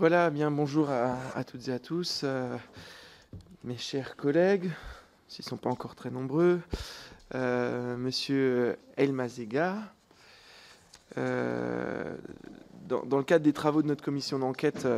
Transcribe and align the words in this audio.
Voilà, 0.00 0.30
bien 0.30 0.50
bonjour 0.50 0.88
à, 0.88 1.44
toutes 1.44 1.68
et 1.68 1.72
à 1.72 1.78
tous, 1.78 2.22
euh, 2.24 2.56
mes 3.64 3.76
chers 3.76 4.16
collègues, 4.16 4.70
s'ils 5.28 5.44
ne 5.44 5.50
sont 5.50 5.58
pas 5.58 5.68
encore 5.68 5.94
très 5.94 6.10
nombreux, 6.10 6.62
euh, 7.34 7.98
Monsieur 7.98 8.78
El 8.96 9.12
Mazega. 9.12 9.76
Euh, 11.18 12.16
dans, 12.88 13.18
le 13.18 13.24
cadre 13.24 13.44
des 13.44 13.52
travaux 13.52 13.82
de 13.82 13.88
notre 13.88 14.02
commission 14.02 14.38
d'enquête 14.38 14.88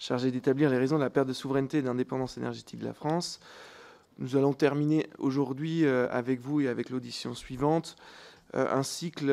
chargée 0.00 0.32
d'établir 0.32 0.70
les 0.70 0.78
raisons 0.78 0.96
de 0.96 1.04
la 1.04 1.10
perte 1.10 1.28
de 1.28 1.32
souveraineté 1.32 1.78
et 1.78 1.82
d'indépendance 1.82 2.36
énergétique 2.36 2.80
de 2.80 2.86
la 2.86 2.94
France, 2.94 3.38
nous 4.18 4.34
allons 4.34 4.54
terminer 4.54 5.08
aujourd'hui 5.18 5.86
avec 5.86 6.40
vous 6.40 6.60
et 6.62 6.66
avec 6.66 6.90
l'audition 6.90 7.36
suivante 7.36 7.94
un 8.54 8.82
cycle 8.82 9.30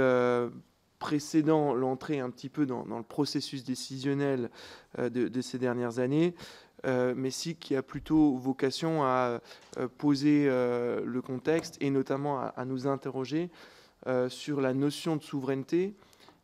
précédant 0.99 1.73
l'entrée 1.73 2.19
un 2.19 2.29
petit 2.29 2.49
peu 2.49 2.65
dans, 2.65 2.83
le 2.83 3.03
processus 3.03 3.63
décisionnel 3.63 4.49
euh, 4.99 5.09
de, 5.09 5.41
ces 5.41 5.57
dernières 5.57 5.99
années, 5.99 6.35
euh, 6.85 7.13
mais 7.15 7.31
si 7.31 7.55
qui 7.55 7.75
a 7.75 7.81
plutôt 7.81 8.35
vocation 8.35 9.03
à 9.03 9.41
euh, 9.77 9.87
poser 9.97 10.45
le 10.45 11.21
contexte 11.21 11.77
et 11.81 11.89
notamment 11.89 12.39
à, 12.39 12.65
nous 12.65 12.85
interroger 12.85 13.49
sur 14.29 14.61
la 14.61 14.73
notion 14.73 15.15
de 15.15 15.23
souveraineté, 15.23 15.93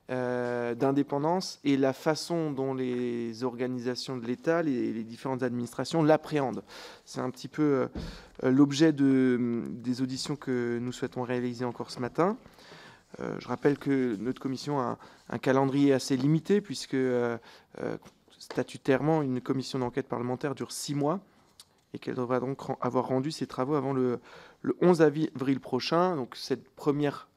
d'indépendance 0.08 1.60
et 1.63 1.77
la 1.77 1.94
façon 1.94 2.52
dont 2.52 2.76
les 2.76 3.44
organisations 3.44 4.18
de 4.18 4.27
l'État, 4.27 4.62
les, 4.62 5.04
différentes 5.04 5.41
administrations 5.41 6.04
l'appréhendent. 6.04 6.63
C'est 7.05 7.22
un 7.22 7.30
petit 7.32 7.48
peu 7.48 7.88
l'objet 8.44 8.91
de, 8.94 9.63
des 9.70 10.02
auditions 10.02 10.35
que 10.35 10.77
nous 10.80 10.91
souhaitons 10.91 11.24
réaliser 11.24 11.66
encore 11.66 11.90
ce 11.90 11.99
matin. 11.99 12.38
Euh, 13.20 13.36
je 13.40 13.48
rappelle 13.48 13.78
que 13.78 14.16
notre 14.18 14.42
commission 14.42 14.80
a 14.80 14.98
un, 15.30 15.38
calendrier 15.38 15.94
assez 15.94 16.18
limité, 16.18 16.62
puisque 16.62 16.96
euh, 16.96 17.38
euh, 17.82 17.98
statutairement, 18.38 19.22
une 19.22 19.41
commission 19.41 19.80
d'enquête 19.80 20.08
parlementaire 20.08 20.55
dure 20.55 20.71
six 20.71 20.96
mois 20.96 21.20
et 21.93 21.99
qu'elle 21.99 22.16
devra 22.16 22.40
donc 22.40 22.60
avoir 22.82 23.08
rendu 23.08 23.32
ses 23.32 23.48
travaux 23.48 23.76
avant 23.76 23.93
le, 23.93 24.20
11 24.82 25.02
avril 25.02 25.60
prochain. 25.60 26.16
Donc 26.16 26.36
cette 26.36 26.68
première 26.70 27.30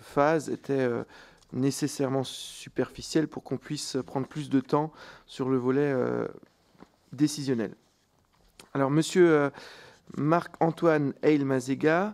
phase 0.00 0.50
était 0.50 0.88
nécessairement 1.52 2.24
superficielle 2.24 3.28
pour 3.28 3.42
qu'on 3.44 3.56
puisse 3.56 3.96
prendre 4.04 4.26
plus 4.26 4.50
de 4.50 4.60
temps 4.60 4.92
sur 5.26 5.48
le 5.48 5.56
volet 5.56 5.94
décisionnel. 7.12 7.74
Alors, 8.74 8.90
monsieur 8.90 9.50
Marc-Antoine 10.16 11.14
Eil-Mazega 11.22 12.08
euh, 12.08 12.12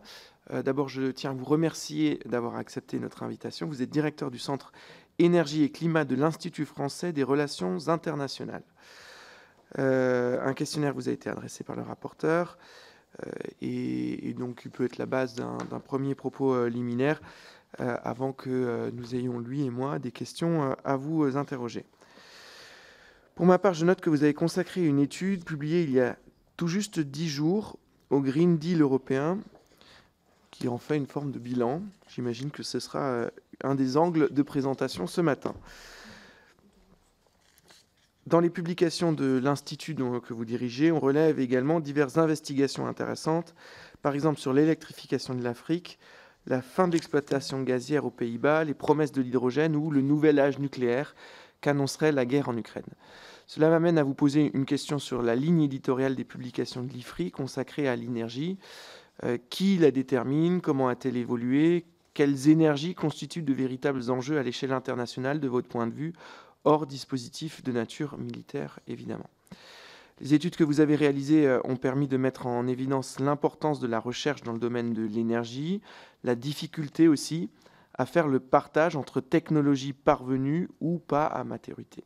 d'abord, 0.50 0.88
je 0.88 1.10
tiens 1.10 1.30
à 1.30 1.34
vous 1.34 1.44
remercier 1.44 2.20
d'avoir 2.26 2.56
accepté 2.56 2.98
notre 2.98 3.22
invitation. 3.22 3.66
Vous 3.66 3.82
êtes 3.82 3.90
directeur 3.90 4.30
du 4.30 4.38
Centre 4.38 4.72
Énergie 5.18 5.62
et 5.62 5.70
Climat 5.70 6.04
de 6.04 6.16
l'Institut 6.16 6.66
français 6.66 7.12
des 7.12 7.22
relations 7.22 7.88
internationales. 7.88 8.64
Euh, 9.78 10.38
un 10.44 10.54
questionnaire 10.54 10.94
vous 10.94 11.08
a 11.08 11.12
été 11.12 11.30
adressé 11.30 11.64
par 11.64 11.76
le 11.76 11.82
rapporteur 11.82 12.58
euh, 13.26 13.30
et, 13.60 14.34
donc 14.34 14.62
il 14.64 14.70
peut 14.70 14.84
être 14.84 14.98
la 14.98 15.06
base 15.06 15.34
d'un 15.34 15.80
premier 15.80 16.14
propos 16.14 16.66
liminaire 16.66 17.20
avant 17.78 18.32
que 18.32 18.90
nous 18.92 19.16
ayons, 19.16 19.40
lui 19.40 19.64
et 19.64 19.70
moi, 19.70 19.98
des 19.98 20.12
questions 20.12 20.76
à 20.84 20.96
vous 20.96 21.36
interroger. 21.36 21.84
Pour 23.34 23.46
ma 23.46 23.58
part, 23.58 23.74
je 23.74 23.84
note 23.84 24.00
que 24.00 24.10
vous 24.10 24.22
avez 24.22 24.34
consacré 24.34 24.84
une 24.84 25.00
étude 25.00 25.44
publiée 25.44 25.82
il 25.82 25.90
y 25.90 26.00
a 26.00 26.16
tout 26.56 26.68
juste 26.68 27.00
dix 27.00 27.28
jours 27.28 27.78
au 28.10 28.20
Green 28.20 28.58
Deal 28.58 28.80
européen 28.80 29.38
qui 30.54 30.68
en 30.68 30.78
fait 30.78 30.96
une 30.96 31.06
forme 31.06 31.32
de 31.32 31.40
bilan. 31.40 31.82
J'imagine 32.08 32.50
que 32.50 32.62
ce 32.62 32.78
sera 32.78 33.00
euh, 33.00 33.30
un 33.64 33.74
des 33.74 33.96
angles 33.96 34.32
de 34.32 34.42
présentation 34.42 35.08
ce 35.08 35.20
matin. 35.20 35.54
Dans 38.26 38.40
les 38.40 38.50
publications 38.50 39.12
de 39.12 39.38
l'Institut 39.42 39.96
que 39.96 40.32
vous 40.32 40.44
dirigez, 40.44 40.92
on 40.92 41.00
relève 41.00 41.40
également 41.40 41.80
diverses 41.80 42.16
investigations 42.16 42.86
intéressantes, 42.86 43.54
par 44.00 44.14
exemple 44.14 44.38
sur 44.38 44.52
l'électrification 44.52 45.34
de 45.34 45.42
l'Afrique, 45.42 45.98
la 46.46 46.62
fin 46.62 46.86
de 46.88 46.92
l'exploitation 46.92 47.62
gazière 47.62 48.06
aux 48.06 48.10
Pays-Bas, 48.10 48.64
les 48.64 48.74
promesses 48.74 49.12
de 49.12 49.22
l'hydrogène 49.22 49.76
ou 49.76 49.90
le 49.90 50.02
nouvel 50.02 50.38
âge 50.38 50.58
nucléaire 50.58 51.14
qu'annoncerait 51.60 52.12
la 52.12 52.24
guerre 52.24 52.48
en 52.48 52.56
Ukraine. 52.56 52.84
Cela 53.46 53.68
m'amène 53.68 53.98
à 53.98 54.04
vous 54.04 54.14
poser 54.14 54.50
une 54.54 54.64
question 54.64 54.98
sur 54.98 55.20
la 55.20 55.34
ligne 55.34 55.62
éditoriale 55.62 56.14
des 56.14 56.24
publications 56.24 56.82
de 56.82 56.92
l'IFRI 56.92 57.30
consacrée 57.30 57.88
à 57.88 57.96
l'énergie. 57.96 58.56
Euh, 59.22 59.38
qui 59.50 59.78
la 59.78 59.92
détermine 59.92 60.60
Comment 60.60 60.88
a-t-elle 60.88 61.16
évolué 61.16 61.84
Quelles 62.14 62.48
énergies 62.48 62.94
constituent 62.94 63.42
de 63.42 63.54
véritables 63.54 64.10
enjeux 64.10 64.38
à 64.38 64.42
l'échelle 64.42 64.72
internationale 64.72 65.38
de 65.38 65.48
votre 65.48 65.68
point 65.68 65.86
de 65.86 65.94
vue, 65.94 66.12
hors 66.64 66.86
dispositif 66.86 67.62
de 67.62 67.70
nature 67.70 68.18
militaire 68.18 68.80
évidemment 68.88 69.30
les 70.20 70.34
études 70.34 70.56
que 70.56 70.64
vous 70.64 70.80
avez 70.80 70.96
réalisées 70.96 71.46
euh, 71.46 71.60
ont 71.64 71.76
permis 71.76 72.08
de 72.08 72.16
mettre 72.16 72.46
en 72.46 72.66
évidence 72.66 73.18
l'importance 73.20 73.80
de 73.80 73.86
la 73.86 73.98
recherche 73.98 74.42
dans 74.42 74.52
le 74.52 74.58
domaine 74.58 74.92
de 74.92 75.02
l'énergie, 75.02 75.80
la 76.22 76.34
difficulté 76.34 77.08
aussi 77.08 77.50
à 77.96 78.06
faire 78.06 78.28
le 78.28 78.40
partage 78.40 78.96
entre 78.96 79.20
technologies 79.20 79.92
parvenues 79.92 80.68
ou 80.80 80.98
pas 80.98 81.26
à 81.26 81.44
maturité. 81.44 82.04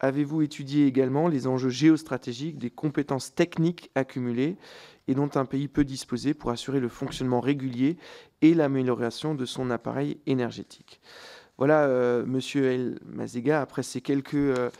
Avez-vous 0.00 0.42
étudié 0.42 0.86
également 0.86 1.28
les 1.28 1.46
enjeux 1.46 1.70
géostratégiques 1.70 2.58
des 2.58 2.70
compétences 2.70 3.34
techniques 3.34 3.90
accumulées 3.94 4.56
et 5.08 5.14
dont 5.14 5.30
un 5.34 5.44
pays 5.46 5.68
peut 5.68 5.84
disposer 5.84 6.34
pour 6.34 6.50
assurer 6.50 6.80
le 6.80 6.88
fonctionnement 6.88 7.40
régulier 7.40 7.96
et 8.42 8.52
l'amélioration 8.52 9.34
de 9.34 9.46
son 9.46 9.70
appareil 9.70 10.18
énergétique? 10.26 11.00
Voilà, 11.58 11.84
euh, 11.84 12.26
Monsieur 12.26 12.66
El 12.66 12.98
Mazega, 13.06 13.62
après 13.62 13.82
ces 13.82 14.02
quelques 14.02 14.34
euh, 14.34 14.70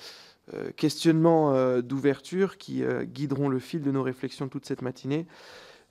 euh, 0.53 0.71
questionnements 0.77 1.81
d'ouverture 1.81 2.59
qui 2.59 2.85
guideront 3.05 3.49
le 3.49 3.59
fil 3.59 3.83
de 3.83 3.91
nos 3.91 4.03
réflexions 4.03 4.49
toute 4.49 4.67
cette 4.67 4.83
matinée, 4.83 5.27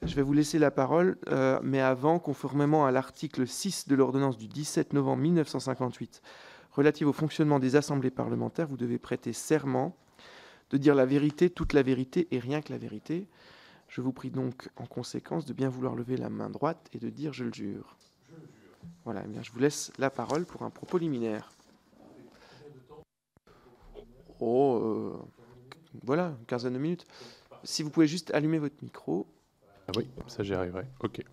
je 0.01 0.13
vais 0.13 0.21
vous 0.21 0.33
laisser 0.33 0.59
la 0.59 0.71
parole, 0.71 1.17
mais 1.63 1.79
avant, 1.79 2.19
conformément 2.19 2.85
à 2.85 2.91
l'article 2.91 3.47
6 3.47 3.87
de 3.87 3.95
l'ordonnance 3.95 4.37
du 4.37 4.47
17 4.47 4.93
novembre 4.93 5.23
1958 5.23 6.21
relative 6.75 7.07
au 7.07 7.13
fonctionnement 7.13 7.59
des 7.59 7.75
assemblées 7.75 8.11
parlementaires, 8.11 8.67
vous 8.67 8.77
devez 8.77 8.97
prêter 8.97 9.33
serment 9.33 9.95
de 10.69 10.77
dire 10.77 10.95
la 10.95 11.05
vérité, 11.05 11.49
toute 11.49 11.73
la 11.73 11.83
vérité 11.83 12.27
et 12.31 12.39
rien 12.39 12.61
que 12.61 12.71
la 12.71 12.77
vérité. 12.77 13.27
Je 13.87 14.01
vous 14.01 14.11
prie 14.11 14.31
donc 14.31 14.69
en 14.75 14.85
conséquence 14.85 15.45
de 15.45 15.53
bien 15.53 15.69
vouloir 15.69 15.95
lever 15.95 16.17
la 16.17 16.29
main 16.29 16.49
droite 16.49 16.89
et 16.93 16.99
de 16.99 17.09
dire 17.09 17.33
je 17.33 17.45
le 17.45 17.53
jure. 17.53 17.95
Voilà, 19.03 19.23
eh 19.25 19.27
bien, 19.27 19.41
je 19.41 19.51
vous 19.51 19.59
laisse 19.59 19.91
la 19.97 20.09
parole 20.09 20.45
pour 20.45 20.63
un 20.63 20.69
propos 20.69 20.97
liminaire. 20.97 21.51
Oh, 24.39 24.81
euh, 24.83 25.17
voilà, 26.03 26.35
une 26.39 26.45
quinzaine 26.45 26.73
de 26.73 26.79
minutes. 26.79 27.05
Si 27.63 27.83
vous 27.83 27.89
pouvez 27.89 28.07
juste 28.07 28.33
allumer 28.33 28.59
votre 28.59 28.75
micro. 28.81 29.27
Ah 29.87 29.91
oui, 29.95 30.09
ça 30.27 30.43
j'y 30.43 30.53
arriverai. 30.53 30.85
Ok. 30.99 31.23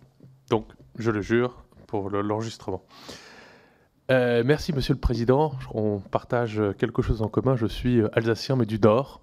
Donc, 0.48 0.66
je 0.96 1.10
le 1.10 1.20
jure 1.20 1.64
pour 1.86 2.10
l'enregistrement. 2.10 2.84
Euh, 4.10 4.42
merci, 4.44 4.72
Monsieur 4.72 4.94
le 4.94 5.00
Président. 5.00 5.52
On 5.72 5.98
partage 5.98 6.60
quelque 6.78 7.02
chose 7.02 7.22
en 7.22 7.28
commun. 7.28 7.56
Je 7.56 7.66
suis 7.66 8.02
alsacien, 8.12 8.56
mais 8.56 8.66
du 8.66 8.78
Nord, 8.78 9.20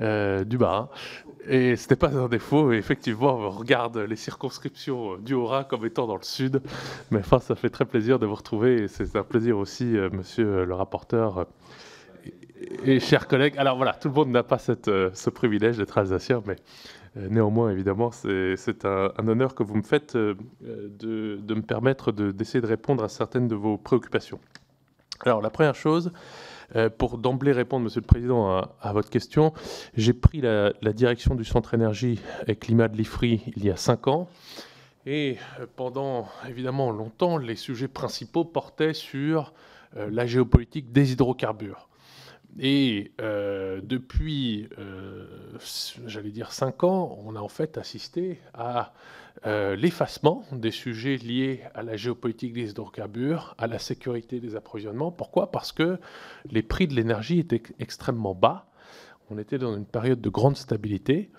euh, 0.00 0.44
du 0.44 0.58
Bas. 0.58 0.90
Et 1.46 1.76
ce 1.76 1.88
n'est 1.88 1.96
pas 1.96 2.14
un 2.14 2.28
défaut. 2.28 2.72
effectivement, 2.72 3.36
on 3.36 3.50
regarde 3.50 3.96
les 3.96 4.16
circonscriptions 4.16 5.16
du 5.18 5.34
Haut-Rhin 5.34 5.64
comme 5.64 5.86
étant 5.86 6.06
dans 6.06 6.16
le 6.16 6.24
Sud. 6.24 6.60
Mais 7.10 7.20
enfin, 7.20 7.38
ça 7.38 7.54
fait 7.54 7.70
très 7.70 7.84
plaisir 7.84 8.18
de 8.18 8.26
vous 8.26 8.34
retrouver. 8.34 8.82
Et 8.82 8.88
c'est 8.88 9.16
un 9.16 9.22
plaisir 9.22 9.56
aussi, 9.56 9.96
euh, 9.96 10.10
Monsieur 10.12 10.64
le 10.64 10.74
rapporteur 10.74 11.46
et, 12.84 13.00
chers 13.00 13.28
collègues. 13.28 13.56
Alors 13.56 13.76
voilà, 13.76 13.92
tout 13.94 14.08
le 14.08 14.14
monde 14.14 14.30
n'a 14.30 14.42
pas 14.42 14.58
ce 14.58 15.30
privilège 15.30 15.78
d'être 15.78 15.96
alsacien, 15.98 16.42
mais 16.46 16.56
euh, 16.56 17.07
néanmoins, 17.30 17.70
évidemment, 17.70 18.10
c'est 18.12 18.84
un, 18.84 19.28
honneur 19.28 19.54
que 19.54 19.62
vous 19.62 19.74
me 19.74 19.82
faites 19.82 20.16
euh, 20.16 20.34
de, 20.60 21.54
me 21.54 21.62
permettre 21.62 22.12
d'essayer 22.12 22.60
de, 22.60 22.66
répondre 22.66 23.02
à 23.02 23.08
certaines 23.08 23.48
de 23.48 23.54
vos 23.54 23.76
préoccupations. 23.76 24.38
Alors, 25.24 25.42
la 25.42 25.50
première 25.50 25.74
chose, 25.74 26.12
euh, 26.76 26.88
pour 26.90 27.18
d'emblée 27.18 27.52
répondre, 27.52 27.84
Monsieur 27.84 28.00
le 28.00 28.06
Président, 28.06 28.62
à, 28.80 28.92
votre 28.92 29.10
question, 29.10 29.52
j'ai 29.94 30.12
pris 30.12 30.40
la, 30.40 30.72
direction 30.92 31.34
du 31.34 31.44
Centre 31.44 31.74
Énergie 31.74 32.20
et 32.46 32.56
Climat 32.56 32.88
de 32.88 32.96
l'IFRI 32.96 33.42
il 33.56 33.64
y 33.64 33.70
a 33.70 33.76
cinq 33.76 34.06
ans. 34.06 34.28
Et 35.06 35.38
pendant 35.76 36.28
évidemment 36.48 36.90
longtemps, 36.90 37.38
les 37.38 37.56
sujets 37.56 37.88
principaux 37.88 38.44
portaient 38.44 38.92
sur 38.92 39.54
la 39.96 40.26
géopolitique 40.26 40.92
des 40.92 41.12
hydrocarbures. 41.12 41.88
Et 42.58 43.12
euh, 43.20 43.80
depuis, 43.82 44.68
euh, 44.78 45.26
j'allais 46.06 46.30
dire, 46.30 46.52
cinq 46.52 46.82
ans, 46.84 47.18
on 47.24 47.36
a 47.36 47.40
en 47.40 47.48
fait 47.48 47.78
assisté 47.78 48.40
à 48.54 48.92
euh, 49.46 49.76
l'effacement 49.76 50.44
des 50.50 50.72
sujets 50.72 51.16
liés 51.16 51.62
à 51.74 51.82
la 51.82 51.96
géopolitique 51.96 52.54
des 52.54 52.70
hydrocarbures, 52.70 53.54
à 53.58 53.66
la 53.66 53.78
sécurité 53.78 54.40
des 54.40 54.56
approvisionnements. 54.56 55.12
Pourquoi? 55.12 55.52
Parce 55.52 55.70
que 55.70 55.98
les 56.50 56.62
prix 56.62 56.88
de 56.88 56.94
l'énergie 56.94 57.38
étaient 57.38 57.62
extrêmement 57.78 58.34
bas. 58.34 58.66
On 59.30 59.36
était 59.38 59.58
dans 59.58 59.76
une 59.76 59.84
période 59.84 60.22
de 60.22 60.30
grande 60.30 60.56
stabilité. 60.56 61.30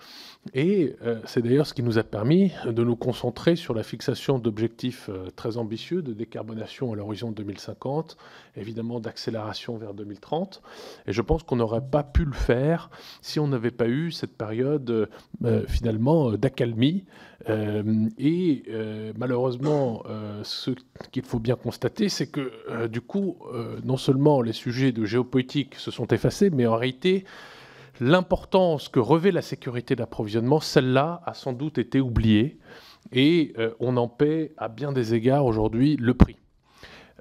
Et 0.54 0.96
euh, 1.02 1.20
c'est 1.26 1.42
d'ailleurs 1.42 1.66
ce 1.66 1.74
qui 1.74 1.82
nous 1.82 1.98
a 1.98 2.02
permis 2.02 2.52
de 2.64 2.82
nous 2.82 2.96
concentrer 2.96 3.56
sur 3.56 3.74
la 3.74 3.82
fixation 3.82 4.38
d'objectifs 4.38 5.10
euh, 5.10 5.28
très 5.36 5.58
ambitieux 5.58 6.00
de 6.00 6.14
décarbonation 6.14 6.92
à 6.92 6.96
l'horizon 6.96 7.30
2050, 7.30 8.16
évidemment 8.56 9.00
d'accélération 9.00 9.76
vers 9.76 9.92
2030. 9.92 10.62
Et 11.08 11.12
je 11.12 11.20
pense 11.20 11.42
qu'on 11.42 11.56
n'aurait 11.56 11.84
pas 11.84 12.02
pu 12.04 12.24
le 12.24 12.32
faire 12.32 12.90
si 13.20 13.38
on 13.38 13.48
n'avait 13.48 13.72
pas 13.72 13.88
eu 13.88 14.12
cette 14.12 14.36
période 14.36 15.10
euh, 15.44 15.66
finalement 15.66 16.32
d'accalmie. 16.32 17.04
et 17.48 18.62
malheureusement, 19.16 20.04
ce 20.42 20.72
qu'il 21.10 21.22
faut 21.22 21.38
bien 21.38 21.56
constater, 21.56 22.08
c'est 22.08 22.26
que 22.26 22.86
du 22.86 23.00
coup, 23.00 23.38
non 23.82 23.96
seulement 23.96 24.42
les 24.42 24.52
sujets 24.52 24.92
de 24.92 25.04
géopolitique 25.06 25.74
se 25.76 25.90
sont 25.90 26.06
effacés, 26.08 26.50
mais 26.50 26.66
en 26.66 26.76
réalité, 26.76 27.24
l'importance 28.00 28.88
que 28.88 28.98
revêt 28.98 29.30
la 29.30 29.42
sécurité 29.42 29.94
d'approvisionnement, 29.94 30.60
celle-là 30.60 31.22
a 31.24 31.34
sans 31.34 31.52
doute 31.52 31.78
été 31.78 32.00
oubliée 32.00 32.58
et 33.12 33.52
euh, 33.58 33.72
on 33.80 33.96
en 33.96 34.08
paie 34.08 34.52
à 34.56 34.68
bien 34.68 34.92
des 34.92 35.14
égards 35.14 35.44
aujourd'hui 35.44 35.96
le 35.96 36.14
prix. 36.14 36.36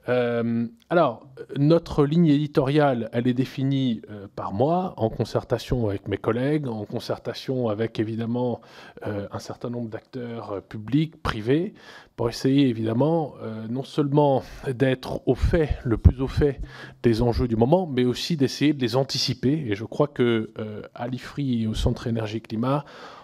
Euh, 0.09 0.65
alors, 0.89 1.27
notre 1.56 2.03
ligne 2.03 2.27
éditoriale, 2.27 3.09
elle 3.13 3.27
est 3.27 3.33
définie 3.33 4.01
euh, 4.09 4.27
par 4.35 4.53
moi, 4.53 4.95
en 4.97 5.09
concertation 5.09 5.88
avec 5.88 6.07
mes 6.07 6.17
collègues, 6.17 6.67
en 6.67 6.83
concertation 6.85 7.69
avec 7.69 8.00
évidemment 8.00 8.59
euh, 9.06 9.27
un 9.31 9.39
certain 9.39 9.69
nombre 9.69 9.89
d'acteurs 9.89 10.63
publics, 10.63 11.21
privés, 11.21 11.75
pour 12.15 12.27
essayer 12.27 12.67
évidemment 12.67 13.35
non 13.69 13.83
seulement 13.83 14.44
d'être 14.67 15.21
au 15.25 15.35
fait, 15.35 15.77
le 15.85 15.97
plus 15.97 16.19
au 16.21 16.27
fait 16.27 16.59
des 17.01 17.21
enjeux 17.21 17.47
du 17.47 17.56
moment, 17.56 17.88
mais 17.88 18.03
aussi 18.03 18.35
d'essayer 18.35 18.73
de 18.73 18.81
les 18.81 18.97
anticiper. 18.97 19.53
Et 19.67 19.75
je 19.75 19.85
crois 19.85 20.07
que 20.07 20.51
à 20.95 21.07
l'IFRI 21.07 21.63
et 21.63 21.67
au 21.67 21.73
Centre 21.73 22.07
Énergie 22.07 22.41
Climat, 22.41 22.83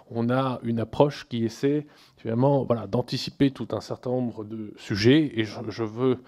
on 0.09 0.29
a 0.29 0.61
une 0.63 0.79
approche 0.79 1.27
qui 1.27 1.43
essaie 1.43 1.87
finalement 2.15 2.63
voilà, 2.63 2.87
d'anticiper 2.87 3.51
tout 3.51 3.67
un 3.71 3.81
certain 3.81 4.11
nombre 4.11 4.45
de 4.45 4.73
sujets. 4.77 5.33
Et 5.35 5.43
je 5.43 5.83
veux 5.83 6.19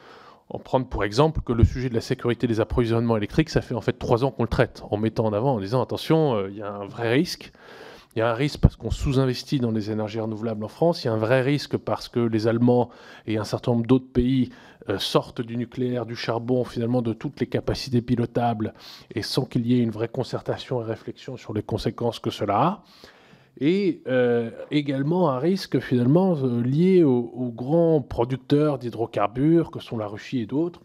en 0.49 0.59
prendre 0.59 0.87
pour 0.87 1.03
exemple 1.03 1.41
que 1.41 1.51
le 1.51 1.63
sujet 1.63 1.89
de 1.89 1.93
la 1.93 2.01
sécurité 2.01 2.47
des 2.47 2.59
approvisionnements 2.59 3.17
électriques, 3.17 3.49
ça 3.49 3.61
fait 3.61 3.75
en 3.75 3.81
fait 3.81 3.93
trois 3.99 4.23
ans 4.23 4.31
qu'on 4.31 4.43
le 4.43 4.49
traite, 4.49 4.83
en 4.89 4.97
mettant 4.97 5.25
en 5.25 5.33
avant, 5.33 5.55
en 5.55 5.59
disant 5.59 5.81
attention, 5.81 6.35
euh, 6.35 6.49
il 6.49 6.57
y 6.57 6.61
a 6.61 6.71
un 6.71 6.85
vrai 6.85 7.11
risque. 7.11 7.51
Il 8.15 8.19
y 8.19 8.21
a 8.21 8.31
un 8.31 8.33
risque 8.33 8.59
parce 8.59 8.75
qu'on 8.75 8.89
sous-investit 8.89 9.59
dans 9.59 9.69
les 9.69 9.91
énergies 9.91 10.19
renouvelables 10.19 10.63
en 10.63 10.69
France. 10.69 11.03
Il 11.03 11.07
y 11.07 11.09
a 11.09 11.13
un 11.13 11.17
vrai 11.17 11.43
risque 11.43 11.77
parce 11.77 12.07
que 12.07 12.19
les 12.19 12.47
Allemands 12.47 12.89
et 13.27 13.37
un 13.37 13.43
certain 13.43 13.73
nombre 13.73 13.85
d'autres 13.85 14.11
pays 14.11 14.49
euh, 14.89 14.97
sortent 14.97 15.41
du 15.41 15.55
nucléaire, 15.55 16.05
du 16.05 16.15
charbon, 16.15 16.63
finalement 16.63 17.03
de 17.03 17.13
toutes 17.13 17.39
les 17.39 17.45
capacités 17.45 18.01
pilotables, 18.01 18.73
et 19.13 19.21
sans 19.21 19.45
qu'il 19.45 19.67
y 19.67 19.77
ait 19.77 19.83
une 19.83 19.91
vraie 19.91 20.07
concertation 20.07 20.81
et 20.81 20.85
réflexion 20.85 21.37
sur 21.37 21.53
les 21.53 21.61
conséquences 21.61 22.19
que 22.19 22.31
cela 22.31 22.57
a 22.57 22.83
et 23.59 24.01
euh, 24.07 24.51
également 24.71 25.29
un 25.31 25.39
risque 25.39 25.79
finalement 25.79 26.35
euh, 26.37 26.61
lié 26.61 27.03
aux, 27.03 27.51
grands 27.55 28.01
producteurs 28.01 28.77
d'hydrocarbures 28.77 29.71
que 29.71 29.79
sont 29.79 29.97
la 29.97 30.07
Russie 30.07 30.39
et 30.39 30.45
d'autres, 30.45 30.81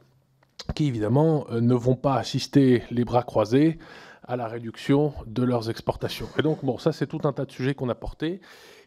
qui 0.74 0.86
évidemment 0.86 1.46
euh, 1.50 1.60
ne 1.60 1.74
vont 1.74 1.96
pas 1.96 2.14
assister 2.14 2.82
les 2.90 3.04
bras 3.04 3.22
croisés 3.22 3.78
à 4.24 4.36
la 4.36 4.46
réduction 4.46 5.12
de 5.26 5.42
leurs 5.42 5.68
exportations. 5.68 6.28
Et 6.38 6.42
donc 6.42 6.64
bon, 6.64 6.78
ça 6.78 6.92
c'est 6.92 7.06
tout 7.06 7.20
un 7.24 7.32
tas 7.32 7.44
de 7.44 7.52
sujets 7.52 7.74
qu'on 7.74 7.88
a 7.88 7.94
portés. 7.94 8.40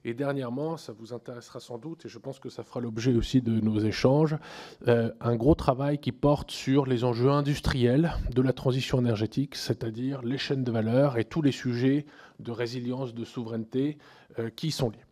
Et 0.07 0.13
dernièrement, 0.13 0.77
ça 0.77 0.93
vous 0.93 1.13
intéressera 1.13 1.59
sans 1.59 1.79
doute, 1.79 2.05
et 2.05 2.09
je 2.09 2.19
pense 2.19 2.37
que 2.37 2.49
ça 2.49 2.61
fera 2.61 2.79
l'objet 2.79 3.15
aussi 3.15 3.41
de 3.41 3.59
nos 3.59 3.79
échanges, 3.79 4.37
un 4.85 5.35
gros 5.35 5.55
travail 5.55 5.97
qui 5.97 6.11
porte 6.11 6.51
sur 6.51 6.85
les 6.85 7.03
enjeux 7.03 7.31
industriels 7.31 8.13
de 8.31 8.43
la 8.43 8.53
transition 8.53 8.99
énergétique, 8.99 9.55
c'est-à-dire 9.55 10.21
les 10.21 10.37
chaînes 10.37 10.63
de 10.63 10.71
valeur 10.71 11.17
et 11.17 11.25
tous 11.25 11.41
les 11.41 11.51
sujets 11.51 12.05
de 12.39 12.51
résilience, 12.51 13.13
de 13.13 13.25
souveraineté 13.25 13.97
euh, 14.39 14.49
qui 14.49 14.71
sont 14.71 14.89
liés. 14.89 15.05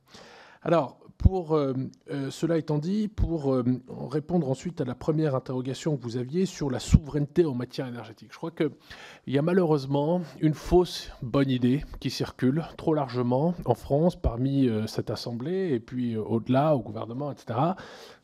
Alors, 0.61 0.99
pour 1.17 1.55
euh, 1.55 1.73
euh, 2.09 2.29
cela 2.31 2.57
étant 2.57 2.79
dit, 2.79 3.07
pour 3.07 3.63
répondre 4.11 4.49
ensuite 4.49 4.81
à 4.81 4.85
la 4.85 4.95
première 4.95 5.35
interrogation 5.35 5.95
que 5.95 6.03
vous 6.03 6.17
aviez 6.17 6.45
sur 6.45 6.69
la 6.69 6.79
souveraineté 6.79 7.45
en 7.45 7.53
matière 7.53 7.87
énergétique, 7.87 8.29
je 8.31 8.37
crois 8.37 8.51
qu'il 8.51 8.71
y 9.27 9.37
a 9.37 9.41
malheureusement 9.41 10.21
une 10.41 10.53
fausse 10.53 11.11
bonne 11.21 11.49
idée 11.49 11.85
qui 12.01 12.09
circule 12.09 12.65
trop 12.77 12.93
largement 12.93 13.53
en 13.65 13.75
France 13.75 14.17
parmi 14.17 14.69
cette 14.87 15.11
Assemblée 15.11 15.69
et 15.73 15.79
puis 15.79 16.17
au-delà, 16.17 16.75
au 16.75 16.79
gouvernement, 16.79 17.31
etc. 17.31 17.57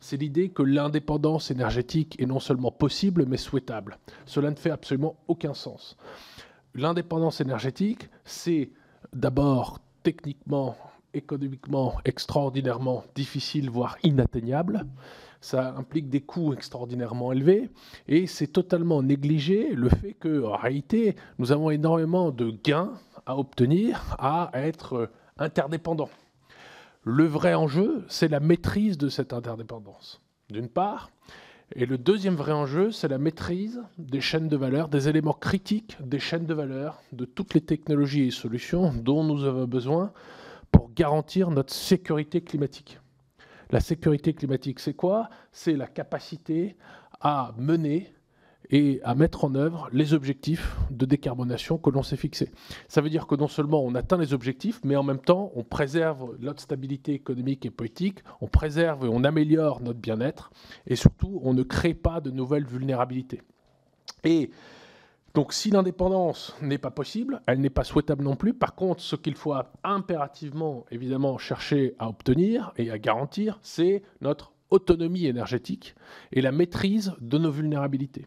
C'est 0.00 0.18
l'idée 0.18 0.50
que 0.50 0.62
l'indépendance 0.62 1.50
énergétique 1.50 2.20
est 2.20 2.26
non 2.26 2.40
seulement 2.40 2.72
possible, 2.72 3.24
mais 3.26 3.38
souhaitable. 3.38 3.98
Cela 4.26 4.50
ne 4.50 4.56
fait 4.56 4.70
absolument 4.70 5.16
aucun 5.28 5.54
sens. 5.54 5.96
L'indépendance 6.74 7.40
énergétique, 7.40 8.08
c'est 8.24 8.70
d'abord 9.12 9.78
techniquement, 10.02 10.76
économiquement 11.14 11.94
extraordinairement 12.04 13.04
difficile, 13.14 13.70
voire 13.70 13.96
inatteignable. 14.02 14.86
Ça 15.40 15.74
implique 15.76 16.10
des 16.10 16.20
coûts 16.20 16.52
extraordinairement 16.52 17.32
élevés 17.32 17.70
et 18.08 18.26
c'est 18.26 18.46
totalement 18.46 19.02
négligé 19.02 19.74
le 19.74 19.88
fait 19.88 20.14
qu'en 20.14 20.56
réalité, 20.56 21.16
nous 21.38 21.50
avons 21.50 21.70
énormément 21.70 22.30
de 22.30 22.50
gains 22.62 22.92
à 23.26 23.38
obtenir 23.38 24.16
à 24.18 24.50
être 24.54 25.10
interdépendants. 25.38 26.10
Le 27.04 27.24
vrai 27.24 27.54
enjeu, 27.54 28.04
c'est 28.08 28.28
la 28.28 28.40
maîtrise 28.40 28.98
de 28.98 29.08
cette 29.08 29.32
interdépendance. 29.32 30.20
D'une 30.50 30.68
part, 30.68 31.10
et 31.76 31.86
le 31.86 31.98
deuxième 31.98 32.34
vrai 32.34 32.52
enjeu, 32.52 32.90
c'est 32.90 33.08
la 33.08 33.18
maîtrise 33.18 33.80
des 33.96 34.20
chaînes 34.20 34.48
de 34.48 34.56
valeur, 34.56 34.88
des 34.88 35.08
éléments 35.08 35.32
critiques 35.32 35.96
des 36.00 36.18
chaînes 36.18 36.46
de 36.46 36.54
valeur, 36.54 37.00
de 37.12 37.24
toutes 37.24 37.54
les 37.54 37.60
technologies 37.60 38.26
et 38.26 38.30
solutions 38.30 38.92
dont 38.92 39.22
nous 39.22 39.44
avons 39.44 39.66
besoin 39.66 40.12
pour 40.72 40.92
garantir 40.92 41.50
notre 41.50 41.72
sécurité 41.72 42.40
climatique. 42.40 42.98
La 43.70 43.78
sécurité 43.78 44.34
climatique, 44.34 44.80
c'est 44.80 44.94
quoi? 44.94 45.30
C'est 45.52 45.76
la 45.76 45.86
capacité 45.86 46.76
à 47.20 47.54
mener 47.56 48.12
et 48.70 49.00
à 49.04 49.14
mettre 49.14 49.44
en 49.44 49.54
œuvre 49.54 49.88
les 49.92 50.14
objectifs 50.14 50.76
de 50.90 51.04
décarbonation 51.04 51.78
que 51.78 51.90
l'on 51.90 52.02
s'est 52.02 52.16
fixés. 52.16 52.50
Ça 52.88 53.00
veut 53.00 53.10
dire 53.10 53.26
que 53.26 53.34
non 53.34 53.48
seulement 53.48 53.82
on 53.82 53.94
atteint 53.94 54.18
les 54.18 54.32
objectifs, 54.32 54.80
mais 54.84 54.96
en 54.96 55.02
même 55.02 55.20
temps 55.20 55.50
on 55.54 55.64
préserve 55.64 56.36
notre 56.38 56.62
stabilité 56.62 57.12
économique 57.12 57.66
et 57.66 57.70
politique, 57.70 58.20
on 58.40 58.46
préserve 58.46 59.04
et 59.06 59.08
on 59.08 59.24
améliore 59.24 59.80
notre 59.80 59.98
bien-être, 59.98 60.50
et 60.86 60.96
surtout 60.96 61.40
on 61.42 61.54
ne 61.54 61.62
crée 61.62 61.94
pas 61.94 62.20
de 62.20 62.30
nouvelles 62.30 62.66
vulnérabilités. 62.66 63.42
Et 64.24 64.50
donc 65.34 65.52
si 65.52 65.70
l'indépendance 65.70 66.56
n'est 66.60 66.78
pas 66.78 66.90
possible, 66.90 67.40
elle 67.46 67.60
n'est 67.60 67.70
pas 67.70 67.84
souhaitable 67.84 68.24
non 68.24 68.36
plus. 68.36 68.52
Par 68.52 68.74
contre, 68.74 69.00
ce 69.00 69.16
qu'il 69.16 69.36
faut 69.36 69.54
impérativement, 69.84 70.84
évidemment, 70.90 71.38
chercher 71.38 71.94
à 71.98 72.08
obtenir 72.08 72.72
et 72.76 72.90
à 72.90 72.98
garantir, 72.98 73.58
c'est 73.62 74.02
notre 74.20 74.52
autonomie 74.70 75.26
énergétique 75.26 75.94
et 76.32 76.40
la 76.40 76.52
maîtrise 76.52 77.12
de 77.20 77.38
nos 77.38 77.50
vulnérabilités. 77.50 78.26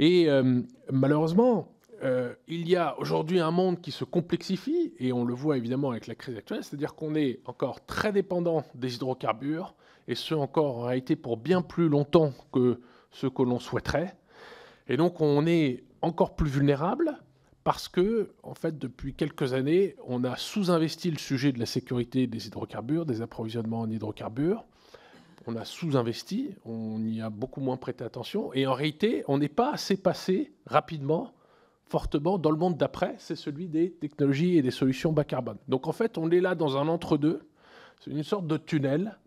Et 0.00 0.30
euh, 0.30 0.62
malheureusement, 0.90 1.68
euh, 2.02 2.32
il 2.48 2.66
y 2.66 2.74
a 2.74 2.98
aujourd'hui 2.98 3.38
un 3.38 3.50
monde 3.50 3.82
qui 3.82 3.90
se 3.90 4.04
complexifie, 4.04 4.94
et 4.98 5.12
on 5.12 5.26
le 5.26 5.34
voit 5.34 5.58
évidemment 5.58 5.90
avec 5.90 6.06
la 6.06 6.14
crise 6.14 6.38
actuelle, 6.38 6.64
c'est-à-dire 6.64 6.94
qu'on 6.94 7.14
est 7.14 7.40
encore 7.44 7.84
très 7.84 8.10
dépendant 8.10 8.64
des 8.74 8.94
hydrocarbures, 8.94 9.74
et 10.08 10.14
ce 10.14 10.34
encore 10.34 10.78
en 10.78 10.82
réalité 10.84 11.16
pour 11.16 11.36
bien 11.36 11.60
plus 11.60 11.90
longtemps 11.90 12.32
que 12.50 12.80
ce 13.10 13.26
que 13.26 13.42
l'on 13.42 13.58
souhaiterait. 13.58 14.16
Et 14.88 14.96
donc 14.96 15.20
on 15.20 15.46
est 15.46 15.84
encore 16.00 16.34
plus 16.34 16.48
vulnérable 16.48 17.18
parce 17.62 17.86
que, 17.86 18.32
en 18.42 18.54
fait, 18.54 18.78
depuis 18.78 19.12
quelques 19.12 19.52
années, 19.52 19.96
on 20.06 20.24
a 20.24 20.34
sous-investi 20.36 21.10
le 21.10 21.18
sujet 21.18 21.52
de 21.52 21.58
la 21.58 21.66
sécurité 21.66 22.26
des 22.26 22.46
hydrocarbures, 22.46 23.04
des 23.04 23.20
approvisionnements 23.20 23.80
en 23.80 23.90
hydrocarbures 23.90 24.64
on 25.46 25.56
a 25.56 25.64
sous-investi, 25.64 26.54
on 26.64 27.04
y 27.04 27.20
a 27.20 27.30
beaucoup 27.30 27.60
moins 27.60 27.76
prêté 27.76 28.04
attention, 28.04 28.52
et 28.52 28.66
en 28.66 28.74
réalité, 28.74 29.24
on 29.28 29.38
n'est 29.38 29.48
pas 29.48 29.72
assez 29.72 29.96
passé 29.96 30.52
rapidement, 30.66 31.32
fortement 31.86 32.38
dans 32.38 32.50
le 32.50 32.56
monde 32.56 32.76
d'après, 32.76 33.14
c'est 33.18 33.36
celui 33.36 33.68
des 33.68 33.90
technologies 33.90 34.58
et 34.58 34.62
des 34.62 34.70
solutions 34.70 35.12
bas 35.12 35.24
carbone. 35.24 35.58
Donc 35.68 35.88
en 35.88 35.92
fait, 35.92 36.18
on 36.18 36.30
est 36.30 36.40
là 36.40 36.54
dans 36.54 36.76
un 36.76 36.88
entre-deux, 36.88 37.40
c'est 38.00 38.10
une 38.10 38.22
sorte 38.22 38.46
de 38.46 38.56
tunnel, 38.56 39.18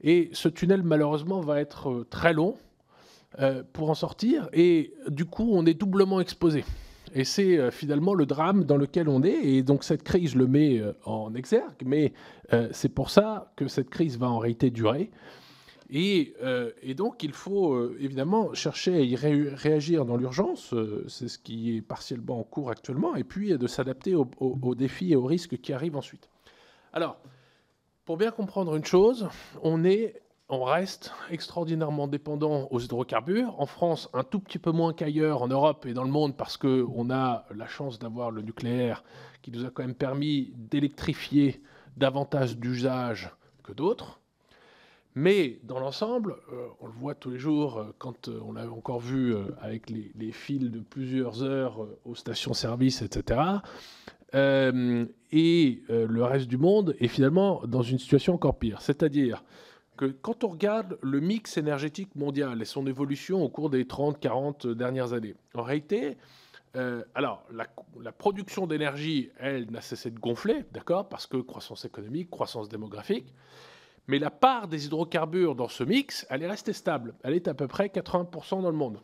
et 0.00 0.30
ce 0.32 0.48
tunnel, 0.48 0.82
malheureusement, 0.82 1.40
va 1.40 1.60
être 1.60 1.90
euh, 1.90 2.06
très 2.08 2.32
long 2.32 2.56
euh, 3.40 3.62
pour 3.72 3.90
en 3.90 3.94
sortir, 3.94 4.48
et 4.52 4.94
du 5.08 5.24
coup, 5.24 5.50
on 5.52 5.66
est 5.66 5.74
doublement 5.74 6.20
exposé. 6.20 6.64
Et 7.14 7.24
c'est 7.24 7.58
euh, 7.58 7.70
finalement 7.70 8.14
le 8.14 8.26
drame 8.26 8.64
dans 8.64 8.76
lequel 8.76 9.08
on 9.08 9.22
est. 9.22 9.44
Et 9.44 9.62
donc 9.62 9.82
cette 9.82 10.02
crise 10.02 10.36
le 10.36 10.46
met 10.46 10.82
en 11.06 11.34
exergue. 11.34 11.82
Mais 11.86 12.12
c'est 12.70 12.90
pour 12.90 13.08
ça 13.08 13.50
que 13.56 13.66
cette 13.66 13.88
crise 13.88 14.18
va 14.18 14.28
en 14.28 14.38
réalité 14.38 14.70
durer. 14.70 15.10
Euh, 15.94 16.70
et, 16.82 16.94
donc, 16.94 17.22
il 17.22 17.32
faut 17.32 17.72
euh, 17.72 17.96
évidemment 18.00 18.52
chercher 18.54 18.94
à 18.94 19.00
y 19.00 19.16
réagir 19.16 20.04
dans 20.04 20.16
l'urgence, 20.16 20.74
euh, 20.74 21.04
c'est 21.08 21.28
ce 21.28 21.38
qui 21.38 21.76
est 21.76 21.82
partiellement 21.82 22.40
en 22.40 22.44
cours 22.44 22.70
actuellement, 22.70 23.16
et 23.16 23.24
puis 23.24 23.56
de 23.56 23.66
s'adapter 23.66 24.14
aux, 24.14 24.74
défis 24.74 25.12
et 25.12 25.16
aux 25.16 25.24
risques 25.24 25.58
qui 25.58 25.72
arrivent 25.72 25.96
ensuite. 25.96 26.28
Alors, 26.92 27.16
pour 28.04 28.16
bien 28.16 28.30
comprendre 28.30 28.74
une 28.76 28.84
chose, 28.84 29.28
on 29.62 29.84
est 29.84 30.22
on 30.50 30.64
reste 30.64 31.12
extraordinairement 31.30 32.08
dépendant 32.08 32.68
aux 32.70 32.80
hydrocarbures. 32.80 33.60
En 33.60 33.66
France, 33.66 34.08
un 34.14 34.24
tout 34.24 34.40
petit 34.40 34.58
peu 34.58 34.70
moins 34.70 34.94
qu'ailleurs, 34.94 35.42
en 35.42 35.48
Europe 35.48 35.84
et 35.84 35.92
dans 35.92 36.04
le 36.04 36.10
monde, 36.10 36.38
parce 36.38 36.56
qu'on 36.56 37.10
a 37.10 37.44
la 37.54 37.66
chance 37.66 37.98
d'avoir 37.98 38.30
le 38.30 38.40
nucléaire 38.40 39.04
qui 39.42 39.50
nous 39.50 39.66
a 39.66 39.70
quand 39.70 39.82
même 39.82 39.94
permis 39.94 40.54
d'électrifier 40.56 41.60
davantage 41.98 42.56
d'usages 42.56 43.30
que 43.62 43.74
d'autres. 43.74 44.20
Mais 45.20 45.58
dans 45.64 45.80
l'ensemble, 45.80 46.36
euh, 46.52 46.68
on 46.78 46.86
le 46.86 46.92
voit 46.92 47.16
tous 47.16 47.30
les 47.30 47.40
jours, 47.40 47.78
euh, 47.78 47.92
quand 47.98 48.28
euh, 48.28 48.38
on 48.44 48.52
l'a 48.52 48.70
encore 48.70 49.00
vu 49.00 49.34
avec 49.60 49.90
les, 49.90 50.30
fils 50.30 50.70
de 50.70 50.78
plusieurs 50.78 51.42
heures 51.42 51.88
aux 52.04 52.14
stations-service, 52.14 53.02
etc., 53.02 53.40
et 54.32 55.82
le 55.88 56.22
reste 56.22 56.46
du 56.46 56.58
monde 56.58 56.94
est 57.00 57.08
finalement 57.08 57.62
dans 57.66 57.82
une 57.82 57.98
situation 57.98 58.34
encore 58.34 58.58
pire. 58.58 58.80
C'est-à-dire 58.80 59.42
que 59.96 60.04
quand 60.04 60.44
on 60.44 60.48
regarde 60.48 60.98
le 61.02 61.18
mix 61.18 61.56
énergétique 61.56 62.14
mondial 62.14 62.60
et 62.60 62.66
son 62.66 62.86
évolution 62.86 63.42
au 63.42 63.48
cours 63.48 63.70
des 63.70 63.84
30-40 63.84 64.74
dernières 64.74 65.14
années, 65.14 65.34
en 65.54 65.62
réalité, 65.62 66.18
alors, 67.14 67.44
la, 67.50 67.66
la 68.00 68.12
production 68.12 68.66
d'énergie, 68.66 69.30
elle, 69.38 69.70
n'a 69.70 69.80
cessé 69.80 70.10
de 70.10 70.18
gonfler, 70.20 70.64
d'accord, 70.72 71.08
parce 71.08 71.26
que 71.26 71.38
croissance 71.38 71.86
économique, 71.86 72.30
croissance 72.30 72.68
démographique, 72.68 73.32
mais 74.08 74.18
la 74.18 74.30
part 74.30 74.66
des 74.66 74.86
hydrocarbures 74.86 75.54
dans 75.54 75.68
ce 75.68 75.84
mix, 75.84 76.26
elle 76.30 76.42
est 76.42 76.48
restée 76.48 76.72
stable. 76.72 77.14
Elle 77.22 77.34
est 77.34 77.46
à 77.46 77.54
peu 77.54 77.68
près 77.68 77.88
80% 77.88 78.62
dans 78.62 78.70
le 78.70 78.76
monde. 78.76 79.00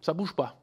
Ça 0.00 0.12
ne 0.12 0.18
bouge 0.18 0.34
pas. 0.34 0.60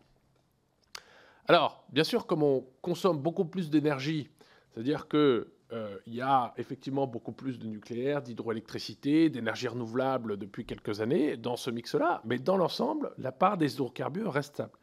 Alors, 1.48 1.86
bien 1.90 2.04
sûr, 2.04 2.28
comme 2.28 2.44
on 2.44 2.66
consomme 2.82 3.18
beaucoup 3.18 3.46
plus 3.46 3.70
d'énergie, 3.70 4.30
c'est-à-dire 4.74 5.08
qu'il 5.08 5.46
euh, 5.72 5.98
y 6.06 6.20
a 6.20 6.54
effectivement 6.58 7.08
beaucoup 7.08 7.32
plus 7.32 7.58
de 7.58 7.68
nucléaire, 7.68 8.22
d'hydroélectricité, 8.22 9.30
d'énergie 9.30 9.70
renouvelable 9.70 10.36
depuis 10.36 10.66
quelques 10.66 11.00
années 11.00 11.38
dans 11.38 11.56
ce 11.56 11.72
mix-là, 11.72 12.22
mais 12.26 12.38
dans 12.40 12.58
l'ensemble, 12.58 13.14
la 13.18 13.32
part 13.32 13.58
des 13.58 13.74
hydrocarbures 13.76 14.34
reste 14.34 14.56
stable. 14.56 14.78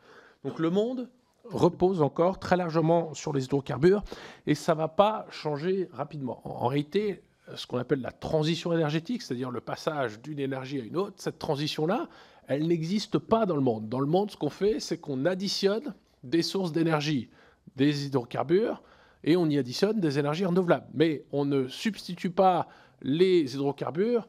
Donc 0.45 0.59
le 0.59 0.71
monde 0.71 1.11
repose 1.45 2.01
encore 2.01 2.39
très 2.39 2.57
largement 2.57 3.13
sur 3.13 3.35
les 3.35 3.45
hydrocarbures 3.45 4.03
et 4.47 4.55
ça 4.55 4.73
ne 4.73 4.79
va 4.79 4.89
pas 4.89 5.27
changer 5.31 5.89
rapidement. 5.93 6.41
En 6.45 6.67
réalité, 6.69 7.23
ce 7.55 7.67
qu'on 7.67 7.79
appelle 7.79 8.01
la 8.01 8.13
transition 8.13 8.73
énergétique, 8.73 9.23
c'est-à-dire 9.23 9.51
le 9.51 9.61
passage 9.61 10.21
d'une 10.21 10.39
énergie 10.39 10.81
à 10.81 10.85
une 10.85 10.97
autre, 10.97 11.17
cette 11.19 11.39
transition-là, 11.39 12.09
elle 12.47 12.67
n'existe 12.67 13.19
pas 13.19 13.47
dans 13.47 13.57
le 13.57 13.63
monde. 13.63 13.89
Dans 13.89 14.01
le 14.01 14.07
monde, 14.07 14.31
ce 14.31 14.37
qu'on 14.37 14.51
fait, 14.51 14.81
c'est 14.81 14.99
qu'on 14.99 15.25
additionne 15.25 15.95
des 16.23 16.43
sources 16.43 16.73
d'énergie, 16.73 17.29
des 17.77 18.07
hydrocarbures, 18.07 18.83
et 19.23 19.37
on 19.37 19.49
y 19.49 19.59
additionne 19.59 20.01
des 20.01 20.19
énergies 20.19 20.45
renouvelables. 20.45 20.87
Mais 20.95 21.25
on 21.33 21.45
ne 21.45 21.69
substitue 21.69 22.31
pas 22.31 22.69
les 23.03 23.55
hydrocarbures 23.55 24.29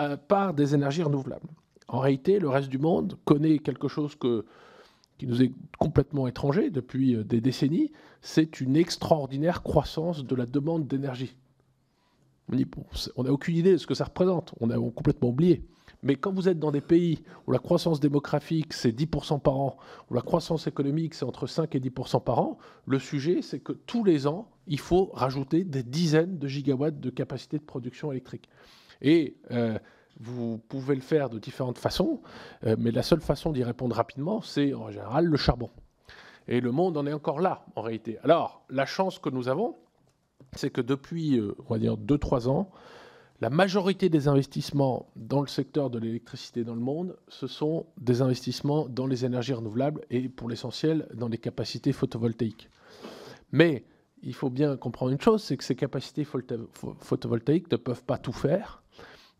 euh, 0.00 0.16
par 0.16 0.54
des 0.54 0.74
énergies 0.74 1.02
renouvelables. 1.02 1.48
En 1.88 1.98
réalité, 1.98 2.38
le 2.38 2.48
reste 2.48 2.68
du 2.68 2.78
monde 2.78 3.18
connaît 3.24 3.58
quelque 3.58 3.88
chose 3.88 4.16
qui 5.18 5.26
nous 5.26 5.42
est 5.42 5.52
complètement 5.78 6.26
étranger 6.26 6.70
depuis 6.70 7.14
euh, 7.14 7.24
des 7.24 7.40
décennies, 7.40 7.92
c'est 8.20 8.60
une 8.60 8.76
extraordinaire 8.76 9.62
croissance 9.62 10.24
de 10.24 10.34
la 10.34 10.46
demande 10.46 10.86
d'énergie. 10.86 11.36
On 13.16 13.24
n'a 13.24 13.32
aucune 13.32 13.56
idée 13.56 13.72
de 13.72 13.76
ce 13.78 13.86
que 13.86 13.94
ça 13.94 14.04
représente. 14.04 14.54
On 14.60 14.70
a 14.70 14.76
complètement 14.92 15.28
oublié. 15.28 15.64
Mais 16.04 16.16
quand 16.16 16.32
vous 16.32 16.50
êtes 16.50 16.58
dans 16.58 16.70
des 16.70 16.82
pays 16.82 17.24
où 17.46 17.52
la 17.52 17.58
croissance 17.58 17.98
démographique, 17.98 18.74
c'est 18.74 18.92
10% 18.92 19.40
par 19.40 19.58
an, 19.58 19.78
où 20.10 20.14
la 20.14 20.20
croissance 20.20 20.66
économique, 20.66 21.14
c'est 21.14 21.24
entre 21.24 21.46
5 21.46 21.74
et 21.74 21.80
10% 21.80 22.22
par 22.22 22.40
an, 22.40 22.58
le 22.86 22.98
sujet, 22.98 23.40
c'est 23.40 23.60
que 23.60 23.72
tous 23.72 24.04
les 24.04 24.26
ans, 24.26 24.50
il 24.66 24.78
faut 24.78 25.10
rajouter 25.14 25.64
des 25.64 25.82
dizaines 25.82 26.38
de 26.38 26.46
gigawatts 26.46 27.00
de 27.00 27.08
capacité 27.08 27.58
de 27.58 27.64
production 27.64 28.12
électrique. 28.12 28.50
Et 29.00 29.38
euh, 29.50 29.78
vous 30.20 30.58
pouvez 30.68 30.94
le 30.94 31.00
faire 31.00 31.30
de 31.30 31.38
différentes 31.38 31.78
façons, 31.78 32.20
euh, 32.66 32.76
mais 32.78 32.90
la 32.90 33.02
seule 33.02 33.22
façon 33.22 33.52
d'y 33.52 33.64
répondre 33.64 33.96
rapidement, 33.96 34.42
c'est 34.42 34.74
en 34.74 34.90
général 34.90 35.24
le 35.24 35.36
charbon. 35.38 35.70
Et 36.48 36.60
le 36.60 36.70
monde 36.70 36.98
en 36.98 37.06
est 37.06 37.14
encore 37.14 37.40
là, 37.40 37.64
en 37.76 37.80
réalité. 37.80 38.18
Alors, 38.22 38.62
la 38.68 38.84
chance 38.84 39.18
que 39.18 39.30
nous 39.30 39.48
avons, 39.48 39.76
c'est 40.56 40.70
que 40.70 40.80
depuis, 40.80 41.38
euh, 41.38 41.54
on 41.68 41.74
va 41.74 41.78
dire, 41.78 41.96
2-3 41.96 42.48
ans, 42.48 42.70
la 43.40 43.50
majorité 43.50 44.08
des 44.08 44.28
investissements 44.28 45.10
dans 45.16 45.40
le 45.40 45.48
secteur 45.48 45.90
de 45.90 45.98
l'électricité 45.98 46.64
dans 46.64 46.74
le 46.74 46.80
monde, 46.80 47.16
ce 47.28 47.46
sont 47.46 47.86
des 48.00 48.22
investissements 48.22 48.88
dans 48.88 49.06
les 49.06 49.24
énergies 49.24 49.52
renouvelables 49.52 50.02
et 50.10 50.28
pour 50.28 50.48
l'essentiel 50.48 51.08
dans 51.14 51.28
les 51.28 51.38
capacités 51.38 51.92
photovoltaïques. 51.92 52.70
Mais 53.52 53.84
il 54.22 54.34
faut 54.34 54.50
bien 54.50 54.76
comprendre 54.76 55.12
une 55.12 55.20
chose, 55.20 55.42
c'est 55.42 55.56
que 55.56 55.64
ces 55.64 55.74
capacités 55.74 56.24
photovoltaïques 56.24 57.70
ne 57.70 57.76
peuvent 57.76 58.04
pas 58.04 58.18
tout 58.18 58.32
faire 58.32 58.83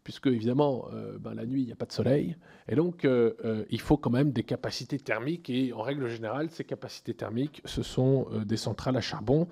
puisque 0.04 0.26
évidemment, 0.26 0.86
euh, 0.92 1.16
ben, 1.18 1.32
la 1.34 1.46
nuit, 1.46 1.62
il 1.62 1.66
n'y 1.66 1.72
a 1.72 1.76
pas 1.76 1.86
de 1.86 1.92
soleil. 1.92 2.36
Et 2.68 2.76
donc, 2.76 3.04
euh, 3.04 3.32
euh, 3.44 3.64
il 3.70 3.80
faut 3.80 3.96
quand 3.96 4.10
même 4.10 4.32
des 4.32 4.42
capacités 4.42 4.98
thermiques. 4.98 5.48
Et 5.48 5.72
en 5.72 5.80
règle 5.80 6.08
générale, 6.08 6.50
ces 6.50 6.62
capacités 6.62 7.14
thermiques, 7.14 7.62
ce 7.64 7.82
sont 7.82 8.28
des 8.44 8.58
centrales 8.58 8.96
à 8.96 9.00
charbon. 9.00 9.48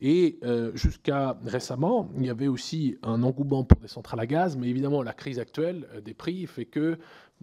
Et 0.00 0.38
jusqu'à 0.74 1.38
récemment, 1.44 2.10
il 2.18 2.26
y 2.26 2.30
avait 2.30 2.48
aussi 2.48 2.98
un 3.02 3.22
engouement 3.22 3.64
pour 3.64 3.80
des 3.80 3.88
centrales 3.88 4.20
à 4.20 4.26
gaz. 4.26 4.56
Mais 4.56 4.68
évidemment, 4.68 5.02
la 5.02 5.14
crise 5.14 5.38
actuelle 5.38 5.88
des 6.04 6.14
prix 6.14 6.46
fait 6.46 6.66
que, 6.66 6.98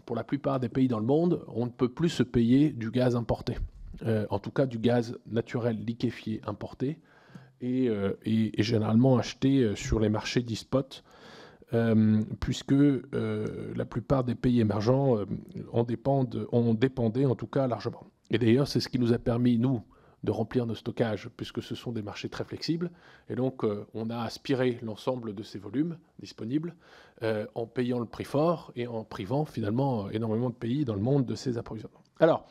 pour 0.06 0.16
la 0.16 0.24
plupart 0.24 0.60
des 0.60 0.70
pays 0.70 0.88
dans 0.88 1.00
le 1.00 1.06
monde, 1.06 1.44
on 1.48 1.66
ne 1.66 1.72
peut 1.72 1.90
plus 1.90 2.10
se 2.10 2.24
payer 2.24 2.70
du 2.70 2.92
gaz 2.92 3.16
importé. 3.16 3.58
en 4.06 4.40
tout 4.40 4.52
cas, 4.52 4.68
du 4.68 4.78
gaz 4.78 5.18
naturel 5.26 5.84
liquéfié 5.84 6.42
importé. 6.46 7.00
Et, 7.64 7.90
et 8.26 8.64
généralement 8.64 9.18
acheté 9.18 9.76
sur 9.76 10.00
les 10.00 10.10
marchés 10.10 10.42
d'e-spot 10.42 11.04
euh, 11.74 12.22
puisque 12.42 12.74
euh, 12.74 13.74
la 13.76 13.86
plupart 13.86 14.26
des 14.26 14.36
pays 14.36 14.60
émergents 14.60 15.18
euh, 15.18 15.26
en, 15.72 15.84
dépendent, 15.84 16.48
en 16.52 16.74
dépendaient 16.74 17.26
en 17.26 17.36
tout 17.36 17.48
cas 17.48 17.66
largement. 17.68 18.08
Et 18.30 18.38
d'ailleurs, 18.38 18.68
c'est 18.68 18.82
ce 18.82 18.90
qui 18.90 19.00
nous 19.00 19.14
a 19.14 19.18
permis, 19.18 19.58
nous, 19.58 19.82
de 20.24 20.32
remplir 20.32 20.66
nos 20.66 20.76
stockages, 20.76 21.30
puisque 21.38 21.64
ce 21.64 21.74
sont 21.74 21.92
des 21.92 22.02
marchés 22.02 22.30
très 22.30 22.44
flexibles. 22.44 22.92
Et 23.30 23.36
donc, 23.36 23.66
on 23.96 24.10
a 24.12 24.20
aspiré 24.20 24.80
l'ensemble 24.84 25.34
de 25.34 25.42
ces 25.42 25.58
volumes 25.58 25.98
disponibles 26.20 26.76
en 27.56 27.66
payant 27.66 27.98
le 27.98 28.06
prix 28.06 28.24
fort 28.24 28.72
et 28.76 28.86
en 28.86 29.04
privant 29.04 29.46
finalement 29.46 30.12
énormément 30.12 30.52
de 30.52 30.56
pays 30.56 30.86
dans 30.86 30.94
le 30.94 31.02
monde 31.02 31.26
de 31.26 31.34
ces 31.34 31.58
approvisionnements. 31.58 32.04
Alors, 32.20 32.46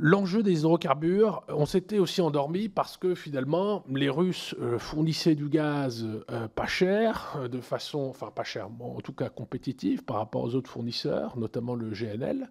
L'enjeu 0.00 0.44
des 0.44 0.60
hydrocarbures, 0.60 1.42
on 1.48 1.66
s'était 1.66 1.98
aussi 1.98 2.20
endormi 2.20 2.68
parce 2.68 2.96
que 2.96 3.16
finalement, 3.16 3.82
les 3.92 4.08
Russes 4.08 4.54
euh, 4.60 4.78
fournissaient 4.78 5.34
du 5.34 5.48
gaz 5.48 6.06
euh, 6.30 6.46
pas 6.46 6.66
cher, 6.66 7.36
euh, 7.36 7.48
de 7.48 7.60
façon, 7.60 8.06
enfin 8.08 8.30
pas 8.32 8.44
cher, 8.44 8.68
en 8.78 9.00
tout 9.00 9.12
cas 9.12 9.28
compétitive 9.28 10.04
par 10.04 10.18
rapport 10.18 10.44
aux 10.44 10.54
autres 10.54 10.70
fournisseurs, 10.70 11.36
notamment 11.36 11.74
le 11.74 11.90
GNL, 11.90 12.48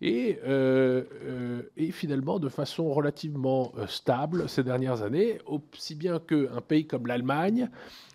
et, 0.00 0.40
et 1.76 1.92
finalement 1.92 2.40
de 2.40 2.48
façon 2.48 2.92
relativement 2.92 3.72
stable 3.86 4.48
ces 4.48 4.64
dernières 4.64 5.02
années, 5.02 5.38
aussi 5.46 5.94
bien 5.94 6.18
qu'un 6.18 6.60
pays 6.60 6.88
comme 6.88 7.06
l'Allemagne 7.06 7.68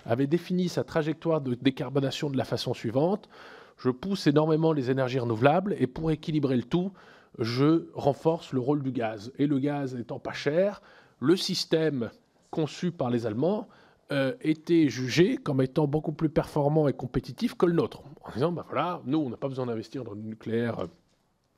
avait 0.05 0.27
défini 0.27 0.67
sa 0.67 0.83
trajectoire 0.83 1.39
de 1.39 1.53
décarbonation 1.53 2.29
de 2.29 2.35
la 2.35 2.43
façon 2.43 2.73
suivante. 2.73 3.29
Je 3.77 3.89
pousse 3.89 4.27
énormément 4.27 4.73
les 4.73 4.91
énergies 4.91 5.19
renouvelables 5.19 5.77
et 5.79 5.87
pour 5.87 6.11
équilibrer 6.11 6.57
le 6.57 6.63
tout, 6.63 6.91
je 7.39 7.87
renforce 7.93 8.53
le 8.53 8.59
rôle 8.59 8.83
du 8.83 8.91
gaz. 8.91 9.31
Et 9.37 9.47
le 9.47 9.59
gaz 9.59 9.95
étant 9.95 10.19
pas 10.19 10.33
cher, 10.33 10.81
le 11.19 11.35
système 11.35 12.09
conçu 12.51 12.91
par 12.91 13.09
les 13.09 13.25
Allemands 13.25 13.67
euh, 14.11 14.33
était 14.41 14.87
jugé 14.87 15.37
comme 15.37 15.61
étant 15.61 15.87
beaucoup 15.87 16.13
plus 16.13 16.29
performant 16.29 16.87
et 16.87 16.93
compétitif 16.93 17.55
que 17.55 17.65
le 17.65 17.73
nôtre. 17.73 18.03
En 18.23 18.31
disant, 18.31 18.51
ben 18.51 18.63
voilà, 18.69 19.01
nous, 19.05 19.17
on 19.17 19.29
n'a 19.29 19.37
pas 19.37 19.49
besoin 19.49 19.65
d'investir 19.65 20.03
dans 20.03 20.13
le 20.13 20.21
nucléaire, 20.21 20.79
euh, 20.79 20.87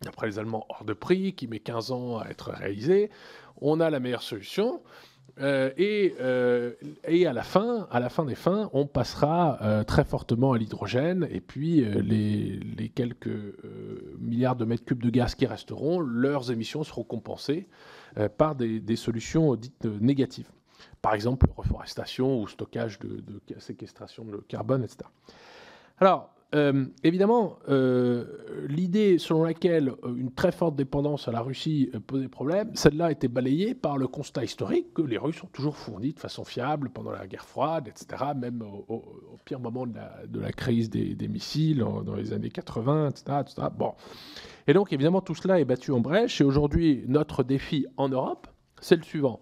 d'après 0.01 0.27
les 0.27 0.39
Allemands, 0.39 0.65
hors 0.69 0.83
de 0.83 0.93
prix, 0.93 1.33
qui 1.33 1.47
met 1.47 1.59
15 1.59 1.91
ans 1.91 2.17
à 2.17 2.27
être 2.29 2.51
réalisé. 2.51 3.11
On 3.61 3.79
a 3.79 3.89
la 3.89 3.99
meilleure 3.99 4.23
solution. 4.23 4.81
Euh, 5.41 5.71
et, 5.77 6.15
euh, 6.19 6.73
et, 7.07 7.25
à 7.25 7.33
la 7.33 7.43
fin, 7.43 7.87
à 7.91 7.99
la 7.99 8.09
fin 8.09 8.25
des 8.25 8.35
fins, 8.35 8.69
on 8.73 8.85
passera 8.85 9.57
euh, 9.61 9.83
très 9.83 10.03
fortement 10.03 10.51
à 10.53 10.57
l'hydrogène 10.57 11.27
et 11.31 11.39
puis 11.39 11.85
les, 11.85 12.89
quelques 12.89 13.29
milliards 14.19 14.55
de 14.55 14.65
mètres 14.65 14.83
cubes 14.83 15.01
de 15.01 15.09
gaz 15.09 15.35
qui 15.35 15.45
resteront, 15.45 15.99
leurs 15.99 16.51
émissions 16.51 16.83
seront 16.83 17.03
compensées 17.03 17.67
par 18.37 18.55
des, 18.55 18.79
des, 18.79 18.95
solutions 18.95 19.55
dites 19.55 19.85
négatives. 19.85 20.49
Par 21.01 21.13
exemple, 21.13 21.47
reforestation 21.55 22.41
ou 22.41 22.47
stockage 22.47 22.99
de, 22.99 23.21
de 23.21 23.59
séquestration 23.59 24.25
de 24.25 24.37
carbone, 24.47 24.83
etc. 24.83 25.09
Alors, 25.99 26.33
euh, 26.55 26.85
évidemment, 27.03 27.59
euh, 27.69 28.25
l'idée 28.67 29.19
selon 29.19 29.43
laquelle 29.43 29.89
euh, 30.03 30.15
une 30.15 30.31
très 30.31 30.51
forte 30.51 30.75
dépendance 30.75 31.27
à 31.27 31.31
la 31.31 31.41
Russie 31.41 31.91
posait 32.07 32.27
problème, 32.27 32.71
celle-là 32.73 33.05
a 33.05 33.11
été 33.11 33.27
balayée 33.27 33.75
par 33.75 33.99
le 33.99 34.07
constat 34.07 34.43
historique 34.43 34.93
que 34.95 35.03
les 35.03 35.19
Russes 35.19 35.43
ont 35.43 35.49
toujours 35.53 35.77
fourni 35.77 36.13
de 36.13 36.19
façon 36.19 36.43
fiable 36.43 36.89
pendant 36.89 37.11
la 37.11 37.27
guerre 37.27 37.45
froide, 37.45 37.87
etc., 37.87 38.31
même 38.35 38.63
au, 38.87 39.03
pire 39.45 39.59
moment 39.59 39.85
de 39.85 40.39
la, 40.39 40.51
crise 40.51 40.89
des, 40.89 41.27
missiles 41.27 41.79
dans 41.79 42.15
les 42.15 42.33
années 42.33 42.49
80, 42.49 43.09
etc., 43.09 43.37
etc. 43.41 43.67
Bon. 43.77 43.93
Et 44.67 44.73
donc, 44.73 44.91
évidemment, 44.91 45.21
tout 45.21 45.35
cela 45.35 45.59
est 45.59 45.65
battu 45.65 45.91
en 45.91 45.99
brèche. 45.99 46.41
Et 46.41 46.43
aujourd'hui, 46.43 47.03
notre 47.07 47.43
défi 47.43 47.85
en 47.97 48.09
Europe, 48.09 48.47
c'est 48.81 48.95
le 48.95 49.03
suivant. 49.03 49.39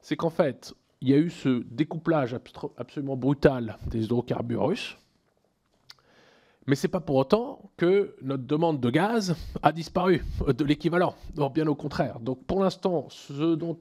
C'est 0.00 0.16
qu'en 0.16 0.30
fait, 0.30 0.74
il 1.02 1.08
y 1.10 1.14
a 1.14 1.18
eu 1.18 1.30
ce 1.30 1.62
découplage 1.70 2.34
absolument 2.76 3.16
brutal 3.16 3.78
des 3.90 4.04
hydrocarbures 4.04 4.66
russes 4.66 4.99
Mais 6.70 6.76
ce 6.76 6.86
n'est 6.86 6.92
pas 6.92 7.00
pour 7.00 7.16
autant 7.16 7.72
que 7.76 8.14
notre 8.22 8.44
demande 8.44 8.78
de 8.78 8.90
gaz 8.90 9.34
a 9.60 9.72
disparu 9.72 10.24
de 10.46 10.64
l'équivalent. 10.64 11.16
Bien 11.52 11.66
au 11.66 11.74
contraire. 11.74 12.20
Donc 12.20 12.44
pour 12.44 12.62
l'instant, 12.62 13.08
ce 13.10 13.56
dont, 13.56 13.76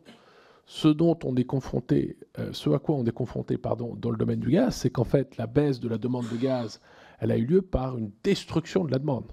ce 0.66 0.88
dont 0.88 1.16
on 1.24 1.36
est 1.36 1.44
confronté, 1.44 2.18
euh, 2.40 2.50
ce 2.52 2.68
à 2.72 2.80
quoi 2.80 2.96
on 2.96 3.06
est 3.06 3.12
confronté 3.12 3.60
pardon, 3.60 3.96
dans 3.96 4.10
le 4.10 4.18
domaine 4.18 4.40
du 4.40 4.50
gaz, 4.50 4.76
c'est 4.76 4.90
qu'en 4.90 5.04
fait 5.04 5.38
la 5.38 5.46
baisse 5.46 5.80
de 5.80 5.88
la 5.88 6.00
demande 6.00 6.28
de 6.30 6.38
gaz, 6.38 6.82
elle 7.20 7.30
a 7.30 7.38
eu 7.38 7.46
lieu 7.46 7.62
par 7.62 7.96
une 7.96 8.10
destruction 8.24 8.84
de 8.86 8.92
la 8.92 8.98
demande 8.98 9.32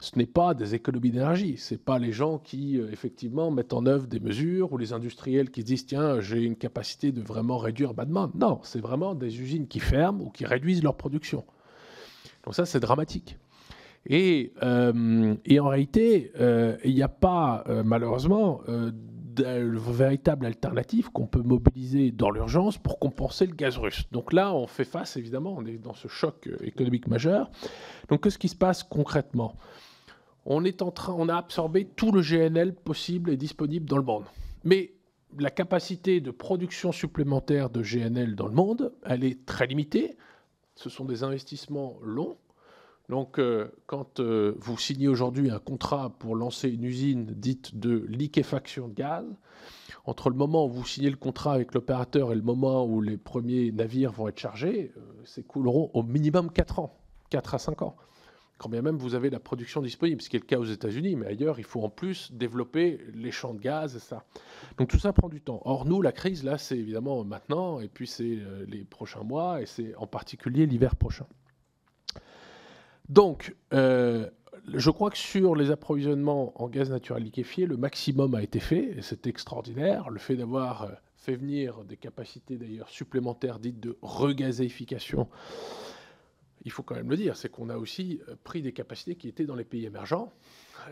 ce 0.00 0.18
n'est 0.18 0.26
pas 0.26 0.52
des 0.52 0.74
économies 0.74 1.10
d'énergie. 1.10 1.56
Ce 1.56 1.72
n'est 1.72 1.78
pas 1.78 1.98
les 1.98 2.12
gens 2.12 2.38
qui, 2.38 2.78
euh, 2.78 2.90
effectivement, 2.92 3.50
mettent 3.50 3.72
en 3.72 3.86
œuvre 3.86 4.06
des 4.06 4.20
mesures 4.20 4.72
ou 4.72 4.76
les 4.76 4.92
industriels 4.92 5.50
qui 5.50 5.64
disent 5.64 5.86
tiens, 5.86 6.20
j'ai 6.20 6.42
une 6.42 6.56
capacité 6.56 7.12
de 7.12 7.22
vraiment 7.22 7.56
réduire 7.56 7.94
ma 7.94 8.04
demande. 8.04 8.32
Non, 8.34 8.60
c'est 8.62 8.80
vraiment 8.80 9.14
des 9.14 9.40
usines 9.40 9.66
qui 9.66 9.80
ferment 9.80 10.24
ou 10.24 10.28
qui 10.28 10.44
réduisent 10.44 10.82
leur 10.82 10.96
production. 10.96 11.44
Donc 12.46 12.54
ça, 12.54 12.64
c'est 12.64 12.80
dramatique. 12.80 13.38
Et, 14.08 14.52
euh, 14.62 15.34
en 15.34 15.68
réalité, 15.68 16.32
euh, 16.40 16.76
il 16.84 16.94
n'y 16.94 17.02
a 17.02 17.08
pas, 17.08 17.64
malheureusement, 17.84 18.62
de 19.36 19.78
véritable 19.92 20.46
alternative 20.46 21.10
qu'on 21.10 21.26
peut 21.26 21.42
mobiliser 21.42 22.10
dans 22.10 22.30
l'urgence 22.30 22.78
pour 22.78 22.98
compenser 22.98 23.46
le 23.46 23.54
gaz 23.54 23.76
russe. 23.76 24.04
Donc 24.12 24.32
là, 24.32 24.54
on 24.54 24.66
fait 24.66 24.84
face, 24.84 25.16
évidemment, 25.16 25.54
on 25.56 25.66
est 25.66 25.78
dans 25.78 25.92
ce 25.94 26.08
choc 26.08 26.48
économique 26.62 27.06
majeur. 27.06 27.50
Donc 28.08 28.22
qu'est-ce 28.22 28.38
qui 28.38 28.48
se 28.48 28.56
passe 28.56 28.82
concrètement? 28.82 29.56
On 30.46 30.64
est 30.64 30.80
en 30.80 30.90
train, 30.90 31.14
on 31.18 31.28
a 31.28 31.36
absorbé 31.36 31.84
tout 31.84 32.12
le 32.12 32.22
GNL 32.22 32.74
possible 32.74 33.30
et 33.30 33.36
disponible 33.36 33.86
dans 33.86 33.98
le 33.98 34.04
monde. 34.04 34.24
Mais 34.64 34.92
la 35.38 35.50
capacité 35.50 36.20
de 36.20 36.30
production 36.30 36.92
supplémentaire 36.92 37.68
de 37.68 37.82
GNL 37.82 38.36
dans 38.36 38.46
le 38.46 38.54
monde, 38.54 38.92
elle 39.04 39.24
est 39.24 39.44
très 39.44 39.66
limitée. 39.66 40.16
Ce 40.76 40.88
sont 40.88 41.04
des 41.04 41.22
investissements 41.22 41.98
longs. 42.02 42.36
Donc, 43.08 43.38
euh, 43.38 43.70
quand 43.86 44.20
euh, 44.20 44.54
vous 44.58 44.76
signez 44.78 45.08
aujourd'hui 45.08 45.50
un 45.50 45.58
contrat 45.58 46.10
pour 46.18 46.34
lancer 46.34 46.68
une 46.68 46.84
usine 46.84 47.26
dite 47.26 47.78
de 47.78 48.04
liquéfaction 48.08 48.88
de 48.88 48.94
gaz, 48.94 49.24
entre 50.06 50.28
le 50.28 50.36
moment 50.36 50.66
où 50.66 50.70
vous 50.70 50.86
signez 50.86 51.10
le 51.10 51.16
contrat 51.16 51.52
avec 51.54 51.74
l'opérateur 51.74 52.32
et 52.32 52.34
le 52.34 52.42
moment 52.42 52.84
où 52.84 53.00
les 53.00 53.16
premiers 53.16 53.70
navires 53.72 54.12
vont 54.12 54.28
être 54.28 54.38
chargés, 54.38 54.92
euh, 54.96 55.00
s'écouleront 55.24 55.90
au 55.94 56.02
minimum 56.02 56.50
4 56.50 56.80
ans, 56.80 56.98
4 57.30 57.54
à 57.54 57.58
5 57.58 57.82
ans 57.82 57.96
quand 58.58 58.68
bien 58.68 58.82
même 58.82 58.96
vous 58.96 59.14
avez 59.14 59.30
la 59.30 59.40
production 59.40 59.82
disponible, 59.82 60.22
ce 60.22 60.28
qui 60.28 60.36
est 60.36 60.40
le 60.40 60.46
cas 60.46 60.58
aux 60.58 60.64
États-Unis, 60.64 61.16
mais 61.16 61.26
ailleurs, 61.26 61.58
il 61.58 61.64
faut 61.64 61.82
en 61.82 61.90
plus 61.90 62.32
développer 62.32 63.00
les 63.14 63.30
champs 63.30 63.54
de 63.54 63.60
gaz 63.60 63.96
et 63.96 64.00
ça. 64.00 64.24
Donc 64.78 64.88
tout 64.88 64.98
ça 64.98 65.12
prend 65.12 65.28
du 65.28 65.40
temps. 65.40 65.60
Or, 65.64 65.84
nous, 65.84 66.00
la 66.00 66.12
crise, 66.12 66.42
là, 66.42 66.58
c'est 66.58 66.78
évidemment 66.78 67.22
maintenant, 67.24 67.80
et 67.80 67.88
puis 67.88 68.06
c'est 68.06 68.38
euh, 68.38 68.64
les 68.68 68.84
prochains 68.84 69.22
mois, 69.22 69.60
et 69.60 69.66
c'est 69.66 69.94
en 69.96 70.06
particulier 70.06 70.66
l'hiver 70.66 70.96
prochain. 70.96 71.26
Donc, 73.08 73.54
euh, 73.72 74.28
je 74.72 74.90
crois 74.90 75.10
que 75.10 75.18
sur 75.18 75.54
les 75.54 75.70
approvisionnements 75.70 76.60
en 76.60 76.68
gaz 76.68 76.90
naturel 76.90 77.22
liquéfié, 77.22 77.66
le 77.66 77.76
maximum 77.76 78.34
a 78.34 78.42
été 78.42 78.58
fait, 78.58 78.96
et 78.96 79.02
c'est 79.02 79.26
extraordinaire. 79.26 80.10
Le 80.10 80.18
fait 80.18 80.34
d'avoir 80.34 80.82
euh, 80.82 80.90
fait 81.16 81.36
venir 81.36 81.84
des 81.84 81.96
capacités 81.96 82.56
d'ailleurs 82.56 82.88
supplémentaires 82.88 83.58
dites 83.58 83.80
de 83.80 83.98
regazéification 84.00 85.28
il 86.66 86.72
faut 86.72 86.82
quand 86.82 86.96
même 86.96 87.08
le 87.08 87.16
dire, 87.16 87.36
c'est 87.36 87.48
qu'on 87.48 87.70
a 87.70 87.76
aussi 87.76 88.20
euh, 88.28 88.34
pris 88.42 88.60
des 88.60 88.72
capacités 88.72 89.14
qui 89.14 89.28
étaient 89.28 89.44
dans 89.44 89.54
les 89.54 89.64
pays 89.64 89.86
émergents 89.86 90.32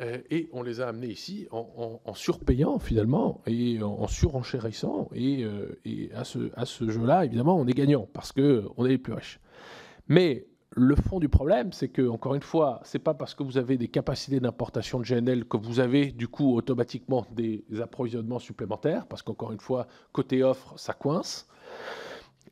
euh, 0.01 0.19
et 0.31 0.49
on 0.53 0.63
les 0.63 0.81
a 0.81 0.89
amenées 0.89 1.09
ici 1.09 1.49
en, 1.51 2.15
surpayant 2.15 2.79
finalement 2.79 3.43
et 3.47 3.83
en, 3.83 4.07
surenchérissant. 4.07 5.11
Et, 5.13 5.45
euh, 5.45 5.79
et 5.85 6.13
à 6.15 6.25
ce, 6.25 6.51
à 6.55 6.65
ce 6.65 6.89
jeu-là, 6.89 7.25
évidemment, 7.25 7.57
on 7.59 7.67
est 7.67 7.75
gagnant 7.75 8.09
parce 8.13 8.31
qu'on 8.31 8.87
est 8.87 8.89
les 8.89 8.99
plus 8.99 9.15
riches. 9.15 9.41
Mais 10.07 10.47
le 10.71 10.95
fond 10.95 11.19
du 11.19 11.29
problème, 11.29 11.73
c'est 11.73 11.89
que, 11.89 12.09
encore 12.09 12.37
une 12.37 12.43
fois, 12.43 12.81
c'est 12.85 13.01
pas 13.01 13.15
parce 13.15 13.35
que 13.35 13.43
vous 13.43 13.59
avez 13.59 13.77
des 13.77 13.89
capacités 13.89 14.39
d'importation 14.39 15.01
de 15.01 15.05
GNL 15.05 15.45
que 15.45 15.57
vous 15.57 15.81
avez 15.81 16.13
du 16.13 16.29
coup 16.29 16.57
automatiquement 16.57 17.27
des 17.33 17.65
approvisionnements 17.83 18.39
supplémentaires, 18.39 19.07
parce 19.07 19.23
qu'encore 19.23 19.53
une 19.53 19.61
fois, 19.61 19.89
côté 20.13 20.45
offre, 20.45 20.75
ça 20.77 20.93
coince. 20.93 21.49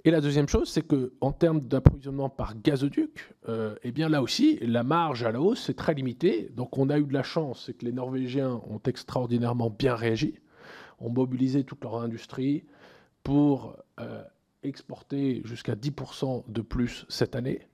Et 0.05 0.11
la 0.11 0.21
deuxième 0.21 0.49
chose, 0.49 0.69
c'est 0.69 0.83
qu'en 0.83 1.31
termes 1.31 1.61
d'approvisionnement 1.61 2.29
par 2.29 2.61
gazoduc, 2.61 3.33
euh, 3.49 3.77
eh 3.85 3.93
là 3.93 4.21
aussi, 4.21 4.59
la 4.61 4.83
marge 4.83 5.23
à 5.23 5.31
la 5.31 5.41
hausse 5.41 5.69
est 5.69 5.75
très 5.75 5.95
limitée. 5.95 6.51
Donc 6.57 6.77
on 6.77 6.91
a 6.91 6.99
eu 6.99 7.05
de 7.05 7.13
la 7.13 7.23
chance, 7.23 7.65
c'est 7.67 7.75
que 7.75 7.85
les 7.85 7.93
Norvégiens 7.93 8.61
ont 8.69 8.81
extraordinairement 8.85 9.71
bien 9.71 9.95
réagi, 9.95 10.41
ont 10.99 11.11
mobilisé 11.11 11.63
toute 11.63 11.85
leur 11.85 12.03
industrie 12.03 12.65
pour 13.23 13.77
euh, 14.01 14.25
exporter 14.65 15.41
jusqu'à 15.45 15.77
10% 15.77 16.45
de 16.49 16.62
plus 16.62 17.07
cette 17.09 17.37
année. 17.37 17.69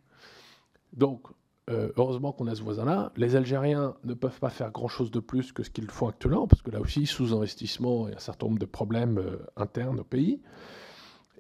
Donc 0.93 1.23
euh, 1.71 1.93
heureusement 1.97 2.33
qu'on 2.33 2.47
a 2.47 2.55
ce 2.55 2.63
voisin-là. 2.63 3.11
Les 3.17 3.37
Algériens 3.37 3.95
ne 4.05 4.13
peuvent 4.13 4.39
pas 4.39 4.51
faire 4.51 4.71
grand-chose 4.71 5.11
de 5.11 5.21
plus 5.21 5.53
que 5.53 5.63
ce 5.63 5.71
qu'ils 5.71 5.91
font 5.91 6.09
actuellement, 6.09 6.47
parce 6.47 6.61
que 6.61 6.71
là 6.71 6.81
aussi, 6.81 7.07
sous-investissement 7.07 8.07
et 8.09 8.15
un 8.15 8.19
certain 8.19 8.49
nombre 8.49 8.59
de 8.59 8.67
problèmes 8.67 9.19
internes 9.57 10.01
au 10.01 10.05
pays. 10.05 10.43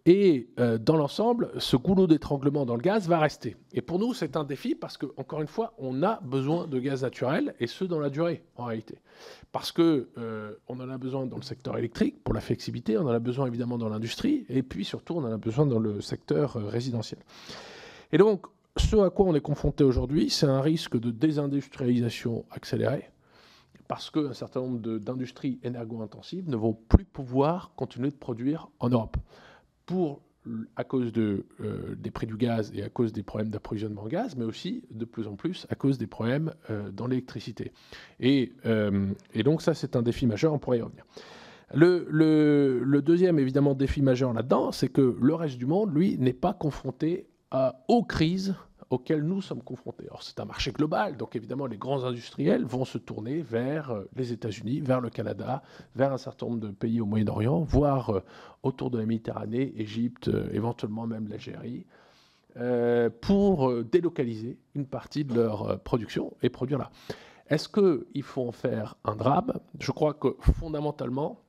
Et 0.06 0.48
euh, 0.58 0.78
dans 0.78 0.96
l'ensemble, 0.96 1.50
ce 1.58 1.76
goulot 1.76 2.06
d'étranglement 2.06 2.64
dans 2.64 2.76
le 2.76 2.80
gaz 2.80 3.08
va 3.08 3.18
rester. 3.18 3.56
Et 3.72 3.82
pour 3.82 3.98
nous, 3.98 4.14
c'est 4.14 4.36
un 4.36 4.44
défi 4.44 4.74
parce 4.74 4.96
que, 4.96 5.06
encore 5.16 5.40
une 5.40 5.48
fois, 5.48 5.74
on 5.78 6.02
a 6.02 6.20
besoin 6.20 6.66
de 6.66 6.78
gaz 6.78 7.02
naturel 7.02 7.54
et 7.60 7.66
ce 7.66 7.84
dans 7.84 8.00
la 8.00 8.10
durée, 8.10 8.42
en 8.56 8.64
réalité. 8.64 8.98
Parce 9.52 9.72
que 9.72 10.08
euh, 10.18 10.54
on 10.68 10.80
en 10.80 10.88
a 10.88 10.98
besoin 10.98 11.26
dans 11.26 11.36
le 11.36 11.42
secteur 11.42 11.76
électrique 11.78 12.22
pour 12.22 12.34
la 12.34 12.40
flexibilité, 12.40 12.96
on 12.98 13.02
en 13.02 13.08
a 13.08 13.18
besoin 13.18 13.46
évidemment 13.46 13.78
dans 13.78 13.88
l'industrie, 13.88 14.46
et 14.48 14.62
puis 14.62 14.84
surtout, 14.84 15.14
on 15.14 15.24
en 15.24 15.32
a 15.32 15.36
besoin 15.36 15.66
dans 15.66 15.78
le 15.78 16.00
secteur 16.00 16.56
euh, 16.56 16.66
résidentiel. 16.66 17.20
Et 18.12 18.18
donc, 18.18 18.46
ce 18.76 18.96
à 18.96 19.10
quoi 19.10 19.26
on 19.26 19.34
est 19.34 19.40
confronté 19.40 19.84
aujourd'hui, 19.84 20.30
c'est 20.30 20.46
un 20.46 20.60
risque 20.60 20.98
de 20.98 21.10
désindustrialisation 21.10 22.44
accélérée 22.50 23.10
parce 23.88 24.10
qu'un 24.10 24.34
certain 24.34 24.60
nombre 24.60 24.98
d'industries 24.98 25.58
énergo-intensives 25.62 26.48
ne 26.48 26.56
vont 26.56 26.74
plus 26.74 27.04
pouvoir 27.04 27.72
continuer 27.74 28.10
de 28.10 28.16
produire 28.16 28.68
en 28.80 28.90
Europe 28.90 29.16
pour, 29.88 30.20
à 30.76 30.84
cause 30.84 31.12
euh, 31.16 31.44
des 31.96 32.10
prix 32.10 32.26
du 32.26 32.36
gaz 32.36 32.70
et 32.74 32.82
à 32.82 32.90
cause 32.90 33.10
des 33.10 33.22
problèmes 33.22 33.48
d'approvisionnement 33.48 34.02
en 34.02 34.06
gaz, 34.06 34.36
mais 34.36 34.44
aussi 34.44 34.84
de 34.90 35.06
plus 35.06 35.26
en 35.26 35.34
plus 35.34 35.66
à 35.70 35.74
cause 35.74 35.96
des 35.96 36.06
problèmes 36.06 36.52
euh, 36.68 36.90
dans 36.90 37.06
l'électricité. 37.06 37.72
Et, 38.20 38.52
euh, 38.66 39.06
et, 39.32 39.42
donc 39.42 39.62
ça, 39.62 39.72
c'est 39.72 39.96
un 39.96 40.02
défi 40.02 40.26
majeur, 40.26 40.52
on 40.52 40.58
pourrait 40.58 40.78
y 40.78 40.82
revenir. 40.82 41.06
Le 41.72 43.00
deuxième, 43.00 43.38
évidemment, 43.38 43.74
défi 43.74 44.02
majeur 44.02 44.34
là-dedans, 44.34 44.72
c'est 44.72 44.90
que 44.90 45.16
le 45.18 45.34
reste 45.34 45.56
du 45.56 45.66
monde, 45.66 45.94
lui, 45.94 46.18
n'est 46.18 46.34
pas 46.34 46.52
confronté 46.52 47.26
à, 47.50 47.82
aux 47.88 48.04
crises 48.04 48.54
auxquels 48.90 49.22
nous 49.22 49.42
sommes 49.42 49.62
confrontés. 49.62 50.04
Alors 50.04 50.22
c'est 50.22 50.40
un 50.40 50.44
marché 50.44 50.72
global, 50.72 51.16
donc 51.16 51.36
évidemment 51.36 51.66
les 51.66 51.76
grands 51.76 52.04
industriels 52.04 52.64
vont 52.64 52.84
se 52.84 52.98
tourner 52.98 53.42
vers 53.42 53.90
euh, 53.90 54.08
les 54.16 54.32
États-Unis, 54.32 54.80
vers 54.80 55.00
le 55.00 55.10
Canada, 55.10 55.62
vers 55.94 56.12
un 56.12 56.18
certain 56.18 56.46
nombre 56.46 56.60
de 56.60 56.68
pays 56.68 57.00
au 57.00 57.06
Moyen-Orient, 57.06 57.60
voire 57.60 58.10
euh, 58.10 58.24
autour 58.62 58.90
de 58.90 58.98
la 58.98 59.06
Méditerranée, 59.06 59.74
Égypte, 59.76 60.28
euh, 60.28 60.48
éventuellement 60.52 61.06
même 61.06 61.28
l'Algérie, 61.28 61.86
pour 63.20 63.84
délocaliser 63.84 64.58
une 64.74 64.86
partie 64.86 65.24
de 65.24 65.32
leur 65.32 65.78
production 65.82 66.32
et 66.42 66.48
produire 66.48 66.78
là. 66.78 66.90
Est-ce 67.48 67.68
qu'il 67.68 68.22
faut 68.24 68.48
en 68.48 68.50
faire 68.50 68.96
un 69.04 69.14
drame? 69.14 69.52
Je 69.78 69.92
crois 69.92 70.12
que 70.12 70.34
fondamentalement, 70.40 71.40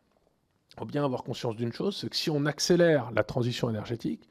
il 0.75 0.79
faut 0.79 0.85
bien 0.85 1.03
avoir 1.03 1.23
conscience 1.23 1.55
d'une 1.55 1.73
chose, 1.73 1.97
c'est 1.97 2.09
que 2.09 2.15
si 2.15 2.29
on 2.29 2.45
accélère 2.45 3.09
la 3.15 3.23
transition 3.23 3.71
énergétique, 3.71 4.29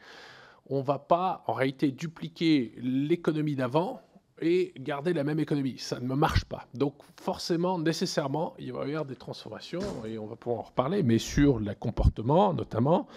on 0.69 0.79
ne 0.79 0.85
va 0.85 0.99
pas 0.99 1.43
en 1.47 1.53
réalité 1.53 1.91
dupliquer 1.91 2.75
l'économie 2.79 3.57
d'avant 3.57 4.01
et 4.41 4.73
garder 4.79 5.13
la 5.13 5.25
même 5.25 5.41
économie. 5.41 5.79
Ça 5.79 5.99
ne 6.01 6.15
marche 6.15 6.45
pas. 6.45 6.67
Donc 6.75 6.95
forcément, 7.21 7.79
nécessairement, 7.79 8.55
il 8.59 8.73
va 8.73 8.87
y 8.87 8.91
avoir 8.91 9.05
des 9.05 9.17
transformations, 9.17 10.05
et 10.07 10.19
on 10.19 10.27
va 10.27 10.37
pouvoir 10.37 10.61
en 10.61 10.65
reparler, 10.65 11.03
mais 11.03 11.19
sur 11.19 11.59
le 11.59 11.75
comportement 11.75 12.53
notamment, 12.53 13.09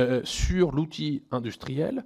euh, 0.00 0.20
sur 0.24 0.72
l'outil 0.72 1.22
industriel. 1.30 2.04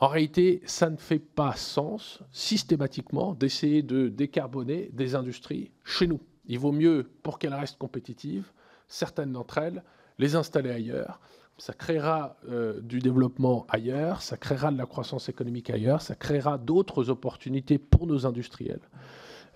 En 0.00 0.08
réalité, 0.08 0.62
ça 0.66 0.90
ne 0.90 0.96
fait 0.96 1.18
pas 1.18 1.54
sens 1.54 2.20
systématiquement 2.32 3.34
d'essayer 3.34 3.82
de 3.82 4.08
décarboner 4.08 4.90
des 4.92 5.14
industries 5.14 5.70
chez 5.84 6.06
nous. 6.06 6.20
Il 6.46 6.58
vaut 6.58 6.72
mieux, 6.72 7.10
pour 7.22 7.38
qu'elles 7.38 7.54
restent 7.54 7.78
compétitives, 7.78 8.50
certaines 8.88 9.32
d'entre 9.32 9.58
elles, 9.58 9.82
les 10.18 10.36
installer 10.36 10.70
ailleurs 10.70 11.20
ça 11.58 11.72
créera 11.72 12.36
euh, 12.48 12.80
du 12.80 12.98
développement 12.98 13.66
ailleurs, 13.68 14.22
ça 14.22 14.36
créera 14.36 14.70
de 14.70 14.78
la 14.78 14.86
croissance 14.86 15.28
économique 15.28 15.70
ailleurs, 15.70 16.02
ça 16.02 16.14
créera 16.14 16.58
d'autres 16.58 17.10
opportunités 17.10 17.78
pour 17.78 18.06
nos 18.06 18.26
industriels. 18.26 18.80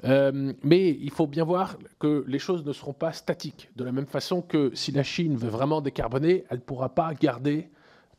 Euh, 0.04 0.52
mais 0.62 0.90
il 0.90 1.10
faut 1.10 1.26
bien 1.26 1.44
voir 1.44 1.76
que 1.98 2.24
les 2.28 2.38
choses 2.38 2.64
ne 2.64 2.72
seront 2.72 2.92
pas 2.92 3.12
statiques. 3.12 3.70
De 3.74 3.82
la 3.82 3.90
même 3.90 4.06
façon 4.06 4.42
que 4.42 4.70
si 4.74 4.92
la 4.92 5.02
Chine 5.02 5.36
veut 5.36 5.48
vraiment 5.48 5.80
décarboner, 5.80 6.44
elle 6.50 6.58
ne 6.58 6.62
pourra 6.62 6.94
pas 6.94 7.12
garder 7.14 7.68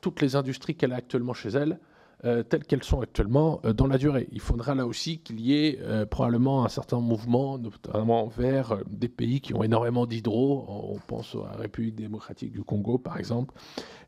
toutes 0.01 0.21
les 0.21 0.35
industries 0.35 0.75
qu'elle 0.75 0.91
a 0.91 0.97
actuellement 0.97 1.33
chez 1.33 1.49
elle 1.49 1.79
euh, 2.25 2.43
telles 2.43 2.65
qu'elles 2.65 2.83
sont 2.83 2.99
actuellement 2.99 3.61
euh, 3.63 3.71
dans 3.71 3.87
la 3.87 3.97
durée. 3.97 4.27
Il 4.33 4.41
faudra 4.41 4.75
là 4.75 4.85
aussi 4.85 5.19
qu'il 5.19 5.39
y 5.39 5.53
ait 5.53 5.79
euh, 5.81 6.05
probablement 6.05 6.65
un 6.65 6.67
certain 6.67 6.99
mouvement, 6.99 7.57
notamment 7.57 8.27
vers 8.27 8.77
des 8.89 9.07
pays 9.07 9.39
qui 9.39 9.53
ont 9.53 9.63
énormément 9.63 10.05
d'hydro, 10.05 10.65
on 10.67 10.99
pense 11.07 11.35
à 11.35 11.51
la 11.53 11.61
République 11.61 11.95
démocratique 11.95 12.51
du 12.51 12.61
Congo 12.63 12.97
par 12.97 13.17
exemple, 13.17 13.55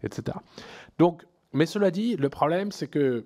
etc. 0.03 0.37
Donc 0.97 1.25
Mais 1.53 1.65
cela 1.65 1.89
dit, 1.89 2.15
le 2.17 2.29
problème, 2.29 2.71
c'est 2.71 2.87
que 2.87 3.25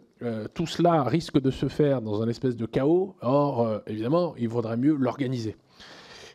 tout 0.56 0.66
cela 0.66 1.04
risque 1.04 1.40
de 1.40 1.52
se 1.52 1.68
faire 1.68 2.02
dans 2.02 2.24
un 2.24 2.28
espèce 2.28 2.56
de 2.56 2.66
chaos. 2.66 3.16
Or, 3.22 3.82
évidemment, 3.86 4.34
il 4.38 4.50
vaudrait 4.50 4.78
mieux 4.78 4.96
l'organiser. 4.96 5.56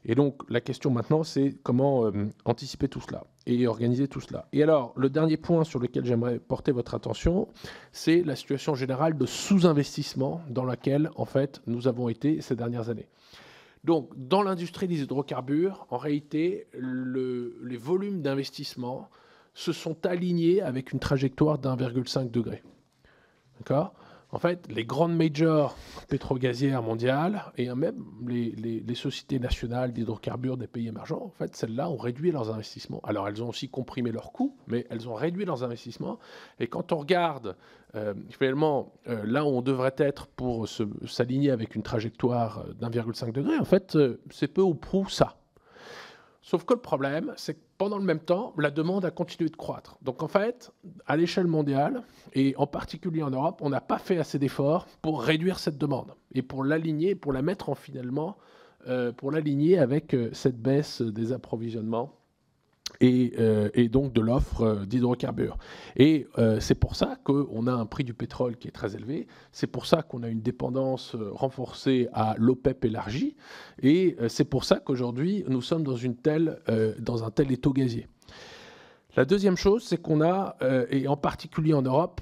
Et 0.04 0.14
donc, 0.14 0.42
la 0.48 0.60
question 0.60 0.90
maintenant, 0.90 1.22
c'est 1.22 1.56
comment 1.62 2.06
euh, 2.06 2.28
anticiper 2.44 2.88
tout 2.88 3.00
cela 3.00 3.24
et 3.46 3.66
organiser 3.66 4.08
tout 4.08 4.20
cela. 4.20 4.48
Et 4.52 4.62
alors, 4.62 4.92
le 4.96 5.10
dernier 5.10 5.36
point 5.36 5.64
sur 5.64 5.78
lequel 5.78 6.04
j'aimerais 6.04 6.38
porter 6.38 6.72
votre 6.72 6.94
attention, 6.94 7.48
c'est 7.92 8.22
la 8.22 8.36
situation 8.36 8.74
générale 8.74 9.16
de 9.16 9.26
sous-investissement 9.26 10.42
dans 10.48 10.64
laquelle, 10.64 11.10
en 11.16 11.24
fait, 11.24 11.60
nous 11.66 11.88
avons 11.88 12.08
été 12.08 12.40
ces 12.40 12.56
dernières 12.56 12.88
années. 12.88 13.08
Donc, 13.84 14.10
dans 14.16 14.42
l'industrie 14.42 14.88
des 14.88 15.02
hydrocarbures, 15.02 15.86
en 15.90 15.96
réalité, 15.96 16.66
les 16.74 17.76
volumes 17.76 18.20
d'investissement 18.20 19.08
se 19.54 19.72
sont 19.72 20.06
alignés 20.06 20.60
avec 20.60 20.92
une 20.92 21.00
trajectoire 21.00 21.58
d'1,5 21.58 22.30
degré. 22.30 22.62
D'accord? 23.58 23.94
En 24.33 24.38
fait, 24.38 24.71
les 24.71 24.85
grandes 24.85 25.16
majors 25.16 25.77
pétrogazières 26.09 26.83
mondiales 26.83 27.43
et 27.57 27.73
même 27.75 28.05
les, 28.27 28.95
sociétés 28.95 29.38
nationales 29.38 29.93
d'hydrocarbures 29.93 30.57
des 30.57 30.66
pays 30.66 30.88
émergents, 30.88 31.23
en 31.25 31.31
fait, 31.31 31.57
celles-là 31.57 31.90
ont 31.90 31.97
réduit 31.97 32.31
leurs 32.31 32.53
investissements. 32.53 33.01
Alors, 33.03 33.27
elles 33.27 33.43
ont 33.43 33.49
aussi 33.49 33.69
comprimé 33.69 34.12
leurs 34.12 34.33
coûts, 34.33 34.57
mais 34.69 34.87
elles 34.90 35.09
ont 35.09 35.14
réduit 35.14 35.45
leurs 35.45 35.64
investissements. 35.64 36.19
Et 36.61 36.69
quand 36.69 36.93
on 36.93 36.99
regarde 36.99 37.57
euh, 37.97 38.14
finalement 38.29 38.93
euh, 39.09 39.23
là 39.25 39.45
où 39.45 39.49
on 39.49 39.62
devrait 39.62 39.95
être 39.97 40.29
pour 40.29 40.69
s'aligner 40.69 41.51
avec 41.51 41.75
une 41.75 41.83
trajectoire 41.83 42.66
d'1,5 42.81 43.33
degré, 43.33 43.59
en 43.59 43.64
fait, 43.64 43.97
euh, 43.97 44.21
c'est 44.31 44.49
peu 44.49 44.62
ou 44.62 44.75
prou 44.75 45.09
ça. 45.09 45.38
Sauf 46.43 46.64
que 46.64 46.75
le 46.75 46.81
problème, 46.81 47.33
c'est 47.37 47.55
que 47.55 47.69
pendant 47.81 47.97
le 47.97 48.05
même 48.05 48.21
temps, 48.21 48.53
la 48.59 48.71
demande 48.71 49.07
a 49.07 49.11
continué 49.11 49.49
de 49.49 49.57
croître. 49.57 49.97
Donc 50.03 50.23
en 50.23 50.29
fait, 50.29 50.71
à 51.07 51.16
l'échelle 51.16 51.47
mondiale, 51.47 52.03
et 52.35 52.55
en 52.59 52.66
particulier 52.66 53.23
en 53.23 53.31
Europe, 53.31 53.61
on 53.62 53.71
n'a 53.71 53.81
pas 53.81 53.97
fait 53.97 54.19
assez 54.19 54.38
d'efforts 54.38 54.87
pour 55.01 55.23
réduire 55.23 55.59
cette 55.59 55.79
demande 55.79 56.12
et 56.35 56.43
pour 56.43 56.62
l'aligner, 56.62 57.14
pour 57.14 57.33
la 57.33 57.40
mettre 57.40 57.71
en 57.71 57.75
finalement, 57.75 58.37
euh, 58.87 59.12
pour 59.12 59.31
l'aligner 59.31 59.79
avec 59.79 60.12
euh, 60.12 60.29
cette 60.35 60.61
baisse 60.61 61.01
des 61.01 61.33
approvisionnements 61.33 62.19
euh, 63.03 63.70
et, 63.74 63.88
donc 63.88 64.12
de 64.12 64.20
l'offre 64.20 64.62
euh, 64.62 64.85
d'hydrocarbures. 64.85 65.57
Et 65.96 66.26
euh, 66.38 66.61
c'est 66.61 66.74
pour 66.74 66.96
ça 66.96 67.16
qu'on 67.24 67.66
a 67.66 67.72
un 67.72 67.87
prix 67.87 68.05
du 68.05 68.14
pétrole 68.14 68.57
qui 68.57 68.68
est 68.68 68.72
très 68.72 68.94
élevé, 68.94 69.26
c'est 69.53 69.66
pour 69.66 69.87
ça 69.87 70.03
qu'on 70.03 70.22
a 70.22 70.29
une 70.29 70.42
dépendance 70.42 71.16
renforcée 71.33 72.09
à 72.12 72.35
l'OPEP 72.37 72.85
élargie, 72.85 73.37
et 73.83 74.16
c'est 74.29 74.44
pour 74.44 74.64
ça 74.64 74.81
qu'aujourd'hui 74.81 75.44
nous 75.48 75.62
sommes 75.62 75.83
dans, 75.83 75.96
une 75.96 76.16
telle, 76.16 76.61
dans 76.98 77.24
un 77.24 77.31
tel 77.31 77.50
étau 77.53 77.72
gazier. 77.72 78.07
La 79.16 79.24
deuxième 79.24 79.57
chose, 79.57 79.85
c'est 79.85 80.00
qu'on 80.00 80.22
a, 80.22 80.57
et 80.90 81.09
en 81.09 81.16
particulier 81.16 81.74
en 81.74 81.83
Europe, 81.83 82.20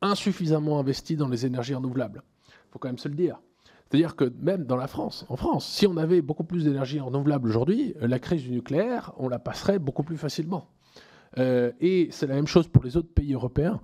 insuffisamment 0.00 0.78
investi 0.78 1.16
dans 1.16 1.28
les 1.28 1.46
énergies 1.46 1.74
renouvelables. 1.74 2.22
Il 2.48 2.72
faut 2.72 2.78
quand 2.78 2.88
même 2.88 2.98
se 2.98 3.08
le 3.08 3.14
dire. 3.14 3.38
C'est-à-dire 3.92 4.16
que 4.16 4.32
même 4.40 4.64
dans 4.64 4.76
la 4.76 4.86
France, 4.86 5.26
en 5.28 5.36
France, 5.36 5.66
si 5.66 5.86
on 5.86 5.98
avait 5.98 6.22
beaucoup 6.22 6.44
plus 6.44 6.64
d'énergie 6.64 6.98
renouvelable 6.98 7.46
aujourd'hui, 7.46 7.94
euh, 8.00 8.08
la 8.08 8.18
crise 8.18 8.42
du 8.42 8.50
nucléaire, 8.50 9.12
on 9.18 9.28
la 9.28 9.38
passerait 9.38 9.78
beaucoup 9.78 10.02
plus 10.02 10.16
facilement. 10.16 10.66
Euh, 11.36 11.72
et 11.78 12.08
c'est 12.10 12.26
la 12.26 12.36
même 12.36 12.46
chose 12.46 12.68
pour 12.68 12.84
les 12.84 12.96
autres 12.96 13.12
pays 13.12 13.34
européens. 13.34 13.82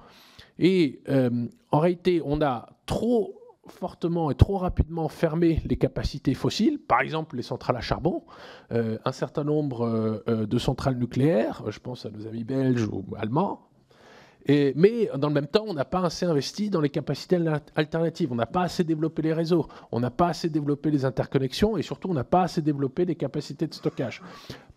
Et 0.58 1.02
euh, 1.10 1.46
en 1.72 1.78
réalité, 1.78 2.22
on 2.24 2.40
a 2.40 2.70
trop 2.86 3.34
fortement 3.66 4.30
et 4.30 4.34
trop 4.34 4.56
rapidement 4.56 5.08
fermé 5.08 5.60
les 5.66 5.76
capacités 5.76 6.32
fossiles, 6.32 6.78
par 6.78 7.02
exemple 7.02 7.36
les 7.36 7.42
centrales 7.42 7.76
à 7.76 7.82
charbon, 7.82 8.22
un 8.70 9.12
certain 9.12 9.44
nombre 9.44 10.22
de 10.26 10.58
centrales 10.58 10.96
nucléaires, 10.96 11.62
je 11.68 11.78
pense 11.78 12.06
à 12.06 12.10
nos 12.10 12.26
amis 12.26 12.44
belges 12.44 12.88
ou 12.90 13.04
allemands, 13.18 13.67
mais 14.48 15.10
dans 15.16 15.28
le 15.28 15.34
même 15.34 15.46
temps, 15.46 15.64
on 15.66 15.74
n'a 15.74 15.84
pas 15.84 16.04
assez 16.04 16.24
investi 16.24 16.70
dans 16.70 16.80
les 16.80 16.88
capacités 16.88 17.38
alternatives. 17.76 18.32
On 18.32 18.36
n'a 18.36 18.46
pas 18.46 18.62
assez 18.62 18.84
développé 18.84 19.22
les 19.22 19.32
réseaux. 19.32 19.66
On 19.92 20.00
n'a 20.00 20.10
pas 20.10 20.28
assez 20.28 20.48
développé 20.48 20.90
les 20.90 21.04
interconnexions. 21.04 21.76
Et 21.76 21.82
surtout, 21.82 22.08
on 22.08 22.14
n'a 22.14 22.24
pas 22.24 22.42
assez 22.42 22.62
développé 22.62 23.04
les 23.04 23.14
capacités 23.14 23.66
de 23.66 23.74
stockage. 23.74 24.22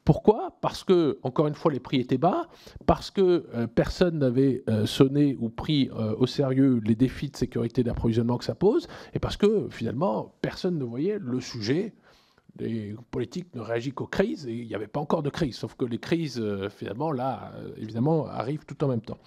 Pourquoi? 0.04 0.58
Parce 0.62 0.84
que, 0.84 1.20
encore 1.22 1.48
une 1.48 1.54
fois, 1.54 1.72
les 1.72 1.80
prix 1.80 2.00
étaient 2.00 2.18
bas, 2.18 2.48
parce 2.88 3.12
que 3.12 3.46
euh, 3.54 3.68
personne 3.68 4.18
n'avait 4.18 4.64
euh, 4.68 4.86
sonné 4.88 5.38
ou 5.40 5.50
pris 5.50 5.92
euh, 5.96 6.16
au 6.18 6.26
sérieux 6.26 6.82
les 6.84 6.96
défis 6.96 7.30
de 7.30 7.38
sécurité 7.38 7.84
d'approvisionnement 7.84 8.38
que 8.38 8.46
ça 8.46 8.56
pose, 8.56 8.88
et 9.14 9.20
parce 9.20 9.38
que, 9.38 9.68
finalement, 9.70 10.34
personne 10.42 10.80
ne 10.80 10.84
voyait 10.84 11.20
le 11.20 11.40
sujet 11.40 11.94
les 12.60 12.96
politiques 13.12 13.54
ne 13.56 13.62
réagissent 13.62 13.94
qu'aux 13.94 14.08
crises, 14.08 14.48
et 14.48 14.54
il 14.54 14.68
n'y 14.68 14.76
avait 14.76 14.88
pas 14.88 15.00
encore 15.00 15.24
de 15.24 15.30
crise, 15.30 15.56
sauf 15.56 15.76
que 15.76 15.86
les 15.86 15.98
crises, 15.98 16.40
euh, 16.40 16.70
finalement, 16.70 17.12
là, 17.12 17.54
euh, 17.56 17.72
évidemment, 17.78 18.28
arrivent 18.28 18.66
tout 18.66 18.84
en 18.84 18.88
même 18.88 19.02
temps. 19.02 19.18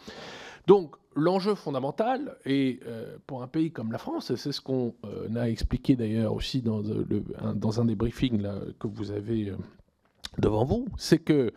Donc, 0.66 0.96
l'enjeu 1.14 1.54
fondamental, 1.54 2.36
et 2.44 2.80
euh, 2.86 3.16
pour 3.26 3.42
un 3.42 3.48
pays 3.48 3.70
comme 3.70 3.92
la 3.92 3.98
France, 3.98 4.34
c'est 4.34 4.52
ce 4.52 4.60
qu'on 4.60 4.94
a 5.36 5.48
expliqué 5.48 5.96
d'ailleurs 5.96 6.34
aussi 6.34 6.62
dans, 6.62 6.78
le, 6.80 7.24
dans 7.54 7.80
un 7.80 7.84
des 7.84 7.94
briefings 7.94 8.42
que 8.78 8.86
vous 8.86 9.10
avez 9.10 9.52
devant 10.38 10.64
vous, 10.64 10.86
c'est 10.96 11.18
que 11.18 11.52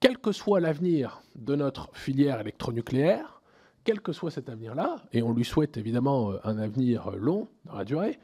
quel 0.00 0.18
que 0.18 0.32
soit 0.32 0.60
l'avenir 0.60 1.22
de 1.36 1.56
notre 1.56 1.88
filière 1.94 2.40
électronucléaire, 2.40 3.40
quel 3.84 4.00
que 4.00 4.12
soit 4.12 4.30
cet 4.30 4.50
avenir-là, 4.50 4.96
et 5.12 5.22
on 5.22 5.32
lui 5.32 5.44
souhaite 5.44 5.76
évidemment 5.76 6.32
un 6.44 6.58
avenir 6.58 7.10
long 7.12 7.48
dans 7.64 7.76
la 7.78 7.84
durée, 7.84 8.18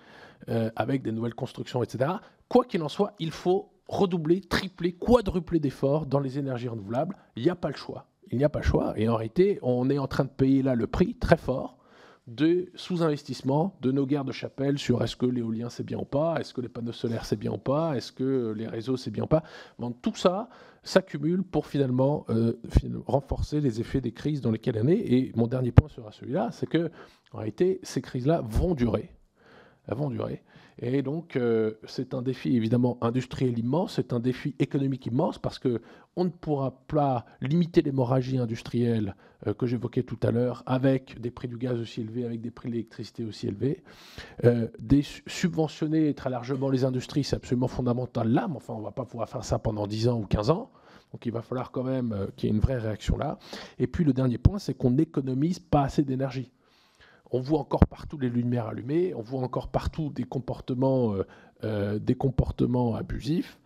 avec 0.77 1.03
des 1.03 1.13
nouvelles 1.13 1.35
constructions, 1.35 1.83
etc., 1.83 2.11
quoi 2.49 2.65
qu'il 2.65 2.83
en 2.83 2.89
soit, 2.89 3.15
il 3.19 3.31
faut 3.31 3.71
redoubler, 3.89 4.41
tripler, 4.41 4.93
quadrupler 4.93 5.61
d'efforts 5.61 6.07
dans 6.07 6.21
les 6.21 6.39
énergies 6.39 6.69
renouvelables. 6.69 7.17
Il 7.37 7.43
n'y 7.43 7.51
a 7.51 7.57
pas 7.57 7.69
le 7.69 7.77
choix. 7.77 8.07
Il 8.31 8.39
n'y 8.39 8.45
a 8.45 8.49
pas 8.49 8.61
le 8.61 8.65
choix. 8.65 8.95
Et 8.97 9.09
en 9.09 9.17
réalité, 9.17 9.59
on 9.63 9.91
est 9.91 9.99
en 9.99 10.07
train 10.07 10.25
de 10.25 10.31
payer 10.31 10.63
là 10.63 10.75
le 10.75 10.87
prix 10.87 11.15
très 11.15 11.37
fort 11.37 11.79
de 12.27 12.71
sous-investissement 12.75 13.77
de 13.83 13.93
nos 13.93 14.07
guerres 14.07 14.25
de 14.25 14.33
chapelle 14.33 14.79
sur 14.79 15.03
est-ce 15.03 15.15
que 15.15 15.27
l'éolien 15.27 15.69
c'est 15.69 15.85
bien 15.85 15.99
ou 15.99 16.07
pas, 16.07 16.37
est-ce 16.41 16.55
que 16.55 16.63
les 16.63 16.71
panneaux 16.71 16.93
solaires 16.93 17.27
c'est 17.27 17.37
bien 17.37 17.53
ou 17.53 17.59
pas, 17.59 17.97
est-ce 17.97 18.13
que 18.13 18.55
les 18.57 18.67
réseaux 18.67 18.97
c'est 18.97 19.11
bien 19.11 19.25
ou 19.25 19.27
pas. 19.27 19.43
Donc, 19.79 20.01
tout 20.01 20.15
ça 20.15 20.49
s'accumule 20.83 21.43
pour 21.43 21.67
finalement 21.67 22.25
euh, 22.31 22.55
renforcer 23.07 23.61
les 23.61 23.81
effets 23.81 24.01
des 24.01 24.13
crises 24.13 24.41
dans 24.41 24.51
lesquelles 24.51 24.81
on 24.83 24.89
est. 24.89 24.95
Et 24.95 25.33
mon 25.35 25.47
dernier 25.47 25.73
point 25.73 25.89
sera 25.89 26.13
celui-là, 26.13 26.49
c'est 26.53 26.67
que 26.67 26.91
en 27.33 27.39
réalité, 27.39 27.81
ces 27.83 28.01
crises-là 28.01 28.41
vont 28.43 28.75
durer. 28.75 29.11
Vont 29.89 30.09
durer. 30.09 30.43
Et 30.79 31.03
donc, 31.03 31.37
euh, 31.37 31.75
c'est 31.87 32.15
un 32.15 32.23
défi 32.23 32.57
évidemment 32.57 32.99
industriel 33.01 33.59
immense, 33.59 33.95
c'est 33.95 34.13
un 34.13 34.19
défi 34.19 34.55
économique 34.59 35.07
immense 35.07 35.39
parce 35.39 35.59
que 35.59 35.81
on 36.17 36.25
ne 36.25 36.31
pourra 36.31 36.83
pas 36.89 37.27
limiter 37.41 37.83
l'hémorragie 37.83 38.39
industrielle 38.39 39.15
euh, 39.47 39.55
que 39.55 39.67
j'évoquais 39.67 40.03
tout 40.03 40.19
à 40.23 40.31
l'heure 40.31 40.63
avec 40.67 41.21
des 41.21 41.31
prix 41.31 41.49
du 41.49 41.59
gaz 41.59 41.79
aussi 41.79 42.01
élevés, 42.01 42.25
avec 42.25 42.41
des 42.41 42.51
prix 42.51 42.71
de 42.71 42.75
l'électricité 42.75 43.25
aussi 43.25 43.47
élevés. 43.47 43.85
Euh, 44.45 44.69
des 44.81 45.03
subventionner 45.27 46.13
très 46.15 46.31
largement 46.31 46.71
les 46.71 46.85
industries, 46.85 47.25
c'est 47.25 47.37
absolument 47.37 47.69
fondamental 47.69 48.29
là, 48.29 48.49
mais 48.49 48.57
enfin, 48.57 48.75
on 48.75 48.81
ne 48.81 48.85
va 48.85 48.93
pas 48.93 49.05
pouvoir 49.05 49.29
faire 49.29 49.45
ça 49.45 49.59
pendant 49.59 49.87
10 49.87 50.09
ans 50.09 50.19
ou 50.19 50.27
15 50.27 50.51
ans. 50.51 50.73
Donc 51.13 51.27
il 51.27 51.33
va 51.33 51.43
falloir 51.43 51.71
quand 51.71 51.85
même 51.85 52.27
qu'il 52.37 52.49
y 52.49 52.53
ait 52.53 52.55
une 52.55 52.61
vraie 52.61 52.79
réaction 52.79 53.17
là. 53.17 53.39
Et 53.79 53.87
puis 53.87 54.05
le 54.05 54.13
dernier 54.13 54.39
point, 54.39 54.59
c'est 54.59 54.75
qu'on 54.75 54.91
n'économise 54.91 55.61
pas 55.61 55.83
assez 55.83 56.03
d'énergie 56.03 56.51
on 57.35 57.41
voit 57.41 57.59
encore 57.59 57.87
partout 57.89 58.17
les 58.17 58.29
lumières 58.31 58.69
allumées, 58.69 59.13
on 59.13 59.21
voit 59.21 59.41
encore 59.41 59.67
partout 59.67 60.09
des 60.09 60.23
comportements, 60.23 61.15
euh, 61.15 61.27
euh, 61.65 61.99
des 61.99 62.15
comportements 62.15 62.95
abusifs. 62.95 63.59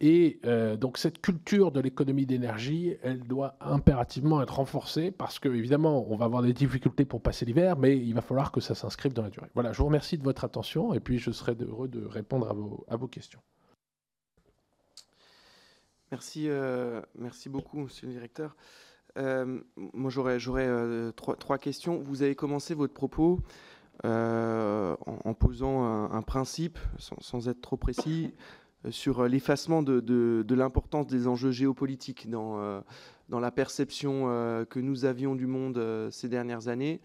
Et 0.00 0.38
euh, 0.46 0.76
donc 0.76 0.98
cette 0.98 1.20
culture 1.20 1.72
de 1.72 1.80
l'économie 1.80 2.26
d'énergie, 2.26 2.96
elle 3.02 3.24
doit 3.24 3.56
impérativement 3.60 4.40
être 4.40 4.54
renforcée 4.54 5.10
parce 5.10 5.40
que 5.40 5.48
évidemment, 5.48 6.06
on 6.08 6.14
va 6.14 6.26
avoir 6.26 6.42
des 6.42 6.52
difficultés 6.52 7.04
pour 7.04 7.20
passer 7.20 7.44
l'hiver, 7.44 7.76
mais 7.76 7.98
il 7.98 8.14
va 8.14 8.20
falloir 8.20 8.52
que 8.52 8.60
ça 8.60 8.76
s'inscrive 8.76 9.12
dans 9.14 9.22
la 9.22 9.30
durée. 9.30 9.50
Voilà, 9.54 9.72
je 9.72 9.78
vous 9.78 9.86
remercie 9.86 10.16
de 10.16 10.22
votre 10.22 10.44
attention 10.44 10.94
et 10.94 11.00
puis 11.00 11.18
je 11.18 11.32
serai 11.32 11.56
heureux 11.58 11.88
de 11.88 12.04
répondre 12.04 12.48
à 12.48 12.52
vos, 12.52 12.84
à 12.88 12.94
vos 12.94 13.08
questions. 13.08 13.40
Merci, 16.12 16.48
merci 17.16 17.48
beaucoup, 17.48 17.78
Monsieur 17.78 18.06
le 18.06 18.12
Directeur. 18.12 18.54
Euh, 19.18 19.60
moi, 19.76 20.10
j'aurais 20.10 20.38
euh, 20.66 21.12
trois, 21.12 21.58
questions. 21.58 21.98
Vous 21.98 22.22
avez 22.22 22.34
commencé 22.34 22.74
votre 22.74 22.94
propos 22.94 23.40
euh, 24.04 24.96
en, 25.06 25.34
posant 25.34 25.84
un, 26.10 26.22
principe, 26.22 26.78
sans, 26.98 27.48
être 27.48 27.60
trop 27.60 27.76
précis, 27.76 28.32
sur 28.90 29.24
l'effacement 29.28 29.82
de, 29.82 30.54
l'importance 30.54 31.06
des 31.06 31.28
enjeux 31.28 31.52
géopolitiques 31.52 32.28
dans, 32.30 32.82
la 33.28 33.50
perception 33.50 34.24
que 34.68 34.80
nous 34.80 35.04
avions 35.04 35.34
du 35.34 35.46
monde 35.46 36.08
ces 36.10 36.28
dernières 36.28 36.68
années. 36.68 37.00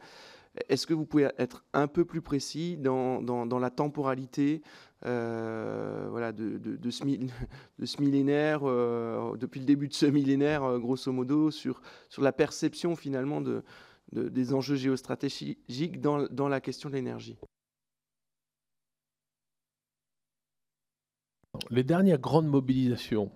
Est-ce 0.69 0.87
que 0.87 0.95
vous 0.95 1.05
pouvez 1.05 1.29
être 1.37 1.65
un 1.73 1.87
peu 1.87 2.03
plus 2.03 2.21
précis 2.21 2.77
dans 2.77 3.59
la 3.59 3.69
temporalité 3.69 4.63
euh, 5.05 6.07
voilà, 6.09 6.31
de, 6.31 6.57
de, 6.57 6.89
ce, 6.89 8.01
millénaire, 8.01 8.61
euh, 8.63 9.37
depuis 9.37 9.59
le 9.59 9.65
début 9.65 9.87
de 9.87 9.93
ce 9.93 10.05
millénaire, 10.05 10.63
euh, 10.63 10.79
grosso 10.79 11.11
modo, 11.11 11.51
sur, 11.51 11.81
sur 12.09 12.23
la 12.23 12.31
perception 12.31 12.95
finalement 12.95 13.41
de, 13.41 13.63
des 14.11 14.53
enjeux 14.53 14.75
géostratégiques 14.75 16.01
dans, 16.01 16.27
dans 16.27 16.47
la 16.47 16.61
question 16.61 16.89
de 16.89 16.95
l'énergie. 16.95 17.37
Les 21.69 21.83
dernières 21.83 22.19
grandes 22.19 22.47
mobilisations 22.47 23.31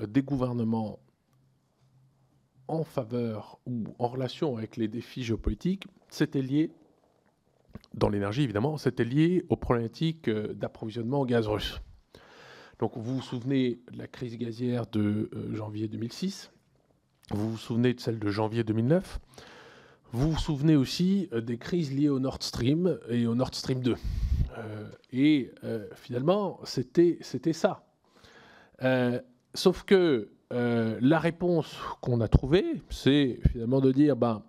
des 0.00 0.22
gouvernements 0.22 1.00
en 2.68 2.84
faveur 2.84 3.58
ou 3.66 3.84
en 3.98 4.08
relation 4.08 4.56
avec 4.56 4.76
les 4.76 4.88
défis 4.88 5.22
géopolitiques, 5.22 5.86
c'était 6.08 6.42
lié, 6.42 6.70
dans 7.94 8.08
l'énergie 8.08 8.42
évidemment, 8.42 8.76
c'était 8.78 9.04
lié 9.04 9.44
aux 9.48 9.56
problématiques 9.56 10.28
euh, 10.28 10.54
d'approvisionnement 10.54 11.20
en 11.20 11.26
gaz 11.26 11.46
russe. 11.46 11.80
Donc 12.78 12.92
vous 12.96 13.16
vous 13.16 13.22
souvenez 13.22 13.80
de 13.92 13.98
la 13.98 14.06
crise 14.06 14.36
gazière 14.38 14.86
de 14.86 15.30
euh, 15.34 15.54
janvier 15.54 15.88
2006, 15.88 16.50
vous 17.30 17.52
vous 17.52 17.58
souvenez 17.58 17.94
de 17.94 18.00
celle 18.00 18.18
de 18.18 18.30
janvier 18.30 18.64
2009, 18.64 19.20
vous 20.12 20.32
vous 20.32 20.38
souvenez 20.38 20.76
aussi 20.76 21.28
euh, 21.32 21.40
des 21.40 21.58
crises 21.58 21.94
liées 21.94 22.08
au 22.08 22.18
Nord 22.18 22.42
Stream 22.42 22.98
et 23.08 23.26
au 23.26 23.34
Nord 23.34 23.54
Stream 23.54 23.80
2. 23.80 23.94
et 25.12 25.50
finalement, 25.94 26.60
c'était 26.64 27.18
ça. 27.52 27.84
sauf 29.54 29.84
que 29.84 30.30
la 30.50 31.18
réponse 31.18 31.74
qu'on 32.00 32.20
a 32.20 32.28
trouvée, 32.28 32.82
c'est 32.90 33.38
finalement 33.50 33.80
de 33.80 33.92
dire 33.92 34.16
ben, 34.16 34.42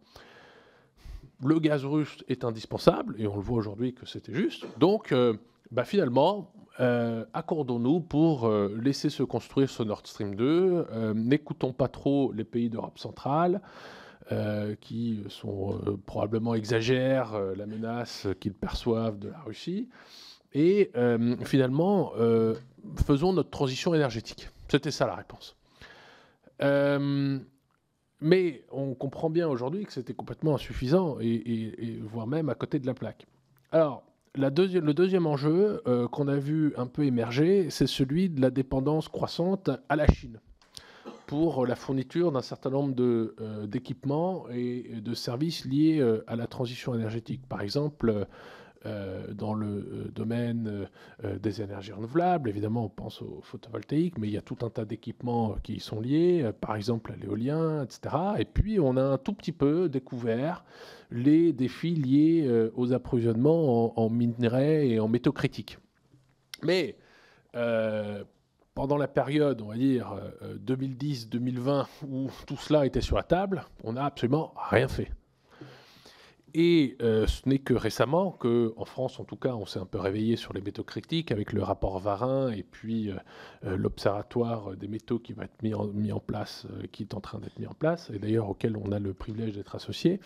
le 1.45 1.59
gaz 1.59 1.85
russe 1.85 2.17
est 2.27 2.43
indispensable, 2.43 3.15
et 3.17 3.27
on 3.27 3.35
le 3.35 3.41
voit 3.41 3.57
aujourd'hui 3.57 3.93
que 3.93 4.05
c'était 4.05 4.33
juste. 4.33 4.65
Donc, 4.77 5.11
euh, 5.11 5.35
ben, 5.71 5.83
finalement, 5.83 6.51
euh, 6.79 7.25
accordons-nous 7.33 7.99
pour 7.99 8.49
laisser 8.49 9.09
se 9.09 9.23
construire 9.23 9.69
ce 9.69 9.83
Nord 9.83 10.01
Stream 10.05 10.35
2. 10.35 11.13
N'écoutons 11.13 11.73
pas 11.73 11.87
trop 11.87 12.31
les 12.31 12.43
pays 12.43 12.69
d'Europe 12.69 12.97
centrale. 12.99 13.61
qui 14.79 15.21
sont 15.27 15.81
probablement 16.05 16.55
exagèrent 16.55 17.37
la 17.57 17.65
menace 17.65 18.27
qu'ils 18.39 18.53
perçoivent 18.53 19.19
de 19.19 19.27
la 19.27 19.39
Russie. 19.41 19.89
Et 20.53 20.91
finalement, 21.43 22.13
faisons 23.05 23.33
notre 23.33 23.49
transition 23.51 23.93
énergétique. 23.93 24.49
C'était 24.69 24.91
ça 24.91 25.05
la 25.05 25.15
réponse. 25.15 25.55
Euh, 28.23 28.27
mais 28.27 28.63
on 28.71 28.93
comprend 28.93 29.29
bien 29.29 29.47
aujourd'hui 29.47 29.85
que 29.85 29.93
c'était 29.93 30.13
complètement 30.13 30.55
insuffisant, 30.55 31.17
et, 31.19 31.99
voire 32.01 32.27
même 32.27 32.49
à 32.49 32.55
côté 32.55 32.79
de 32.79 32.85
la 32.85 32.93
plaque. 32.93 33.25
Alors, 33.71 34.03
le 34.35 34.49
deuxième 34.49 35.27
enjeu 35.27 35.81
euh, 35.87 36.07
qu'on 36.07 36.27
a 36.27 36.37
vu 36.37 36.73
un 36.77 36.87
peu 36.87 37.05
émerger, 37.05 37.69
c'est 37.69 37.87
celui 37.87 38.29
de 38.29 38.41
la 38.41 38.49
dépendance 38.49 39.07
croissante 39.07 39.69
à 39.89 39.95
la 39.95 40.07
Chine 40.07 40.39
pour 41.27 41.65
la 41.65 41.75
fourniture 41.75 42.31
d'un 42.31 42.41
certain 42.41 42.69
nombre 42.69 42.95
euh, 42.99 43.65
d'équipements 43.65 44.45
et 44.51 45.01
de 45.01 45.13
services 45.13 45.65
liés 45.65 46.03
à 46.27 46.35
la 46.35 46.47
transition 46.47 46.93
énergétique. 46.93 47.41
Par 47.47 47.61
exemple, 47.61 48.09
euh, 48.09 48.25
dans 48.85 49.53
le 49.53 49.67
euh, 49.67 50.11
domaine 50.13 50.87
euh, 51.23 51.39
des 51.39 51.61
énergies 51.61 51.93
renouvelables. 51.93 52.49
Évidemment, 52.49 52.85
on 52.85 52.89
pense 52.89 53.21
au 53.21 53.39
photovoltaïque, 53.41 54.17
mais 54.17 54.27
il 54.27 54.33
y 54.33 54.37
a 54.37 54.41
tout 54.41 54.57
un 54.61 54.69
tas 54.69 54.85
d'équipements 54.85 55.55
qui 55.63 55.75
y 55.75 55.79
sont 55.79 56.01
liés, 56.01 56.49
par 56.59 56.75
exemple 56.75 57.11
à 57.11 57.15
l'éolien, 57.15 57.83
etc. 57.83 58.15
Et 58.39 58.45
puis, 58.45 58.79
on 58.79 58.97
a 58.97 59.03
un 59.03 59.17
tout 59.17 59.33
petit 59.33 59.51
peu 59.51 59.89
découvert 59.89 60.63
les 61.11 61.53
défis 61.53 61.95
liés 61.95 62.69
aux 62.75 62.93
approvisionnements 62.93 63.99
en, 63.99 64.09
minerais 64.09 64.87
et 64.87 64.99
en 64.99 65.07
métaux 65.07 65.31
critiques. 65.31 65.77
Mais 66.63 66.97
pendant 68.73 68.97
la 68.97 69.07
période, 69.07 69.61
on 69.61 69.67
va 69.67 69.75
dire 69.75 70.15
2010-2020, 70.65 71.85
où 72.09 72.29
tout 72.47 72.57
cela 72.57 72.85
était 72.85 73.01
sur 73.01 73.15
la 73.15 73.23
table, 73.23 73.65
on 73.83 73.93
n'a 73.93 74.05
absolument 74.05 74.53
rien 74.57 74.87
fait. 74.87 75.11
Et 76.55 76.97
euh, 77.01 77.25
ce 77.25 77.49
n'est 77.49 77.59
que 77.59 77.73
récemment 77.73 78.31
que, 78.31 78.73
en 78.77 78.85
France 78.85 79.19
en 79.19 79.23
tout 79.23 79.35
cas, 79.35 79.55
on 79.55 79.65
s'est 79.65 79.79
un 79.79 79.87
peu 79.87 79.97
réveillé 79.97 80.35
sur 80.35 80.53
les 80.53 80.61
métaux 80.61 80.83
critiques 80.83 81.31
avec 81.31 81.51
le 81.51 81.63
rapport 81.63 81.97
Varin 81.99 82.51
et 82.51 82.61
puis 82.61 83.09
euh, 83.09 83.15
euh, 83.65 83.75
l'observatoire 83.75 84.75
des 84.75 84.87
métaux 84.87 85.17
qui 85.17 85.33
va 85.33 85.45
être 85.45 85.63
mis 85.63 85.73
en, 85.73 85.87
mis 85.87 86.11
en 86.11 86.19
place, 86.19 86.67
qui 86.91 87.03
est 87.03 87.15
en 87.15 87.21
train 87.21 87.39
d'être 87.39 87.57
mis 87.57 87.65
en 87.65 87.73
place, 87.73 88.11
et 88.13 88.19
d'ailleurs 88.19 88.49
auquel 88.49 88.77
on 88.77 88.91
a 88.91 88.99
le 88.99 89.13
privilège 89.13 89.53
d'être 89.55 89.75
associé. 89.75 90.19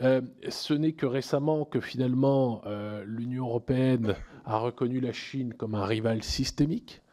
ce 0.00 0.74
n'est 0.74 0.92
que 0.92 1.06
récemment 1.06 1.64
que 1.64 1.80
finalement 1.80 2.62
l'Union 3.06 3.46
européenne 3.46 4.16
a 4.44 4.58
reconnu 4.58 5.00
la 5.00 5.12
Chine 5.12 5.54
comme 5.54 5.76
un 5.76 5.84
rival 5.84 6.22
systémique 6.22 7.03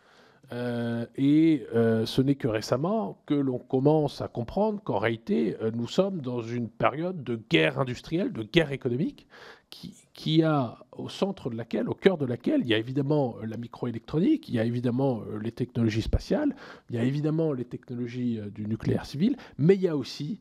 euh, 0.53 1.05
et 1.15 1.65
euh, 1.73 2.05
ce 2.05 2.21
n'est 2.21 2.35
que 2.35 2.47
récemment 2.47 3.21
que 3.25 3.33
l'on 3.33 3.57
commence 3.57 4.21
à 4.21 4.27
comprendre 4.27 4.81
qu'en 4.83 4.97
réalité, 4.97 5.55
euh, 5.61 5.71
nous 5.73 5.87
sommes 5.87 6.19
dans 6.19 6.41
une 6.41 6.67
période 6.69 7.23
de 7.23 7.39
guerre 7.49 7.79
industrielle, 7.79 8.33
de 8.33 8.43
guerre 8.43 8.71
économique, 8.71 9.27
qui, 9.69 9.93
qui, 10.13 10.43
a 10.43 10.77
au 10.97 11.09
centre 11.09 11.49
de 11.49 11.55
laquelle, 11.55 11.87
au 11.89 11.93
cœur 11.93 12.17
de 12.17 12.25
laquelle, 12.25 12.61
il 12.61 12.67
y 12.67 12.73
a 12.73 12.77
évidemment 12.77 13.35
la 13.45 13.57
microélectronique, 13.57 14.49
il 14.49 14.55
y 14.55 14.59
a 14.59 14.65
évidemment 14.65 15.21
les 15.41 15.51
technologies 15.51 16.01
spatiales, 16.01 16.55
il 16.89 16.95
y 16.95 16.99
a 16.99 17.03
évidemment 17.03 17.53
les 17.53 17.65
technologies 17.65 18.39
du 18.53 18.67
nucléaire 18.67 19.05
civil, 19.05 19.37
mais 19.57 19.75
il 19.75 19.81
y 19.81 19.87
a 19.87 19.95
aussi 19.95 20.39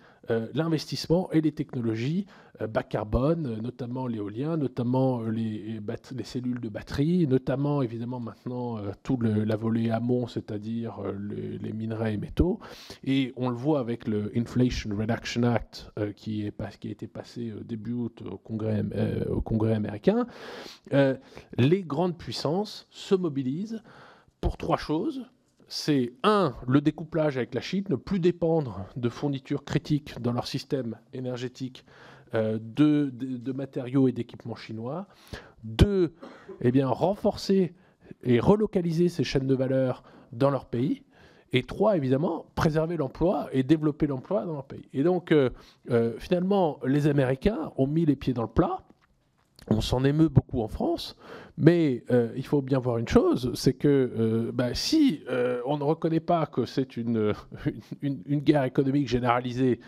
l'investissement 0.55 1.31
et 1.33 1.41
les 1.41 1.53
technologies 1.53 2.27
euh, 2.61 2.67
bas 2.67 2.83
carbone, 2.83 3.47
euh, 3.47 3.61
notamment 3.61 4.07
l'éolien, 4.07 4.57
notamment 4.57 5.23
euh, 5.23 5.31
les, 5.31 5.81
les, 6.15 6.25
cellules 6.25 6.61
de 6.61 6.69
batterie, 6.69 7.27
notamment 7.27 7.83
évidemment 7.83 8.21
maintenant 8.21 8.79
tout 9.03 9.19
la 9.21 9.57
volée 9.57 9.91
amont, 9.91 10.27
c'est-à-dire 10.27 10.99
les 11.61 11.73
minerais 11.73 12.15
et 12.15 12.17
métaux. 12.17 12.61
Et 13.05 13.33
on 13.37 13.49
le 13.49 13.57
voit 13.57 13.81
avec 13.81 14.07
le 14.07 14.31
Inflation 14.37 14.91
Reduction 14.97 15.43
Act 15.43 15.91
qui, 16.17 16.47
a 16.47 16.89
été 16.89 17.07
passé 17.07 17.53
début 17.65 17.93
août 17.93 18.23
au 18.31 18.39
Congrès 19.41 19.75
américain. 19.75 20.27
Les 20.93 21.83
grandes 21.83 22.17
puissances 22.17 22.89
se 22.91 23.15
mobilisent 23.15 23.83
pour 24.41 24.57
trois 24.57 24.77
choses 24.77 25.25
c'est 25.71 26.15
un, 26.25 26.57
le 26.67 26.81
découplage 26.81 27.37
avec 27.37 27.55
la 27.55 27.61
Chine, 27.61 27.85
ne 27.91 27.95
plus 27.95 28.19
dépendre 28.19 28.87
de 28.97 29.09
fournitures 29.09 29.65
critiques 29.65 30.21
dans 30.21 30.33
leur 30.33 30.49
système 30.49 30.99
énergétique 31.13 31.85
euh, 32.35 32.59
de, 32.61 33.53
matériaux 33.53 34.09
et 34.09 34.13
d'équipements 34.13 34.57
chinois. 34.57 35.07
Deux, 35.63 36.13
eh 36.61 36.83
renforcer 36.83 37.73
et 38.25 38.41
relocaliser 38.41 39.09
ces 39.09 39.23
chaînes 39.23 39.47
de 39.47 39.55
valeur 39.55 40.03
dans 40.33 40.51
leur 40.51 40.67
pays. 40.67 41.05
Et 41.53 41.63
trois, 41.63 41.97
évidemment, 41.97 42.47
préserver 42.57 42.97
l'emploi 42.97 43.49
et 43.53 43.63
développer 43.63 44.09
l'emploi 44.09 44.45
dans 44.45 44.55
leur 44.55 44.67
pays. 44.67 44.89
Et 44.93 45.05
donc, 45.05 45.31
euh, 45.31 45.51
euh, 45.91 46.15
finalement, 46.19 46.81
les 46.85 47.07
Américains 47.07 47.71
ont 47.77 47.87
mis 47.87 48.05
les 48.05 48.17
pieds 48.17 48.33
dans 48.33 48.43
le 48.43 48.49
plat. 48.49 48.83
On 49.69 49.81
s'en 49.81 50.05
émeut 50.05 50.29
beaucoup 50.29 50.63
en 50.63 50.69
France, 50.69 51.17
mais 51.57 52.03
il 52.35 52.45
faut 52.45 52.63
bien 52.63 52.79
voir 52.79 52.99
une 52.99 53.09
chose, 53.09 53.53
c'est 53.55 53.75
que 53.75 54.51
bah, 54.53 54.75
si 54.75 55.23
on 55.65 55.77
ne 55.77 55.85
reconnaît 55.85 56.21
pas 56.21 56.47
que 56.47 56.65
c'est 56.65 56.97
une, 56.97 57.35
guerre 58.29 58.65
économique 58.65 59.09
généralisée 59.09 59.81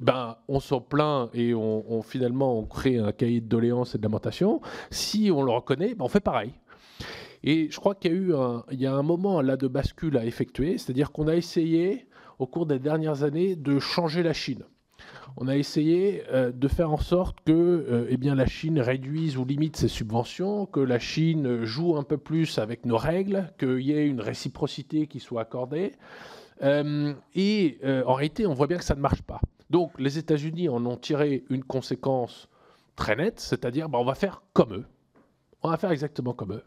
ben, 0.00 0.36
on 0.46 0.60
s'en 0.60 0.80
plaint 0.80 1.28
et 1.34 1.54
on, 1.54 2.02
finalement 2.02 2.58
on 2.58 2.64
crée 2.64 2.98
un 2.98 3.12
cahier 3.12 3.40
de 3.40 3.48
doléances 3.48 3.94
et 3.94 3.98
de 3.98 4.02
lamentation. 4.02 4.60
Si 4.90 5.30
on 5.32 5.42
le 5.42 5.50
reconnaît, 5.50 5.94
ben, 5.94 6.04
on 6.04 6.08
fait 6.08 6.20
pareil. 6.20 6.52
Et 7.44 7.68
je 7.70 7.78
crois 7.78 7.94
qu'il 7.94 8.12
y 8.12 8.14
a 8.14 8.16
eu 8.16 8.34
un, 8.34 8.64
un 8.94 9.02
moment 9.02 9.40
là 9.40 9.56
de 9.56 9.68
bascule 9.68 10.16
à 10.16 10.24
effectuer, 10.24 10.78
c'est-à-dire 10.78 11.12
qu'on 11.12 11.28
a 11.28 11.36
essayé 11.36 12.06
au 12.38 12.46
cours 12.46 12.66
des 12.66 12.78
dernières 12.78 13.22
années 13.22 13.56
de 13.56 13.78
changer 13.78 14.22
la 14.22 14.32
Chine. 14.32 14.64
On 15.36 15.48
a 15.48 15.56
essayé 15.56 16.22
euh, 16.32 16.52
de 16.52 16.68
faire 16.68 16.90
en 16.90 16.98
sorte 16.98 17.38
que 17.44 17.52
euh, 17.52 18.06
eh 18.08 18.16
bien, 18.16 18.34
la 18.34 18.46
Chine 18.46 18.80
réduise 18.80 19.36
ou 19.36 19.44
limite 19.44 19.76
ses 19.76 19.88
subventions, 19.88 20.66
que 20.66 20.80
la 20.80 20.98
Chine 20.98 21.64
joue 21.64 21.96
un 21.96 22.02
peu 22.02 22.18
plus 22.18 22.58
avec 22.58 22.86
nos 22.86 22.96
règles, 22.96 23.52
qu'il 23.58 23.80
y 23.80 23.92
ait 23.92 24.06
une 24.06 24.20
réciprocité 24.20 25.06
qui 25.06 25.20
soit 25.20 25.42
accordée. 25.42 25.92
Euh, 26.62 27.14
et 27.34 27.78
en 27.84 28.14
réalité, 28.14 28.46
on 28.46 28.54
voit 28.54 28.66
bien 28.66 28.78
que 28.78 28.84
ça 28.84 28.96
ne 28.96 29.00
marche 29.00 29.22
pas. 29.22 29.40
Donc 29.70 29.92
les 29.98 30.18
États-Unis 30.18 30.68
en 30.68 30.84
ont 30.86 30.96
tiré 30.96 31.44
une 31.50 31.62
conséquence 31.62 32.48
très 32.96 33.14
nette, 33.14 33.38
c'est-à-dire 33.38 33.88
bah, 33.88 33.98
on 34.00 34.04
va 34.04 34.14
faire 34.14 34.42
comme 34.54 34.74
eux. 34.74 34.86
On 35.62 35.70
va 35.70 35.76
faire 35.76 35.90
exactement 35.92 36.32
comme 36.32 36.52
eux. 36.52 36.64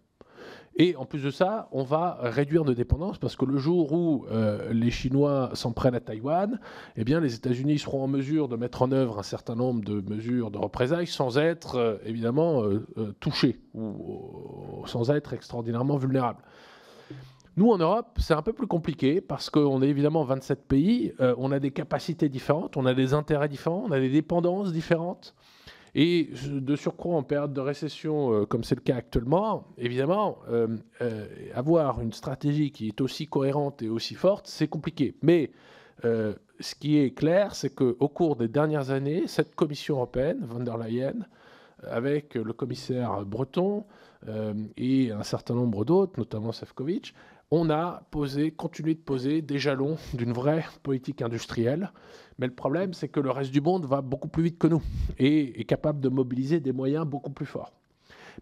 Et 0.77 0.95
en 0.95 1.05
plus 1.05 1.21
de 1.21 1.31
ça, 1.31 1.67
on 1.71 1.83
va 1.83 2.17
réduire 2.21 2.63
nos 2.63 2.73
dépendances 2.73 3.17
parce 3.17 3.35
que 3.35 3.43
le 3.43 3.57
jour 3.57 3.91
où 3.91 4.25
euh, 4.31 4.71
les 4.71 4.89
Chinois 4.89 5.49
s'en 5.53 5.73
prennent 5.73 5.95
à 5.95 5.99
Taïwan, 5.99 6.59
eh 6.95 7.03
bien, 7.03 7.19
les 7.19 7.35
États-Unis 7.35 7.79
seront 7.79 8.03
en 8.03 8.07
mesure 8.07 8.47
de 8.47 8.55
mettre 8.55 8.81
en 8.81 8.91
œuvre 8.91 9.19
un 9.19 9.23
certain 9.23 9.55
nombre 9.55 9.83
de 9.83 9.99
mesures 10.09 10.49
de 10.49 10.57
représailles 10.57 11.07
sans 11.07 11.37
être 11.37 11.75
euh, 11.75 11.97
évidemment 12.05 12.63
euh, 12.63 12.85
touchés 13.19 13.59
ou 13.73 14.83
sans 14.85 15.11
être 15.11 15.33
extraordinairement 15.33 15.97
vulnérables. 15.97 16.41
Nous, 17.57 17.69
en 17.69 17.77
Europe, 17.77 18.17
c'est 18.17 18.33
un 18.33 18.41
peu 18.41 18.53
plus 18.53 18.67
compliqué 18.67 19.19
parce 19.19 19.49
qu'on 19.49 19.81
est 19.81 19.89
évidemment 19.89 20.23
27 20.23 20.67
pays, 20.69 21.13
on 21.19 21.51
a 21.51 21.59
des 21.59 21.71
capacités 21.71 22.29
différentes, 22.29 22.77
on 22.77 22.85
a 22.85 22.93
des 22.93 23.13
intérêts 23.13 23.49
différents, 23.49 23.83
on 23.85 23.91
a 23.91 23.99
des 23.99 24.09
dépendances 24.09 24.71
différentes. 24.71 25.35
Et 25.93 26.29
de 26.45 26.75
surcroît, 26.75 27.17
en 27.17 27.23
période 27.23 27.53
de 27.53 27.59
récession, 27.59 28.33
euh, 28.33 28.45
comme 28.45 28.63
c'est 28.63 28.75
le 28.75 28.81
cas 28.81 28.95
actuellement, 28.95 29.65
évidemment, 29.77 30.37
euh, 30.49 30.77
avoir 31.53 31.99
une 31.99 32.13
stratégie 32.13 32.71
qui 32.71 32.87
est 32.87 33.01
aussi 33.01 33.27
cohérente 33.27 33.81
et 33.81 33.89
aussi 33.89 34.15
forte, 34.15 34.47
c'est 34.47 34.67
compliqué. 34.67 35.15
Mais 35.21 35.51
ce 36.03 36.75
qui 36.79 36.97
est 36.97 37.11
clair, 37.11 37.53
c'est 37.53 37.75
qu'au 37.75 38.07
cours 38.07 38.35
des 38.35 38.47
dernières 38.47 38.89
années, 38.89 39.27
cette 39.27 39.53
Commission 39.53 39.97
européenne, 39.97 40.39
von 40.41 40.59
der 40.59 40.77
Leyen, 40.77 41.13
avec 41.83 42.33
le 42.33 42.53
commissaire 42.53 43.23
Breton 43.23 43.85
et 44.77 45.11
un 45.11 45.21
certain 45.21 45.53
nombre 45.53 45.85
d'autres, 45.85 46.13
notamment 46.17 46.51
Sefcovic, 46.51 47.13
on 47.51 47.69
a 47.69 48.07
posé, 48.11 48.51
continué 48.51 48.95
de 48.95 48.99
poser 49.01 49.41
des 49.41 49.59
jalons 49.59 49.97
d'une 50.13 50.31
vraie 50.31 50.65
politique 50.83 51.21
industrielle. 51.21 51.91
Mais 52.39 52.47
le 52.47 52.55
problème, 52.55 52.93
c'est 52.93 53.09
que 53.09 53.19
le 53.19 53.29
reste 53.29 53.51
du 53.51 53.59
monde 53.59 53.85
va 53.85 54.01
beaucoup 54.01 54.29
plus 54.29 54.43
vite 54.43 54.57
que 54.57 54.67
nous 54.67 54.81
et 55.19 55.59
est 55.59 55.65
capable 55.65 55.99
de 55.99 56.09
mobiliser 56.09 56.61
des 56.61 56.71
moyens 56.71 57.05
beaucoup 57.05 57.31
plus 57.31 57.45
forts. 57.45 57.73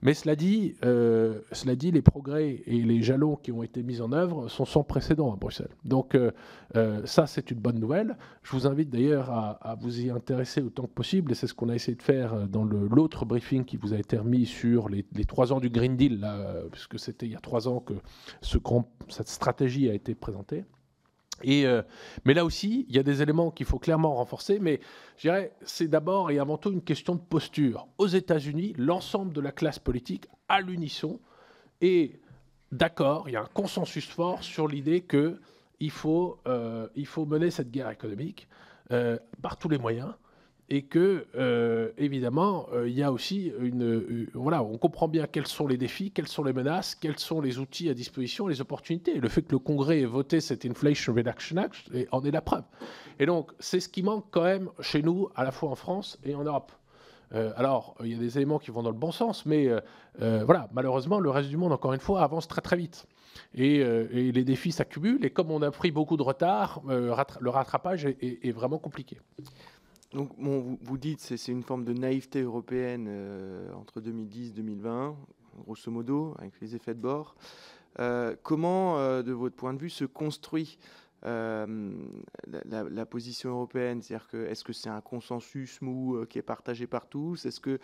Mais 0.01 0.13
cela 0.13 0.35
dit, 0.35 0.75
euh, 0.85 1.39
cela 1.51 1.75
dit, 1.75 1.91
les 1.91 2.01
progrès 2.01 2.61
et 2.65 2.81
les 2.81 3.01
jalons 3.01 3.35
qui 3.35 3.51
ont 3.51 3.63
été 3.63 3.83
mis 3.83 4.01
en 4.01 4.11
œuvre 4.11 4.47
sont 4.47 4.65
sans 4.65 4.83
précédent 4.83 5.33
à 5.33 5.35
Bruxelles. 5.35 5.75
Donc 5.85 6.15
euh, 6.15 6.31
euh, 6.75 7.01
ça, 7.05 7.27
c'est 7.27 7.51
une 7.51 7.59
bonne 7.59 7.79
nouvelle. 7.79 8.17
Je 8.43 8.51
vous 8.51 8.67
invite 8.67 8.89
d'ailleurs 8.89 9.29
à, 9.31 9.75
vous 9.79 10.01
y 10.01 10.09
intéresser 10.09 10.61
autant 10.61 10.83
que 10.83 10.93
possible, 10.93 11.31
et 11.31 11.35
c'est 11.35 11.47
ce 11.47 11.53
qu'on 11.53 11.69
a 11.69 11.75
essayé 11.75 11.95
de 11.95 12.03
faire 12.03 12.47
dans 12.47 12.63
l'autre 12.63 13.25
briefing 13.25 13.65
qui 13.65 13.77
vous 13.77 13.93
a 13.93 13.97
été 13.97 14.17
remis 14.17 14.45
sur 14.45 14.89
les, 14.89 15.03
trois 15.27 15.53
ans 15.53 15.59
du 15.59 15.69
Green 15.69 15.95
Deal, 15.95 16.25
puisque 16.71 16.99
c'était 16.99 17.25
il 17.25 17.31
y 17.33 17.35
a 17.35 17.39
trois 17.39 17.67
ans 17.67 17.79
que 17.79 17.93
ce 18.41 18.57
cette 19.07 19.29
stratégie 19.29 19.89
a 19.89 19.93
été 19.93 20.15
présentée. 20.15 20.65
Euh, 21.47 21.81
mais 22.25 22.33
là 22.33 22.45
aussi, 22.45 22.85
il 22.89 22.95
y 22.95 22.99
a 22.99 23.03
des 23.03 23.21
éléments 23.21 23.51
qu'il 23.51 23.65
faut 23.65 23.79
clairement 23.79 24.15
renforcer, 24.15 24.59
mais 24.59 24.79
je 25.17 25.23
dirais 25.23 25.53
c'est 25.63 25.87
d'abord 25.87 26.31
et 26.31 26.39
avant 26.39 26.57
tout 26.57 26.71
une 26.71 26.81
question 26.81 27.15
de 27.15 27.21
posture. 27.21 27.87
Aux 27.97 28.07
États-Unis, 28.07 28.73
l'ensemble 28.77 29.33
de 29.33 29.41
la 29.41 29.51
classe 29.51 29.79
politique, 29.79 30.27
à 30.47 30.61
l'unisson, 30.61 31.19
est 31.81 32.19
d'accord, 32.71 33.27
il 33.27 33.33
y 33.33 33.35
a 33.35 33.41
un 33.41 33.49
consensus 33.53 34.07
fort 34.07 34.43
sur 34.43 34.67
l'idée 34.67 35.01
qu'il 35.01 35.91
faut, 35.91 36.39
euh, 36.47 36.87
faut 37.05 37.25
mener 37.25 37.51
cette 37.51 37.71
guerre 37.71 37.89
économique 37.89 38.47
euh, 38.91 39.17
par 39.41 39.57
tous 39.57 39.69
les 39.69 39.77
moyens 39.77 40.13
et 40.69 40.83
que 40.83 41.25
euh, 41.35 41.89
évidemment 41.97 42.67
euh, 42.73 42.87
il 42.87 42.95
y 42.95 43.03
a 43.03 43.11
aussi 43.11 43.51
une 43.59 43.83
euh, 43.83 44.29
voilà 44.33 44.63
on 44.63 44.77
comprend 44.77 45.07
bien 45.07 45.25
quels 45.25 45.47
sont 45.47 45.67
les 45.67 45.77
défis 45.77 46.11
quelles 46.11 46.27
sont 46.27 46.43
les 46.43 46.53
menaces 46.53 46.95
quels 46.95 47.17
sont 47.17 47.41
les 47.41 47.57
outils 47.57 47.89
à 47.89 47.93
disposition 47.93 48.47
les 48.47 48.61
opportunités 48.61 49.15
le 49.15 49.29
fait 49.29 49.41
que 49.41 49.51
le 49.51 49.59
Congrès 49.59 50.01
ait 50.01 50.05
voté 50.05 50.41
cet 50.41 50.65
Inflation 50.65 51.13
Reduction 51.13 51.57
Act 51.57 51.89
en 52.11 52.23
est 52.23 52.31
la 52.31 52.41
preuve 52.41 52.63
et 53.19 53.25
donc 53.25 53.51
c'est 53.59 53.79
ce 53.79 53.89
qui 53.89 54.03
manque 54.03 54.25
quand 54.29 54.43
même 54.43 54.69
chez 54.79 55.01
nous 55.01 55.29
à 55.35 55.43
la 55.43 55.51
fois 55.51 55.71
en 55.71 55.75
France 55.75 56.19
et 56.23 56.35
en 56.35 56.43
Europe 56.43 56.71
alors, 57.57 57.93
il 58.03 58.11
y 58.11 58.15
a 58.15 58.17
des 58.17 58.37
éléments 58.37 58.57
qui 58.57 58.71
vont 58.71 58.81
dans 58.81 58.89
le 58.89 58.97
bon 58.97 59.11
sens, 59.11 59.45
mais 59.45 59.69
voilà, 60.17 60.67
malheureusement, 60.73 61.19
le 61.19 61.29
reste 61.29 61.49
du 61.49 61.57
monde, 61.57 61.71
encore 61.71 61.93
une 61.93 61.99
fois, 61.99 62.23
avance 62.23 62.47
très 62.47 62.61
très 62.61 62.75
vite. 62.75 63.05
Et, 63.53 63.83
les 64.11 64.43
défis 64.43 64.71
s'accumulent, 64.71 65.23
et 65.23 65.29
comme 65.29 65.51
on 65.51 65.61
a 65.61 65.69
pris 65.69 65.91
beaucoup 65.91 66.17
de 66.17 66.23
retard, 66.23 66.81
le 66.87 67.49
rattrapage 67.51 68.07
est 68.07 68.51
vraiment 68.51 68.79
compliqué. 68.79 69.19
Donc, 70.13 70.31
vous, 70.39 70.97
dites 70.97 71.23
que 71.27 71.37
c'est 71.37 71.51
une 71.51 71.61
forme 71.61 71.85
de 71.85 71.93
naïveté 71.93 72.41
européenne 72.41 73.05
euh, 73.07 73.71
entre 73.73 74.01
2010 74.01 74.49
et 74.49 74.53
2020, 74.53 75.15
grosso 75.59 75.91
modo, 75.91 76.33
avec 76.39 76.59
les 76.61 76.75
effets 76.75 76.95
de 76.95 76.99
bord. 76.99 77.35
Euh, 77.99 78.35
comment, 78.41 78.97
euh, 78.97 79.21
de 79.21 79.31
votre 79.33 79.55
point 79.55 79.73
de 79.73 79.79
vue, 79.79 79.89
se 79.91 80.05
construit 80.05 80.79
la, 81.21 81.67
position 83.07 83.51
européenne? 83.51 84.01
C'est-à-dire 84.01 84.27
que 84.27 84.47
est-ce 84.47 84.63
que 84.63 84.73
c'est 84.73 84.89
un 84.89 85.01
consensus 85.01 85.79
mou 85.81 86.25
qui 86.27 86.39
est 86.39 86.43
partagé 86.43 86.87
par 86.87 87.07
tous? 87.07 87.45
Est-ce 87.45 87.59
que 87.59 87.79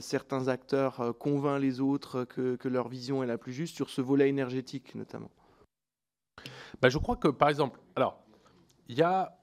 certains 0.00 0.48
acteurs 0.48 1.16
convainquent 1.18 1.60
les 1.60 1.80
autres 1.80 2.24
que, 2.24 2.56
que, 2.56 2.68
leur 2.68 2.88
vision 2.88 3.22
est 3.22 3.26
la 3.26 3.38
plus 3.38 3.52
juste 3.52 3.76
sur 3.76 3.90
ce 3.90 4.00
volet 4.00 4.28
énergétique, 4.28 4.96
notamment? 4.96 5.30
Bah, 6.82 6.88
Je 6.88 6.98
crois 6.98 7.16
que, 7.16 7.28
par 7.28 7.48
exemple, 7.48 7.78
alors, 7.94 8.24
il 8.88 8.96
y 8.96 9.02
a 9.02 9.36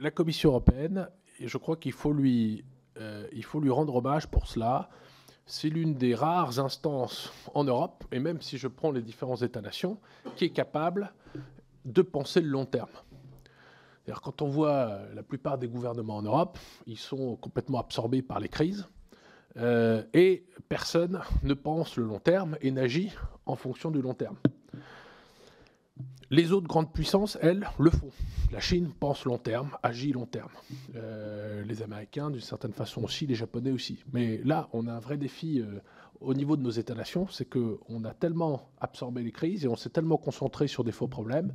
la 0.00 0.10
Commission 0.10 0.50
européenne 0.50 1.08
et 1.38 1.48
je 1.48 1.58
crois 1.58 1.76
qu'il 1.76 1.92
faut, 1.92 2.12
lui, 2.12 2.64
euh, 2.98 3.26
faut 3.42 3.60
lui 3.60 3.70
rendre 3.70 3.96
hommage 3.96 4.28
pour 4.28 4.46
cela. 4.46 4.88
C'est 5.46 5.68
l'une 5.68 5.94
des 5.94 6.14
rares 6.14 6.58
instances 6.58 7.32
en 7.54 7.64
Europe, 7.64 8.04
et 8.12 8.18
même 8.18 8.40
si 8.40 8.56
je 8.56 8.68
prends 8.68 8.90
les 8.90 9.02
différents 9.02 9.36
États-nations, 9.36 9.98
qui 10.36 10.46
est 10.46 10.50
capable 10.50 11.12
de 11.84 12.02
penser 12.02 12.40
le 12.40 12.48
long 12.48 12.64
terme. 12.64 12.88
Quand 14.22 14.42
on 14.42 14.48
voit 14.48 15.00
la 15.14 15.22
plupart 15.22 15.58
des 15.58 15.68
gouvernements 15.68 16.16
en 16.16 16.22
Europe, 16.22 16.58
ils 16.86 16.98
sont 16.98 17.36
complètement 17.36 17.80
absorbés 17.80 18.22
par 18.22 18.40
les 18.40 18.48
crises, 18.48 18.86
euh, 19.56 20.02
et 20.12 20.46
personne 20.68 21.20
ne 21.42 21.54
pense 21.54 21.96
le 21.96 22.04
long 22.04 22.18
terme 22.18 22.56
et 22.60 22.70
n'agit 22.70 23.12
en 23.46 23.54
fonction 23.54 23.90
du 23.90 24.02
long 24.02 24.14
terme. 24.14 24.36
Les 26.34 26.50
autres 26.50 26.66
grandes 26.66 26.92
puissances, 26.92 27.38
elles, 27.40 27.64
le 27.78 27.90
font. 27.90 28.10
La 28.50 28.58
Chine 28.58 28.90
pense 28.98 29.24
long 29.24 29.38
terme, 29.38 29.70
agit 29.84 30.10
long 30.10 30.26
terme. 30.26 30.48
Euh, 30.96 31.62
les 31.64 31.80
Américains, 31.80 32.28
d'une 32.28 32.40
certaine 32.40 32.72
façon 32.72 33.04
aussi, 33.04 33.24
les 33.24 33.36
Japonais 33.36 33.70
aussi. 33.70 34.02
Mais 34.12 34.40
là, 34.44 34.68
on 34.72 34.88
a 34.88 34.92
un 34.92 34.98
vrai 34.98 35.16
défi 35.16 35.60
euh, 35.60 35.78
au 36.20 36.34
niveau 36.34 36.56
de 36.56 36.62
nos 36.62 36.70
États-nations, 36.70 37.28
c'est 37.28 37.44
qu'on 37.44 38.04
a 38.04 38.12
tellement 38.14 38.68
absorbé 38.80 39.22
les 39.22 39.30
crises 39.30 39.64
et 39.64 39.68
on 39.68 39.76
s'est 39.76 39.90
tellement 39.90 40.16
concentré 40.16 40.66
sur 40.66 40.82
des 40.82 40.90
faux 40.90 41.06
problèmes 41.06 41.52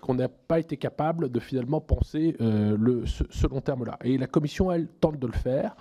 qu'on 0.00 0.14
n'a 0.14 0.28
pas 0.28 0.58
été 0.58 0.78
capable 0.78 1.30
de 1.30 1.38
finalement 1.38 1.82
penser 1.82 2.34
euh, 2.40 2.78
le, 2.80 3.04
ce 3.04 3.46
long 3.46 3.60
terme-là. 3.60 3.98
Et 4.04 4.16
la 4.16 4.26
Commission, 4.26 4.72
elle, 4.72 4.88
tente 4.88 5.18
de 5.18 5.26
le 5.26 5.34
faire. 5.34 5.76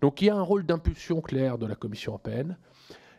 Donc 0.00 0.22
il 0.22 0.24
y 0.24 0.30
a 0.30 0.34
un 0.34 0.42
rôle 0.42 0.66
d'impulsion 0.66 1.20
clair 1.20 1.56
de 1.56 1.66
la 1.66 1.76
Commission 1.76 2.12
européenne. 2.12 2.56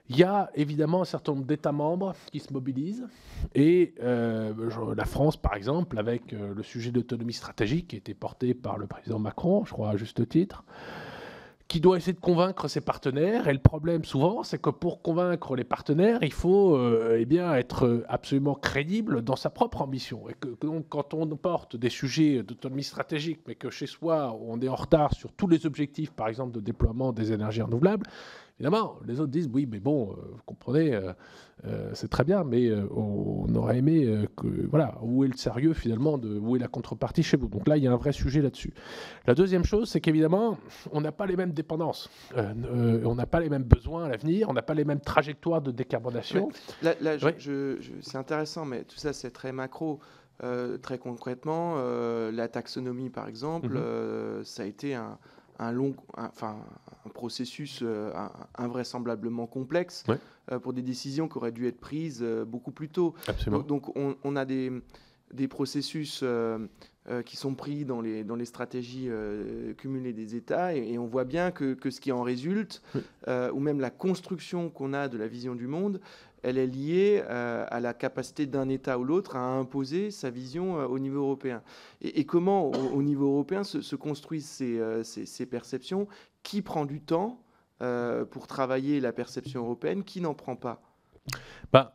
Il 0.09 0.17
y 0.17 0.23
a 0.23 0.49
évidemment 0.55 1.01
un 1.01 1.05
certain 1.05 1.33
nombre 1.33 1.45
d'États 1.45 1.71
membres 1.71 2.13
qui 2.31 2.39
se 2.39 2.53
mobilisent. 2.53 3.07
Et 3.55 3.93
euh, 4.01 4.53
la 4.95 5.05
France, 5.05 5.35
par 5.35 5.55
exemple, 5.55 5.99
avec 5.99 6.33
euh, 6.33 6.53
le 6.53 6.63
sujet 6.63 6.91
d'autonomie 6.91 7.33
stratégique 7.33 7.89
qui 7.89 7.95
a 7.95 7.99
été 7.99 8.13
porté 8.13 8.53
par 8.53 8.77
le 8.77 8.87
président 8.87 9.19
Macron, 9.19 9.65
je 9.65 9.73
crois 9.73 9.89
à 9.89 9.97
juste 9.97 10.27
titre, 10.29 10.63
qui 11.67 11.81
doit 11.81 11.97
essayer 11.97 12.13
de 12.13 12.21
convaincre 12.21 12.69
ses 12.69 12.79
partenaires. 12.79 13.49
Et 13.49 13.53
le 13.53 13.59
problème 13.59 14.05
souvent, 14.05 14.43
c'est 14.43 14.61
que 14.61 14.69
pour 14.69 15.01
convaincre 15.01 15.57
les 15.57 15.65
partenaires, 15.65 16.19
il 16.21 16.31
faut 16.31 16.77
euh, 16.77 17.17
eh 17.19 17.25
bien, 17.25 17.53
être 17.55 18.05
absolument 18.07 18.55
crédible 18.55 19.21
dans 19.21 19.35
sa 19.35 19.49
propre 19.49 19.81
ambition. 19.81 20.29
Et 20.29 20.33
que, 20.39 20.47
donc, 20.61 20.85
quand 20.87 21.13
on 21.13 21.27
porte 21.35 21.75
des 21.75 21.89
sujets 21.89 22.43
d'autonomie 22.43 22.83
stratégique, 22.83 23.41
mais 23.45 23.55
que 23.55 23.69
chez 23.69 23.87
soi, 23.87 24.37
on 24.41 24.61
est 24.61 24.69
en 24.69 24.75
retard 24.75 25.13
sur 25.13 25.33
tous 25.33 25.47
les 25.47 25.65
objectifs, 25.65 26.11
par 26.11 26.29
exemple, 26.29 26.53
de 26.53 26.61
déploiement 26.61 27.11
des 27.11 27.33
énergies 27.33 27.61
renouvelables, 27.61 28.07
Évidemment, 28.59 28.97
les 29.05 29.19
autres 29.19 29.31
disent 29.31 29.49
oui, 29.53 29.67
mais 29.69 29.79
bon, 29.79 30.11
euh, 30.11 30.15
vous 30.33 30.41
comprenez, 30.47 30.95
euh, 30.95 31.13
euh, 31.65 31.91
c'est 31.93 32.09
très 32.09 32.23
bien, 32.23 32.43
mais 32.43 32.71
on 32.89 33.53
aurait 33.53 33.77
aimé 33.77 34.25
que 34.35 34.47
voilà, 34.67 34.97
où 35.03 35.23
est 35.23 35.27
le 35.27 35.37
sérieux 35.37 35.73
finalement, 35.73 36.17
de, 36.17 36.39
où 36.39 36.55
est 36.55 36.59
la 36.59 36.67
contrepartie 36.67 37.21
chez 37.21 37.37
vous? 37.37 37.49
Donc 37.49 37.67
là, 37.67 37.77
il 37.77 37.83
y 37.83 37.87
a 37.87 37.91
un 37.91 37.97
vrai 37.97 38.13
sujet 38.13 38.41
là-dessus. 38.41 38.73
La 39.27 39.35
deuxième 39.35 39.63
chose, 39.63 39.91
c'est 39.91 40.01
qu'évidemment, 40.01 40.57
on 40.91 41.01
n'a 41.01 41.11
pas 41.11 41.27
les 41.27 41.35
mêmes 41.35 41.51
dépendances, 41.51 42.09
on 42.35 43.13
n'a 43.13 43.27
pas 43.27 43.39
les 43.41 43.49
mêmes 43.49 43.63
besoins 43.63 44.05
à 44.05 44.09
l'avenir, 44.09 44.49
on 44.49 44.53
n'a 44.53 44.63
pas 44.63 44.73
les 44.73 44.85
mêmes 44.85 45.01
trajectoires 45.01 45.61
de 45.61 45.69
décarbonation. 45.69 46.49
Là, 46.81 46.95
c'est 48.01 48.17
intéressant, 48.17 48.65
mais 48.65 48.85
tout 48.85 48.97
ça, 48.97 49.13
c'est 49.13 49.31
très 49.31 49.51
macro. 49.51 49.99
très 50.81 50.97
concrètement, 50.97 51.75
la 52.31 52.47
taxonomie, 52.47 53.11
par 53.11 53.27
exemple, 53.27 53.77
mm-hmm. 53.77 54.43
ça 54.43 54.63
a 54.63 54.65
été 54.65 54.95
un, 54.95 55.19
un 55.59 55.71
long, 55.71 55.95
enfin, 56.15 56.57
un 57.05 57.09
processus 57.09 57.79
euh, 57.81 58.11
invraisemblablement 58.55 59.47
complexe 59.47 60.03
euh, 60.51 60.59
pour 60.59 60.73
des 60.73 60.81
décisions 60.81 61.27
qui 61.27 61.37
auraient 61.37 61.51
dû 61.51 61.67
être 61.67 61.79
prises 61.79 62.19
euh, 62.21 62.45
beaucoup 62.45 62.71
plus 62.71 62.89
tôt. 62.89 63.15
Donc, 63.67 63.91
on, 63.95 64.35
a 64.35 64.45
des, 64.45 64.71
des 65.33 65.47
processus 65.47 66.23
qui 67.25 67.37
sont 67.37 67.55
pris 67.55 67.85
dans 67.85 68.01
les, 68.01 68.23
dans 68.23 68.35
les 68.35 68.45
stratégies 68.45 69.09
cumulées 69.77 70.13
des 70.13 70.35
États 70.35 70.75
et, 70.75 70.97
on 70.97 71.07
voit 71.07 71.23
bien 71.23 71.51
que, 71.51 71.73
que, 71.73 71.89
ce 71.89 72.01
qui 72.01 72.11
en 72.11 72.21
résulte, 72.21 72.81
ou 73.27 73.59
même 73.59 73.79
la 73.79 73.89
construction 73.89 74.69
qu'on 74.69 74.93
a 74.93 75.07
de 75.07 75.17
la 75.17 75.27
vision 75.27 75.55
du 75.55 75.67
monde, 75.67 76.01
elle 76.43 76.57
est 76.57 76.67
liée 76.67 77.23
euh, 77.29 77.65
à 77.69 77.79
la 77.79 77.93
capacité 77.93 78.45
d'un 78.45 78.69
État 78.69 78.97
ou 78.99 79.03
l'autre 79.03 79.35
à 79.35 79.39
imposer 79.39 80.11
sa 80.11 80.29
vision 80.29 80.79
euh, 80.79 80.85
au 80.85 80.99
niveau 80.99 81.19
européen. 81.19 81.61
Et, 82.01 82.25
comment, 82.25 82.71
au, 82.71 83.01
niveau 83.01 83.25
européen, 83.27 83.63
se, 83.63 83.95
construisent 83.95 84.59
euh, 84.61 85.03
ces, 85.03 85.45
perceptions? 85.45 86.07
Qui 86.43 86.61
prend 86.61 86.85
du 86.85 87.01
temps 87.01 87.41
pour 88.31 88.47
travailler 88.47 88.99
la 89.01 89.11
perception 89.11 89.61
européenne? 89.63 90.03
Qui 90.03 90.21
n'en 90.21 90.33
prend 90.33 90.55
pas? 90.55 90.81
Bah, 91.73 91.93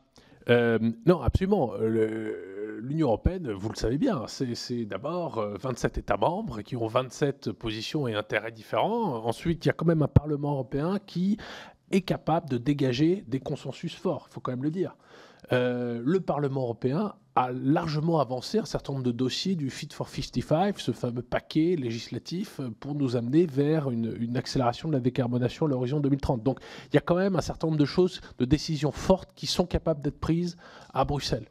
Non, 1.07 1.23
absolument. 1.23 1.73
L'Union 2.83 3.07
européenne, 3.07 3.53
vous 3.53 3.69
le 3.69 3.77
savez 3.77 3.97
bien, 3.97 4.25
c'est 4.27 4.85
d'abord 4.87 5.41
27 5.41 5.99
États 5.99 6.17
membres 6.17 6.63
qui 6.63 6.75
ont 6.75 6.89
27 6.89 7.53
positions 7.53 8.09
et 8.09 8.15
intérêts 8.17 8.51
différents. 8.51 9.25
Ensuite, 9.25 9.65
il 9.65 9.69
y 9.69 9.71
a 9.71 9.73
quand 9.73 9.87
même 9.87 10.03
un 10.03 10.09
Parlement 10.09 10.55
européen 10.55 10.99
qui 11.07 11.37
est 11.93 12.01
capable 12.01 12.51
de 12.51 12.59
dégager 12.59 13.23
des 13.29 13.39
consensus 13.39 13.95
forts, 13.95 14.27
il 14.29 14.35
faut 14.35 14.41
quand 14.41 14.51
même 14.51 14.65
le 14.65 14.73
dire. 14.73 14.97
Euh, 15.51 16.01
le 16.05 16.21
Parlement 16.21 16.63
européen 16.63 17.15
a 17.35 17.51
largement 17.51 18.21
avancé 18.21 18.59
un 18.59 18.65
certain 18.65 18.93
nombre 18.93 19.05
de 19.05 19.11
dossiers 19.11 19.57
du 19.57 19.71
Fit 19.71 19.89
for 19.93 20.09
55, 20.09 20.79
ce 20.79 20.93
fameux 20.93 21.23
paquet 21.23 21.77
législatif, 21.77 22.61
pour 22.79 22.95
nous 22.95 23.17
amener 23.17 23.47
vers 23.47 23.91
une, 23.91 24.37
accélération 24.37 24.89
de 24.89 24.93
la 24.93 25.01
décarbonation 25.01 25.67
à 25.67 25.69
l'horizon 25.71 26.01
2030. 26.01 26.43
Donc 26.43 26.61
il 26.91 26.95
y 26.95 26.99
a 26.99 27.01
quand 27.01 27.17
même 27.17 27.37
un 27.37 27.41
certain 27.41 27.69
nombre 27.69 27.79
de 27.79 27.87
choses, 27.87 28.21
de 28.39 28.45
décisions 28.45 28.93
fortes 28.93 29.31
qui 29.35 29.47
sont 29.47 29.67
capables 29.67 30.03
d'être 30.03 30.21
prises 30.21 30.57
à 30.93 31.05
Bruxelles. 31.05 31.47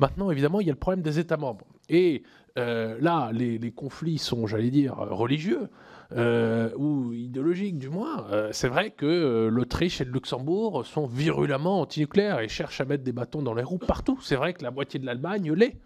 Maintenant, 0.00 0.30
évidemment, 0.30 0.60
il 0.60 0.66
y 0.66 0.70
a 0.70 0.72
le 0.72 0.78
problème 0.78 1.02
des 1.02 1.18
États 1.18 1.36
membres. 1.36 1.66
Et 1.90 2.22
là, 2.56 3.30
les, 3.32 3.70
conflits 3.70 4.18
sont, 4.18 4.46
j'allais 4.46 4.70
dire, 4.70 4.96
religieux. 4.96 5.68
Ou 6.16 7.12
idéologiques 7.12 7.78
du 7.78 7.88
moins. 7.88 8.26
c'est 8.52 8.68
vrai 8.68 8.90
que 8.90 9.48
l'Autriche 9.48 10.00
et 10.00 10.04
le 10.04 10.12
Luxembourg 10.12 10.86
sont 10.86 11.06
virulemment 11.06 11.80
antinucléaires 11.80 12.40
et 12.40 12.48
cherchent 12.48 12.80
à 12.80 12.84
mettre 12.84 13.04
des 13.04 13.12
bâtons 13.12 13.42
dans 13.42 13.54
les 13.54 13.62
roues 13.62 13.78
partout. 13.78 14.18
C'est 14.22 14.36
vrai 14.36 14.54
que 14.54 14.62
la 14.62 14.70
moitié 14.70 14.98
de 14.98 15.06
l'Allemagne 15.06 15.52
l'est. 15.52 15.76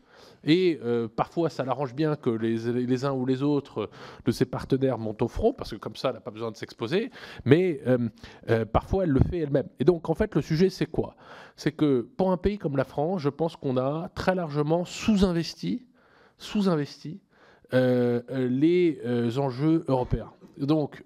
Et 0.44 0.80
euh, 0.82 1.08
parfois, 1.08 1.50
ça 1.50 1.64
l'arrange 1.64 1.94
bien 1.94 2.16
que 2.16 2.30
les, 2.30 3.04
uns 3.04 3.12
ou 3.12 3.26
les 3.26 3.42
autres 3.42 3.90
de 4.24 4.32
ses 4.32 4.44
partenaires 4.44 4.98
montent 4.98 5.22
au 5.22 5.28
front, 5.28 5.52
parce 5.52 5.70
que 5.70 5.76
comme 5.76 5.96
ça, 5.96 6.08
elle 6.08 6.14
n'a 6.14 6.20
pas 6.20 6.30
besoin 6.30 6.50
de 6.50 6.56
s'exposer. 6.56 7.10
Mais 7.44 7.80
euh, 7.86 8.08
euh, 8.50 8.64
parfois, 8.64 9.04
elle 9.04 9.10
le 9.10 9.20
fait 9.20 9.38
elle-même. 9.38 9.68
Et 9.78 9.84
donc, 9.84 10.08
en 10.10 10.14
fait, 10.14 10.34
le 10.34 10.42
sujet, 10.42 10.70
c'est 10.70 10.86
quoi? 10.86 11.16
C'est 11.56 11.72
que 11.72 12.08
pour 12.16 12.32
un 12.32 12.36
pays 12.36 12.58
comme 12.58 12.76
la 12.76 12.84
France, 12.84 13.20
je 13.20 13.28
pense 13.28 13.56
qu'on 13.56 13.76
a 13.76 14.10
très 14.14 14.34
largement 14.34 14.84
sous-investi, 14.84 15.86
sous-investi 16.38 17.20
les 17.72 19.38
enjeux 19.38 19.84
européens. 19.88 20.32
Donc, 20.58 21.04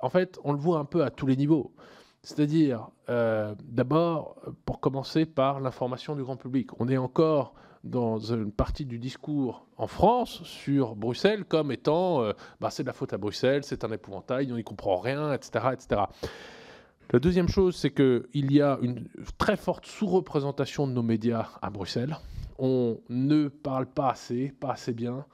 en 0.00 0.10
fait, 0.10 0.38
on 0.44 0.52
le 0.52 0.58
voit 0.58 0.78
un 0.78 0.84
peu 0.84 1.02
à 1.02 1.10
tous 1.10 1.26
les 1.26 1.36
niveaux. 1.36 1.72
C'est-à-dire, 2.22 2.88
d'abord, 3.08 4.36
pour 4.64 4.80
commencer 4.80 5.26
par 5.26 5.60
l'information 5.60 6.14
du 6.16 6.22
grand 6.22 6.36
public. 6.36 6.70
On 6.80 6.88
est 6.88 6.96
encore 6.96 7.54
dans 7.86 8.18
une 8.18 8.52
partie 8.52 8.84
du 8.84 8.98
discours 8.98 9.66
en 9.76 9.86
France 9.86 10.42
sur 10.42 10.96
Bruxelles 10.96 11.44
comme 11.44 11.72
étant 11.72 12.22
euh, 12.22 12.32
bah, 12.60 12.70
c'est 12.70 12.82
de 12.82 12.88
la 12.88 12.92
faute 12.92 13.12
à 13.12 13.18
Bruxelles, 13.18 13.64
c'est 13.64 13.84
un 13.84 13.92
épouvantail, 13.92 14.52
on 14.52 14.56
n'y 14.56 14.64
comprend 14.64 14.96
rien, 14.96 15.32
etc., 15.32 15.66
etc. 15.72 16.02
La 17.12 17.20
deuxième 17.20 17.48
chose, 17.48 17.76
c'est 17.76 17.92
qu'il 17.92 18.52
y 18.52 18.60
a 18.60 18.78
une 18.82 19.06
très 19.38 19.56
forte 19.56 19.86
sous-représentation 19.86 20.88
de 20.88 20.92
nos 20.92 21.04
médias 21.04 21.50
à 21.62 21.70
Bruxelles. 21.70 22.16
On 22.58 22.98
ne 23.08 23.46
parle 23.48 23.86
pas 23.86 24.10
assez, 24.10 24.52
pas 24.58 24.72
assez 24.72 24.92
bien, 24.92 25.24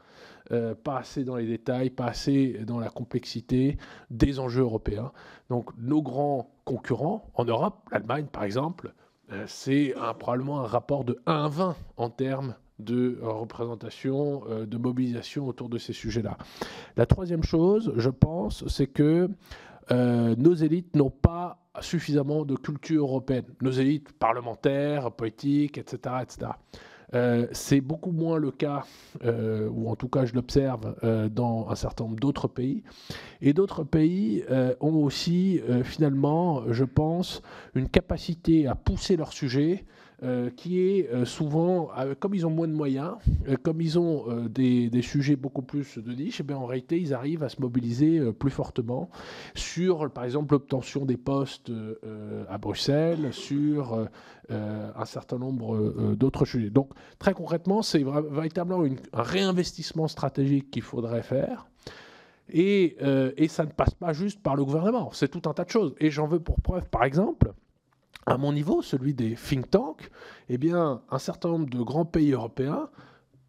euh, 0.53 0.75
pas 0.75 0.99
assez 0.99 1.25
dans 1.25 1.37
les 1.37 1.47
détails, 1.47 1.89
pas 1.89 2.07
assez 2.07 2.59
dans 2.67 2.79
la 2.79 2.91
complexité 2.91 3.79
des 4.11 4.39
enjeux 4.39 4.63
européens. 4.63 5.13
Donc 5.49 5.71
nos 5.79 6.03
grands 6.03 6.51
concurrents 6.65 7.31
en 7.35 7.45
Europe, 7.45 7.89
l'Allemagne 7.91 8.27
par 8.31 8.45
exemple, 8.45 8.93
euh, 9.31 9.45
c'est 9.47 9.95
probablement 10.19 10.61
un 10.61 10.67
rapport 10.67 11.05
de 11.05 11.19
1 11.27 11.45
à 11.45 11.49
20 11.49 11.77
en 11.97 12.11
termes 12.11 12.55
de 12.79 13.19
représentation, 13.23 14.43
euh, 14.51 14.67
de 14.67 14.77
mobilisation 14.77 15.47
autour 15.47 15.71
de 15.71 15.79
ces 15.79 15.95
sujets-là. 15.95 16.37
La 16.97 17.07
troisième 17.07 17.45
chose, 17.45 17.93
je 17.97 18.11
pense, 18.11 18.67
c'est 18.69 18.89
que 18.89 19.31
nos 19.91 20.55
élites 20.55 20.97
n'ont 20.97 21.11
pas 21.11 21.63
suffisamment 21.81 22.45
de 22.45 22.57
culture 22.57 23.05
européenne. 23.05 23.45
Nos 23.61 23.73
élites 23.73 24.13
parlementaires, 24.13 25.13
politiques, 25.13 25.77
etc. 25.77 26.15
etc. 26.23 26.53
Euh, 27.15 27.47
c'est 27.53 27.81
beaucoup 27.81 28.11
moins 28.11 28.39
le 28.39 28.51
cas, 28.51 28.85
euh, 29.25 29.69
ou 29.69 29.91
en 29.91 29.97
tout 29.97 30.09
cas 30.09 30.25
je 30.25 30.35
l'observe, 30.35 30.95
euh, 31.05 31.29
dans 31.29 31.69
un 31.69 31.75
certain 31.75 32.05
nombre 32.05 32.17
d'autres 32.19 32.49
pays. 32.49 32.83
Et 33.41 33.53
d'autres 33.53 33.85
pays 33.85 34.45
ont 34.81 35.03
aussi 35.03 35.61
finalement, 35.85 36.63
je 36.71 36.85
pense, 36.85 37.43
une 37.75 37.89
capacité 37.89 38.67
à 38.67 38.75
pousser 38.75 39.17
leur 39.17 39.33
sujet 39.33 39.85
euh, 40.25 40.51
qui 40.51 40.79
est 40.79 41.11
euh, 41.11 41.25
souvent, 41.25 41.91
euh, 41.99 42.15
comme 42.17 42.33
ils 42.33 42.47
ont 42.47 42.51
moins 42.51 42.69
de 42.69 42.73
moyens, 42.73 43.17
comme 43.65 43.81
ils 43.81 43.99
ont 43.99 44.47
des, 44.49 45.03
sujets 45.03 45.35
beaucoup 45.35 45.63
plus 45.63 45.99
de 45.99 46.13
niche, 46.13 46.41
eh 46.49 46.53
en 46.53 46.65
réalité, 46.65 47.01
ils 47.01 47.13
arrivent 47.13 47.43
à 47.43 47.49
se 47.49 47.61
mobiliser 47.61 48.21
plus 48.33 48.51
fortement 48.51 49.11
sur, 49.57 50.09
par 50.11 50.23
exemple, 50.23 50.55
l'obtention 50.55 51.05
des 51.05 51.17
postes 51.17 51.73
à 52.49 52.59
Bruxelles, 52.59 53.33
sur 53.33 54.09
un 54.49 55.05
certain 55.05 55.39
nombre 55.39 56.15
d'autres 56.15 56.45
sujets. 56.45 56.71
Donc, 56.71 56.91
très 57.19 57.35
concrètement, 57.35 57.83
c'est 57.83 58.05
véritablement 58.31 58.85
un 59.13 59.23
réinvestissement 59.23 60.07
stratégique 60.07 60.71
qu'il 60.71 60.83
faudrait 60.83 61.23
faire. 61.23 61.67
Et, 62.49 62.97
ça 63.49 63.65
ne 63.65 63.73
passe 63.73 63.95
pas 63.95 64.13
juste 64.13 64.41
par 64.41 64.55
le 64.55 64.65
gouvernement, 64.65 65.11
c'est 65.13 65.29
tout 65.29 65.49
un 65.49 65.53
tas 65.53 65.65
de 65.65 65.71
choses. 65.71 65.95
Et 65.99 66.11
j'en 66.11 66.27
veux 66.27 66.41
pour 66.41 66.61
preuve, 66.61 66.89
par 66.89 67.03
exemple, 67.05 67.53
à 68.27 68.37
mon 68.39 68.53
niveau, 68.53 68.83
celui 68.83 69.15
des 69.15 69.35
think 69.35 69.71
tanks, 69.71 70.11
eh 70.49 70.59
bien, 70.59 71.03
un 71.11 71.19
certain 71.19 71.49
nombre 71.49 71.69
de 71.69 71.83
grands 71.83 72.05
pays 72.05 72.33
européens 72.33 72.89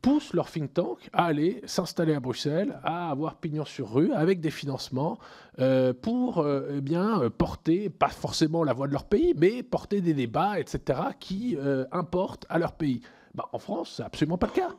poussent 0.02 0.34
leurs 0.34 0.52
think 0.52 0.74
tanks 0.74 1.10
à 1.14 1.26
aller 1.26 1.62
s'installer 1.66 2.14
à 2.14 2.20
Bruxelles, 2.20 2.80
à 2.84 3.10
avoir 3.10 3.38
pignon 3.38 3.66
sur 3.66 3.94
rue, 3.94 4.12
avec 4.12 4.42
des 4.42 4.52
financements, 4.52 5.18
euh, 5.60 5.94
pour 5.94 6.40
euh, 6.40 6.76
eh 6.78 6.82
bien, 6.82 7.30
porter, 7.38 7.90
pas 7.90 8.10
forcément 8.10 8.64
la 8.64 8.74
voix 8.74 8.88
de 8.88 8.94
leur 8.94 9.06
pays, 9.06 9.34
mais 9.38 9.64
porter 9.64 10.02
des 10.02 10.14
débats, 10.14 10.60
etc., 10.60 11.00
qui 11.20 11.56
euh, 11.58 11.86
importent 11.92 12.46
à 12.50 12.60
leur 12.60 12.74
pays. 12.74 13.02
Bah, 13.34 13.46
en 13.54 13.60
France, 13.60 13.94
c'est 13.98 14.04
absolument 14.04 14.38
pas 14.38 14.48
le 14.48 14.54
cas. 14.54 14.72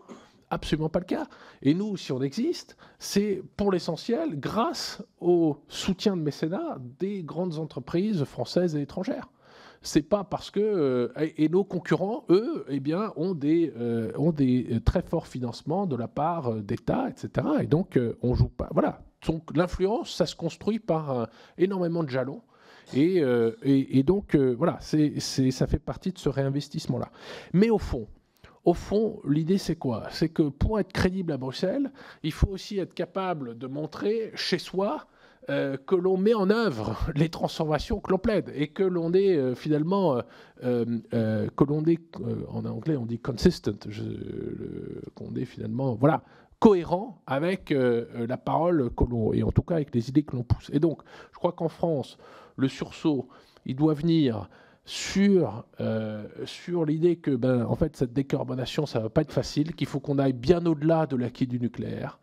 Absolument 0.51 0.91
pas 0.91 0.99
le 0.99 1.07
cas. 1.07 1.27
Et 1.63 1.73
nous, 1.73 1.97
si 1.97 2.13
on 2.13 2.21
existe, 2.21 2.77
c'est 2.99 3.43
pour 3.57 3.73
l'essentiel 3.73 4.39
grâce 4.39 5.03
au 5.21 5.57
soutien 5.69 6.17
de 6.17 6.23
mécénat 6.23 6.77
des 6.99 7.23
grandes 7.23 7.59
entreprises 7.59 8.25
françaises 8.25 8.77
et 8.77 8.83
étrangères 8.83 9.29
c'est 9.85 10.03
pas 10.03 10.25
parce 10.25 10.51
que 10.51 10.61
euh, 10.61 11.09
et, 11.37 11.49
nos 11.49 11.63
concurrents, 11.63 12.25
eux, 12.31 12.65
eh 12.69 12.81
bien, 12.81 13.13
ont 13.17 13.35
des 13.35 13.73
euh, 13.77 14.11
ont 14.17 14.33
des 14.33 14.67
euh, 14.73 14.81
très 14.81 15.03
forts 15.03 15.27
financements 15.27 15.87
de 15.87 15.95
la 15.95 16.09
part 16.09 16.55
d'États, 16.57 17.09
etc. 17.09 17.47
Et 17.61 17.67
donc 17.67 17.99
on 18.23 18.35
joue 18.35 18.49
pas. 18.49 18.69
Voilà. 18.73 19.03
Donc 19.27 19.57
l'influence, 19.57 20.15
ça 20.15 20.27
se 20.27 20.35
construit 20.35 20.79
par 20.79 21.29
énormément 21.59 22.03
de 22.03 22.09
jalons. 22.09 22.43
Et, 22.93 23.23
et, 23.63 24.03
donc 24.03 24.37
voilà, 24.37 24.77
c'est 24.81 25.19
ça 25.19 25.67
fait 25.67 25.79
partie 25.79 26.13
de 26.13 26.19
ce 26.19 26.29
réinvestissement-là. 26.29 27.11
Mais 27.55 27.71
au 27.71 27.79
fond, 27.79 28.07
au 28.67 28.75
fond, 28.75 29.21
l'idée 29.27 29.57
c'est 29.57 29.77
quoi? 29.77 30.05
C'est 30.11 30.29
que 30.29 30.43
pour 30.43 30.79
être 30.79 30.93
crédible 30.93 31.33
à 31.33 31.39
Bruxelles, 31.39 31.91
il 32.23 32.33
faut 32.33 32.49
aussi 32.49 32.79
être 32.79 32.93
capable 32.93 33.57
de 33.57 33.67
montrer 33.67 34.33
chez 34.35 34.59
soi 34.59 35.07
euh, 35.51 35.77
que 35.77 35.95
l'on 35.95 36.17
met 36.17 36.33
en 36.33 36.49
œuvre 36.49 36.97
les 37.15 37.29
transformations 37.29 38.01
que 38.01 38.11
l'on 38.11 38.19
plaide 38.19 38.51
et 38.55 38.69
que 38.69 38.83
l'on 38.83 39.13
est 39.13 39.37
euh, 39.37 39.55
finalement, 39.55 40.23
euh, 40.63 40.85
que 41.55 41.65
l'on 41.65 41.85
est, 41.85 42.01
en 42.49 42.65
anglais 42.65 42.97
on 42.97 43.05
dit 43.05 43.19
consistent, 43.19 43.73
qu'on 45.15 45.35
est 45.35 45.45
finalement, 45.45 45.97
voilà, 45.97 46.23
cohérent 46.61 47.21
avec 47.27 47.75
la 47.75 48.37
parole 48.39 48.91
que 48.97 49.05
l'on, 49.05 49.35
et 49.35 49.43
en 49.43 49.51
tout 49.51 49.61
cas 49.63 49.75
avec 49.75 49.95
les 49.95 50.09
idées 50.09 50.23
que 50.23 50.35
l'on 50.35 50.45
pousse. 50.45 50.71
Et 50.73 50.81
donc, 50.81 51.03
je 51.33 51.37
crois 51.37 51.53
qu'en 51.53 51.69
France, 51.69 52.17
le 52.57 52.69
sursaut, 52.69 53.29
il 53.67 53.77
doit 53.77 53.93
venir 53.93 54.49
sur, 54.87 55.67
sur 56.47 56.87
l'idée 56.87 57.17
que 57.17 57.33
ben, 57.33 57.67
en 57.67 57.75
fait, 57.75 57.97
cette 57.97 58.15
décarbonation, 58.15 58.87
ça 58.87 58.99
ne 59.01 59.05
va 59.05 59.11
pas 59.11 59.21
être 59.21 59.33
facile, 59.33 59.75
qu'il 59.75 59.87
faut 59.89 60.01
qu'on 60.01 60.19
aille 60.19 60.33
bien 60.33 60.65
au-delà 60.65 61.05
de 61.05 61.17
l'acquis 61.17 61.47
du 61.47 61.61
nucléaire, 61.61 62.19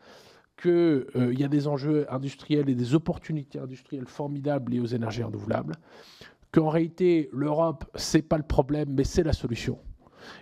qu'il 0.61 0.71
euh, 0.71 1.33
y 1.33 1.43
a 1.43 1.47
des 1.47 1.67
enjeux 1.67 2.05
industriels 2.13 2.69
et 2.69 2.75
des 2.75 2.93
opportunités 2.93 3.59
industrielles 3.59 4.07
formidables 4.07 4.71
liées 4.71 4.79
aux 4.79 4.85
énergies 4.85 5.23
renouvelables, 5.23 5.75
qu'en 6.51 6.69
réalité, 6.69 7.29
l'Europe, 7.33 7.85
c'est 7.95 8.21
pas 8.21 8.37
le 8.37 8.43
problème, 8.43 8.89
mais 8.91 9.03
c'est 9.03 9.23
la 9.23 9.33
solution. 9.33 9.79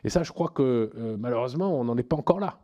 Et 0.03 0.09
ça, 0.09 0.24
je 0.24 0.32
crois 0.32 0.49
que 0.49 0.91
euh, 0.95 1.15
malheureusement, 1.17 1.80
on 1.80 1.86
n'en 1.86 1.97
est 1.97 2.03
pas 2.03 2.17
encore 2.17 2.39
là. 2.39 2.59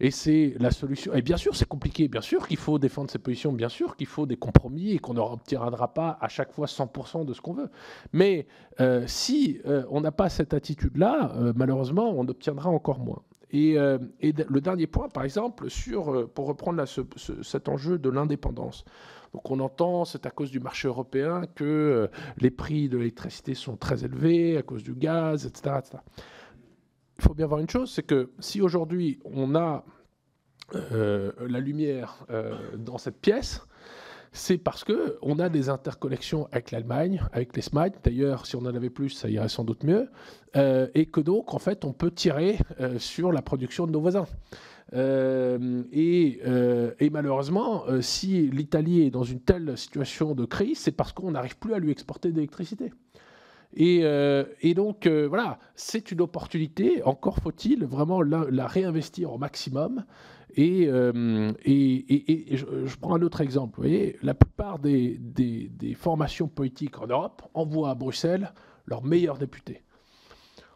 Et 0.00 0.10
c'est 0.10 0.54
la 0.58 0.70
solution. 0.70 1.12
Et 1.14 1.22
bien 1.22 1.36
sûr, 1.36 1.54
c'est 1.54 1.68
compliqué. 1.68 2.08
Bien 2.08 2.20
sûr 2.20 2.48
qu'il 2.48 2.56
faut 2.56 2.78
défendre 2.78 3.10
ses 3.10 3.18
positions. 3.18 3.52
Bien 3.52 3.68
sûr 3.68 3.96
qu'il 3.96 4.06
faut 4.06 4.26
des 4.26 4.36
compromis 4.36 4.92
et 4.92 4.98
qu'on 4.98 5.14
n'obtiendra 5.14 5.92
pas 5.92 6.18
à 6.20 6.28
chaque 6.28 6.52
fois 6.52 6.66
100% 6.66 7.24
de 7.24 7.34
ce 7.34 7.40
qu'on 7.40 7.52
veut. 7.52 7.70
Mais 8.12 8.46
euh, 8.80 9.04
si 9.06 9.60
on 9.90 10.00
n'a 10.00 10.10
pas 10.10 10.28
cette 10.28 10.54
attitude-là, 10.54 11.34
malheureusement, 11.54 12.12
on 12.16 12.26
obtiendra 12.28 12.70
encore 12.70 12.98
moins. 12.98 13.22
Euh, 13.54 13.98
et, 14.20 14.32
le 14.32 14.60
dernier 14.60 14.86
point, 14.86 15.08
par 15.08 15.24
exemple, 15.24 15.66
euh, 15.66 16.26
pour 16.26 16.46
reprendre 16.46 16.84
cet 16.86 17.68
enjeu 17.68 17.98
de 17.98 18.08
l'indépendance. 18.08 18.84
Donc 19.32 19.50
on 19.50 19.60
entend, 19.60 20.04
c'est 20.04 20.26
à 20.26 20.30
cause 20.30 20.50
du 20.50 20.58
marché 20.58 20.88
européen 20.88 21.42
que 21.54 21.64
euh, 21.64 22.08
les 22.38 22.50
prix 22.50 22.88
de 22.88 22.98
l'électricité 22.98 23.54
sont 23.54 23.76
très 23.76 24.04
élevés, 24.04 24.56
à 24.56 24.62
cause 24.62 24.82
du 24.82 24.94
gaz, 24.94 25.46
etc. 25.46 25.76
Il 27.18 27.24
faut 27.24 27.34
bien 27.34 27.46
voir 27.46 27.60
une 27.60 27.70
chose, 27.70 27.92
c'est 27.92 28.02
que 28.02 28.30
si 28.40 28.60
aujourd'hui 28.60 29.20
on 29.24 29.54
a 29.54 29.84
la 30.72 31.58
lumière 31.58 32.24
dans 32.76 32.96
cette 32.96 33.20
pièce, 33.20 33.66
c'est 34.32 34.58
parce 34.58 34.84
qu'on 34.84 35.38
a 35.40 35.48
des 35.48 35.68
interconnexions 35.70 36.46
avec 36.52 36.70
l'Allemagne, 36.70 37.22
avec 37.32 37.56
les 37.56 37.62
SMITE. 37.62 37.94
D'ailleurs, 38.04 38.46
si 38.46 38.54
on 38.54 38.60
en 38.60 38.74
avait 38.74 38.90
plus, 38.90 39.10
ça 39.10 39.28
irait 39.28 39.48
sans 39.48 39.64
doute 39.64 39.82
mieux. 39.82 40.08
Euh, 40.56 40.86
et 40.94 41.06
que 41.06 41.20
donc, 41.20 41.52
en 41.52 41.58
fait, 41.58 41.84
on 41.84 41.92
peut 41.92 42.12
tirer 42.12 42.58
euh, 42.80 42.98
sur 42.98 43.32
la 43.32 43.42
production 43.42 43.86
de 43.86 43.92
nos 43.92 44.00
voisins. 44.00 44.26
Euh, 44.92 45.82
et, 45.92 47.10
malheureusement, 47.10 47.84
si 48.00 48.48
l'Italie 48.50 49.02
est 49.02 49.10
dans 49.10 49.24
une 49.24 49.40
telle 49.40 49.76
situation 49.76 50.34
de 50.34 50.44
crise, 50.44 50.78
c'est 50.78 50.92
parce 50.92 51.12
qu'on 51.12 51.32
n'arrive 51.32 51.58
plus 51.58 51.74
à 51.74 51.78
lui 51.78 51.90
exporter 51.90 52.30
d'électricité. 52.30 52.92
Et, 53.74 54.74
donc, 54.74 55.08
voilà, 55.08 55.58
c'est 55.74 56.12
une 56.12 56.20
opportunité, 56.20 57.02
encore 57.04 57.38
faut-il 57.38 57.84
vraiment 57.84 58.22
la, 58.22 58.66
réinvestir 58.66 59.32
au 59.32 59.38
maximum 59.38 60.04
euh, 60.58 61.52
et, 61.64 62.52
et, 62.52 62.56
je, 62.56 62.96
prends 63.00 63.14
un 63.14 63.22
autre 63.22 63.40
exemple. 63.40 63.76
Vous 63.76 63.82
voyez, 63.82 64.16
la 64.22 64.34
plupart 64.34 64.78
des, 64.78 65.18
formations 65.96 66.48
politiques 66.48 67.00
en 67.00 67.06
Europe 67.06 67.42
envoient 67.54 67.90
à 67.90 67.94
Bruxelles 67.94 68.52
leurs 68.86 69.04
meilleurs 69.04 69.38
députés. 69.38 69.82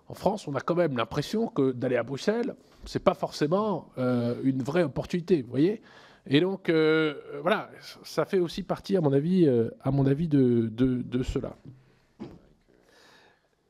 en 0.09 0.14
France, 0.14 0.47
on 0.47 0.55
a 0.55 0.61
quand 0.61 0.75
même 0.75 0.97
l'impression 0.97 1.49
que 1.49 1.72
d'aller 1.72 1.97
à 1.97 2.03
Bruxelles, 2.03 2.55
c'est 2.85 3.03
pas 3.03 3.14
forcément 3.14 3.89
une 3.97 4.62
vraie 4.62 4.85
opportunité, 4.85 5.43
vous 5.43 5.51
voyez 5.51 5.83
et 6.27 6.41
donc, 6.41 6.70
voilà, 6.70 7.70
ça 8.03 8.25
fait 8.25 8.39
aussi 8.39 8.62
partie, 8.62 8.97
à 8.97 9.03
mon 9.03 9.12
avis, 9.12 9.47
à 9.83 9.91
mon 9.91 10.07
avis 10.07 10.29
de, 10.29 10.70
de 10.70 11.22
cela. 11.22 11.57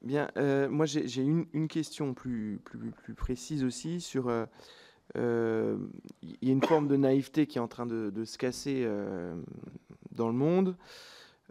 Bien, 0.05 0.29
euh, 0.37 0.69
moi 0.69 0.85
j'ai 0.85 1.23
une, 1.23 1.67
question 1.67 2.13
plus, 2.13 2.61
plus, 2.63 2.91
plus, 2.91 3.15
précise 3.15 3.65
aussi 3.65 4.03
sur. 4.03 4.29
Euh, 5.17 5.77
euh, 5.77 5.79
y 6.43 6.49
a 6.49 6.53
une 6.53 6.65
forme 6.65 6.89
de 6.89 6.97
naïveté 6.97 7.47
qui 7.47 7.59
est 7.59 7.61
en 7.61 7.69
train 7.69 7.87
de, 7.87 8.25
se 8.25 8.39
casser 8.39 8.89
dans 10.13 10.29
le 10.29 10.35
monde. 10.35 10.77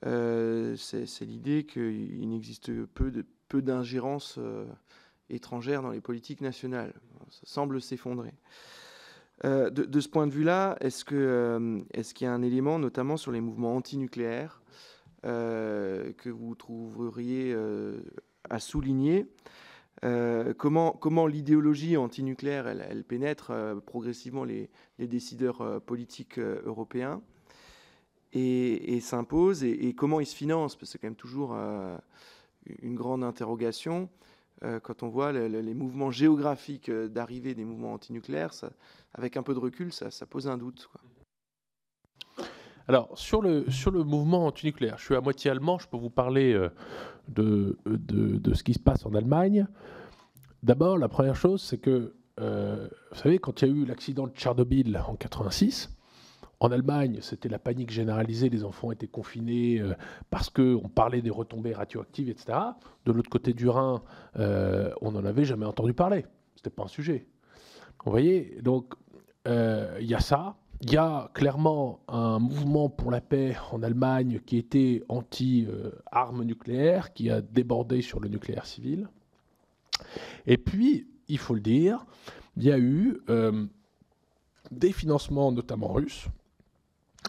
C'est 0.04 1.26
l'idée 1.26 1.66
qu'il 1.66 2.30
n'existe 2.30 2.72
peu 2.86 3.12
de 3.12 3.26
peu 3.50 3.62
d'ingérence 3.62 4.40
étrangère 5.30 5.84
dans 5.84 5.92
les 5.92 6.02
politiques 6.02 6.42
nationales. 6.42 6.94
Ça 7.30 7.42
semble 7.44 7.82
s'effondrer. 7.82 8.34
De, 9.44 10.00
ce 10.00 10.08
point 10.08 10.26
de 10.28 10.32
vue-là, 10.32 10.78
est-ce 10.80 11.06
qu'il 11.06 11.86
est 11.94 12.14
qu'il 12.14 12.26
y 12.26 12.28
a 12.28 12.34
un 12.34 12.42
élément, 12.42 12.80
notamment 12.80 13.18
sur 13.18 13.32
les 13.32 13.42
mouvements 13.42 13.76
antinucléaires, 13.76 14.62
que 15.22 16.30
vous 16.30 16.56
trouveriez 16.56 17.56
à 18.50 18.60
souligner? 18.60 19.28
Euh, 20.04 20.54
comment, 20.54 20.92
comment 20.92 21.28
l'idéologie 21.28 21.96
antinucléaire, 21.96 22.68
elle, 22.68 23.04
pénètre 23.06 23.52
euh, 23.52 23.76
progressivement 23.80 24.44
les, 24.44 24.70
décideurs 25.00 25.62
euh, 25.62 25.80
politiques 25.80 26.40
européens 26.40 27.22
et, 28.34 29.00
s'impose, 29.00 29.64
et, 29.64 29.94
comment 29.94 30.20
ils 30.20 30.26
se 30.26 30.36
financent, 30.36 30.76
parce 30.76 30.90
que 30.90 30.92
c'est 30.94 30.98
quand 30.98 31.08
même 31.08 31.16
toujours 31.16 31.56
une 32.82 32.96
grande 32.96 33.24
interrogation. 33.24 34.10
quand 34.82 35.04
on 35.04 35.08
voit 35.08 35.32
les 35.32 35.74
mouvements 35.76 36.10
géographiques 36.10 36.90
d'arrivée 36.90 37.54
des 37.54 37.64
mouvements 37.64 37.94
antinucléaires, 37.94 38.52
avec 39.14 39.38
un 39.38 39.44
peu 39.44 39.54
de 39.54 39.60
recul, 39.60 39.94
ça, 39.94 40.10
pose 40.26 40.48
un 40.48 40.58
doute. 40.58 40.90
Alors, 42.88 43.10
sur 43.18 43.42
le, 43.42 43.70
sur 43.72 43.92
le 43.92 44.04
mouvement 44.04 44.46
antinucléaire, 44.46 44.98
je 44.98 45.06
suis 45.06 45.16
à 45.16 45.22
moitié 45.22 45.50
allemand, 45.50 45.78
je 45.78 45.88
peux 45.88 45.98
vous 45.98 46.10
parler 46.10 46.54
euh, 46.54 46.70
de, 47.30 47.78
de, 47.86 48.54
ce 48.54 48.64
qui 48.64 48.74
se 48.74 48.80
passe 48.80 49.06
en 49.06 49.14
Allemagne. 49.14 49.68
D'abord, 50.64 50.98
la 50.98 51.08
première 51.08 51.36
chose, 51.36 51.62
c'est 51.62 51.78
que, 51.78 52.14
euh, 52.42 52.90
vous 53.12 53.18
savez, 53.18 53.40
quand 53.40 53.62
il 53.62 53.68
y 53.68 53.72
a 53.72 53.74
eu 53.74 53.86
l'accident 53.86 54.28
de 54.28 54.34
Tchernobyl 54.34 55.02
en 55.08 55.16
86, 55.16 55.96
en 56.60 56.72
Allemagne, 56.72 57.20
c'était 57.22 57.48
la 57.48 57.60
panique 57.60 57.90
généralisée, 57.90 58.50
les 58.50 58.66
enfants 58.66 58.92
étaient 58.92 59.08
confinés 59.08 59.80
euh, 59.80 59.94
parce 60.30 60.50
qu'on 60.50 60.90
parlait 60.94 61.22
des 61.22 61.30
retombées 61.30 61.74
radioactives, 61.74 62.30
etc. 62.30 62.58
De 63.06 63.14
l'autre 63.14 63.30
côté 63.30 63.54
du 63.54 63.70
Rhin, 63.70 64.02
on 64.36 65.12
n'en 65.12 65.24
avait 65.24 65.46
jamais 65.46 65.66
entendu 65.66 65.94
parler. 65.94 66.26
Ce 66.56 66.60
n'était 66.60 66.70
pas 66.70 66.84
un 66.84 66.88
sujet. 66.88 67.28
Vous 68.04 68.12
voyez 68.12 68.58
Donc, 68.62 68.94
il 69.46 70.06
y 70.06 70.14
a 70.14 70.20
ça. 70.20 70.56
Il 70.86 70.92
y 70.92 70.98
a 70.98 71.30
clairement 71.34 72.02
un 72.10 72.40
mouvement 72.40 72.90
pour 72.90 73.10
la 73.10 73.22
paix 73.22 73.56
en 73.72 73.84
Allemagne 73.84 74.42
qui 74.46 74.58
était 74.58 75.02
anti-armes 75.08 76.44
nucléaires, 76.44 77.14
qui 77.14 77.30
a 77.30 77.40
débordé 77.40 78.02
sur 78.02 78.20
le 78.20 78.28
nucléaire 78.28 78.66
civil. 78.66 79.08
Et 80.46 80.58
puis, 80.58 81.08
il 81.30 81.38
faut 81.38 81.54
le 81.54 81.62
dire, 81.62 82.06
il 82.58 82.64
y 82.64 82.72
a 82.72 82.78
eu 82.78 83.22
euh, 83.30 83.66
des 84.72 84.92
financements, 84.92 85.54
notamment 85.54 85.88
russes, 85.88 86.28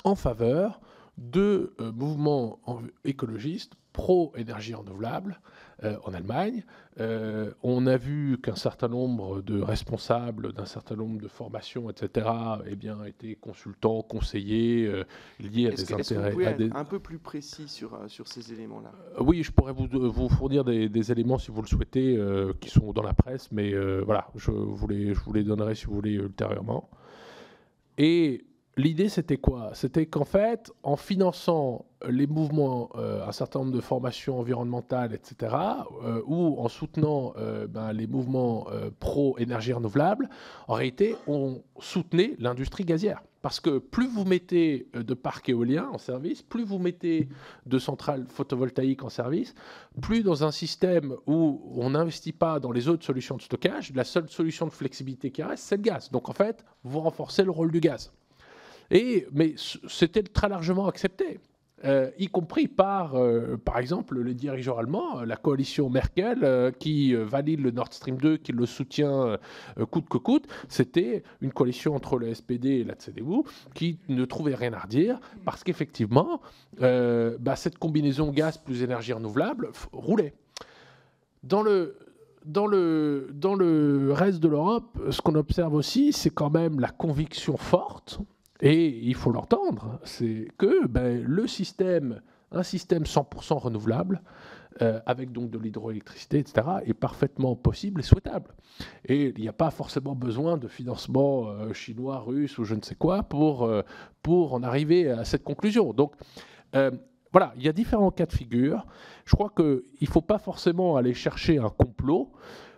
en 0.02 0.16
faveur 0.16 0.80
de 1.16 1.74
euh, 1.80 1.92
mouvements 1.92 2.58
écologistes 3.04 3.74
pro-énergie 3.92 4.74
renouvelable 4.74 5.40
euh, 5.82 5.96
en 6.04 6.14
Allemagne. 6.14 6.64
Euh, 7.00 7.50
on 7.64 7.86
a 7.86 7.96
vu 7.96 8.38
qu'un 8.40 8.54
certain 8.54 8.86
nombre 8.86 9.42
de 9.42 9.60
responsables 9.60 10.52
d'un 10.52 10.66
certain 10.66 10.94
nombre 10.94 11.20
de 11.20 11.26
formations, 11.26 11.90
etc., 11.90 12.28
eh 12.66 12.76
bien, 12.76 13.02
étaient 13.04 13.34
consultants, 13.34 14.02
conseillers, 14.02 14.86
euh, 14.86 15.04
liés 15.40 15.66
à 15.66 15.70
des 15.70 15.92
intérêts. 15.92 16.30
Vous 16.30 16.40
être 16.42 16.76
un 16.76 16.84
peu 16.84 17.00
plus 17.00 17.18
précis 17.18 17.68
sur, 17.68 17.98
sur 18.06 18.28
ces 18.28 18.52
éléments-là? 18.52 18.92
Oui, 19.20 19.42
je 19.42 19.50
pourrais 19.50 19.72
vous, 19.72 19.88
vous 19.90 20.28
fournir 20.28 20.64
des, 20.64 21.12
éléments, 21.12 21.38
si 21.38 21.50
vous 21.50 21.62
le 21.62 21.66
souhaitez, 21.66 22.18
qui 22.60 22.70
sont 22.70 22.92
dans 22.92 23.02
la 23.02 23.14
presse, 23.14 23.50
mais 23.50 23.74
voilà, 24.02 24.28
je 24.36 24.52
vous, 24.52 24.86
les, 24.86 25.14
je 25.14 25.20
vous 25.20 25.32
les 25.32 25.42
donnerai, 25.42 25.74
si 25.74 25.86
vous 25.86 25.94
voulez, 25.94 26.12
ultérieurement. 26.12 26.88
Et 27.98 28.44
L'idée, 28.76 29.08
c'était 29.08 29.36
quoi? 29.36 29.70
C'était 29.74 30.06
qu'en 30.06 30.24
fait, 30.24 30.72
en 30.82 30.96
finançant 30.96 31.86
les 32.08 32.26
mouvements, 32.26 32.90
euh, 32.96 33.24
un 33.24 33.30
certain 33.30 33.60
nombre 33.60 33.70
de 33.70 33.80
formations 33.80 34.40
environnementales, 34.40 35.14
etc., 35.14 35.54
euh, 36.02 36.20
ou 36.26 36.58
en 36.58 36.68
soutenant 36.68 37.34
euh, 37.36 37.68
ben, 37.68 37.92
les 37.92 38.08
mouvements 38.08 38.66
pro-énergie 38.98 39.72
renouvelable, 39.72 40.28
en 40.66 40.74
réalité, 40.74 41.14
on 41.28 41.62
soutenait 41.78 42.34
l'industrie 42.40 42.84
gazière. 42.84 43.22
Parce 43.42 43.60
que 43.60 43.78
plus 43.78 44.08
vous 44.08 44.24
mettez 44.24 44.88
de 44.94 45.14
parcs 45.14 45.50
éoliens 45.50 45.88
en 45.92 45.98
service, 45.98 46.42
plus 46.42 46.64
vous 46.64 46.78
mettez 46.78 47.28
de 47.66 47.78
centrales 47.78 48.24
photovoltaïques 48.26 49.04
en 49.04 49.10
service, 49.10 49.54
plus 50.00 50.22
dans 50.22 50.44
un 50.44 50.50
système 50.50 51.14
où 51.26 51.60
on 51.76 51.90
n'investit 51.90 52.32
pas 52.32 52.58
dans 52.58 52.72
les 52.72 52.88
autres 52.88 53.04
solutions 53.04 53.36
de 53.36 53.42
stockage, 53.42 53.92
la 53.94 54.04
seule 54.04 54.30
solution 54.30 54.66
de 54.66 54.72
flexibilité 54.72 55.30
qui 55.30 55.42
reste, 55.42 55.64
c'est 55.64 55.76
le 55.76 55.82
gaz. 55.82 56.10
Donc 56.10 56.30
en 56.30 56.32
fait, 56.32 56.64
vous 56.84 57.00
renforcez 57.00 57.44
le 57.44 57.50
rôle 57.50 57.70
du 57.70 57.80
gaz. 57.80 58.10
Mais 58.90 59.54
c'était 59.88 60.22
très 60.22 60.48
largement 60.48 60.86
accepté. 60.86 61.40
Euh, 61.84 62.10
y 62.18 62.28
compris 62.28 62.66
par, 62.66 63.14
euh, 63.14 63.58
par 63.62 63.78
exemple, 63.78 64.18
les 64.22 64.32
dirigeants 64.32 64.78
allemands, 64.78 65.22
la 65.22 65.36
coalition 65.36 65.90
Merkel, 65.90 66.38
euh, 66.42 66.70
qui 66.70 67.14
valide 67.14 67.60
le 67.60 67.72
Nord 67.72 67.92
Stream 67.92 68.16
2, 68.16 68.38
qui 68.38 68.52
le 68.52 68.64
soutient 68.64 69.38
coûte 69.90 70.08
que 70.08 70.16
coûte. 70.16 70.46
C'était 70.68 71.22
une 71.40 71.52
coalition 71.52 71.94
entre 71.94 72.18
le 72.18 72.32
SPD 72.32 72.80
et 72.80 72.84
la 72.84 72.94
CDU 72.94 73.42
qui 73.74 73.98
ne 74.08 74.24
trouvait 74.24 74.54
rien 74.54 74.72
à 74.72 74.80
redire 74.80 75.20
parce 75.44 75.62
qu'effectivement, 75.62 76.40
bah, 76.78 77.56
cette 77.56 77.78
combinaison 77.78 78.30
gaz 78.30 78.58
plus 78.58 78.82
énergie 78.82 79.12
renouvelable 79.12 79.70
roulait. 79.92 80.34
Dans 81.42 81.62
le, 81.62 81.98
dans 82.46 82.66
le, 82.66 83.30
dans 83.34 83.54
le 83.54 84.12
reste 84.12 84.40
de 84.40 84.48
l'Europe, 84.48 84.98
ce 85.10 85.20
qu'on 85.20 85.34
observe 85.34 85.74
aussi, 85.74 86.12
c'est 86.12 86.30
quand 86.30 86.50
même 86.50 86.80
la 86.80 86.88
conviction 86.88 87.56
forte 87.56 88.20
et 88.64 88.88
il 88.88 89.14
faut 89.14 89.30
l'entendre, 89.30 90.00
c'est 90.04 90.48
que 90.56 90.86
ben, 90.86 91.22
le 91.22 91.46
système, 91.46 92.22
un 92.50 92.62
système 92.62 93.02
100% 93.02 93.58
renouvelable, 93.58 94.22
euh, 94.80 95.00
avec 95.04 95.32
donc 95.32 95.50
de 95.50 95.58
l'hydroélectricité, 95.58 96.38
etc., 96.38 96.66
est 96.86 96.94
parfaitement 96.94 97.56
possible 97.56 98.00
et 98.00 98.02
souhaitable. 98.02 98.54
Et 99.04 99.34
il 99.36 99.40
n'y 99.42 99.48
a 99.48 99.52
pas 99.52 99.70
forcément 99.70 100.14
besoin 100.14 100.56
de 100.56 100.66
financement 100.66 101.46
euh, 101.46 101.74
chinois, 101.74 102.20
russe 102.20 102.56
ou 102.56 102.64
je 102.64 102.74
ne 102.74 102.80
sais 102.80 102.94
quoi 102.94 103.22
pour, 103.22 103.64
euh, 103.64 103.82
pour 104.22 104.54
en 104.54 104.62
arriver 104.62 105.10
à 105.10 105.26
cette 105.26 105.44
conclusion. 105.44 105.92
Donc, 105.92 106.14
voilà, 106.72 107.52
il 107.56 107.64
y 107.64 107.68
a 107.68 107.72
différents 107.72 108.12
cas 108.12 108.26
de 108.26 108.32
figure. 108.32 108.86
Je 109.26 109.36
crois 109.36 109.52
qu'il 109.54 109.82
ne 110.00 110.06
faut 110.06 110.22
pas 110.22 110.38
forcément 110.38 110.96
aller 110.96 111.12
chercher 111.12 111.58
un 111.58 111.68
complot. 111.68 112.32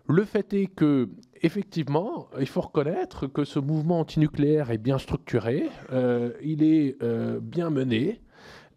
Le 0.09 0.25
fait 0.25 0.53
est 0.53 0.67
que, 0.67 1.09
effectivement, 1.43 2.29
il 2.39 2.47
faut 2.47 2.61
reconnaître 2.61 3.27
que 3.27 3.45
ce 3.45 3.59
mouvement 3.59 4.01
antinucléaire 4.01 4.71
est 4.71 4.79
bien 4.79 4.99
structuré, 4.99 5.69
euh, 5.93 6.33
il 6.43 6.63
est 6.63 6.97
euh, 7.03 7.41
bien 7.41 7.71
mené, 7.71 8.21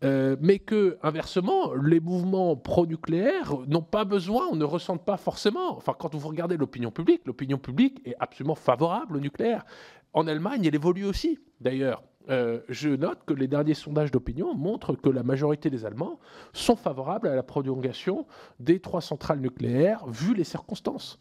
euh, 0.04 0.36
mais 0.40 0.60
que, 0.60 0.98
inversement, 1.04 1.74
les 1.74 2.00
mouvements 2.00 2.56
pro-nucléaires 2.56 3.56
n'ont 3.68 3.82
pas 3.82 4.06
besoin, 4.06 4.48
on 4.52 4.56
ne 4.56 4.64
ressentent 4.64 5.06
pas 5.06 5.18
forcément. 5.18 5.76
Enfin, 5.76 5.94
quand 5.98 6.16
vous 6.16 6.28
regardez 6.28 6.58
l'opinion 6.58 6.92
publique, 6.92 7.22
l'opinion 7.26 7.58
publique 7.58 8.02
est 8.06 8.16
absolument 8.20 8.56
favorable 8.56 9.18
au 9.18 9.20
nucléaire. 9.20 9.66
En 10.14 10.28
Allemagne, 10.28 10.66
elle 10.66 10.76
évolue 10.76 11.06
aussi, 11.06 11.40
d'ailleurs. 11.62 12.04
Je 12.70 12.90
note 12.90 13.18
que 13.26 13.34
les 13.34 13.48
derniers 13.48 13.74
sondages 13.74 14.12
d'opinion 14.12 14.54
montrent 14.54 14.94
que 14.94 15.10
la 15.10 15.24
majorité 15.24 15.72
des 15.72 15.84
Allemands 15.84 16.20
sont 16.54 16.76
favorables 16.76 17.28
à 17.28 17.34
la 17.34 17.42
prolongation 17.42 18.28
des 18.60 18.80
trois 18.80 19.02
centrales 19.02 19.40
nucléaires, 19.40 20.06
vu 20.06 20.36
les 20.36 20.44
circonstances. 20.44 21.20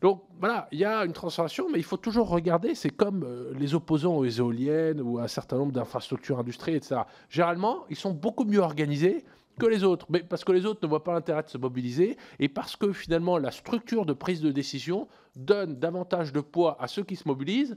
Donc 0.00 0.22
voilà, 0.38 0.68
il 0.72 0.78
y 0.78 0.84
a 0.84 1.04
une 1.04 1.12
transformation, 1.12 1.68
mais 1.70 1.78
il 1.78 1.84
faut 1.84 1.96
toujours 1.96 2.28
regarder, 2.28 2.74
c'est 2.74 2.90
comme 2.90 3.24
euh, 3.24 3.52
les 3.58 3.74
opposants 3.74 4.16
aux 4.16 4.26
éoliennes 4.26 5.00
ou 5.00 5.18
à 5.18 5.22
un 5.22 5.28
certain 5.28 5.56
nombre 5.56 5.72
d'infrastructures 5.72 6.38
industrielles, 6.38 6.78
etc. 6.78 7.02
Généralement, 7.30 7.84
ils 7.88 7.96
sont 7.96 8.12
beaucoup 8.12 8.44
mieux 8.44 8.60
organisés 8.60 9.24
que 9.58 9.66
les 9.66 9.84
autres, 9.84 10.06
mais 10.10 10.20
parce 10.20 10.44
que 10.44 10.52
les 10.52 10.66
autres 10.66 10.80
ne 10.82 10.88
voient 10.88 11.04
pas 11.04 11.14
l'intérêt 11.14 11.42
de 11.42 11.48
se 11.48 11.58
mobiliser 11.58 12.18
et 12.38 12.48
parce 12.48 12.76
que 12.76 12.92
finalement 12.92 13.38
la 13.38 13.50
structure 13.50 14.04
de 14.04 14.12
prise 14.12 14.42
de 14.42 14.50
décision 14.50 15.08
donne 15.34 15.76
davantage 15.76 16.32
de 16.32 16.40
poids 16.40 16.76
à 16.78 16.88
ceux 16.88 17.02
qui 17.02 17.16
se 17.16 17.26
mobilisent 17.26 17.76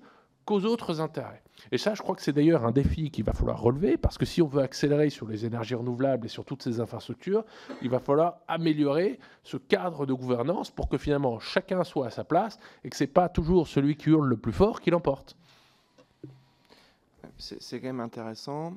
qu'aux 0.49 0.65
autres 0.65 0.99
intérêts. 0.99 1.43
Et 1.71 1.77
ça, 1.77 1.93
je 1.93 2.01
crois 2.01 2.15
que 2.15 2.23
c'est 2.23 2.33
d'ailleurs 2.33 2.65
un 2.65 2.71
défi 2.71 3.11
qu'il 3.11 3.23
va 3.23 3.33
falloir 3.33 3.61
relever, 3.61 3.97
parce 3.97 4.17
que 4.17 4.25
si 4.25 4.41
on 4.41 4.47
veut 4.47 4.63
accélérer 4.63 5.11
sur 5.11 5.27
les 5.27 5.45
énergies 5.45 5.75
renouvelables 5.75 6.25
et 6.25 6.29
sur 6.29 6.43
toutes 6.43 6.63
ces 6.63 6.79
infrastructures, 6.79 7.45
il 7.83 7.89
va 7.91 7.99
falloir 7.99 8.39
améliorer 8.47 9.19
ce 9.43 9.57
cadre 9.57 10.07
de 10.07 10.13
gouvernance 10.13 10.71
pour 10.71 10.89
que 10.89 10.97
finalement 10.97 11.37
chacun 11.39 11.83
soit 11.83 12.07
à 12.07 12.09
sa 12.09 12.23
place 12.23 12.57
et 12.83 12.89
que 12.89 12.95
ce 12.95 13.03
n'est 13.03 13.09
pas 13.09 13.29
toujours 13.29 13.67
celui 13.67 13.95
qui 13.95 14.09
hurle 14.09 14.27
le 14.27 14.37
plus 14.37 14.51
fort 14.51 14.81
qui 14.81 14.89
l'emporte. 14.89 15.37
C'est 17.37 17.79
quand 17.79 17.87
même 17.87 17.99
intéressant. 17.99 18.73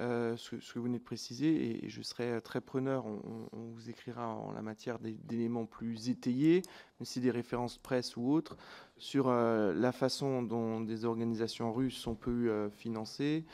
Euh, 0.00 0.36
ce, 0.36 0.56
que 0.56 0.78
vous 0.78 0.86
venez 0.86 0.98
de 0.98 1.04
préciser, 1.04 1.84
et, 1.84 1.88
je 1.88 2.02
serai 2.02 2.40
très 2.42 2.60
preneur, 2.60 3.06
on, 3.06 3.46
vous 3.52 3.90
écrira 3.90 4.28
en 4.28 4.50
la 4.50 4.62
matière 4.62 4.98
d'éléments 4.98 5.66
plus 5.66 6.08
étayés, 6.08 6.62
mais 6.98 7.06
si 7.06 7.20
des 7.20 7.30
références 7.30 7.78
presse 7.78 8.16
ou 8.16 8.32
autres, 8.32 8.56
sur 8.96 9.28
euh, 9.28 9.72
la 9.72 9.92
façon 9.92 10.42
dont 10.42 10.80
des 10.80 11.04
organisations 11.04 11.72
russes 11.72 12.06
ont 12.08 12.16
pu 12.16 12.50
euh, 12.50 12.70
financer 12.70 13.44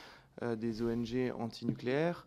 des 0.56 0.80
ONG 0.80 1.34
antinucléaires. 1.38 2.26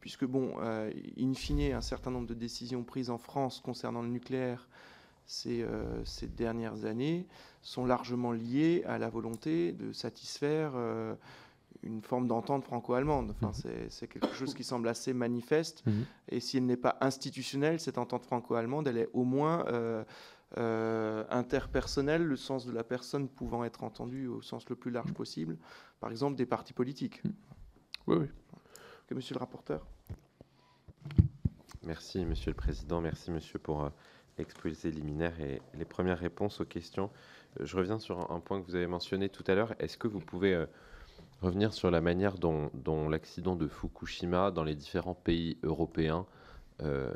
puisque, 0.00 0.24
bon, 0.24 0.54
in 0.58 1.34
fine, 1.34 1.74
un 1.74 1.82
certain 1.82 2.10
nombre 2.10 2.26
de 2.26 2.32
décisions 2.32 2.84
prises 2.84 3.10
en 3.10 3.18
France 3.18 3.60
concernant 3.60 4.00
le 4.00 4.08
nucléaire 4.08 4.66
ces, 5.26 5.66
ces 6.04 6.28
dernières 6.28 6.86
années 6.86 7.26
sont 7.60 7.84
largement 7.84 8.32
liées 8.32 8.82
à 8.86 8.96
la 8.96 9.10
volonté 9.10 9.72
de 9.72 9.92
satisfaire 9.92 10.72
une 11.82 12.02
forme 12.02 12.26
d'entente 12.26 12.64
franco-allemande. 12.64 13.34
Enfin, 13.40 13.52
mhm. 13.68 13.86
c'est 13.88 14.08
quelque 14.08 14.34
chose 14.34 14.54
qui 14.54 14.64
semble 14.64 14.88
assez 14.88 15.12
manifeste. 15.12 15.84
Mhm. 15.86 16.04
Et 16.28 16.40
si 16.40 16.56
elle 16.56 16.66
n'est 16.66 16.76
pas 16.76 16.96
institutionnelle, 17.00 17.80
cette 17.80 17.98
entente 17.98 18.24
franco-allemande, 18.24 18.88
elle 18.88 18.98
est 18.98 19.08
au 19.12 19.24
moins 19.24 19.66
euh, 19.66 20.04
euh, 20.58 21.24
interpersonnelle, 21.30 22.22
le 22.22 22.36
sens 22.36 22.66
de 22.66 22.72
la 22.72 22.84
personne 22.84 23.28
pouvant 23.28 23.64
être 23.64 23.84
entendue 23.84 24.26
au 24.26 24.42
sens 24.42 24.68
le 24.68 24.76
plus 24.76 24.90
large 24.90 25.08
mhm. 25.08 25.14
possible, 25.14 25.58
par 26.00 26.10
exemple 26.10 26.36
des 26.36 26.46
partis 26.46 26.72
politiques. 26.72 27.22
Oui, 28.06 28.16
oui. 28.18 28.26
monsieur 29.14 29.34
le 29.34 29.40
rapporteur. 29.40 29.86
Merci, 31.82 32.24
Monsieur 32.24 32.50
le 32.50 32.56
Président. 32.56 33.00
Merci, 33.00 33.30
Monsieur, 33.30 33.60
pour 33.60 33.84
euh, 33.84 33.90
l'exposé 34.38 34.90
liminaire 34.90 35.40
et 35.40 35.62
les 35.74 35.84
premières 35.84 36.18
réponses 36.18 36.60
aux 36.60 36.64
questions. 36.64 37.10
Je 37.60 37.76
reviens 37.76 38.00
sur 38.00 38.32
un 38.32 38.40
point 38.40 38.60
que 38.60 38.66
vous 38.66 38.74
avez 38.74 38.88
mentionné 38.88 39.28
tout 39.28 39.44
à 39.46 39.54
l'heure. 39.54 39.74
Est-ce 39.78 39.96
que 39.96 40.08
vous 40.08 40.18
pouvez 40.18 40.66
revenir 41.42 41.72
sur 41.72 41.90
la 41.90 42.00
manière 42.00 42.38
dont, 42.38 42.70
l'accident 43.08 43.56
de 43.56 43.68
Fukushima 43.68 44.50
dans 44.50 44.64
les 44.64 44.74
différents 44.74 45.14
pays 45.14 45.58
européens 45.62 46.26
euh, 46.82 47.12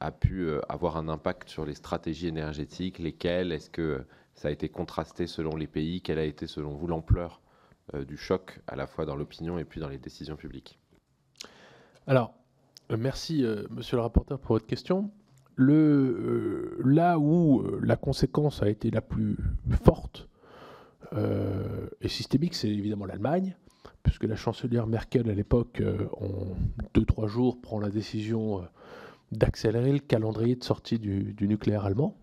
a 0.00 0.10
pu 0.12 0.42
euh, 0.42 0.60
avoir 0.68 0.96
un 0.96 1.08
impact 1.08 1.48
sur 1.48 1.64
les 1.64 1.74
stratégies 1.74 2.28
énergétiques, 2.28 2.98
lesquelles 2.98 3.52
Est-ce 3.52 3.70
que 3.70 4.04
ça 4.34 4.48
a 4.48 4.50
été 4.50 4.68
contrasté 4.68 5.26
selon 5.26 5.56
les 5.56 5.66
pays 5.66 6.00
Quelle 6.00 6.18
a 6.18 6.24
été 6.24 6.46
selon 6.46 6.74
vous 6.74 6.86
l'ampleur 6.86 7.40
euh, 7.94 8.04
du 8.04 8.16
choc 8.16 8.60
à 8.66 8.76
la 8.76 8.86
fois 8.86 9.04
dans 9.04 9.16
l'opinion 9.16 9.58
et 9.58 9.64
puis 9.64 9.80
dans 9.80 9.88
les 9.88 9.98
décisions 9.98 10.36
publiques? 10.36 10.78
Alors, 12.06 12.34
merci 12.96 13.44
monsieur 13.70 13.96
le 13.96 14.02
rapporteur 14.02 14.38
pour 14.38 14.56
votre 14.56 14.66
question. 14.66 15.10
Là 15.58 17.18
où 17.18 17.62
la 17.82 17.96
conséquence 17.96 18.62
a 18.62 18.68
été 18.68 18.90
la 18.90 19.02
plus 19.02 19.36
forte, 19.84 20.28
euh, 21.12 21.88
et 22.00 22.08
systémique, 22.08 22.54
c'est 22.54 22.68
évidemment 22.68 23.06
l'Allemagne, 23.06 23.56
puisque 24.02 24.24
la 24.24 24.36
chancelière 24.36 24.86
Merkel, 24.86 25.28
à 25.30 25.34
l'époque, 25.34 25.80
euh, 25.80 26.06
en 26.20 26.56
deux, 26.94 27.04
trois 27.04 27.26
jours, 27.26 27.60
prend 27.60 27.80
la 27.80 27.90
décision 27.90 28.60
euh, 28.60 28.62
d'accélérer 29.32 29.92
le 29.92 29.98
calendrier 29.98 30.56
de 30.56 30.64
sortie 30.64 30.98
du, 30.98 31.34
nucléaire 31.40 31.84
allemand. 31.84 32.16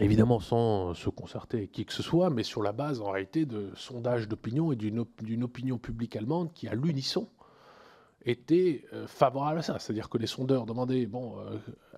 Évidemment 0.00 0.40
sans 0.40 0.94
se 0.94 1.10
concerter 1.10 1.58
avec 1.58 1.72
qui 1.72 1.84
que 1.84 1.92
ce 1.92 2.02
soit, 2.02 2.30
mais 2.30 2.44
sur 2.44 2.62
la 2.62 2.72
base 2.72 3.02
en 3.02 3.10
réalité 3.10 3.44
de 3.44 3.70
sondages 3.76 4.26
d'opinion 4.26 4.72
et 4.72 4.76
d'une 4.76 5.42
opinion 5.42 5.76
publique 5.76 6.16
allemande 6.16 6.50
qui, 6.54 6.66
à 6.66 6.74
l'unisson, 6.74 7.28
était 8.24 8.84
favorable 9.06 9.58
à 9.58 9.62
ça. 9.62 9.78
C'est-à-dire 9.78 10.08
que 10.08 10.18
les 10.18 10.26
sondeurs 10.26 10.66
demandaient, 10.66 11.06
bon, 11.06 11.36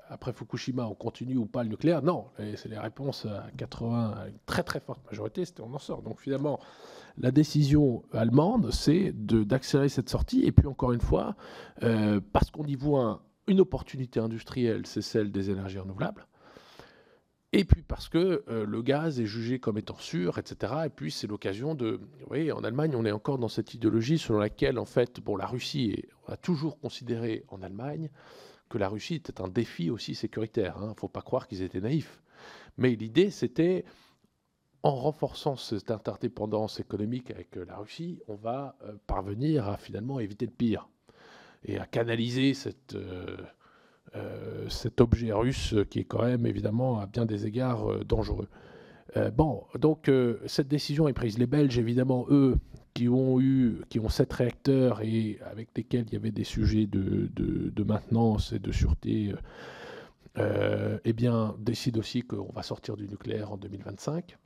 après 0.08 0.32
Fukushima, 0.32 0.86
on 0.86 0.94
continue 0.94 1.36
ou 1.36 1.46
pas 1.46 1.62
le 1.62 1.68
nucléaire? 1.68 2.02
Non, 2.02 2.26
c'est 2.38 2.68
les 2.68 2.78
réponses 2.78 3.26
à 3.26 3.46
80, 3.56 4.14
à 4.16 4.28
une 4.28 4.38
très 4.46 4.62
très 4.62 4.80
forte 4.80 5.04
majorité, 5.06 5.44
c'était 5.44 5.62
on 5.62 5.72
en 5.74 5.78
sort. 5.78 6.02
Donc 6.02 6.20
finalement, 6.20 6.58
la 7.18 7.30
décision 7.30 8.02
allemande, 8.12 8.70
c'est 8.72 9.12
d'accélérer 9.12 9.88
cette 9.88 10.08
sortie. 10.08 10.44
Et 10.44 10.52
puis 10.52 10.66
encore 10.66 10.92
une 10.92 11.00
fois, 11.00 11.36
euh, 11.82 12.20
parce 12.32 12.50
qu'on 12.50 12.66
y 12.66 12.74
voit 12.74 13.22
une 13.46 13.60
opportunité 13.60 14.20
industrielle, 14.20 14.86
c'est 14.86 15.02
celle 15.02 15.30
des 15.30 15.50
énergies 15.50 15.78
renouvelables. 15.78 16.26
Et 17.56 17.64
puis 17.64 17.82
parce 17.82 18.08
que 18.08 18.42
euh, 18.48 18.66
le 18.66 18.82
gaz 18.82 19.20
est 19.20 19.26
jugé 19.26 19.60
comme 19.60 19.78
étant 19.78 19.96
sûr, 19.96 20.38
etc. 20.38 20.72
Et 20.86 20.88
puis 20.88 21.12
c'est 21.12 21.28
l'occasion 21.28 21.76
de... 21.76 22.00
Vous 22.18 22.26
voyez, 22.26 22.50
en 22.50 22.64
Allemagne, 22.64 22.96
on 22.96 23.04
est 23.04 23.12
encore 23.12 23.38
dans 23.38 23.48
cette 23.48 23.74
idéologie 23.74 24.18
selon 24.18 24.40
laquelle, 24.40 24.76
en 24.76 24.84
fait, 24.84 25.20
bon, 25.20 25.36
la 25.36 25.46
Russie, 25.46 26.04
on 26.26 26.32
a 26.32 26.36
toujours 26.36 26.80
considéré 26.80 27.44
en 27.46 27.62
Allemagne 27.62 28.10
que 28.68 28.76
la 28.76 28.88
Russie 28.88 29.14
était 29.14 29.40
un 29.40 29.46
défi 29.46 29.88
aussi 29.88 30.16
sécuritaire. 30.16 30.78
Il 30.80 30.84
hein. 30.84 30.88
ne 30.88 30.98
faut 30.98 31.06
pas 31.06 31.22
croire 31.22 31.46
qu'ils 31.46 31.62
étaient 31.62 31.80
naïfs. 31.80 32.20
Mais 32.76 32.96
l'idée, 32.96 33.30
c'était, 33.30 33.84
en 34.82 34.96
renforçant 34.96 35.54
cette 35.54 35.92
interdépendance 35.92 36.80
économique 36.80 37.30
avec 37.30 37.56
euh, 37.56 37.64
la 37.66 37.76
Russie, 37.76 38.18
on 38.26 38.34
va 38.34 38.76
euh, 38.82 38.94
parvenir 39.06 39.68
à 39.68 39.76
finalement 39.76 40.18
éviter 40.18 40.46
le 40.46 40.52
pire 40.52 40.88
et 41.64 41.78
à 41.78 41.86
canaliser 41.86 42.52
cette, 42.52 42.96
cet 44.68 45.00
objet 45.00 45.32
russe 45.32 45.74
qui 45.90 46.00
est 46.00 46.04
quand 46.04 46.22
même 46.22 46.46
évidemment 46.46 47.00
à 47.00 47.06
bien 47.06 47.26
des 47.26 47.46
égards 47.46 48.04
dangereux. 48.04 48.48
bon, 49.36 49.64
donc 49.78 50.10
cette 50.46 50.68
décision 50.68 51.08
est 51.08 51.12
prise. 51.12 51.38
Les 51.38 51.46
Belges, 51.46 51.78
évidemment, 51.78 52.26
eux, 52.30 52.56
qui 52.94 53.08
ont 53.08 53.40
eu, 53.40 53.82
qui 53.88 53.98
ont 53.98 54.08
sept 54.08 54.32
réacteurs 54.32 55.02
et 55.02 55.38
avec 55.50 55.68
lesquels 55.76 56.06
il 56.06 56.12
y 56.14 56.16
avait 56.16 56.30
des 56.30 56.44
sujets 56.44 56.86
de, 56.86 57.28
de, 57.34 57.84
maintenance 57.84 58.52
et 58.52 58.60
de 58.60 58.70
sûreté, 58.70 59.32
euh, 59.32 59.36
euh, 60.38 60.98
eh 61.04 61.12
bien, 61.12 61.56
décide 61.58 61.98
aussi 61.98 62.22
qu'on 62.22 62.52
va 62.52 62.62
sortir 62.62 62.96
du 62.96 63.08
nucléaire 63.08 63.52
en 63.52 63.56
2025. 63.56 64.38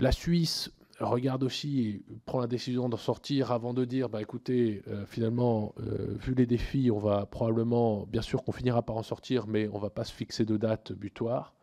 La 0.00 0.12
Suisse 0.12 0.72
regarde 1.00 1.44
aussi 1.44 2.02
prend 2.26 2.40
la 2.40 2.46
décision 2.46 2.88
d'en 2.88 2.96
sortir 2.96 3.52
avant 3.52 3.74
de 3.74 3.84
dire, 3.84 4.08
bah 4.08 4.20
écoutez, 4.20 4.82
euh, 4.88 5.06
finalement, 5.06 5.74
vu 5.78 6.34
les 6.34 6.46
défis, 6.46 6.90
on 6.90 6.98
va 6.98 7.26
probablement, 7.26 8.06
bien 8.06 8.22
sûr 8.22 8.42
qu'on 8.42 8.52
finira 8.52 8.82
par 8.82 8.96
en 8.96 9.02
sortir, 9.02 9.46
mais 9.46 9.68
on 9.72 9.78
va 9.78 9.90
pas 9.90 10.04
se 10.04 10.12
fixer 10.12 10.44
de 10.44 10.56
date 10.56 10.92
butoir 10.92 11.54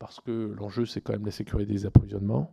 parce 0.00 0.18
que 0.18 0.54
l'enjeu 0.58 0.86
c'est 0.86 1.00
quand 1.00 1.12
même 1.12 1.26
la 1.26 1.30
sécurité 1.30 1.72
des 1.72 1.86
approvisionnements. 1.86 2.52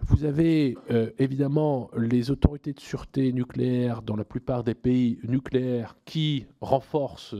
Vous 0.00 0.24
avez 0.24 0.76
euh, 0.90 1.10
évidemment 1.18 1.90
les 1.96 2.30
autorités 2.30 2.72
de 2.72 2.80
sûreté 2.80 3.32
nucléaire 3.32 4.02
dans 4.02 4.16
la 4.16 4.24
plupart 4.24 4.64
des 4.64 4.74
pays 4.74 5.18
nucléaires 5.24 5.96
qui 6.04 6.46
renforcent 6.60 7.36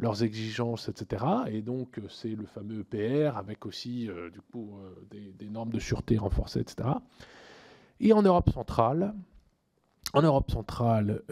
leurs 0.00 0.22
exigences, 0.22 0.88
etc. 0.88 1.24
Et 1.48 1.62
donc 1.62 1.98
euh, 1.98 2.08
c'est 2.08 2.34
le 2.34 2.46
fameux 2.46 2.80
EPR 2.80 3.36
avec 3.36 3.66
aussi 3.66 4.08
euh, 4.08 4.30
du 4.30 4.40
coup 4.40 4.78
des, 5.10 5.48
normes 5.48 5.70
de 5.70 5.78
sûreté 5.78 6.16
renforcées, 6.18 6.60
etc. 6.60 6.88
Et 8.00 8.12
en 8.12 8.22
Europe 8.22 8.50
centrale, 8.50 9.14
en 10.14 10.22
Europe 10.22 10.50
centrale, 10.50 11.22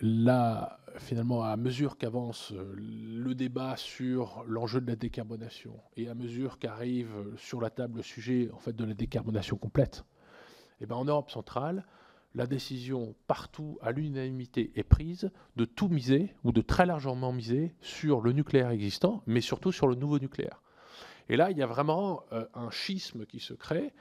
là, 0.00 0.80
finalement, 0.98 1.42
à 1.44 1.56
mesure 1.56 1.96
qu'avance 1.96 2.52
euh, 2.52 2.74
le 2.76 3.34
débat 3.34 3.76
sur 3.76 4.44
l'enjeu 4.46 4.80
de 4.80 4.86
la 4.86 4.96
décarbonation 4.96 5.74
et 5.96 6.08
à 6.08 6.14
mesure 6.14 6.58
qu'arrive 6.58 7.10
sur 7.36 7.60
la 7.60 7.70
table 7.70 7.98
le 7.98 8.02
sujet 8.02 8.50
en 8.52 8.58
fait, 8.58 8.74
de 8.74 8.84
la 8.84 8.94
décarbonation 8.94 9.56
complète, 9.56 10.04
eh 10.80 10.86
ben, 10.86 10.96
en 10.96 11.04
Europe 11.04 11.30
centrale, 11.30 11.84
la 12.34 12.46
décision 12.46 13.14
partout 13.26 13.78
à 13.82 13.92
l'unanimité 13.92 14.72
est 14.76 14.84
prise 14.84 15.30
de 15.56 15.64
tout 15.64 15.88
miser 15.88 16.34
ou 16.44 16.52
de 16.52 16.60
très 16.60 16.86
largement 16.86 17.32
miser 17.32 17.74
sur 17.80 18.20
le 18.20 18.32
nucléaire 18.32 18.70
existant, 18.70 19.22
mais 19.26 19.40
surtout 19.40 19.72
sur 19.72 19.88
le 19.88 19.96
nouveau 19.96 20.18
nucléaire. 20.18 20.62
Et 21.28 21.36
là, 21.36 21.50
il 21.50 21.58
y 21.58 21.62
a 21.62 21.66
vraiment 21.66 22.22
euh, 22.32 22.44
un 22.54 22.70
schisme 22.70 23.26
qui 23.26 23.40
se 23.40 23.54
crée, 23.54 23.92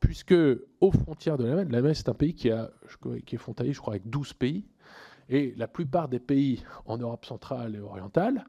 puisque 0.00 0.34
aux 0.80 0.92
frontières 0.92 1.38
de 1.38 1.44
l'Allemagne, 1.44 1.70
l'Allemagne 1.70 1.94
c'est 1.94 2.08
un 2.08 2.14
pays 2.14 2.34
qui 2.34 2.48
est 2.48 3.36
frontalier, 3.36 3.72
je 3.72 3.80
crois, 3.80 3.94
avec 3.94 4.08
12 4.08 4.34
pays, 4.34 4.66
et 5.28 5.54
la 5.56 5.68
plupart 5.68 6.08
des 6.08 6.20
pays 6.20 6.62
en 6.84 6.98
Europe 6.98 7.24
centrale 7.24 7.76
et 7.76 7.80
orientale 7.80 8.46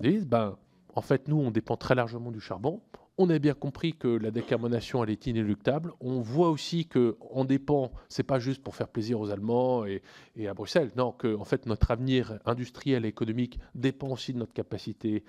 disent, 0.00 0.26
ben, 0.26 0.56
en 0.94 1.00
fait, 1.00 1.28
nous, 1.28 1.36
on 1.36 1.50
dépend 1.50 1.76
très 1.76 1.94
largement 1.94 2.30
du 2.30 2.40
charbon. 2.40 2.82
On 3.18 3.28
a 3.28 3.38
bien 3.38 3.52
compris 3.52 3.92
que 3.92 4.08
la 4.08 4.30
décarbonation 4.30 5.04
elle 5.04 5.10
est 5.10 5.26
inéluctable. 5.26 5.92
On 6.00 6.20
voit 6.20 6.48
aussi 6.48 6.86
que 6.86 7.18
on 7.20 7.44
dépend, 7.44 7.92
c'est 8.08 8.22
pas 8.22 8.38
juste 8.38 8.62
pour 8.62 8.74
faire 8.74 8.88
plaisir 8.88 9.20
aux 9.20 9.30
Allemands 9.30 9.84
et, 9.84 10.00
à 10.48 10.54
Bruxelles, 10.54 10.90
non, 10.96 11.12
que 11.12 11.36
en 11.36 11.44
fait 11.44 11.66
notre 11.66 11.90
avenir 11.90 12.38
industriel 12.46 13.04
et 13.04 13.08
économique 13.08 13.60
dépend 13.74 14.08
aussi 14.08 14.32
de 14.32 14.38
notre 14.38 14.54
capacité 14.54 15.24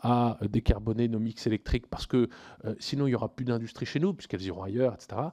à 0.00 0.36
décarboner 0.50 1.06
nos 1.06 1.20
mix 1.20 1.46
électriques, 1.46 1.86
parce 1.86 2.06
que 2.06 2.28
euh, 2.64 2.74
sinon 2.80 3.06
il 3.06 3.12
y 3.12 3.14
aura 3.14 3.28
plus 3.28 3.44
d'industrie 3.44 3.86
chez 3.86 4.00
nous 4.00 4.14
puisqu'elles 4.14 4.42
iront 4.42 4.64
ailleurs, 4.64 4.94
etc. 4.94 5.28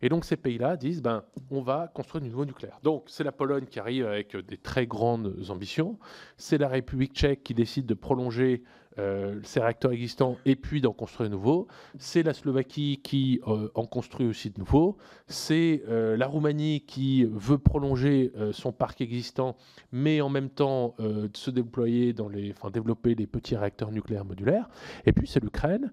Et 0.00 0.08
donc 0.08 0.24
ces 0.24 0.38
pays-là 0.38 0.78
disent, 0.78 1.02
ben 1.02 1.24
on 1.50 1.60
va 1.60 1.88
construire 1.94 2.22
du 2.22 2.30
nouveau 2.30 2.46
nucléaire. 2.46 2.78
Donc 2.82 3.04
c'est 3.08 3.24
la 3.24 3.32
Pologne 3.32 3.66
qui 3.66 3.78
arrive 3.78 4.06
avec 4.06 4.34
des 4.34 4.56
très 4.56 4.86
grandes 4.86 5.36
ambitions, 5.50 5.98
c'est 6.38 6.56
la 6.56 6.68
République 6.68 7.12
tchèque 7.12 7.42
qui 7.42 7.52
décide 7.52 7.84
de 7.84 7.94
prolonger 7.94 8.62
euh, 8.98 9.38
ces 9.44 9.60
réacteurs 9.60 9.92
existants 9.92 10.36
et 10.44 10.56
puis 10.56 10.80
d'en 10.80 10.92
construire 10.92 11.30
de 11.30 11.34
nouveaux. 11.36 11.68
C'est 11.98 12.24
la 12.24 12.34
Slovaquie 12.34 13.00
qui 13.04 13.40
euh, 13.46 13.68
en 13.76 13.86
construit 13.86 14.26
aussi 14.26 14.50
de 14.50 14.58
nouveaux. 14.58 14.96
C'est 15.28 15.84
euh, 15.88 16.16
la 16.16 16.26
Roumanie 16.26 16.80
qui 16.80 17.24
veut 17.24 17.58
prolonger 17.58 18.32
son 18.52 18.72
parc 18.72 19.00
existant, 19.00 19.56
mais 19.92 20.20
en 20.20 20.28
même 20.28 20.50
temps 20.50 20.96
se 21.34 21.50
déployer 21.50 22.12
dans 22.12 22.28
les, 22.28 22.52
enfin, 22.52 22.70
développer 22.70 23.14
les 23.14 23.26
petits 23.26 23.56
réacteurs 23.56 23.92
nucléaires 23.92 24.24
modulaires. 24.24 24.68
Et 25.06 25.12
puis 25.12 25.26
c'est 25.26 25.40
l'Ukraine 25.40 25.92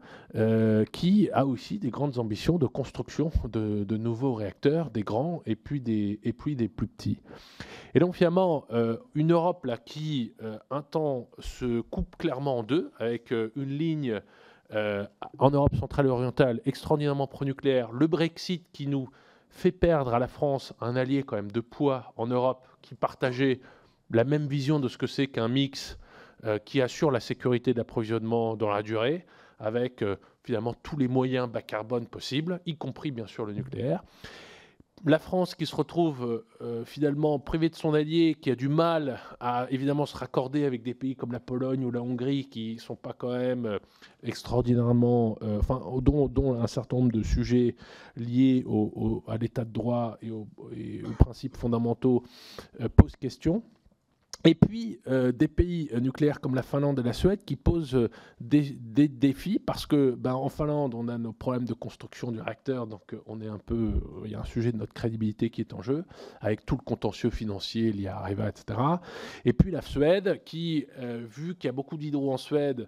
qui 0.92 1.30
a 1.34 1.46
aussi 1.46 1.80
des 1.80 1.90
grandes 1.90 2.18
ambitions 2.18 2.58
de 2.58 2.66
construction 2.66 3.32
de, 3.48 3.98
nouveaux 3.98 4.34
réacteurs, 4.34 4.90
des 4.90 5.04
grands 5.04 5.42
et 5.46 5.56
puis 5.56 5.82
des, 5.82 6.20
et 6.24 6.34
puis 6.34 6.56
des 6.56 6.68
plus 6.68 6.88
petits. 6.88 7.20
Et 7.94 8.00
donc 8.00 8.16
finalement, 8.16 8.66
une 9.16 9.32
Europe 9.32 9.66
là 9.66 9.78
qui 9.78 10.34
un 10.72 10.82
temps 10.82 11.30
se 11.40 11.82
coupe 11.82 12.16
clairement 12.18 12.60
en 12.60 12.64
deux 12.64 12.87
avec 13.00 13.32
euh, 13.32 13.52
une 13.56 13.78
ligne 13.78 14.22
euh, 14.74 15.06
en 15.38 15.52
Europe 15.52 15.76
centrale 15.76 16.08
et 16.08 16.10
orientale 16.10 16.62
extraordinairement 16.66 17.28
pro-nucléaire, 17.28 17.92
le 17.92 18.08
Brexit 18.08 18.66
qui 18.74 18.88
nous 18.88 19.10
fait 19.50 19.72
perdre 19.72 20.14
à 20.14 20.20
la 20.20 20.28
France 20.28 20.74
un 20.82 20.96
allié 20.96 21.24
quand 21.24 21.36
même 21.36 21.52
de 21.52 21.62
poids 21.62 22.14
en 22.18 22.28
Europe 22.28 22.68
qui 22.82 22.96
partageait 22.96 23.60
la 24.12 24.24
même 24.24 24.48
vision 24.48 24.80
de 24.80 24.88
ce 24.88 24.98
que 24.98 25.08
c'est 25.08 25.28
qu'un 25.28 25.48
mix 25.48 25.98
euh, 26.46 26.60
qui 26.60 26.82
assure 26.82 27.12
la 27.12 27.20
sécurité 27.20 27.74
d'approvisionnement 27.74 28.56
dans 28.56 28.70
la 28.70 28.84
durée, 28.84 29.26
avec 29.60 30.04
finalement 30.44 30.76
tous 30.84 30.98
les 30.98 31.08
moyens 31.08 31.50
bas 31.50 31.64
carbone 31.64 32.06
possibles, 32.06 32.62
y 32.66 32.76
compris 32.76 33.12
bien 33.12 33.26
sûr 33.26 33.46
le 33.46 33.54
nucléaire 33.54 34.04
la 35.06 35.20
France 35.20 35.56
qui 35.56 35.66
se 35.66 35.76
retrouve 35.76 36.44
euh, 36.62 36.84
finalement 36.86 37.40
privée 37.40 37.70
de 37.70 37.76
son 37.76 37.94
allié, 37.94 38.36
qui 38.40 38.50
a 38.50 38.56
du 38.56 38.68
mal 38.68 39.20
à 39.40 39.68
évidemment 39.70 40.06
se 40.06 40.18
raccorder 40.18 40.66
avec 40.66 40.84
des 40.84 40.94
pays 40.94 41.16
comme 41.16 41.32
la 41.32 41.40
Pologne 41.40 41.86
ou 41.86 41.92
la 41.92 42.02
Hongrie, 42.02 42.46
qui 42.46 42.76
ne 42.76 42.80
sont 42.80 42.96
pas 42.96 43.14
quand 43.14 43.32
même 43.32 43.66
euh, 43.66 43.80
extraordinairement, 44.24 45.38
euh, 45.44 45.60
enfin, 45.60 45.82
dont, 46.02 46.54
un 46.60 46.68
certain 46.68 46.98
nombre 46.98 47.12
de 47.12 47.24
sujets 47.24 47.76
liés 48.16 48.66
à 49.28 49.38
l'état 49.38 49.66
de 49.66 49.72
droit 49.72 50.18
et 50.22 50.32
aux, 50.32 50.48
principes 51.20 51.56
fondamentaux 51.56 52.24
posent 52.96 53.16
question. 53.16 53.64
Et 54.44 54.56
puis 54.56 55.00
euh, 55.08 55.32
des 55.32 55.48
pays 55.48 55.90
euh, 55.94 56.00
nucléaires 56.00 56.40
comme 56.40 56.54
la 56.54 56.62
Finlande 56.62 57.00
et 57.00 57.04
la 57.04 57.14
Suède 57.14 57.44
qui 57.44 57.56
posent 57.56 57.96
euh, 57.96 58.10
des, 58.40 58.78
défis 59.08 59.60
parce 59.60 59.86
que 59.86 60.12
ben, 60.12 60.34
en 60.34 60.50
Finlande 60.50 60.94
on 60.94 61.08
a 61.08 61.18
nos 61.18 61.34
problèmes 61.34 61.66
de 61.66 61.74
construction 61.74 62.32
du 62.32 62.40
réacteur, 62.40 62.88
donc 62.88 63.16
on 63.26 63.42
est 63.42 63.48
un 63.48 63.58
peu, 63.58 63.94
il 64.26 64.32
y 64.32 64.36
a 64.36 64.40
un 64.40 64.46
sujet 64.46 64.72
de 64.72 64.78
notre 64.78 64.94
crédibilité 64.94 65.50
qui 65.50 65.62
est 65.62 65.74
en 65.74 65.82
jeu 65.82 66.06
avec 66.40 66.66
tout 66.66 66.76
le 66.76 66.84
contentieux 66.84 67.30
financier 67.30 67.92
lié 67.92 68.08
à 68.08 68.18
Areva, 68.18 68.48
etc. 68.50 68.80
Et 69.44 69.54
puis 69.54 69.72
la 69.72 69.82
Suède 69.82 70.42
qui, 70.46 70.86
vu 71.00 71.56
qu'il 71.56 71.68
y 71.68 71.70
a 71.70 71.74
beaucoup 71.74 71.98
d'hydro 71.98 72.32
en 72.32 72.38
Suède, 72.38 72.88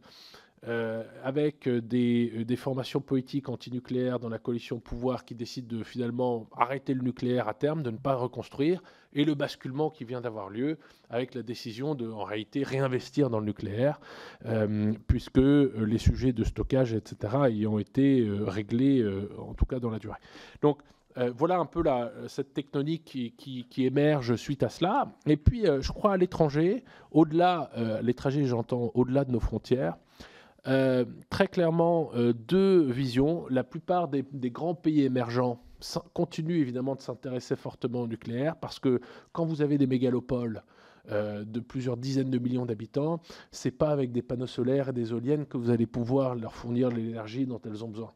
euh, 0.68 1.04
avec 1.24 1.70
euh, 1.70 1.80
des, 1.80 2.44
des, 2.44 2.56
formations 2.58 3.00
politiques 3.00 3.48
antinucléaires 3.48 4.20
dans 4.20 4.28
la 4.28 4.40
coalition 4.40 4.78
pouvoir 4.78 5.24
qui 5.24 5.34
décident 5.34 5.78
de 5.78 5.84
finalement 5.86 6.50
arrêter 6.54 6.94
le 6.94 7.02
nucléaire 7.02 7.48
à 7.48 7.54
terme, 7.54 7.82
de 7.82 7.92
ne 7.92 7.98
pas 7.98 8.16
reconstruire, 8.16 8.84
et 9.14 9.24
le 9.24 9.36
basculement 9.36 9.90
qui 9.90 10.04
vient 10.04 10.20
d'avoir 10.20 10.50
lieu 10.50 10.78
avec 11.10 11.34
la 11.34 11.44
décision 11.44 11.96
de, 11.96 12.12
en 12.12 12.26
réalité, 12.26 12.64
réinvestir 12.64 13.30
dans 13.30 13.40
le 13.40 13.46
nucléaire, 13.46 14.02
euh, 14.48 14.92
puisque 15.08 15.38
les 15.38 15.98
sujets 15.98 16.34
de 16.34 16.44
stockage, 16.44 16.94
etc., 16.94 17.38
y 17.52 17.66
ont 17.66 17.80
été 17.80 18.30
réglés, 18.30 19.06
en 19.38 19.54
tout 19.54 19.66
cas 19.66 19.80
dans 19.80 19.90
la 19.90 20.00
durée. 20.00 20.20
Donc, 20.62 20.82
voilà 21.36 21.58
un 21.58 21.66
peu 21.66 21.84
cette 22.28 22.54
tectonique 22.54 23.04
qui, 23.06 23.66
émerge 23.78 24.36
suite 24.36 24.64
à 24.64 24.70
cela. 24.70 25.12
Et 25.26 25.38
puis, 25.38 25.66
je 25.66 25.92
crois 25.92 26.14
à 26.14 26.18
l'étranger, 26.18 26.84
au-delà, 27.12 27.72
l'étranger, 28.04 28.46
j'entends 28.46 28.92
au-delà 28.94 29.26
de 29.26 29.32
nos 29.32 29.40
frontières, 29.40 29.98
euh, 30.68 31.06
très 31.30 31.48
clairement, 31.48 32.12
euh, 32.16 32.34
deux 32.34 32.82
visions. 32.82 33.46
La 33.50 33.64
plupart 33.64 34.08
des, 34.08 34.24
grands 34.52 34.76
pays 34.76 35.04
émergents 35.04 35.62
continuent 36.14 36.60
évidemment 36.60 36.96
de 36.96 37.02
s'intéresser 37.02 37.56
fortement 37.56 38.02
au 38.02 38.08
nucléaire 38.08 38.58
parce 38.58 38.80
que 38.80 39.00
quand 39.32 39.46
vous 39.46 39.62
avez 39.62 39.78
des 39.78 39.88
mégalopoles 39.88 40.64
euh, 41.12 41.46
de 41.46 41.62
plusieurs 41.62 41.96
dizaines 41.96 42.30
de 42.30 42.38
millions 42.38 42.66
d'habitants, 42.66 43.22
c'est 43.52 43.72
pas 43.72 43.90
avec 43.90 44.12
des 44.12 44.22
panneaux 44.22 44.48
solaires 44.48 44.90
et 44.90 44.94
des 44.94 45.12
éoliennes 45.12 45.46
que 45.46 45.58
vous 45.58 45.70
allez 45.70 45.88
pouvoir 45.88 46.36
leur 46.36 46.54
fournir 46.54 46.90
l'énergie 46.90 47.46
dont 47.46 47.62
elles 47.66 47.84
ont 47.84 47.90
besoin. 47.90 48.12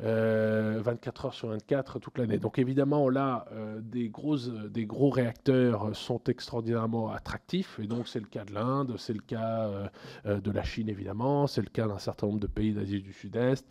24 0.00 0.06
euh, 0.06 1.26
heures 1.26 1.34
sur 1.34 1.48
24 1.48 1.98
toute 1.98 2.18
l'année. 2.18 2.38
Donc 2.38 2.58
évidemment, 2.58 3.08
là, 3.08 3.46
euh, 3.52 3.80
des, 3.82 4.08
grosses, 4.08 4.48
des 4.48 4.86
gros 4.86 5.10
réacteurs 5.10 5.94
sont 5.96 6.22
extraordinairement 6.28 7.10
attractifs, 7.10 7.78
et 7.82 7.86
donc 7.86 8.08
c'est 8.08 8.20
le 8.20 8.26
cas 8.26 8.44
de 8.44 8.54
l'Inde, 8.54 8.94
c'est 8.98 9.12
le 9.12 9.20
cas 9.20 9.88
euh, 10.26 10.40
de 10.40 10.50
la 10.50 10.62
Chine 10.62 10.88
évidemment, 10.88 11.46
c'est 11.46 11.62
le 11.62 11.70
cas 11.70 11.86
d'un 11.88 11.98
certain 11.98 12.26
nombre 12.26 12.40
de 12.40 12.46
pays 12.46 12.72
d'Asie 12.72 13.00
du 13.00 13.12
Sud-Est. 13.12 13.66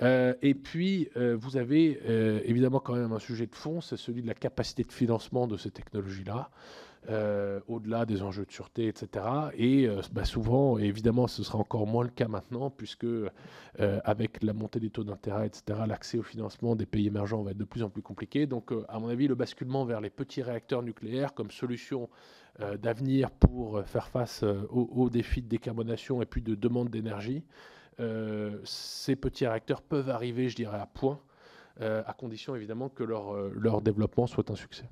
et 0.00 0.54
puis, 0.54 1.08
vous 1.16 1.56
avez 1.56 2.00
évidemment 2.44 2.78
quand 2.78 2.94
même 2.94 3.12
un 3.12 3.18
sujet 3.18 3.46
de 3.46 3.54
fond, 3.54 3.80
c'est 3.80 3.96
celui 3.96 4.22
de 4.22 4.28
la 4.28 4.34
capacité 4.34 4.84
de 4.84 4.92
financement 4.92 5.46
de 5.48 5.56
ces 5.56 5.70
technologies-là. 5.70 6.50
Euh, 7.10 7.60
au-delà 7.68 8.04
des 8.04 8.22
enjeux 8.22 8.44
de 8.44 8.50
sûreté, 8.50 8.86
etc. 8.88 9.24
Et 9.54 9.88
euh, 9.88 10.02
bah, 10.12 10.26
souvent, 10.26 10.78
et 10.78 10.82
évidemment, 10.82 11.26
ce 11.26 11.42
sera 11.42 11.58
encore 11.58 11.86
moins 11.86 12.04
le 12.04 12.10
cas 12.10 12.28
maintenant, 12.28 12.68
puisque 12.70 13.04
euh, 13.04 13.30
avec 13.78 14.42
la 14.42 14.52
montée 14.52 14.78
des 14.78 14.90
taux 14.90 15.04
d'intérêt, 15.04 15.46
etc., 15.46 15.80
l'accès 15.86 16.18
au 16.18 16.22
financement 16.22 16.76
des 16.76 16.84
pays 16.84 17.06
émergents 17.06 17.42
va 17.42 17.52
être 17.52 17.56
de 17.56 17.64
plus 17.64 17.82
en 17.82 17.88
plus 17.88 18.02
compliqué. 18.02 18.46
Donc, 18.46 18.72
à 18.88 18.98
mon 18.98 19.08
avis, 19.08 19.26
le 19.26 19.36
basculement 19.36 19.86
vers 19.86 20.02
les 20.02 20.10
petits 20.10 20.42
réacteurs 20.42 20.82
nucléaires 20.82 21.34
comme 21.34 21.50
solution 21.50 22.08
d'avenir 22.82 23.30
pour 23.30 23.84
faire 23.84 24.08
face 24.08 24.42
aux, 24.42 25.08
défis 25.10 25.42
de 25.42 25.48
décarbonation 25.48 26.20
et 26.22 26.26
puis 26.26 26.42
de 26.42 26.56
demande 26.56 26.90
d'énergie, 26.90 27.44
ces 28.64 29.14
petits 29.14 29.46
réacteurs 29.46 29.80
peuvent 29.80 30.10
arriver, 30.10 30.48
je 30.48 30.56
dirais, 30.56 30.80
à 30.80 30.86
point, 30.86 31.20
à 31.80 32.12
condition 32.18 32.56
évidemment 32.56 32.88
que 32.88 33.04
leur, 33.04 33.32
leur 33.50 33.80
développement 33.80 34.26
soit 34.26 34.50
un 34.50 34.56
succès. 34.56 34.88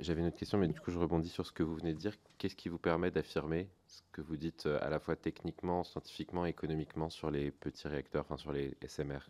J'avais 0.00 0.20
une 0.20 0.28
autre 0.28 0.38
question, 0.38 0.58
mais 0.58 0.68
du 0.68 0.80
coup, 0.80 0.90
je 0.90 0.98
rebondis 0.98 1.28
sur 1.28 1.46
ce 1.46 1.52
que 1.52 1.62
vous 1.62 1.76
venez 1.76 1.92
de 1.92 1.98
dire. 1.98 2.12
Qu'est-ce 2.38 2.56
qui 2.56 2.68
vous 2.68 2.78
permet 2.78 3.10
d'affirmer 3.10 3.68
ce 3.86 4.00
que 4.12 4.20
vous 4.20 4.36
dites 4.36 4.66
euh, 4.66 4.78
à 4.82 4.90
la 4.90 4.98
fois 4.98 5.16
techniquement, 5.16 5.84
scientifiquement, 5.84 6.44
économiquement 6.44 7.10
sur 7.10 7.30
les 7.30 7.50
petits 7.50 7.86
réacteurs, 7.88 8.24
enfin 8.24 8.36
sur 8.36 8.52
les 8.52 8.76
SMR 8.86 9.20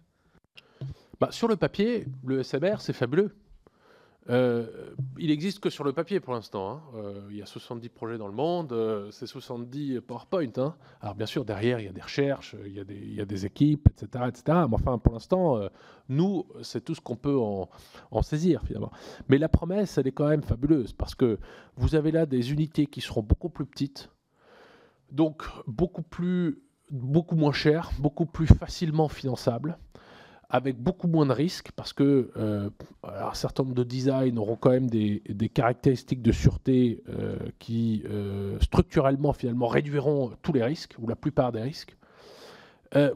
bah, 1.20 1.30
Sur 1.30 1.48
le 1.48 1.56
papier, 1.56 2.06
le 2.24 2.42
SMR, 2.42 2.76
c'est 2.80 2.92
fabuleux. 2.92 3.34
Euh, 4.28 4.66
il 5.18 5.30
existe 5.30 5.60
que 5.60 5.70
sur 5.70 5.84
le 5.84 5.92
papier 5.92 6.20
pour 6.20 6.34
l'instant. 6.34 6.70
Hein. 6.70 6.82
Euh, 6.96 7.28
il 7.30 7.36
y 7.36 7.42
a 7.42 7.46
70 7.46 7.88
projets 7.90 8.18
dans 8.18 8.26
le 8.26 8.32
monde, 8.32 8.72
euh, 8.72 9.10
c'est 9.10 9.26
70 9.26 10.00
PowerPoint. 10.00 10.50
Hein. 10.56 10.74
Alors 11.00 11.14
bien 11.14 11.26
sûr, 11.26 11.44
derrière, 11.44 11.78
il 11.78 11.86
y 11.86 11.88
a 11.88 11.92
des 11.92 12.02
recherches, 12.02 12.56
il 12.64 12.72
y 12.72 12.80
a 13.20 13.24
des, 13.24 13.46
équipes, 13.46 13.88
etc., 13.88 14.24
etc. 14.28 14.42
Mais 14.68 14.74
enfin, 14.74 14.98
pour 14.98 15.12
l'instant, 15.12 15.60
nous, 16.08 16.46
c'est 16.62 16.84
tout 16.84 16.94
ce 16.94 17.00
qu'on 17.00 17.16
peut 17.16 17.36
en, 17.36 17.68
en, 18.10 18.22
saisir 18.22 18.62
finalement. 18.64 18.90
Mais 19.28 19.38
la 19.38 19.48
promesse, 19.48 19.98
elle 19.98 20.06
est 20.06 20.12
quand 20.12 20.28
même 20.28 20.42
fabuleuse 20.42 20.92
parce 20.92 21.14
que 21.14 21.38
vous 21.76 21.94
avez 21.94 22.10
là 22.10 22.26
des 22.26 22.52
unités 22.52 22.86
qui 22.86 23.00
seront 23.00 23.22
beaucoup 23.22 23.48
plus 23.48 23.66
petites, 23.66 24.10
donc 25.12 25.44
beaucoup 25.66 26.02
plus, 26.02 26.60
beaucoup 26.90 27.36
moins 27.36 27.52
chères, 27.52 27.90
beaucoup 27.98 28.26
plus 28.26 28.46
facilement 28.46 29.08
finançables 29.08 29.78
avec 30.48 30.78
beaucoup 30.78 31.08
moins 31.08 31.26
de 31.26 31.32
risques 31.32 31.72
parce 31.74 31.92
que 31.92 32.30
euh, 32.36 32.70
un 33.02 33.34
certain 33.34 33.64
nombre 33.64 33.74
de 33.74 33.82
designs 33.82 34.36
auront 34.36 34.56
quand 34.56 34.70
même 34.70 34.88
des, 34.88 35.20
caractéristiques 35.52 36.22
de 36.22 36.32
sûreté 36.32 37.02
euh, 37.08 37.36
qui 37.58 38.04
euh, 38.08 38.58
structurellement 38.60 39.32
finalement 39.32 39.66
réduiront 39.66 40.32
tous 40.42 40.52
les 40.52 40.62
risques 40.62 40.94
ou 40.98 41.08
la 41.08 41.16
plupart 41.16 41.52
des 41.52 41.62
risques. 41.62 41.96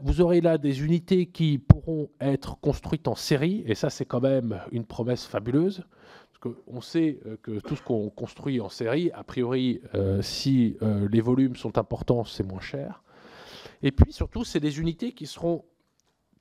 vous 0.01 0.21
aurez 0.21 0.41
là 0.41 0.57
des 0.57 0.83
unités 0.83 1.25
qui 1.27 1.57
pourront 1.57 2.09
être 2.19 2.59
construites 2.59 3.07
en 3.07 3.15
série 3.15 3.63
et 3.65 3.75
ça 3.75 3.89
c'est 3.89 4.05
quand 4.05 4.21
même 4.21 4.59
une 4.71 4.85
promesse 4.85 5.25
fabuleuse 5.25 5.85
parce 6.29 6.55
qu'on 6.55 6.81
sait 6.81 7.19
que 7.41 7.59
tout 7.59 7.75
ce 7.75 7.81
qu'on 7.81 8.09
construit 8.09 8.59
en 8.59 8.69
série, 8.69 9.11
a 9.13 9.23
priori, 9.23 9.81
si 10.21 10.77
les 10.81 11.21
volumes 11.21 11.55
sont 11.55 11.77
importants, 11.77 12.23
c'est 12.23 12.43
moins 12.43 12.59
cher. 12.59 13.03
Et 13.83 13.91
puis 13.91 14.11
surtout, 14.11 14.43
c'est 14.43 14.59
des 14.59 14.79
unités 14.79 15.11
qui 15.11 15.27
seront 15.27 15.63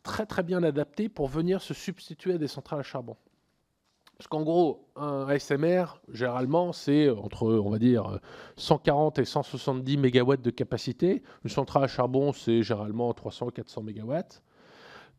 très 0.03 0.27
très 0.27 0.43
bien 0.43 0.63
adapté 0.63 1.09
pour 1.09 1.29
venir 1.29 1.63
se 1.63 1.75
substituer 1.75 2.35
à 2.35 2.39
des 2.39 2.49
centrales 2.49 2.81
à 2.81 2.83
charbon. 2.83 3.17
Parce 4.21 4.29
qu'en 4.29 4.43
gros, 4.43 4.87
un 4.97 5.27
SMR, 5.39 6.03
généralement, 6.13 6.75
c'est 6.75 7.09
entre, 7.09 7.47
on 7.47 7.71
va 7.71 7.79
dire, 7.79 8.21
140 8.57 9.19
et 9.19 9.25
170 9.25 9.97
MW 9.97 10.37
de 10.37 10.51
capacité. 10.51 11.23
Une 11.43 11.49
centrale 11.49 11.85
à 11.85 11.87
charbon, 11.87 12.35
c'est 12.35 12.63
généralement 12.63 13.11
300-400 13.13 13.83
MW. 13.83 14.15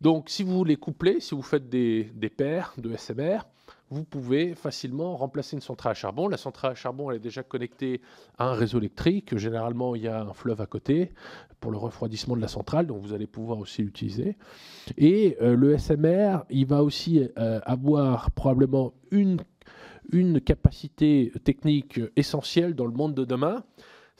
Donc, 0.01 0.29
si 0.29 0.43
vous 0.43 0.63
les 0.63 0.75
couplez, 0.75 1.19
si 1.19 1.33
vous 1.33 1.41
faites 1.41 1.67
des, 1.67 2.11
des 2.13 2.29
paires 2.29 2.73
de 2.77 2.95
SMR, 2.95 3.47
vous 3.91 4.05
pouvez 4.05 4.55
facilement 4.55 5.17
remplacer 5.17 5.57
une 5.57 5.61
centrale 5.61 5.91
à 5.91 5.93
charbon. 5.93 6.29
La 6.29 6.37
centrale 6.37 6.71
à 6.71 6.75
charbon, 6.75 7.11
elle 7.11 7.17
est 7.17 7.19
déjà 7.19 7.43
connectée 7.43 8.01
à 8.37 8.45
un 8.45 8.53
réseau 8.53 8.79
électrique. 8.79 9.37
Généralement, 9.37 9.95
il 9.95 10.03
y 10.03 10.07
a 10.07 10.21
un 10.21 10.33
fleuve 10.33 10.61
à 10.61 10.65
côté 10.65 11.11
pour 11.59 11.71
le 11.71 11.77
refroidissement 11.77 12.35
de 12.35 12.41
la 12.41 12.47
centrale, 12.47 12.87
donc 12.87 13.01
vous 13.01 13.13
allez 13.13 13.27
pouvoir 13.27 13.59
aussi 13.59 13.83
l'utiliser. 13.83 14.37
Et 14.97 15.37
euh, 15.41 15.55
le 15.55 15.77
SMR, 15.77 16.39
il 16.49 16.65
va 16.65 16.83
aussi 16.83 17.29
euh, 17.37 17.59
avoir 17.65 18.31
probablement 18.31 18.93
une 19.11 19.37
une 20.11 20.41
capacité 20.41 21.31
technique 21.43 22.01
essentielle 22.15 22.73
dans 22.73 22.87
le 22.87 22.91
monde 22.91 23.13
de 23.13 23.23
demain 23.23 23.63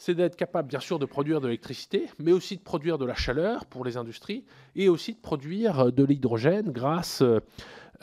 c'est 0.02 0.16
d'être 0.16 0.36
capable, 0.36 0.68
bien 0.68 0.80
sûr, 0.80 0.98
de 0.98 1.06
produire 1.06 1.42
de 1.42 1.46
l'électricité, 1.46 2.08
mais 2.18 2.32
aussi 2.32 2.58
de 2.58 2.62
produire 2.62 2.98
de 2.98 3.06
la 3.06 3.14
chaleur 3.14 3.68
pour 3.68 3.86
les 3.86 3.98
industries, 3.98 4.46
et 4.76 4.90
aussi 4.90 5.14
de 5.14 5.20
produire 5.20 5.92
de 5.92 6.04
l'hydrogène 6.04 6.72
grâce 6.72 7.22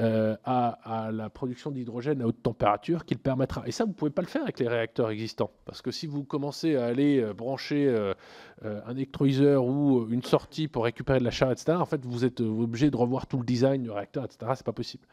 euh, 0.00 0.36
à, 0.44 1.10
la 1.12 1.28
production 1.28 1.72
d'hydrogène 1.72 2.22
à 2.22 2.26
haute 2.26 2.42
température 2.42 3.04
qui 3.04 3.14
le 3.14 3.20
permettra. 3.20 3.66
Et 3.66 3.72
ça, 3.72 3.84
vous 3.84 3.90
ne 3.90 3.94
pouvez 3.94 4.12
pas 4.12 4.22
le 4.22 4.28
faire 4.28 4.42
avec 4.42 4.60
les 4.60 4.68
réacteurs 4.68 5.10
existants. 5.10 5.50
Parce 5.64 5.82
que 5.82 5.90
si 5.90 6.06
vous 6.06 6.22
commencez 6.22 6.76
à 6.76 6.86
aller 6.86 7.20
euh, 7.20 7.34
brancher 7.34 7.86
euh, 7.88 8.14
un 8.62 8.94
électrolyseur 8.94 9.64
ou 9.64 10.06
une 10.08 10.22
sortie 10.22 10.68
pour 10.68 10.84
récupérer 10.84 11.18
de 11.18 11.24
la 11.24 11.32
chaleur, 11.32 11.52
etc., 11.52 11.78
en 11.80 11.84
fait, 11.84 12.04
vous 12.04 12.24
êtes 12.24 12.40
obligé 12.40 12.90
de 12.90 12.96
revoir 12.96 13.26
tout 13.26 13.38
le 13.38 13.44
design 13.44 13.82
du 13.82 13.90
réacteur, 13.90 14.24
etc. 14.24 14.52
C'est 14.54 14.66
pas 14.66 14.72
possible. 14.72 15.04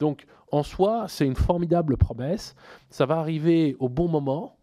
Donc, 0.00 0.26
en 0.52 0.62
soi, 0.62 1.06
c'est 1.08 1.26
une 1.26 1.36
formidable 1.36 1.96
promesse. 1.96 2.54
Ça 2.90 3.06
va 3.06 3.16
arriver 3.16 3.74
au 3.78 3.88
bon 3.88 4.08
moment. 4.08 4.55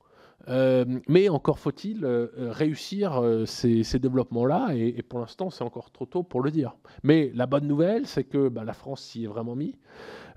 Euh, 0.50 0.84
mais 1.08 1.30
encore 1.30 1.58
faut-il 1.58 2.04
euh, 2.04 2.28
euh, 2.38 2.52
réussir 2.52 3.24
ces, 3.46 3.84
développements-là, 4.00 4.74
et, 4.76 5.02
pour 5.04 5.20
l'instant, 5.20 5.50
c'est 5.50 5.64
encore 5.64 5.92
trop 5.92 6.06
tôt 6.06 6.24
pour 6.24 6.42
le 6.42 6.52
dire. 6.52 6.76
Mais 7.04 7.32
la 7.34 7.46
bonne 7.46 7.68
nouvelle, 7.68 8.06
c'est 8.08 8.24
que 8.24 8.50
bah, 8.50 8.64
la 8.64 8.74
France 8.74 9.02
s'y 9.02 9.24
est 9.24 9.28
vraiment 9.28 9.56
mis. 9.56 9.76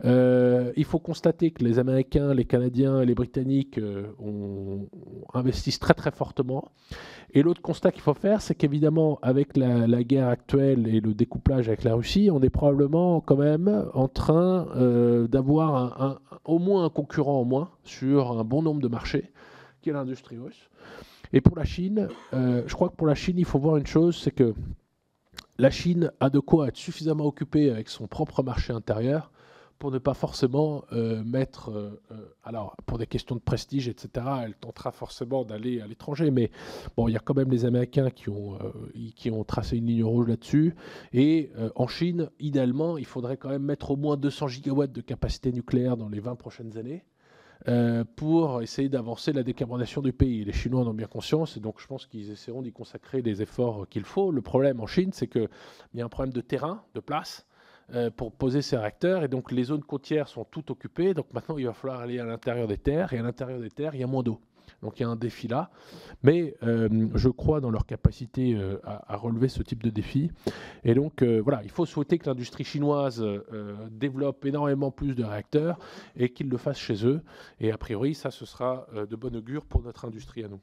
il 0.04 0.84
faut 0.84 0.98
constater 0.98 1.50
que 1.50 1.64
les 1.64 1.78
Américains, 1.78 2.34
les 2.34 2.44
Canadiens 2.44 3.00
et 3.00 3.07
les 3.07 3.14
Britanniques 3.14 3.80
investissent 5.34 5.80
très 5.80 5.94
très 5.94 6.11
fortement. 6.11 6.70
Et 7.32 7.42
l'autre 7.42 7.62
constat 7.62 7.90
qu'il 7.90 8.02
faut 8.02 8.14
faire, 8.14 8.40
c'est 8.40 8.54
qu'évidemment, 8.54 9.18
avec 9.22 9.57
la, 9.57 10.04
guerre 10.04 10.28
actuelle 10.28 10.86
et 10.86 11.00
le 11.00 11.14
découplage 11.14 11.68
avec 11.68 11.82
la 11.82 11.94
Russie, 11.94 12.28
on 12.30 12.40
est 12.42 12.50
probablement 12.50 13.20
quand 13.20 13.36
même 13.36 13.86
en 13.94 14.09
train 14.09 14.66
d'avoir 15.28 16.20
au 16.44 16.59
moins 16.59 16.84
un 16.84 16.90
concurrent 16.90 17.40
en 17.40 17.44
moins 17.44 17.70
sur 17.82 18.38
un 18.38 18.44
bon 18.44 18.62
nombre 18.62 18.80
de 18.80 18.88
marchés 18.88 19.32
l'industrie 19.93 20.39
russe. 20.39 20.68
Et 21.32 21.41
pour 21.41 21.57
la 21.57 21.64
Chine, 21.64 22.09
euh, 22.32 22.62
je 22.66 22.74
crois 22.74 22.89
que 22.89 22.97
pour 22.97 23.07
la 23.07 23.14
Chine, 23.14 23.39
il 23.39 23.45
faut 23.45 23.59
voir 23.59 23.76
une 23.76 23.87
chose, 23.87 24.16
c'est 24.16 24.30
que 24.30 24.55
la 25.59 25.70
Chine 25.70 26.12
a 26.20 26.30
de 26.30 26.39
quoi 26.39 26.68
être 26.68 26.76
suffisamment 26.76 27.24
occupée 27.24 27.70
avec 27.70 27.89
son 27.89 28.07
propre 28.07 28.43
marché 28.43 28.72
intérieur 28.72 29.30
pour 29.78 29.91
ne 29.91 29.99
pas 29.99 30.14
forcément 30.14 30.84
euh, 30.93 31.22
mettre, 31.22 31.70
euh, 31.70 32.01
alors 32.45 32.76
pour 32.87 32.97
des 32.97 33.07
questions 33.07 33.34
de 33.34 33.41
prestige, 33.41 33.89
etc., 33.89 34.26
elle 34.45 34.55
tentera 34.55 34.91
forcément 34.91 35.45
d'aller 35.45 35.82
à 35.82 35.87
l'étranger, 35.87 36.30
mais 36.30 36.51
bon, 36.97 37.09
il 37.09 37.12
y 37.12 37.16
a 37.16 37.20
quand 37.20 37.37
même 37.37 37.51
les 37.51 37.66
Américains 37.66 38.09
qui 38.09 38.30
ont, 38.30 38.59
qui 39.14 39.30
ont 39.30 39.45
tracé 39.45 39.76
une 39.76 39.87
ligne 39.87 40.05
rouge 40.05 40.28
là-dessus, 40.28 40.74
et 41.12 41.51
en 41.74 41.87
Chine, 41.89 42.30
idéalement, 42.41 42.97
il 42.97 43.05
faudrait 43.05 43.37
quand 43.37 43.51
même 43.51 43.64
mettre 43.64 43.91
au 43.91 43.97
moins 43.97 44.16
200 44.16 44.49
gigawatts 44.49 44.93
de 44.93 45.03
capacité 45.03 45.53
nucléaire 45.53 45.99
dans 45.99 46.09
les 46.09 46.20
20 46.20 46.37
prochaines 46.37 46.78
années, 46.78 47.05
euh, 47.68 48.04
pour 48.16 48.62
essayer 48.62 48.88
d'avancer 48.88 49.32
la 49.32 49.42
décarbonation 49.42 50.00
du 50.00 50.12
pays. 50.12 50.44
Les 50.44 50.52
Chinois 50.52 50.82
en 50.82 50.86
ont 50.88 50.94
bien 50.94 51.06
conscience 51.06 51.56
et 51.56 51.60
donc 51.60 51.80
je 51.80 51.86
pense 51.86 52.06
qu'ils 52.06 52.30
essaieront 52.30 52.62
d'y 52.62 52.72
consacrer 52.72 53.22
les 53.22 53.42
efforts 53.42 53.88
qu'il 53.88 54.04
faut. 54.04 54.30
Le 54.30 54.42
problème 54.42 54.80
en 54.80 54.86
Chine, 54.86 55.10
c'est 55.12 55.26
qu'il 55.26 55.48
y 55.94 56.00
a 56.00 56.04
un 56.04 56.08
problème 56.08 56.32
de 56.32 56.40
terrain, 56.40 56.84
de 56.94 57.00
place. 57.00 57.46
Euh, 57.94 58.10
pour 58.10 58.32
poser 58.32 58.62
ces 58.62 58.76
réacteurs 58.76 59.22
et 59.22 59.28
donc 59.28 59.52
les 59.52 59.62
zones 59.62 59.84
côtières 59.84 60.26
sont 60.26 60.44
toutes 60.44 60.72
occupées 60.72 61.14
donc 61.14 61.32
maintenant 61.32 61.56
il 61.56 61.66
va 61.66 61.72
falloir 61.72 62.00
aller 62.00 62.18
à 62.18 62.24
l'intérieur 62.24 62.66
des 62.66 62.78
terres 62.78 63.12
et 63.12 63.18
à 63.20 63.22
l'intérieur 63.22 63.60
des 63.60 63.70
terres 63.70 63.94
il 63.94 64.00
y 64.00 64.02
a 64.02 64.08
moins 64.08 64.24
d'eau 64.24 64.40
donc 64.83 64.99
il 64.99 65.03
y 65.03 65.07
a 65.07 65.09
un 65.09 65.16
défi 65.16 65.49
là. 65.49 65.70
Mais 66.22 66.55
euh, 66.62 67.09
je 67.14 67.29
crois 67.29 67.61
dans 67.61 67.70
leur 67.70 67.87
capacité 67.87 68.55
euh, 68.55 68.79
à, 68.85 69.16
relever 69.16 69.49
ce 69.49 69.62
type 69.62 69.83
de 69.83 69.91
défi. 69.91 70.31
Et 70.85 70.95
donc 70.95 71.22
euh, 71.22 71.41
voilà, 71.41 71.62
il 71.64 71.70
faut 71.70 71.87
souhaiter 71.87 72.18
que 72.18 72.27
l'industrie 72.27 72.64
chinoise 72.64 73.24
développe 73.91 74.45
énormément 74.45 74.91
plus 74.91 75.14
de 75.14 75.24
réacteurs 75.24 75.79
et 76.16 76.33
qu'ils 76.33 76.49
le 76.49 76.57
fassent 76.57 76.79
chez 76.79 77.07
eux. 77.07 77.22
Et 77.61 77.70
a 77.72 77.79
priori, 77.79 78.14
ça, 78.14 78.31
ce 78.31 78.45
sera 78.45 78.87
de 78.95 79.16
bon 79.16 79.35
augure 79.35 79.64
pour 79.64 79.83
notre 79.83 80.05
industrie 80.05 80.45
à 80.45 80.49
nous. 80.49 80.61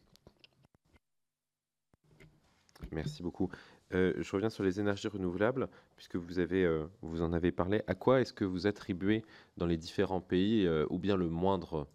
Merci 2.91 3.23
beaucoup. 3.23 3.49
je 3.91 4.31
reviens 4.31 4.49
sur 4.49 4.63
les 4.63 4.79
énergies 4.79 5.07
renouvelables, 5.07 5.69
puisque 5.95 6.15
vous, 6.15 6.39
avez, 6.39 6.83
vous 7.01 7.21
en 7.21 7.33
avez 7.33 7.51
parlé. 7.51 7.81
À 7.87 7.95
quoi 7.95 8.21
est-ce 8.21 8.33
que 8.33 8.45
vous 8.45 8.67
attribuez 8.67 9.23
dans 9.57 9.65
les 9.65 9.77
différents 9.77 10.21
pays, 10.21 10.67
ou 10.89 10.99
bien 10.99 11.15
le 11.15 11.29
moindre 11.29 11.87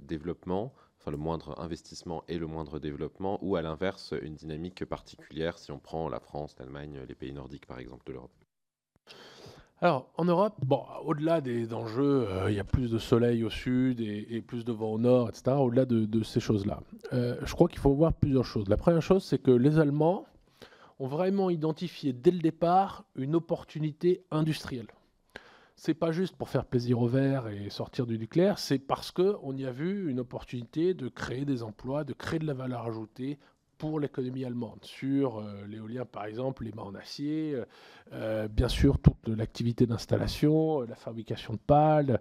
développement 0.00 0.72
le 1.10 1.16
moindre 1.16 1.60
investissement 1.60 2.24
et 2.28 2.38
le 2.38 2.46
moindre 2.46 2.78
développement, 2.78 3.38
ou 3.42 3.56
à 3.56 3.62
l'inverse, 3.62 4.14
une 4.22 4.34
dynamique 4.34 4.84
particulière 4.84 5.58
si 5.58 5.72
on 5.72 5.78
prend 5.78 6.08
la 6.08 6.20
France, 6.20 6.56
l'Allemagne, 6.58 7.00
les 7.08 7.14
pays 7.14 7.32
nordiques 7.32 7.66
par 7.66 7.78
exemple 7.78 8.04
de 8.06 8.12
l'Europe 8.12 8.32
alors, 9.80 10.10
en 10.16 10.24
Europe, 10.24 10.54
bon, 10.64 10.82
au-delà 11.04 11.40
des 11.40 11.72
enjeux, 11.72 12.26
euh, 12.28 12.50
il 12.50 12.56
y 12.56 12.58
a 12.58 12.64
plus 12.64 12.90
de 12.90 12.98
soleil 12.98 13.44
au 13.44 13.50
sud 13.50 14.00
et, 14.00 14.42
plus 14.44 14.64
de 14.64 14.72
vent 14.72 14.90
au 14.90 14.98
nord, 14.98 15.28
etc., 15.28 15.56
au-delà 15.56 15.84
de, 15.84 16.22
ces 16.24 16.40
choses-là. 16.40 16.80
Euh, 17.12 17.36
je 17.44 17.54
crois 17.54 17.68
qu'il 17.68 17.78
faut 17.78 17.94
voir 17.94 18.12
plusieurs 18.12 18.44
choses. 18.44 18.68
La 18.68 18.76
première 18.76 19.02
chose, 19.02 19.22
c'est 19.22 19.40
que 19.40 19.52
les 19.52 19.78
Allemands 19.78 20.26
ont 20.98 21.06
vraiment 21.06 21.48
identifié 21.48 22.12
dès 22.12 22.32
le 22.32 22.40
départ 22.40 23.04
une 23.14 23.36
opportunité 23.36 24.24
industrielle 24.32 24.88
c'est 25.78 25.94
pas 25.94 26.10
juste 26.10 26.34
pour 26.34 26.48
faire 26.48 26.64
plaisir 26.64 27.00
aux 27.00 27.06
Verts 27.06 27.46
et 27.46 27.70
sortir 27.70 28.04
du 28.04 28.18
nucléaire, 28.18 28.58
c'est 28.58 28.80
parce 28.80 29.12
qu'on 29.12 29.56
y 29.56 29.64
a 29.64 29.70
vu 29.70 30.10
une 30.10 30.18
opportunité 30.18 30.92
de 30.92 31.08
créer 31.08 31.44
des 31.44 31.62
emplois, 31.62 32.02
de 32.02 32.12
créer 32.14 32.40
de 32.40 32.46
la 32.46 32.52
valeur 32.52 32.84
ajoutée 32.84 33.38
pour 33.78 34.00
l'économie 34.00 34.44
allemande, 34.44 34.80
sur 34.82 35.38
euh, 35.38 35.64
l'éolien 35.68 36.04
par 36.04 36.24
exemple, 36.24 36.64
les 36.64 36.72
mâts 36.72 36.82
en 36.82 36.96
acier, 36.96 37.54
euh, 37.54 37.64
euh, 38.12 38.48
bien 38.48 38.66
sûr 38.66 38.98
toute 38.98 39.28
l'activité 39.28 39.86
d'installation, 39.86 40.80
la 40.80 40.96
fabrication 40.96 41.54
de 41.54 41.60
pales, 41.64 42.20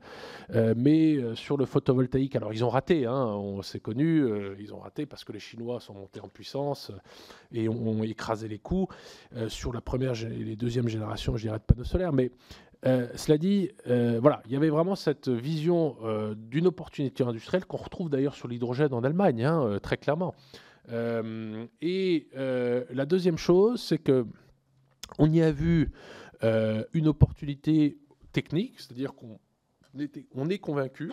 mais 0.76 1.36
sur 1.36 1.58
le 1.58 1.66
photovoltaïque, 1.66 2.36
alors 2.36 2.54
ils 2.54 2.64
ont 2.64 2.70
raté, 2.70 3.08
hein, 3.08 3.26
on 3.26 3.64
s'est 3.64 3.80
connu, 3.80 4.28
ils 4.60 4.74
ont 4.74 4.80
raté 4.80 5.06
parce 5.06 5.24
que 5.24 5.32
les 5.32 5.40
Chinois 5.40 5.80
sont 5.80 5.94
montés 5.94 6.20
en 6.20 6.28
puissance 6.28 6.92
et 7.52 7.70
ont, 7.70 8.04
écrasé 8.04 8.48
les 8.50 8.60
coûts 8.60 8.88
sur 9.48 9.72
la 9.74 9.82
première 9.82 10.14
et 10.22 10.44
les 10.44 10.58
deuxième 10.58 10.90
génération, 10.90 11.38
je 11.38 11.44
dirais, 11.44 11.60
de 11.60 11.64
panneaux 11.64 11.86
solaires, 11.86 12.14
mais 12.14 12.32
euh, 12.86 13.08
cela 13.16 13.38
dit, 13.38 13.72
euh, 13.88 14.20
voilà, 14.22 14.42
il 14.46 14.52
y 14.52 14.56
avait 14.56 14.70
vraiment 14.70 14.96
cette 14.96 15.30
vision 15.30 15.98
euh, 16.04 16.36
d'une 16.36 16.68
opportunité 16.68 17.24
industrielle 17.24 17.66
qu'on 17.66 17.78
retrouve 17.78 18.10
d'ailleurs 18.10 18.36
sur 18.36 18.48
l'hydrogène 18.48 18.94
en 18.94 19.04
Allemagne, 19.04 19.44
hein, 19.44 19.80
très 19.82 19.98
clairement. 19.98 20.36
et 20.90 22.28
la 22.34 23.06
deuxième 23.06 23.38
chose, 23.38 23.82
c'est 23.82 23.98
que 23.98 24.26
on 25.20 25.32
y 25.32 25.42
a 25.42 25.52
vu 25.52 25.92
une 26.94 27.08
opportunité 27.08 27.98
technique, 28.32 28.80
c'est-à-dire 28.80 29.14
qu'on 29.14 29.40
on 30.36 30.50
est 30.50 30.60
convaincu 30.60 31.12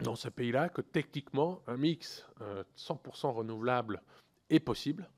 dans 0.00 0.16
ce 0.16 0.28
pays-là 0.28 0.68
que 0.68 0.80
techniquement, 0.80 1.60
un 1.68 1.76
mix 1.76 2.26
100% 2.76 3.32
renouvelable 3.32 4.02
est 4.50 4.60
possible. 4.60 5.08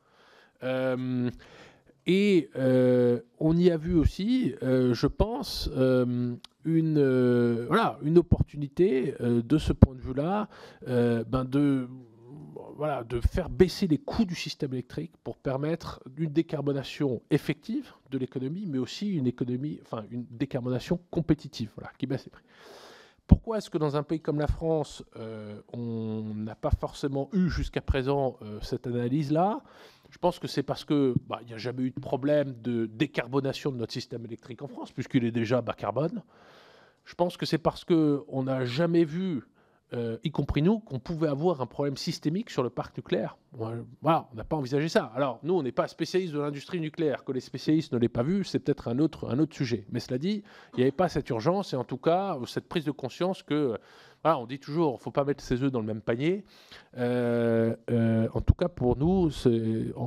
Et 2.07 2.50
euh, 2.57 3.20
on 3.38 3.57
y 3.57 3.70
a 3.70 3.76
vu 3.76 3.94
aussi, 3.94 4.55
euh, 4.62 4.92
je 4.92 5.07
pense, 5.07 5.70
euh, 5.74 6.34
une, 6.64 7.66
voilà, 7.66 7.98
une 8.02 8.18
opportunité 8.18 9.14
de 9.20 9.59
ce 9.59 9.72
point 9.72 9.94
de 9.94 10.00
vue-là 10.00 10.48
ben 10.86 11.44
de, 11.44 11.88
voilà, 12.76 13.05
de 13.05 13.20
faire 13.20 13.50
baisser 13.50 13.86
les 13.86 13.98
coûts 13.98 14.24
du 14.24 14.34
système 14.34 14.72
électrique 14.72 15.12
pour 15.22 15.36
permettre 15.36 16.02
une 16.16 16.32
décarbonation 16.32 17.20
effective 17.30 17.92
de 18.11 18.18
l'économie, 18.18 18.64
mais 18.66 18.78
aussi 18.78 19.14
une, 19.14 19.26
économie, 19.26 19.78
enfin, 19.82 20.05
une 20.11 20.24
décarbonation 20.30 20.98
compétitive 21.11 21.70
voilà, 21.76 21.90
qui 21.98 22.07
baisse 22.07 22.24
les 22.24 22.30
prix. 22.30 22.44
Pourquoi 23.26 23.59
est-ce 23.59 23.68
que 23.68 23.78
dans 23.78 23.96
un 23.96 24.02
pays 24.02 24.20
comme 24.20 24.38
la 24.38 24.46
France, 24.46 25.02
on 25.72 26.32
n'a 26.34 26.55
pas 26.55 26.70
forcément 26.70 27.28
eu 27.32 27.48
jusqu'à 27.50 27.82
présent 27.82 28.38
cette 28.62 28.86
analyse-là? 28.86 29.62
Je 30.15 30.19
pense 30.21 30.39
que 30.39 30.47
c'est 30.47 30.62
parce 30.62 30.85
qu'il 30.85 31.15
bah, 31.27 31.41
n'y 31.45 31.55
a 31.55 31.59
jamais 31.59 31.83
eu 31.83 31.91
de 31.91 31.99
problème 31.99 32.55
de 32.62 32.87
décarbonation 32.87 33.73
de 33.73 33.79
notre 33.79 33.93
système 33.93 34.25
électrique 34.25 34.62
en 34.62 34.69
France, 34.69 34.93
puisqu'il 34.93 35.25
est 35.25 35.33
déjà 35.33 35.61
bas 35.61 35.73
carbone. 35.73 36.23
Je 37.05 37.17
pense 37.17 37.37
que 37.37 37.45
c'est 37.45 37.59
parce 37.59 37.85
qu'on 37.85 38.45
n'a 38.45 38.65
jamais 38.65 39.03
vu, 39.03 39.43
euh, 39.93 40.17
y 40.23 40.31
compris 40.31 40.62
nous, 40.62 40.79
qu'on 40.79 41.01
pouvait 41.01 41.27
avoir 41.27 41.61
un 41.61 41.67
problème 41.67 41.97
systémique 41.97 42.51
sur 42.51 42.62
le 42.62 42.71
parc 42.71 42.97
nucléaire. 42.97 43.37
Voilà, 43.51 44.29
on 44.33 44.37
n'a 44.37 44.45
pas 44.45 44.55
envisagé 44.55 44.89
ça. 44.89 45.11
Alors, 45.17 45.41
nous, 45.43 45.55
on 45.55 45.65
n'est 45.65 45.73
pas 45.73 45.89
spécialistes 45.89 46.33
de 46.33 46.39
l'industrie 46.39 46.81
nucléaire. 46.81 47.25
Que 47.25 47.33
les 47.33 47.41
spécialistes 47.41 47.93
ne 47.93 47.99
l'aient 47.99 48.09
pas 48.09 48.23
vu, 48.23 48.45
c'est 48.45 48.61
peut-être 48.61 48.87
un 48.87 49.01
autre, 49.01 49.29
un 49.29 49.41
autre 49.41 49.57
sujet. 49.57 49.85
Mais 49.91 49.99
cela 49.99 50.19
dit, 50.19 50.45
il 50.75 50.77
n'y 50.77 50.83
avait 50.83 50.93
pas 50.93 51.09
cette 51.09 51.29
urgence 51.31 51.73
et 51.73 51.77
en 51.77 51.85
tout 51.85 51.99
cas, 51.99 52.39
cette 52.47 52.69
prise 52.69 52.85
de 52.85 52.93
conscience 52.93 53.43
que 53.43 53.77
on 54.25 54.47
dit 54.47 54.59
toujours, 54.59 55.01
faut 55.01 55.11
pas 55.11 55.25
mettre 55.25 55.43
ses 55.45 55.62
œufs 55.62 55.70
dans 55.70 55.81
le 55.81 55.87
même 55.87 56.01
panier. 56.01 56.45
Euh, 56.97 57.75
euh, 57.91 58.27
en 58.33 58.41
tout 58.41 58.55
cas, 58.55 58.68
pour 58.68 58.97
nous, 58.97 59.31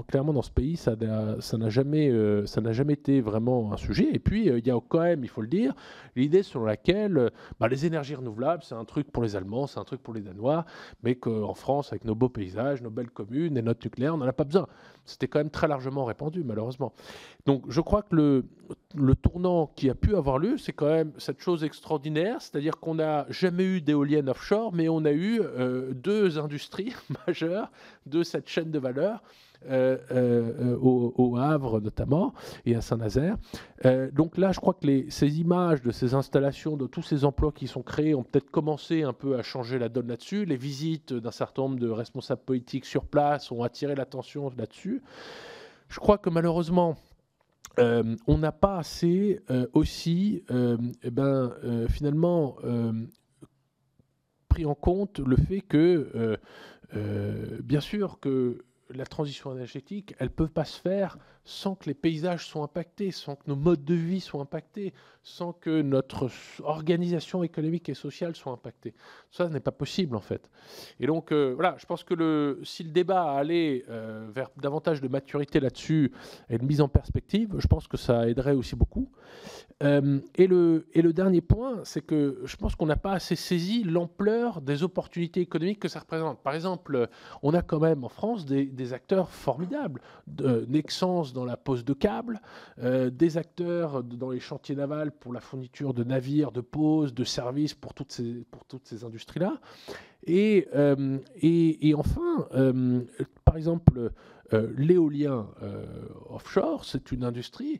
clairement, 0.08 0.34
dans 0.34 0.42
ce 0.42 0.52
pays, 0.52 0.76
ça 0.76 0.96
n'a 0.96 1.70
jamais, 1.70 2.10
euh, 2.10 2.46
été 2.90 3.22
vraiment 3.22 3.74
un 3.74 3.78
sujet. 3.78 4.10
Et 4.12 4.20
puis, 4.20 4.48
il 4.48 4.66
y 4.66 4.72
a 4.72 4.80
quand 4.88 5.02
même, 5.02 5.24
il 5.24 5.30
faut 5.30 5.42
le 5.42 5.48
dire, 5.48 5.74
l'idée 6.16 6.44
sur 6.44 6.64
laquelle 6.64 7.32
bah, 7.60 7.68
les 7.68 7.86
énergies 7.86 8.16
renouvelables, 8.16 8.64
c'est 8.64 8.76
un 8.76 8.86
truc 8.86 9.12
pour 9.12 9.22
les 9.22 9.36
Allemands, 9.36 9.68
c'est 9.68 9.80
un 9.80 9.84
truc 9.84 10.02
pour 10.02 10.14
les 10.14 10.22
Danois, 10.22 10.66
mais 11.04 11.16
qu'en 11.16 11.54
France, 11.54 11.92
avec 11.92 12.04
nos 12.06 12.16
beaux 12.16 12.30
paysages, 12.30 12.82
nos 12.82 12.90
belles 12.90 13.12
communes, 13.12 13.38
une, 13.38 13.54
des 13.54 13.62
notes 13.62 13.84
nucléaires, 13.84 14.16
on 14.16 14.18
n'en 14.18 14.28
a 14.28 14.34
pas 14.34 14.46
besoin. 14.46 14.68
C'était 15.06 15.28
quand 15.28 15.40
même 15.40 15.50
très 15.50 15.68
largement 15.68 16.06
répandu, 16.06 16.44
malheureusement. 16.44 16.94
Donc 17.46 17.64
je 17.70 17.82
crois 17.82 18.02
que 18.02 18.16
le, 18.16 18.46
le 18.96 19.16
tournant 19.16 19.72
qui 19.76 19.90
a 19.90 19.96
pu 19.96 20.16
avoir 20.16 20.38
lieu, 20.38 20.58
c'est 20.58 20.74
quand 20.74 20.88
même 20.88 21.12
cette 21.18 21.42
chose 21.42 21.64
extraordinaire, 21.64 22.42
c'est-à-dire 22.42 22.80
qu'on 22.80 22.96
n'a 22.96 23.26
jamais 23.30 23.66
eu 23.66 23.82
d'éoliennes 23.82 24.30
offshore, 24.30 24.74
mais 24.74 24.88
on 24.88 25.04
a 25.04 25.12
eu 25.12 25.42
euh, 25.42 25.94
deux 25.94 26.40
industries 26.40 26.94
majeures 27.28 27.70
de 28.06 28.24
cette 28.24 28.48
chaîne 28.48 28.72
de 28.72 28.80
valeur 28.80 29.22
euh, 29.70 29.98
euh, 30.12 30.78
au, 30.80 31.36
Havre 31.38 31.82
notamment 31.82 32.34
et 32.66 32.76
à 32.76 32.82
Saint-Nazaire. 32.82 33.38
Donc 34.14 34.38
là, 34.38 34.52
je 34.52 34.60
crois 34.60 34.74
que 34.74 35.10
ces 35.10 35.40
images 35.40 35.82
de 35.82 35.92
ces 35.92 36.14
installations, 36.14 36.78
de 36.78 36.88
tous 36.88 37.02
ces 37.02 37.26
emplois 37.26 37.52
qui 37.52 37.68
sont 37.68 37.82
créés, 37.82 38.16
ont 38.16 38.24
peut-être 38.24 38.50
commencé 38.52 39.04
un 39.04 39.14
peu 39.14 39.38
à 39.38 39.44
changer 39.44 39.80
la 39.80 39.90
donne 39.90 40.08
là-dessus. 40.08 40.46
Les 40.46 40.56
visites 40.56 41.14
d'un 41.14 41.32
certain 41.32 41.64
nombre 41.64 41.80
de 41.80 41.90
responsables 41.90 42.42
politiques 42.42 42.86
sur 42.86 43.04
place 43.06 43.52
ont 43.52 43.64
attiré 43.64 43.96
l'attention 43.96 44.52
là-dessus. 44.58 45.02
Je 45.90 46.00
crois 46.00 46.18
que 46.18 46.30
malheureusement, 46.30 46.96
on 47.78 48.38
n'a 48.38 48.52
pas 48.52 48.78
assez 48.78 49.40
aussi, 49.74 50.44
eh 50.50 51.12
ben, 51.12 51.88
finalement, 51.90 52.58
pris 54.50 54.66
en 54.66 54.76
compte 54.76 55.20
le 55.20 55.36
fait 55.36 55.62
que, 55.62 56.38
bien 57.64 57.82
sûr, 57.82 58.20
que 58.20 58.64
la 58.90 59.06
transition 59.06 59.54
énergétique, 59.54 60.16
elle 60.20 60.28
ne 60.28 60.34
peut 60.34 60.48
pas 60.48 60.66
se 60.66 60.80
faire 60.80 61.18
sans 61.48 61.76
que 61.76 61.86
les 61.86 61.94
paysages 61.94 62.46
soient 62.46 62.64
impactés, 62.64 63.12
sans 63.12 63.38
que 63.38 63.44
nos 63.48 63.56
modes 63.56 63.86
de 63.86 63.94
vie 63.94 64.20
soient 64.20 64.42
impactés, 64.42 64.94
sans 65.24 65.54
que 65.54 65.82
notre 65.82 66.30
organisation 66.64 67.42
économique 67.42 67.88
et 67.88 67.94
sociale 67.94 68.36
soit 68.36 68.52
impactée. 68.52 68.94
Ça 69.32 69.48
n'est 69.48 69.62
pas 69.62 69.72
possible 69.72 70.18
en 70.18 70.22
fait. 70.22 70.50
Et 71.00 71.08
donc 71.08 71.32
euh, 71.32 71.54
voilà, 71.56 71.76
je 71.80 71.86
pense 71.86 72.04
que 72.04 72.60
si 72.64 72.84
le 72.84 72.92
débat 72.92 73.32
allait 73.32 73.86
euh, 73.90 74.28
vers 74.30 74.50
davantage 74.58 75.00
de 75.00 75.08
maturité 75.08 75.62
là-dessus 75.62 76.12
et 76.50 76.58
de 76.58 76.66
mise 76.66 76.82
en 76.82 76.90
perspective, 76.90 77.56
je 77.58 77.68
pense 77.68 77.88
que 77.88 77.98
ça 77.98 78.28
aiderait 78.28 78.54
aussi 78.54 78.76
beaucoup. 78.76 79.10
Euh, 79.84 80.20
et, 80.36 80.48
le, 80.48 80.84
dernier 81.14 81.42
point, 81.42 81.82
c'est 81.84 82.02
que 82.02 82.42
je 82.46 82.56
pense 82.56 82.76
qu'on 82.76 82.88
n'a 82.88 82.96
pas 82.96 83.14
assez 83.14 83.36
saisi 83.36 83.84
l'ampleur 83.84 84.62
des 84.62 84.84
opportunités 84.84 85.42
économiques 85.42 85.80
que 85.80 85.88
ça 85.88 86.00
représente. 86.00 86.40
Par 86.40 86.56
exemple, 86.56 87.08
on 87.44 87.54
a 87.54 87.62
quand 87.62 87.80
même 87.80 88.04
en 88.04 88.10
France 88.10 88.46
des, 88.46 88.94
acteurs 88.94 89.30
formidables, 89.30 90.02
de 90.26 90.66
Nexence 90.68 91.34
dans 91.38 91.46
la 91.46 91.56
pose 91.56 91.86
de 91.86 91.94
câbles, 91.94 92.42
des 92.82 93.38
acteurs 93.38 94.04
dans 94.04 94.32
les 94.32 94.40
chantiers 94.40 94.76
navals 94.76 95.12
pour 95.12 95.34
la 95.34 95.40
fourniture 95.40 95.94
de 95.94 96.04
navires, 96.04 96.52
de 96.52 96.62
poses, 96.62 97.14
de 97.14 97.24
services 97.24 97.76
pour 97.76 97.94
toutes 97.94 98.12
ces, 98.12 98.44
ces 98.84 99.04
industries-là. 99.04 99.60
Et, 100.24 100.68
euh, 100.76 101.20
et, 101.42 101.94
enfin, 101.96 102.48
euh, 102.54 103.02
par 103.46 103.56
exemple, 103.56 104.12
euh, 104.54 104.74
l'éolien 104.78 105.48
offshore, 106.30 106.86
c'est 106.86 107.12
une 107.12 107.24
industrie 107.24 107.80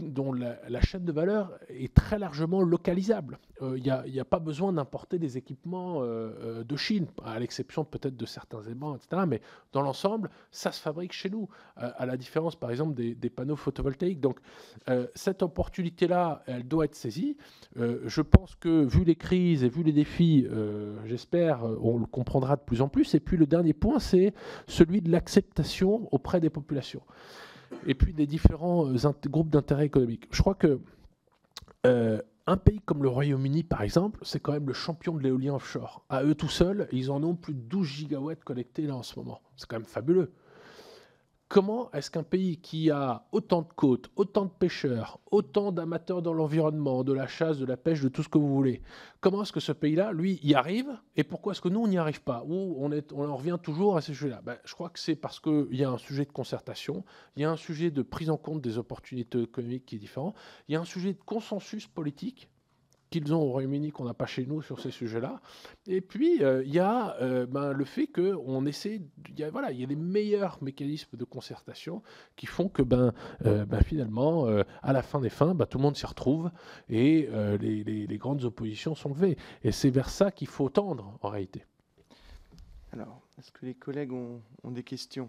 dont 0.00 0.32
la, 0.32 0.80
chaîne 0.80 1.04
de 1.04 1.12
valeur 1.12 1.50
est 1.68 1.92
très 1.92 2.18
largement 2.18 2.62
localisable. 2.62 3.38
Il 3.60 3.82
n'y 3.82 4.20
a, 4.20 4.24
pas 4.24 4.38
besoin 4.38 4.72
d'importer 4.72 5.18
des 5.18 5.36
équipements 5.36 6.02
de 6.02 6.76
Chine, 6.76 7.06
à 7.24 7.38
l'exception 7.38 7.84
peut-être 7.84 8.16
de 8.16 8.26
certains 8.26 8.62
aimants, 8.62 8.96
etc. 8.96 9.22
Mais 9.26 9.40
dans 9.72 9.82
l'ensemble, 9.82 10.30
ça 10.50 10.72
se 10.72 10.80
fabrique 10.80 11.12
chez 11.12 11.30
nous, 11.30 11.48
à 11.76 12.06
la 12.06 12.16
différence 12.16 12.56
par 12.56 12.70
exemple 12.70 12.94
des, 12.94 13.30
panneaux 13.30 13.56
photovoltaïques. 13.56 14.20
Donc 14.20 14.38
cette 15.14 15.42
opportunité-là, 15.42 16.42
elle 16.46 16.66
doit 16.66 16.84
être 16.84 16.94
saisie. 16.94 17.36
je 17.76 18.20
pense 18.20 18.54
que 18.56 18.84
vu 18.84 19.04
les 19.04 19.16
crises 19.16 19.64
et 19.64 19.68
vu 19.68 19.82
les 19.82 19.92
défis, 19.92 20.46
j'espère, 21.06 21.64
euh, 21.64 21.78
on 21.80 21.98
le 21.98 22.06
comprendra 22.06 22.56
de 22.56 22.62
plus 22.62 22.80
en 22.80 22.88
plus. 22.88 23.14
Et 23.14 23.20
puis 23.20 23.36
le 23.36 23.46
dernier 23.46 23.72
point, 23.72 23.98
c'est 23.98 24.32
celui 24.66 25.00
de 25.00 25.10
l'acceptation 25.10 26.08
auprès 26.12 26.40
des 26.40 26.50
populations. 26.50 27.02
Et 27.86 27.94
puis 27.94 28.12
des 28.12 28.26
différents 28.26 28.86
euh, 28.86 29.12
groupes 29.26 29.50
d'intérêt 29.50 29.86
économique. 29.86 30.28
Je 30.30 30.40
crois 30.40 30.54
que 30.54 30.80
euh, 31.86 32.20
un 32.46 32.56
pays 32.56 32.80
comme 32.80 33.02
le 33.02 33.08
Royaume-Uni, 33.08 33.62
par 33.62 33.82
exemple, 33.82 34.20
c'est 34.22 34.40
quand 34.40 34.52
même 34.52 34.66
le 34.66 34.72
champion 34.72 35.14
de 35.14 35.22
l'éolien 35.22 35.54
offshore. 35.54 36.04
À 36.08 36.24
eux 36.24 36.34
tout 36.34 36.48
seuls, 36.48 36.88
ils 36.92 37.10
en 37.10 37.22
ont 37.22 37.34
plus 37.34 37.54
de 37.54 37.60
12 37.60 37.86
gigawatts 37.86 38.44
connectés 38.44 38.86
là 38.86 38.96
en 38.96 39.02
ce 39.02 39.18
moment. 39.18 39.40
C'est 39.56 39.68
quand 39.68 39.76
même 39.76 39.86
fabuleux. 39.86 40.32
Comment 41.52 41.90
est-ce 41.92 42.10
qu'un 42.10 42.22
pays 42.22 42.56
qui 42.56 42.90
a 42.90 43.26
autant 43.30 43.60
de 43.60 43.68
côtes, 43.76 44.10
autant 44.16 44.46
de 44.46 44.50
pêcheurs, 44.50 45.20
autant 45.30 45.70
d'amateurs 45.70 46.22
dans 46.22 46.32
l'environnement, 46.32 47.04
de 47.04 47.12
la 47.12 47.26
chasse, 47.26 47.58
de 47.58 47.66
la 47.66 47.76
pêche, 47.76 48.00
de 48.00 48.08
tout 48.08 48.22
ce 48.22 48.30
que 48.30 48.38
vous 48.38 48.54
voulez, 48.54 48.80
comment 49.20 49.42
est-ce 49.42 49.52
que 49.52 49.60
ce 49.60 49.72
pays-là, 49.72 50.12
lui, 50.12 50.40
y 50.42 50.54
arrive 50.54 50.88
Et 51.14 51.24
pourquoi 51.24 51.52
est-ce 51.52 51.60
que 51.60 51.68
nous, 51.68 51.80
on 51.80 51.88
n'y 51.88 51.98
arrive 51.98 52.22
pas 52.22 52.42
Ou 52.46 52.78
on, 52.78 53.28
en 53.28 53.36
revient 53.36 53.58
toujours 53.62 53.98
à 53.98 54.00
ces 54.00 54.14
sujets-là? 54.14 54.40
Ben, 54.42 54.56
Je 54.64 54.72
crois 54.72 54.88
que 54.88 54.98
c'est 54.98 55.14
parce 55.14 55.40
qu'il 55.40 55.76
y 55.76 55.84
a 55.84 55.90
un 55.90 55.98
sujet 55.98 56.24
de 56.24 56.32
concertation, 56.32 57.04
il 57.36 57.42
y 57.42 57.44
a 57.44 57.50
un 57.50 57.56
sujet 57.56 57.90
de 57.90 58.00
prise 58.00 58.30
en 58.30 58.38
compte 58.38 58.62
des 58.62 58.78
opportunités 58.78 59.42
économiques 59.42 59.84
qui 59.84 59.96
est 59.96 59.98
différent, 59.98 60.32
il 60.68 60.72
y 60.72 60.76
a 60.76 60.80
un 60.80 60.86
sujet 60.86 61.12
de 61.12 61.20
consensus 61.22 61.86
politique 61.86 62.48
qu'ils 63.12 63.32
ont 63.34 63.42
au 63.42 63.50
Royaume-Uni 63.50 63.92
qu'on 63.92 64.04
n'a 64.04 64.14
pas 64.14 64.26
chez 64.26 64.46
nous 64.46 64.62
sur 64.62 64.80
ces 64.80 64.90
sujets-là. 64.90 65.40
Et 65.86 66.00
puis, 66.00 66.42
euh, 66.42 66.64
il 66.64 66.72
y 66.72 66.78
a 66.78 67.16
euh, 67.20 67.46
ben, 67.46 67.72
le 67.72 67.84
fait 67.84 68.08
qu'on 68.08 68.66
essaie, 68.66 69.02
voilà, 69.52 69.70
il 69.70 69.80
y 69.80 69.84
a 69.84 69.86
les 69.86 69.96
meilleurs 69.96 70.58
mécanismes 70.62 71.16
de 71.16 71.24
concertation 71.24 72.02
qui 72.34 72.46
font 72.46 72.68
que 72.68 72.82
ben, 72.82 73.12
euh, 73.46 73.64
ben 73.64 73.82
finalement, 73.82 74.46
à 74.82 74.92
la 74.92 75.02
fin 75.02 75.20
des 75.20 75.30
fins, 75.30 75.54
ben, 75.54 75.66
tout 75.66 75.78
le 75.78 75.82
monde 75.82 75.96
s'y 75.96 76.06
retrouve 76.06 76.50
et 76.88 77.28
les, 77.60 77.84
les, 77.84 78.18
grandes 78.18 78.44
oppositions 78.44 78.94
sont 78.94 79.10
levées. 79.10 79.36
Et 79.62 79.72
c'est 79.72 79.90
vers 79.90 80.08
ça 80.08 80.30
qu'il 80.30 80.48
faut 80.48 80.68
tendre, 80.68 81.18
en 81.20 81.28
réalité. 81.28 81.64
Alors, 82.92 83.20
est-ce 83.38 83.52
que 83.52 83.66
les 83.66 83.74
collègues 83.74 84.12
ont, 84.12 84.40
ont 84.62 84.70
des 84.70 84.82
questions? 84.82 85.28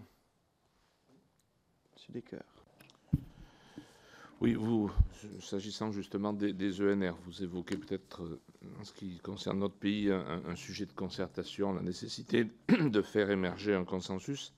Monsieur 1.94 2.12
Descoeurs. 2.12 2.53
Oui, 4.44 4.52
vous, 4.52 4.92
s'agissant 5.40 5.90
justement 5.90 6.34
des, 6.34 6.82
ENR, 6.82 7.14
vous 7.24 7.42
évoquez 7.42 7.78
peut-être, 7.78 8.24
euh, 8.24 8.38
en 8.78 8.84
ce 8.84 8.92
qui 8.92 9.16
concerne 9.20 9.58
notre 9.60 9.74
pays, 9.74 10.10
un, 10.10 10.54
sujet 10.54 10.84
de 10.84 10.92
concertation, 10.92 11.72
la 11.72 11.80
nécessité 11.80 12.50
de 12.68 13.00
faire 13.00 13.30
émerger 13.30 13.74
un 13.74 13.84
consensus. 13.84 14.52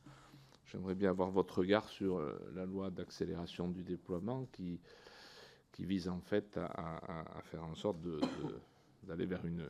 J'aimerais 0.73 0.97
bien 0.97 1.11
avoir 1.11 1.31
votre 1.31 1.59
regard 1.59 1.89
sur 1.89 2.19
euh, 2.19 2.37
la 2.57 2.67
loi 2.67 2.91
d'accélération 2.91 3.69
du 3.69 3.85
déploiement 3.85 4.49
qui, 4.53 4.81
vise 5.79 6.09
en 6.09 6.21
fait 6.21 6.59
à, 6.59 7.43
faire 7.45 7.63
en 7.63 7.77
sorte 7.77 7.99
d'aller 9.05 9.27
vers 9.27 9.47
une, 9.47 9.69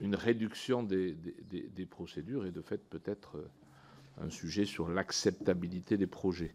une, 0.00 0.16
réduction 0.16 0.82
des, 0.82 1.14
des, 1.14 1.86
procédures 1.86 2.46
et 2.46 2.50
de 2.50 2.62
fait 2.62 2.82
peut-être 2.88 3.36
euh, 3.36 3.48
un 4.20 4.30
sujet 4.30 4.64
sur 4.64 4.88
l'acceptabilité 4.88 5.96
des 5.96 6.06
projets. 6.06 6.54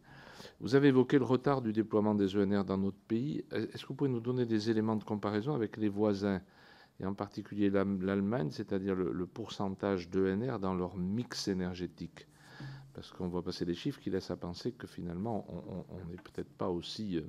Vous 0.60 0.76
avez 0.76 0.90
évoqué 0.90 1.18
le 1.18 1.26
retard 1.26 1.62
du 1.62 1.74
déploiement 1.74 2.16
des 2.16 2.36
ENR 2.38 2.64
dans 2.66 2.78
notre 2.78 2.98
pays. 3.08 3.44
Est-ce 3.52 3.84
que 3.84 3.88
vous 3.90 3.96
pouvez 3.96 4.10
nous 4.10 4.20
donner 4.20 4.46
des 4.46 4.70
éléments 4.70 4.96
de 4.96 5.04
comparaison 5.04 5.54
avec 5.54 5.78
les 5.78 5.90
voisins, 5.90 6.42
et 7.00 7.06
en 7.06 7.14
particulier 7.14 7.70
l'Allemagne, 7.70 8.50
c'est-à-dire 8.52 8.96
le, 8.96 9.26
pourcentage 9.26 10.10
d'ENR 10.10 10.60
dans 10.60 10.74
leur 10.74 10.98
mix 10.98 11.48
énergétique? 11.48 12.28
Parce 12.94 13.12
qu'on 13.12 13.28
voit 13.28 13.44
passer 13.44 13.66
des 13.66 13.74
chiffres 13.74 14.00
qui 14.00 14.10
laissent 14.12 14.32
à 14.32 14.38
penser 14.38 14.72
que 14.72 14.86
finalement, 14.86 15.46
on 15.90 16.10
n'est 16.10 16.18
peut-être 16.18 16.52
pas 16.58 16.70
aussi, 16.70 17.18
euh, 17.18 17.24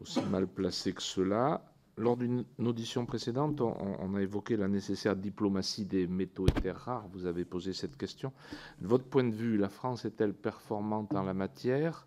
aussi 0.00 0.20
mal 0.22 0.48
placé 0.48 0.92
que 0.92 1.02
cela. 1.02 1.69
Lors 2.00 2.16
d'une 2.16 2.46
audition 2.58 3.04
précédente, 3.04 3.60
on, 3.60 4.14
a 4.14 4.22
évoqué 4.22 4.56
la 4.56 4.68
nécessaire 4.68 5.14
diplomatie 5.14 5.84
des 5.84 6.06
métaux 6.06 6.46
et 6.48 6.60
terres 6.62 6.78
rares. 6.78 7.06
Vous 7.12 7.26
avez 7.26 7.44
posé 7.44 7.74
cette 7.74 7.98
question. 7.98 8.32
De 8.80 8.86
votre 8.86 9.04
point 9.04 9.24
de 9.24 9.34
vue, 9.34 9.58
la 9.58 9.68
France 9.68 10.06
est-elle 10.06 10.32
performante 10.32 11.14
en 11.14 11.24
la 11.24 11.34
matière? 11.34 12.06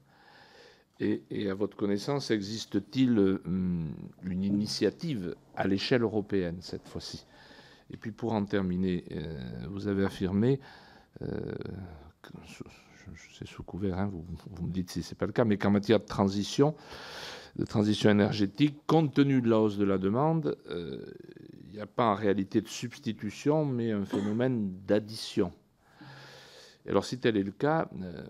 Et, 0.99 1.21
à 1.47 1.53
votre 1.53 1.77
connaissance, 1.77 2.31
existe-t-il 2.31 3.19
hum, 3.45 3.93
une 4.23 4.43
initiative 4.43 5.35
à 5.55 5.67
l'échelle 5.67 6.01
européenne 6.01 6.57
cette 6.61 6.87
fois-ci? 6.87 7.27
Et 7.91 7.97
puis 7.97 8.11
pour 8.11 8.33
en 8.33 8.45
terminer, 8.45 9.03
euh, 9.11 9.67
vous 9.69 9.87
avez 9.87 10.05
affirmé, 10.05 10.59
euh, 11.21 11.53
c'est 13.37 13.47
sous 13.47 13.61
couvert, 13.61 13.99
hein, 13.99 14.09
vous, 14.11 14.25
vous, 14.55 14.65
me 14.65 14.71
dites 14.71 14.89
si 14.89 15.03
ce 15.03 15.13
n'est 15.13 15.17
pas 15.17 15.27
le 15.27 15.33
cas, 15.33 15.45
mais 15.45 15.57
qu'en 15.57 15.69
matière 15.69 15.99
de 15.99 16.05
transition, 16.05 16.73
de 17.55 17.65
transition 17.65 18.09
énergétique, 18.09 18.75
compte 18.87 19.13
tenu 19.13 19.41
de 19.41 19.49
la 19.49 19.59
hausse 19.59 19.77
de 19.77 19.85
la 19.85 19.97
demande, 19.97 20.57
euh, 20.69 21.05
il 21.67 21.73
n'y 21.73 21.79
a 21.79 21.85
pas 21.85 22.11
en 22.11 22.15
réalité 22.15 22.61
de 22.61 22.67
substitution, 22.67 23.65
mais 23.65 23.91
un 23.91 24.05
phénomène 24.05 24.73
d'addition. 24.85 25.51
Alors 26.87 27.05
si 27.05 27.19
tel 27.19 27.37
est 27.37 27.43
le 27.43 27.51
cas, 27.51 27.89
euh, 28.01 28.23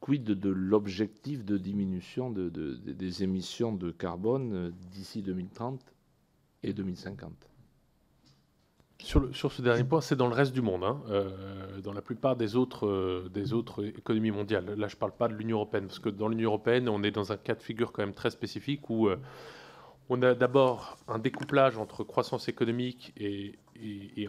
quid 0.00 0.24
de 0.24 0.48
l'objectif 0.50 1.44
de 1.44 1.56
diminution 1.56 2.30
des 2.30 3.22
émissions 3.22 3.72
de 3.72 3.90
carbone 3.90 4.52
euh, 4.54 4.70
d'ici 4.90 5.22
2030 5.22 5.80
et 6.62 6.72
2050 6.72 7.47
sur, 9.00 9.52
ce 9.52 9.62
dernier 9.62 9.84
point, 9.84 10.00
c'est 10.00 10.16
dans 10.16 10.26
le 10.26 10.34
reste 10.34 10.52
du 10.52 10.60
monde, 10.60 10.82
hein. 10.82 11.00
euh, 11.08 11.80
dans 11.80 11.92
la 11.92 12.02
plupart 12.02 12.34
des 12.34 12.56
autres, 12.56 12.86
euh, 12.86 13.30
des 13.32 13.52
autres 13.52 13.84
économies 13.84 14.32
mondiales. 14.32 14.74
Là, 14.76 14.88
je 14.88 14.96
ne 14.96 14.98
parle 14.98 15.12
pas 15.12 15.28
de 15.28 15.34
l'Union 15.34 15.58
européenne, 15.58 15.86
parce 15.86 16.00
que 16.00 16.08
dans 16.08 16.26
l'Union 16.26 16.50
européenne, 16.50 16.88
on 16.88 17.02
est 17.04 17.12
dans 17.12 17.30
un 17.30 17.36
cas 17.36 17.54
de 17.54 17.62
figure 17.62 17.92
quand 17.92 18.02
même 18.02 18.14
très 18.14 18.30
spécifique 18.30 18.90
où 18.90 19.08
euh, 19.08 19.16
on 20.08 20.20
a 20.22 20.34
d'abord 20.34 20.98
un 21.06 21.18
découplage 21.18 21.78
entre 21.78 22.02
croissance 22.02 22.48
économique 22.48 23.12
et, 23.16 23.54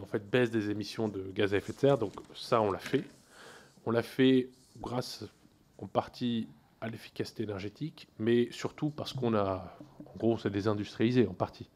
en 0.00 0.06
fait 0.06 0.30
baisse 0.30 0.50
des 0.50 0.70
émissions 0.70 1.08
de 1.08 1.32
gaz 1.34 1.52
à 1.52 1.56
effet 1.56 1.72
de 1.72 1.78
serre. 1.78 1.98
Donc 1.98 2.12
ça, 2.34 2.60
on 2.62 2.70
l'a 2.70 2.78
fait. 2.78 3.04
On 3.86 3.90
l'a 3.90 4.02
fait 4.02 4.50
grâce 4.80 5.24
en 5.78 5.86
partie 5.86 6.46
à 6.80 6.88
l'efficacité 6.88 7.42
énergétique, 7.42 8.08
mais 8.18 8.48
surtout 8.52 8.90
parce 8.90 9.12
qu'on 9.12 9.34
a, 9.34 9.76
en 10.06 10.16
gros, 10.16 10.38
désindustrialisé 10.48 11.26
en 11.26 11.34
partie. 11.34 11.68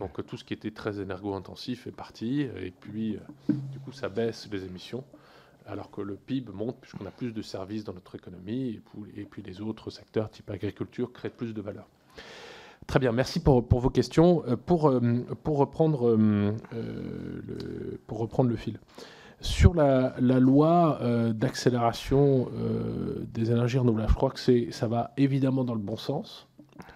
Donc 0.00 0.26
tout 0.26 0.36
ce 0.36 0.44
qui 0.44 0.54
était 0.54 0.70
très 0.70 1.00
énergo-intensif 1.00 1.86
est 1.86 1.94
parti, 1.94 2.40
et 2.40 2.72
puis 2.72 3.18
du 3.48 3.78
coup 3.78 3.92
ça 3.92 4.08
baisse 4.08 4.48
les 4.50 4.64
émissions, 4.64 5.04
alors 5.66 5.90
que 5.90 6.00
le 6.00 6.16
PIB 6.16 6.50
monte 6.52 6.76
puisqu'on 6.80 7.06
a 7.06 7.10
plus 7.10 7.32
de 7.32 7.42
services 7.42 7.84
dans 7.84 7.92
notre 7.92 8.14
économie, 8.16 8.80
et 9.16 9.24
puis 9.24 9.42
les 9.42 9.60
autres 9.60 9.90
secteurs 9.90 10.30
type 10.30 10.50
agriculture 10.50 11.12
créent 11.12 11.30
plus 11.30 11.54
de 11.54 11.60
valeur. 11.60 11.86
Très 12.86 12.98
bien, 12.98 13.12
merci 13.12 13.40
pour, 13.40 13.62
vos 13.62 13.90
questions. 13.90 14.42
Pour, 14.66 14.92
pour, 15.44 15.58
reprendre, 15.58 16.16
le, 16.16 18.00
pour 18.06 18.18
reprendre 18.18 18.48
le 18.48 18.56
fil. 18.56 18.80
Sur 19.40 19.72
la, 19.74 20.18
loi 20.18 20.98
euh, 21.00 21.32
d'accélération 21.32 22.50
euh, 22.54 23.24
des 23.32 23.50
énergies 23.50 23.78
renouvelables, 23.78 24.10
je 24.10 24.14
crois 24.14 24.30
que 24.30 24.70
ça 24.70 24.86
va 24.86 25.12
évidemment 25.16 25.64
dans 25.64 25.74
le 25.74 25.80
bon 25.80 25.96
sens, 25.96 26.46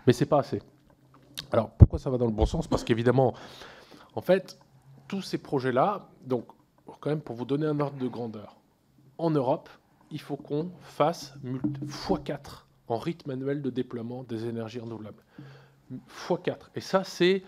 mais 0.07 0.13
c'est 0.13 0.27
pas 0.27 0.41
assez. 0.41 0.61
Alors 1.55 1.71
pourquoi 1.71 2.01
ça 2.01 2.11
va 2.11 2.19
dans 2.19 2.27
le 2.27 2.33
bon 2.33 2.47
sens? 2.47 2.67
Parce 2.67 2.83
qu'évidemment, 2.83 3.33
en 4.17 4.21
fait, 4.21 4.59
tous 5.07 5.23
ces 5.23 5.39
projets-là, 5.39 6.09
donc 6.27 6.47
quand 7.01 7.11
même 7.11 7.21
pour 7.21 7.37
vous 7.37 7.45
donner 7.45 7.67
un 7.67 7.79
ordre 7.79 7.97
de 7.97 8.09
grandeur, 8.09 8.57
en 9.19 9.31
Europe, 9.31 9.69
il 10.11 10.21
faut 10.21 10.37
qu'on 10.37 10.73
fasse 10.81 11.35
x4 11.45 12.65
en 12.89 12.99
rythme 12.99 13.31
annuel 13.31 13.63
de 13.63 13.71
déploiement 13.71 14.25
des 14.25 14.47
énergies 14.47 14.81
renouvelables. 14.81 15.23
x4. 16.29 16.57
Et 16.75 16.81
ça, 16.81 17.05
c'est 17.05 17.45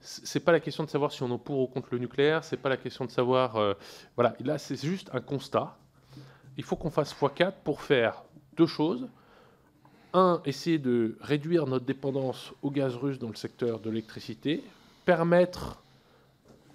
c'est 0.00 0.40
pas 0.40 0.50
la 0.50 0.58
question 0.58 0.82
de 0.82 0.88
savoir 0.88 1.12
si 1.12 1.22
on 1.22 1.32
est 1.32 1.38
pour 1.38 1.60
ou 1.60 1.66
contre 1.68 1.88
le 1.92 1.98
nucléaire, 1.98 2.42
c'est 2.42 2.56
pas 2.56 2.68
la 2.68 2.78
question 2.78 3.04
de 3.04 3.10
savoir. 3.10 3.56
Euh, 3.56 3.74
voilà, 4.16 4.34
là, 4.40 4.58
c'est 4.58 4.80
juste 4.82 5.10
un 5.12 5.20
constat. 5.20 5.76
Il 6.56 6.64
faut 6.64 6.74
qu'on 6.74 6.90
fasse 6.90 7.14
x4 7.14 7.52
pour 7.62 7.82
faire 7.82 8.24
deux 8.56 8.66
choses. 8.66 9.08
Un, 10.14 10.42
essayer 10.44 10.78
de 10.78 11.16
réduire 11.20 11.66
notre 11.66 11.86
dépendance 11.86 12.52
au 12.62 12.70
gaz 12.70 12.96
russe 12.96 13.18
dans 13.18 13.28
le 13.28 13.34
secteur 13.34 13.80
de 13.80 13.88
l'électricité, 13.88 14.62
permettre 15.04 15.82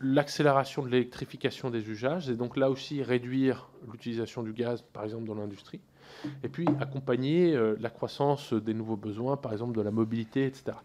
l'accélération 0.01 0.83
de 0.83 0.89
l'électrification 0.89 1.69
des 1.69 1.89
usages, 1.89 2.29
et 2.29 2.35
donc 2.35 2.57
là 2.57 2.69
aussi 2.69 3.03
réduire 3.03 3.69
l'utilisation 3.91 4.43
du 4.43 4.53
gaz, 4.53 4.83
par 4.93 5.03
exemple, 5.03 5.25
dans 5.25 5.35
l'industrie, 5.35 5.81
et 6.43 6.49
puis 6.49 6.67
accompagner 6.79 7.55
euh, 7.55 7.75
la 7.79 7.89
croissance 7.89 8.53
des 8.53 8.73
nouveaux 8.73 8.95
besoins, 8.95 9.37
par 9.37 9.51
exemple 9.51 9.75
de 9.75 9.81
la 9.81 9.91
mobilité, 9.91 10.45
etc. 10.45 10.77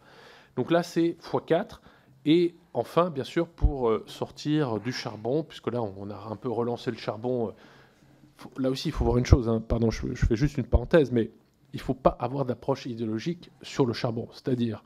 Donc 0.56 0.70
là, 0.70 0.82
c'est 0.82 1.16
x4. 1.22 1.80
Et 2.24 2.54
enfin, 2.72 3.10
bien 3.10 3.24
sûr, 3.24 3.48
pour 3.48 3.88
euh, 3.88 4.04
sortir 4.06 4.78
du 4.78 4.92
charbon, 4.92 5.42
puisque 5.42 5.68
là, 5.68 5.82
on 5.82 6.10
a 6.10 6.28
un 6.30 6.36
peu 6.36 6.50
relancé 6.50 6.90
le 6.90 6.96
charbon. 6.96 7.48
Euh, 7.48 8.48
là 8.58 8.70
aussi, 8.70 8.88
il 8.88 8.92
faut 8.92 9.04
voir 9.04 9.18
une 9.18 9.26
chose. 9.26 9.48
Hein. 9.48 9.62
pardon, 9.66 9.90
je, 9.90 10.14
fais 10.14 10.36
juste 10.36 10.58
une 10.58 10.64
parenthèse, 10.64 11.10
mais 11.10 11.30
il 11.72 11.78
ne 11.78 11.82
faut 11.82 11.94
pas 11.94 12.16
avoir 12.18 12.44
d'approche 12.44 12.86
idéologique 12.86 13.50
sur 13.62 13.86
le 13.86 13.92
charbon. 13.92 14.28
C'est-à-dire 14.32 14.82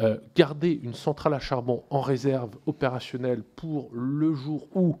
euh, 0.00 0.18
garder 0.34 0.80
une 0.82 0.94
centrale 0.94 1.34
à 1.34 1.40
charbon 1.40 1.84
en 1.90 2.00
réserve 2.00 2.56
opérationnelle 2.66 3.42
pour 3.42 3.90
le 3.92 4.32
jour 4.34 4.68
où 4.74 4.96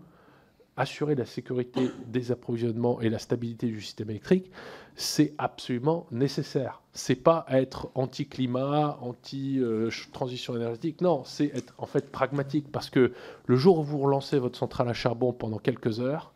assurer 0.76 1.14
la 1.14 1.26
sécurité 1.26 1.90
des 2.06 2.32
approvisionnements 2.32 3.00
et 3.00 3.10
la 3.10 3.18
stabilité 3.18 3.66
du 3.66 3.80
système 3.80 4.10
électrique, 4.10 4.50
c'est 4.94 5.34
absolument 5.38 6.06
nécessaire. 6.10 6.82
C'est 6.92 7.16
pas 7.16 7.44
être 7.48 7.90
anti-climat, 7.94 8.98
anti-transition 9.00 10.56
énergétique. 10.56 11.00
Non, 11.00 11.22
c'est 11.24 11.54
être 11.54 11.74
en 11.78 11.86
fait 11.86 12.10
pragmatique 12.10 12.72
parce 12.72 12.90
que 12.90 13.12
le 13.46 13.56
jour 13.56 13.78
où 13.80 13.82
vous 13.82 13.98
relancez 13.98 14.38
votre 14.38 14.58
centrale 14.58 14.88
à 14.88 14.94
charbon 14.94 15.32
pendant 15.32 15.58
quelques 15.58 16.00
heures, 16.00 16.32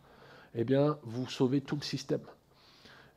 eh 0.53 0.63
bien, 0.63 0.97
vous 1.03 1.27
sauvez 1.27 1.61
tout 1.61 1.75
le 1.75 1.83
système. 1.83 2.21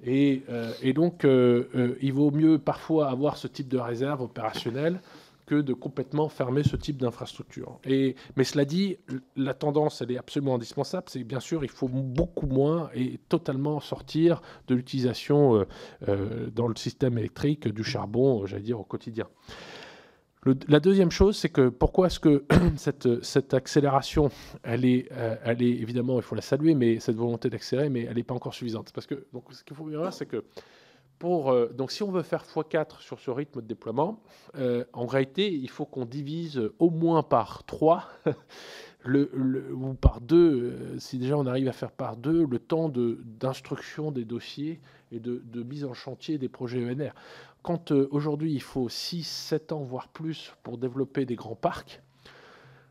Et, 0.04 0.42
euh, 0.48 0.72
donc, 0.92 1.24
euh, 1.24 1.68
euh, 1.74 1.96
il 2.00 2.12
vaut 2.12 2.30
mieux 2.30 2.58
parfois 2.58 3.08
avoir 3.10 3.36
ce 3.36 3.48
type 3.48 3.68
de 3.68 3.78
réserve 3.78 4.22
opérationnelle 4.22 5.00
que 5.46 5.54
de 5.54 5.72
complètement 5.72 6.28
fermer 6.28 6.62
ce 6.62 6.76
type 6.76 6.98
d'infrastructure. 6.98 7.78
Et, 7.84 8.16
mais 8.36 8.44
cela 8.44 8.66
dit, 8.66 8.98
la 9.34 9.54
tendance, 9.54 10.02
elle 10.02 10.12
est 10.12 10.18
absolument 10.18 10.56
indispensable. 10.56 11.06
C'est 11.08 11.24
bien 11.24 11.40
sûr, 11.40 11.64
il 11.64 11.70
faut 11.70 11.88
beaucoup 11.88 12.46
moins 12.46 12.90
et 12.94 13.18
totalement 13.30 13.80
sortir 13.80 14.42
de 14.66 14.74
l'utilisation 14.74 15.64
dans 16.06 16.68
le 16.68 16.76
système 16.76 17.16
électrique 17.16 17.66
du 17.66 17.82
charbon, 17.82 18.44
j'allais 18.44 18.62
dire, 18.62 18.78
au 18.78 18.84
quotidien. 18.84 19.26
La 20.44 20.80
deuxième 20.80 21.10
chose, 21.10 21.36
c'est 21.36 21.48
que 21.48 21.68
pourquoi 21.68 22.06
est-ce 22.06 22.20
que 22.20 22.44
cette, 23.22 23.54
accélération, 23.54 24.30
elle 24.62 24.84
est, 24.84 25.08
elle 25.44 25.62
est 25.62 25.70
évidemment, 25.70 26.16
il 26.16 26.22
faut 26.22 26.34
la 26.34 26.42
saluer, 26.42 26.74
mais 26.74 27.00
cette 27.00 27.16
volonté 27.16 27.50
d'accélérer, 27.50 27.88
mais 27.90 28.04
elle 28.04 28.16
n'est 28.16 28.22
pas 28.22 28.34
encore 28.34 28.54
suffisante. 28.54 28.92
Parce 28.92 29.06
que 29.06 29.26
ce 29.50 29.64
qu'il 29.64 29.76
faut 29.76 29.84
bien 29.84 29.98
voir, 29.98 30.12
c'est 30.12 30.26
que 30.26 30.44
euh, 31.24 31.72
donc 31.72 31.90
si 31.90 32.02
on 32.02 32.10
veut 32.10 32.22
faire 32.22 32.44
x4 32.44 33.00
sur 33.00 33.18
ce 33.18 33.30
rythme 33.30 33.60
de 33.60 33.66
déploiement, 33.66 34.22
euh, 34.56 34.84
en 34.92 35.06
réalité, 35.06 35.52
il 35.52 35.70
faut 35.70 35.84
qu'on 35.84 36.04
divise 36.04 36.70
au 36.78 36.90
moins 36.90 37.22
par 37.22 37.64
3 37.64 38.04
le, 39.04 39.30
ou 39.72 39.94
par 39.94 40.20
2, 40.20 40.36
euh, 40.36 40.98
si 40.98 41.18
déjà 41.18 41.36
on 41.36 41.46
arrive 41.46 41.68
à 41.68 41.72
faire 41.72 41.90
par 41.90 42.16
2, 42.16 42.46
le 42.46 42.58
temps 42.58 42.88
d'instruction 42.88 44.12
des 44.12 44.24
dossiers 44.24 44.80
et 45.10 45.20
de, 45.20 45.62
mise 45.62 45.84
en 45.84 45.94
chantier 45.94 46.38
des 46.38 46.48
projets 46.48 46.84
ENR. 46.84 47.12
Quand 47.62 47.90
aujourd'hui 47.90 48.52
il 48.52 48.62
faut 48.62 48.88
6, 48.88 49.24
7 49.24 49.72
ans, 49.72 49.82
voire 49.82 50.08
plus 50.08 50.54
pour 50.62 50.78
développer 50.78 51.26
des 51.26 51.36
grands 51.36 51.56
parcs, 51.56 52.02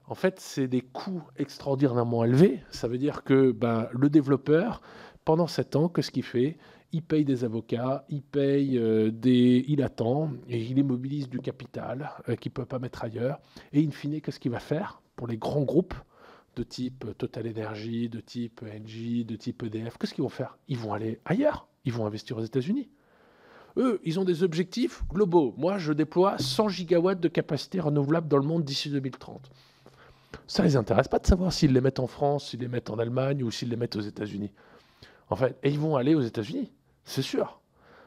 en 0.08 0.16
fait, 0.16 0.40
c'est 0.40 0.68
des 0.68 0.82
coûts 0.82 1.24
extraordinairement 1.36 2.24
élevés. 2.24 2.64
Ça 2.70 2.88
veut 2.88 2.98
dire 2.98 3.24
que 3.24 3.52
ben, 3.52 3.90
le 3.92 4.10
développeur, 4.10 4.82
pendant 5.26 5.48
7 5.48 5.76
ans, 5.76 5.90
qu'est-ce 5.90 6.12
qu'il 6.12 6.24
fait? 6.24 6.58
Il 6.94 7.04
paye 7.04 7.26
des 7.26 7.44
avocats, 7.44 8.06
il 8.08 8.22
paye 8.22 8.78
euh, 8.78 9.12
des, 9.12 9.66
il 9.68 9.84
attend 9.84 10.32
il 10.48 10.78
immobilise 10.78 11.28
du 11.28 11.40
capital 11.40 12.12
euh, 12.30 12.36
qu'il 12.38 12.52
ne 12.52 12.54
peut 12.54 12.66
pas 12.66 12.80
mettre 12.80 13.04
ailleurs. 13.04 13.40
Et 13.74 13.86
in 13.86 13.92
fine, 13.92 14.22
qu'est-ce 14.22 14.40
qu'il 14.40 14.52
va 14.52 14.62
faire? 14.62 15.02
Pour 15.18 15.28
les 15.28 15.38
grands 15.38 15.64
groupes 15.64 15.96
de 16.56 16.64
type 16.64 17.06
Total 17.18 17.46
Energy, 17.50 18.08
de 18.08 18.22
type 18.22 18.64
Engie, 18.64 19.26
de 19.26 19.36
type 19.36 19.64
EDF 19.64 19.98
Qu'est-ce 19.98 20.14
qu'ils 20.14 20.24
vont 20.24 20.30
faire? 20.30 20.58
Ils 20.70 20.78
vont 20.78 20.94
aller 20.94 21.20
ailleurs. 21.26 21.68
Ils 21.84 21.92
vont 21.92 22.06
investir 22.06 22.38
aux 22.38 22.44
États-Unis. 22.44 22.90
Eux, 23.78 24.02
ils 24.04 24.20
ont 24.20 24.26
des 24.26 24.44
objectifs 24.44 25.04
globaux. 25.10 25.54
Moi, 25.58 25.78
je 25.78 25.94
déploie 25.94 26.38
100 26.38 26.70
gigawatts 26.70 27.20
de 27.20 27.28
capacité 27.28 27.80
renouvelable 27.80 28.28
dans 28.28 28.38
le 28.38 28.44
monde 28.44 28.64
d'ici 28.64 28.90
2030. 28.90 29.50
Ça 30.48 30.64
ne 30.64 30.68
les 30.68 30.76
intéresse 30.76 31.08
pas 31.08 31.20
de 31.20 31.28
savoir 31.28 31.54
s'ils 31.54 31.74
les 31.74 31.82
mettent 31.82 32.00
en 32.00 32.08
France, 32.08 32.50
s'ils 32.50 32.60
les 32.60 32.68
mettent 32.68 32.90
en 32.90 32.98
Allemagne 32.98 33.44
ou 33.44 33.52
s'ils 33.52 33.70
les 33.70 33.76
mettent 33.76 33.96
aux 33.96 34.02
États-Unis. 34.02 34.52
En 35.30 35.36
fait, 35.36 35.58
et 35.62 35.70
ils 35.70 35.80
vont 35.80 35.96
aller 35.96 36.16
aux 36.16 36.22
États-Unis. 36.22 36.72
C'est 37.06 37.22
sûr. 37.22 37.60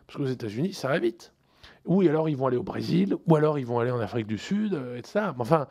Parce 0.06 0.18
qu'aux 0.18 0.26
États-Unis, 0.26 0.72
ça 0.72 0.88
va 0.88 0.98
vite. 0.98 1.32
Ou 1.86 2.00
alors 2.02 2.28
ils 2.28 2.36
vont 2.36 2.46
aller 2.46 2.56
au 2.56 2.62
Brésil, 2.62 3.16
ou 3.26 3.36
alors 3.36 3.58
ils 3.58 3.66
vont 3.66 3.78
aller 3.78 3.90
en 3.90 4.00
Afrique 4.00 4.26
du 4.26 4.38
Sud, 4.38 4.74
euh, 4.74 4.98
etc. 4.98 5.26
Enfin, 5.38 5.66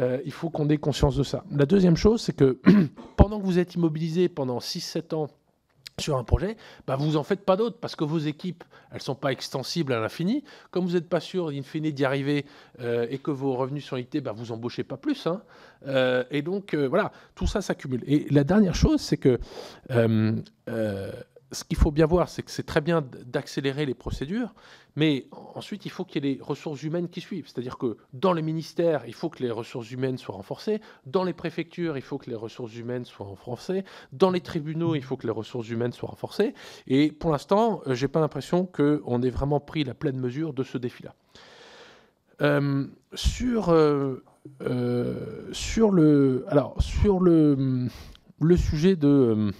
euh, 0.00 0.18
il 0.24 0.32
faut 0.32 0.50
qu'on 0.50 0.68
ait 0.68 0.78
conscience 0.78 1.16
de 1.16 1.22
ça. 1.22 1.44
La 1.50 1.66
deuxième 1.66 1.96
chose, 1.96 2.22
c'est 2.22 2.34
que 2.34 2.58
pendant 3.16 3.38
que 3.38 3.44
vous 3.44 3.58
êtes 3.58 3.74
immobilisé 3.74 4.28
pendant 4.28 4.58
6-7 4.58 5.14
ans 5.14 5.28
sur 6.02 6.16
un 6.16 6.24
projet, 6.24 6.56
bah 6.86 6.96
vous 6.96 7.16
en 7.16 7.22
faites 7.22 7.44
pas 7.44 7.56
d'autres 7.56 7.78
parce 7.80 7.96
que 7.96 8.04
vos 8.04 8.18
équipes, 8.18 8.64
elles 8.92 9.00
sont 9.00 9.14
pas 9.14 9.32
extensibles 9.32 9.92
à 9.92 10.00
l'infini. 10.00 10.44
Comme 10.70 10.84
vous 10.84 10.92
n'êtes 10.92 11.08
pas 11.08 11.20
sûr, 11.20 11.48
in 11.48 11.62
d'y 11.90 12.04
arriver 12.04 12.44
euh, 12.80 13.06
et 13.10 13.18
que 13.18 13.30
vos 13.30 13.54
revenus 13.54 13.84
sont 13.84 13.96
limités, 13.96 14.20
bah 14.20 14.32
vous 14.32 14.52
embauchez 14.52 14.84
pas 14.84 14.96
plus. 14.96 15.26
Hein. 15.26 15.42
et 16.30 16.42
donc, 16.42 16.74
voilà, 16.74 17.12
tout 17.34 17.46
ça 17.46 17.62
s'accumule. 17.62 18.02
Et 18.06 18.26
la 18.30 18.44
dernière 18.44 18.74
chose, 18.74 19.00
c'est 19.00 19.16
que 19.16 19.38
ce 21.52 21.64
qu'il 21.64 21.76
faut 21.76 21.90
bien 21.90 22.06
voir, 22.06 22.28
c'est 22.28 22.42
que 22.42 22.50
c'est 22.50 22.62
très 22.62 22.80
bien 22.80 23.04
d'accélérer 23.26 23.84
les 23.86 23.94
procédures, 23.94 24.54
mais 24.96 25.26
ensuite, 25.54 25.86
il 25.86 25.90
faut 25.90 26.04
qu'il 26.04 26.24
y 26.24 26.28
ait 26.28 26.34
les 26.34 26.42
ressources 26.42 26.82
humaines 26.82 27.08
qui 27.08 27.20
suivent. 27.20 27.46
C'est-à-dire 27.46 27.78
que 27.78 27.96
dans 28.12 28.32
les 28.32 28.42
ministères, 28.42 29.04
il 29.06 29.14
faut 29.14 29.28
que 29.28 29.42
les 29.42 29.50
ressources 29.50 29.90
humaines 29.90 30.18
soient 30.18 30.34
renforcées. 30.34 30.80
Dans 31.06 31.24
les 31.24 31.32
préfectures, 31.32 31.96
il 31.96 32.02
faut 32.02 32.18
que 32.18 32.28
les 32.28 32.36
ressources 32.36 32.74
humaines 32.76 33.04
soient 33.04 33.26
renforcées. 33.26 33.84
Dans 34.12 34.30
les 34.30 34.40
tribunaux, 34.40 34.94
il 34.94 35.02
faut 35.02 35.16
que 35.16 35.26
les 35.26 35.32
ressources 35.32 35.68
humaines 35.68 35.92
soient 35.92 36.10
renforcées. 36.10 36.54
Et 36.86 37.12
pour 37.12 37.30
l'instant, 37.30 37.82
euh, 37.86 37.94
je 37.94 38.04
n'ai 38.04 38.08
pas 38.08 38.20
l'impression 38.20 38.66
qu'on 38.66 39.22
ait 39.22 39.30
vraiment 39.30 39.60
pris 39.60 39.84
la 39.84 39.94
pleine 39.94 40.18
mesure 40.18 40.52
de 40.52 40.62
ce 40.62 40.78
défi-là. 40.78 41.14
Euh, 42.40 42.86
sur, 43.14 43.70
euh, 43.70 44.22
sur 45.52 45.90
le, 45.90 46.44
alors 46.48 46.80
sur 46.80 47.20
le, 47.20 47.88
le 48.40 48.56
sujet 48.56 48.96
de 48.96 49.52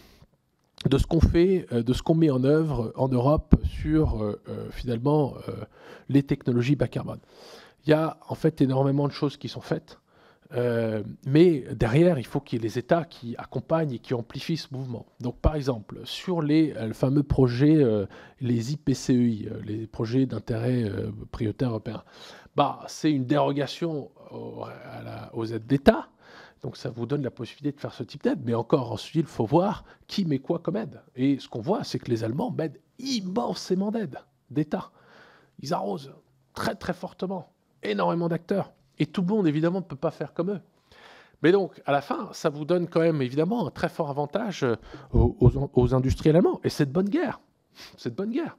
de 0.89 0.99
ce 0.99 1.07
qu'on 1.07 1.20
fait, 1.20 1.66
euh, 1.72 1.83
de 1.83 1.93
ce 1.93 2.03
qu'on 2.03 2.14
met 2.14 2.30
en 2.30 2.45
œuvre 2.45 2.93
en 2.97 3.09
Europe 3.09 3.55
sur 3.64 4.22
euh, 4.22 4.41
euh, 4.49 4.68
finalement 4.70 5.35
les 6.09 6.22
technologies 6.22 6.76
bas 6.76 6.89
carbone. 6.89 7.20
Il 7.87 7.91
y 7.91 7.93
a 7.93 8.18
en 8.28 8.35
fait 8.35 8.61
énormément 8.61 9.09
de 9.09 9.12
choses 9.12 9.37
qui 9.37 9.49
sont 9.49 9.61
faites, 9.61 9.99
mais 11.26 11.64
derrière, 11.74 12.18
il 12.18 12.26
faut 12.26 12.39
qu'il 12.39 12.59
y 12.59 12.62
ait 12.62 12.68
les 12.68 12.78
États 12.78 13.05
qui 13.05 13.35
accompagnent 13.39 13.95
et 13.95 13.99
qui 13.99 14.12
amplifient 14.12 14.59
ce 14.59 14.68
mouvement. 14.70 15.07
Donc 15.18 15.39
par 15.39 15.57
exemple, 15.57 16.01
sur 16.05 16.43
les 16.43 16.74
fameux 16.93 17.22
projets, 17.22 17.83
les 18.41 18.72
IPCEI, 18.74 19.49
les 19.64 19.87
projets 19.87 20.26
d'intérêt 20.26 20.85
prioritaire 21.30 21.70
européen, 21.70 22.05
bah, 22.55 22.80
c'est 22.87 23.11
une 23.11 23.24
dérogation 23.24 24.11
aux 25.33 25.46
aides 25.46 25.67
d'État 25.67 26.09
Donc 26.63 26.76
ça 26.76 26.91
vous 26.91 27.07
donne 27.07 27.22
la 27.22 27.30
possibilité 27.30 27.76
de 27.76 27.80
faire 27.80 27.93
ce 27.93 28.05
type 28.05 28.22
d'aide. 28.22 28.41
Mais 28.45 28.55
encore 28.55 28.93
ensuite, 28.93 29.26
il 29.26 29.33
faut 29.33 29.47
voir 29.47 29.84
qui 30.07 30.25
met 30.25 30.39
quoi 30.39 30.61
comme 30.61 30.76
aide. 30.76 31.03
Et 31.17 31.39
ce 31.39 31.49
qu'on 31.49 31.61
voit, 31.61 31.84
c'est 31.84 31.99
que 31.99 32.11
les 32.11 32.25
Allemands 32.25 32.53
mettent 32.53 32.80
immensément 32.99 33.91
d'aide 33.91 34.18
d'État. 34.51 34.93
Ils 35.61 35.75
arrosent 35.75 36.14
très 36.55 36.75
très 36.75 36.93
fortement, 36.93 37.53
énormément 37.83 38.29
d'acteurs. 38.29 38.72
Et 38.99 39.07
tout 39.07 39.22
le 39.22 39.26
monde, 39.26 39.47
évidemment, 39.47 39.80
ne 39.80 39.84
peut 39.84 39.97
pas 39.97 40.11
faire 40.11 40.33
comme 40.34 40.51
eux. 40.51 40.61
Mais 41.43 41.51
donc, 41.51 41.83
à 41.87 41.93
la 41.93 42.01
fin, 42.01 42.29
ça 42.33 42.51
vous 42.51 42.64
donne 42.64 42.87
quand 42.87 43.01
même, 43.01 43.21
évidemment, 43.21 43.67
un 43.67 43.71
très 43.71 43.89
fort 43.89 44.11
avantage 44.11 44.63
euh, 44.63 44.76
aux, 45.13 45.37
aux, 45.75 45.95
industriels 45.95 46.37
allemands. 46.37 46.61
Et 46.63 46.68
c'est 46.68 46.87
de 46.87 46.93
bonne 46.93 47.09
guerre. 47.09 47.41
C'est 47.97 48.11
de 48.11 48.14
bonne 48.14 48.30
guerre. 48.30 48.57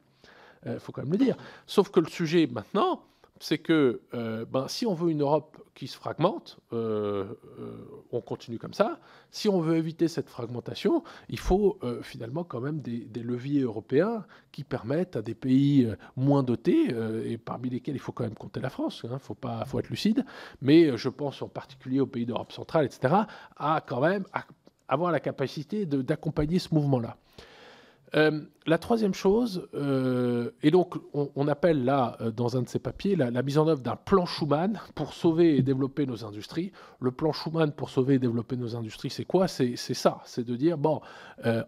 Il 0.65 0.71
euh, 0.71 0.79
faut 0.79 0.91
quand 0.91 1.03
même 1.03 1.11
le 1.11 1.17
dire. 1.17 1.37
Sauf 1.65 1.89
que 1.89 2.01
le 2.01 2.07
sujet 2.07 2.47
maintenant, 2.47 3.03
c'est 3.39 3.57
que 3.57 4.01
euh, 4.13 4.45
ben, 4.45 4.67
si 4.67 4.85
on 4.85 4.93
veut 4.93 5.11
une 5.11 5.21
Europe 5.21 5.57
qui 5.73 5.87
se 5.87 5.97
fragmente, 5.97 6.59
euh, 6.71 7.25
euh, 7.59 7.77
on 8.11 8.21
continue 8.21 8.59
comme 8.59 8.73
ça. 8.73 8.99
Si 9.31 9.49
on 9.49 9.59
veut 9.59 9.75
éviter 9.75 10.07
cette 10.07 10.29
fragmentation, 10.29 11.03
il 11.29 11.39
faut 11.39 11.79
finalement 12.03 12.43
quand 12.43 12.61
même 12.61 12.79
des, 12.79 13.23
leviers 13.23 13.61
européens 13.61 14.25
qui 14.51 14.63
permettent 14.63 15.15
à 15.15 15.21
des 15.21 15.33
pays 15.33 15.91
moins 16.15 16.43
dotés, 16.43 16.93
et 17.25 17.37
parmi 17.39 17.69
lesquels 17.69 17.95
il 17.95 17.99
faut 17.99 18.11
quand 18.11 18.23
même 18.23 18.35
compter 18.35 18.59
la 18.59 18.69
France, 18.69 19.01
il 19.03 19.11
hein, 19.11 19.17
faut, 19.17 19.79
être 19.79 19.89
lucide, 19.89 20.23
mais 20.61 20.95
je 20.95 21.09
pense 21.09 21.41
en 21.41 21.47
particulier 21.47 21.99
aux 21.99 22.05
pays 22.05 22.27
d'Europe 22.27 22.51
centrale, 22.51 22.85
etc., 22.85 23.15
à 23.57 23.83
quand 23.85 24.01
même 24.01 24.25
avoir 24.87 25.11
la 25.11 25.19
capacité 25.19 25.87
d'accompagner 25.87 26.59
ce 26.59 26.75
mouvement-là. 26.75 27.17
La 28.65 28.77
troisième 28.77 29.13
chose, 29.13 29.67
euh, 29.73 30.51
et 30.61 30.71
donc 30.71 30.95
on, 31.13 31.47
appelle 31.47 31.83
là, 31.83 32.15
euh, 32.21 32.31
dans 32.31 32.55
un 32.55 32.61
de 32.61 32.69
ces 32.69 32.79
papiers, 32.79 33.15
la, 33.15 33.43
mise 33.43 33.57
en 33.57 33.67
œuvre 33.67 33.81
d'un 33.81 33.95
plan 33.95 34.25
Schuman 34.25 34.79
pour 34.95 35.13
sauver 35.13 35.57
et 35.57 35.61
développer 35.61 36.05
nos 36.05 36.23
industries. 36.23 36.71
Le 36.99 37.11
plan 37.11 37.33
Schuman 37.33 37.71
pour 37.71 37.89
sauver 37.89 38.15
et 38.15 38.19
développer 38.19 38.55
nos 38.55 38.75
industries, 38.75 39.09
c'est 39.09 39.25
quoi? 39.25 39.47
C'est 39.47 39.75
ça, 39.75 40.21
c'est 40.25 40.45
de 40.45 40.55
dire, 40.55 40.77
bon, 40.77 41.01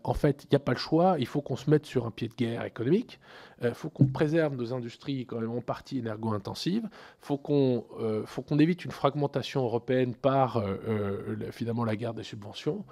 en 0.03 0.13
fait, 0.13 0.43
il 0.45 0.47
n'y 0.51 0.55
a 0.55 0.59
pas 0.59 0.71
le 0.71 0.77
choix, 0.77 1.17
il 1.19 1.27
faut 1.27 1.41
qu'on 1.41 1.57
se 1.57 1.69
mette 1.69 1.85
sur 1.85 2.05
un 2.05 2.11
pied 2.11 2.29
de 2.29 2.33
guerre 2.33 2.63
économique, 2.63 3.19
il 3.61 3.73
faut 3.73 3.89
qu'on 3.89 4.05
préserve 4.05 4.55
nos 4.55 4.73
industries 4.73 5.25
quand 5.25 5.39
même 5.39 5.51
en 5.51 5.61
partie 5.61 5.99
énergo-intensives, 5.99 6.83
il 6.85 7.25
faut 7.25 7.37
qu'on 7.37 8.59
évite 8.59 8.85
une 8.85 8.91
fragmentation 8.91 9.63
européenne 9.63 10.15
par 10.15 10.63
finalement 11.51 11.83
la 11.83 11.95
guerre 11.97 12.13
des 12.13 12.23
subventions. 12.23 12.85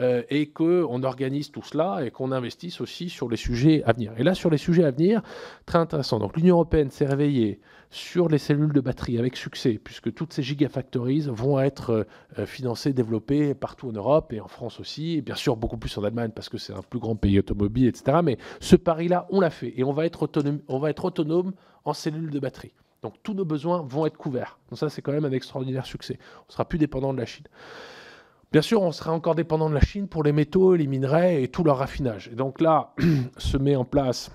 Euh, 0.00 0.22
et 0.30 0.46
qu'on 0.46 1.02
organise 1.02 1.50
tout 1.50 1.62
cela 1.62 2.02
et 2.02 2.10
qu'on 2.10 2.32
investisse 2.32 2.80
aussi 2.80 3.10
sur 3.10 3.28
les 3.28 3.36
sujets 3.42 3.82
à 3.84 3.92
venir. 3.92 4.12
Et 4.18 4.22
là, 4.22 4.34
sur 4.34 4.50
les 4.50 4.58
sujets 4.58 4.84
à 4.84 4.90
venir, 4.90 5.22
très 5.66 5.78
intéressant. 5.78 6.18
Donc 6.18 6.36
l'Union 6.36 6.56
européenne 6.56 6.90
s'est 6.90 7.06
réveillée 7.06 7.60
sur 7.90 8.28
les 8.28 8.38
cellules 8.38 8.72
de 8.72 8.80
batterie 8.80 9.18
avec 9.18 9.36
succès, 9.36 9.78
puisque 9.82 10.14
toutes 10.14 10.32
ces 10.32 10.42
gigafactories 10.42 11.26
vont 11.28 11.60
être 11.60 12.06
euh, 12.38 12.46
financées, 12.46 12.92
développées 12.92 13.54
partout 13.54 13.88
en 13.88 13.92
Europe 13.92 14.32
et 14.32 14.40
en 14.40 14.48
France 14.48 14.80
aussi, 14.80 15.18
et 15.18 15.20
bien 15.20 15.34
sûr 15.34 15.56
beaucoup 15.56 15.76
plus 15.76 15.96
en 15.98 16.04
Allemagne 16.04 16.30
parce 16.34 16.48
que 16.48 16.56
c'est 16.56 16.72
un 16.72 16.82
plus 16.82 17.00
grand 17.00 17.16
pays 17.16 17.38
automobile, 17.38 17.88
etc. 17.88 18.18
Mais 18.24 18.38
ce 18.60 18.76
pari-là, 18.76 19.26
on 19.30 19.40
l'a 19.40 19.50
fait 19.50 19.74
et 19.76 19.84
on 19.84 19.92
va 19.92 20.06
être 20.06 20.22
autonome, 20.22 20.60
on 20.68 20.78
va 20.78 20.88
être 20.88 21.04
autonome 21.04 21.52
en 21.84 21.92
cellules 21.92 22.30
de 22.30 22.38
batterie. 22.38 22.72
Donc 23.02 23.14
tous 23.22 23.34
nos 23.34 23.44
besoins 23.44 23.82
vont 23.82 24.06
être 24.06 24.16
couverts. 24.16 24.58
Donc 24.70 24.78
ça, 24.78 24.88
c'est 24.88 25.02
quand 25.02 25.12
même 25.12 25.24
un 25.24 25.32
extraordinaire 25.32 25.84
succès. 25.86 26.18
On 26.48 26.52
sera 26.52 26.64
plus 26.64 26.78
dépendant 26.78 27.12
de 27.12 27.18
la 27.18 27.26
Chine. 27.26 27.46
Bien 28.52 28.60
sûr, 28.60 28.82
on 28.82 28.92
serait 28.92 29.08
encore 29.08 29.34
dépendant 29.34 29.70
de 29.70 29.74
la 29.74 29.80
Chine 29.80 30.08
pour 30.08 30.22
les 30.22 30.32
métaux, 30.32 30.76
les 30.76 30.86
minerais 30.86 31.42
et 31.42 31.48
tout 31.48 31.64
leur 31.64 31.78
raffinage. 31.78 32.28
Et 32.28 32.34
donc 32.34 32.60
là, 32.60 32.92
se 33.38 33.56
met 33.56 33.76
en 33.76 33.86
place 33.86 34.30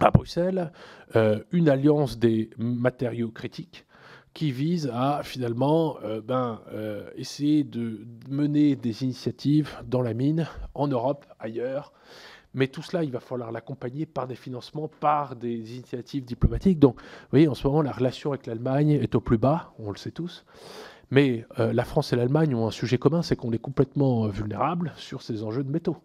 à 0.00 0.10
Bruxelles 0.10 0.70
euh, 1.16 1.42
une 1.50 1.70
alliance 1.70 2.18
des 2.18 2.50
matériaux 2.58 3.30
critiques 3.30 3.86
qui 4.34 4.52
vise 4.52 4.90
à 4.92 5.22
finalement 5.24 5.96
euh, 6.04 6.20
ben, 6.20 6.60
euh, 6.74 7.08
essayer 7.16 7.64
de 7.64 8.06
mener 8.28 8.76
des 8.76 9.02
initiatives 9.02 9.70
dans 9.86 10.02
la 10.02 10.12
mine, 10.12 10.46
en 10.74 10.86
Europe, 10.86 11.24
ailleurs. 11.40 11.94
Mais 12.52 12.68
tout 12.68 12.82
cela, 12.82 13.02
il 13.02 13.10
va 13.10 13.20
falloir 13.20 13.50
l'accompagner 13.50 14.04
par 14.04 14.26
des 14.26 14.34
financements, 14.34 14.88
par 14.88 15.36
des 15.36 15.74
initiatives 15.74 16.26
diplomatiques. 16.26 16.78
Donc, 16.78 17.00
vous 17.00 17.28
voyez, 17.30 17.48
en 17.48 17.54
ce 17.54 17.66
moment, 17.66 17.80
la 17.80 17.92
relation 17.92 18.32
avec 18.32 18.46
l'Allemagne 18.46 18.90
est 18.90 19.14
au 19.14 19.20
plus 19.20 19.38
bas, 19.38 19.72
on 19.78 19.90
le 19.90 19.96
sait 19.96 20.10
tous. 20.10 20.44
Mais 21.10 21.46
euh, 21.58 21.72
la 21.72 21.84
France 21.84 22.12
et 22.12 22.16
l'Allemagne 22.16 22.54
ont 22.54 22.66
un 22.66 22.70
sujet 22.70 22.98
commun, 22.98 23.22
c'est 23.22 23.36
qu'on 23.36 23.52
est 23.52 23.58
complètement 23.58 24.26
euh, 24.26 24.28
vulnérable 24.28 24.92
sur 24.96 25.22
ces 25.22 25.42
enjeux 25.42 25.64
de 25.64 25.70
métaux. 25.70 25.96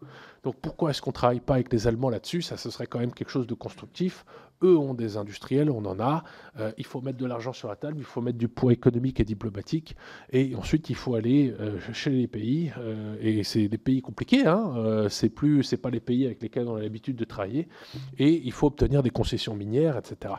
Donc 0.44 0.56
pourquoi 0.62 0.92
est-ce 0.92 1.02
qu'on 1.02 1.12
ne 1.12 1.16
travaille 1.16 1.40
pas 1.40 1.56
avec 1.56 1.72
les 1.72 1.88
Allemands 1.88 2.10
là-dessus? 2.10 2.42
Ça, 2.42 2.58
ce 2.58 2.70
serait 2.70 2.88
quand 2.88 3.00
même 3.00 3.14
quelque 3.14 3.30
chose 3.30 3.48
de 3.48 3.54
constructif. 3.54 4.26
Eux 4.62 4.78
ont 4.78 4.94
des 4.94 5.18
industriels, 5.18 5.70
on 5.70 5.84
en 5.86 6.00
a. 6.00 6.24
Euh, 6.58 6.72
il 6.78 6.86
faut 6.86 7.02
mettre 7.02 7.18
de 7.18 7.26
l'argent 7.26 7.52
sur 7.52 7.68
la 7.68 7.76
table, 7.76 7.98
il 7.98 8.06
faut 8.06 8.22
mettre 8.22 8.38
du 8.38 8.48
poids 8.48 8.72
économique 8.72 9.20
et 9.20 9.26
diplomatique. 9.26 9.98
Et 10.32 10.56
ensuite, 10.56 10.90
il 10.90 10.96
faut 10.96 11.16
aller 11.16 11.54
chez 11.92 12.12
les 12.12 12.28
pays. 12.28 12.72
et 13.20 13.44
c'est 13.44 13.68
des 13.68 13.78
pays 13.78 14.02
compliqués. 14.02 14.46
Hein, 14.48 15.08
c'est 15.10 15.30
plus, 15.30 15.76
pas 15.76 15.90
les 15.90 16.00
pays 16.00 16.26
avec 16.26 16.42
lesquels 16.42 16.68
on 16.68 16.76
a 16.76 16.82
l'habitude 16.82 17.18
de 17.18 17.26
travailler. 17.26 17.68
Et 18.18 18.42
il 18.46 18.52
faut 18.54 18.68
obtenir 18.68 19.04
des 19.04 19.10
concessions 19.10 19.54
minières, 19.54 19.98
etc 19.98 20.36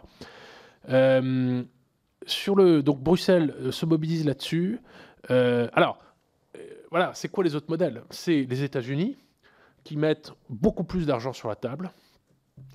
sur 2.26 2.55
le, 2.55 2.82
donc 2.82 3.01
Bruxelles 3.01 3.55
euh, 3.60 3.72
se 3.72 3.86
mobilise 3.86 4.24
là-dessus. 4.24 4.80
Euh, 5.30 5.68
alors, 5.72 5.98
euh, 6.56 6.60
voilà, 6.90 7.12
c'est 7.14 7.28
quoi 7.28 7.44
les 7.44 7.55
autres 7.55 7.70
modèles? 7.70 8.02
C'est 8.10 8.42
les 8.48 8.62
États-Unis 8.62 9.16
qui 9.84 9.96
mettent 9.96 10.32
beaucoup 10.48 10.84
plus 10.84 11.06
d'argent 11.06 11.32
sur 11.32 11.48
la 11.48 11.56
table 11.56 11.92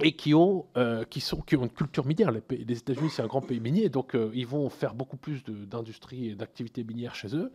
et 0.02 0.12
qui 0.12 0.34
ont, 0.34 0.66
une 0.76 1.70
culture 1.70 2.06
minière. 2.06 2.32
Les, 2.32 2.42
les 2.50 2.78
États-Unis, 2.78 3.10
c'est 3.10 3.22
un 3.22 3.28
grand 3.28 3.42
pays 3.42 3.60
minier, 3.60 3.90
donc 3.90 4.16
ils 4.34 4.46
vont 4.46 4.70
faire 4.70 4.94
beaucoup 4.94 5.18
plus 5.18 5.44
d'industrie 5.46 6.30
et 6.30 6.36
d'activités 6.36 6.84
minières 6.84 7.16
chez 7.16 7.34
eux. 7.36 7.52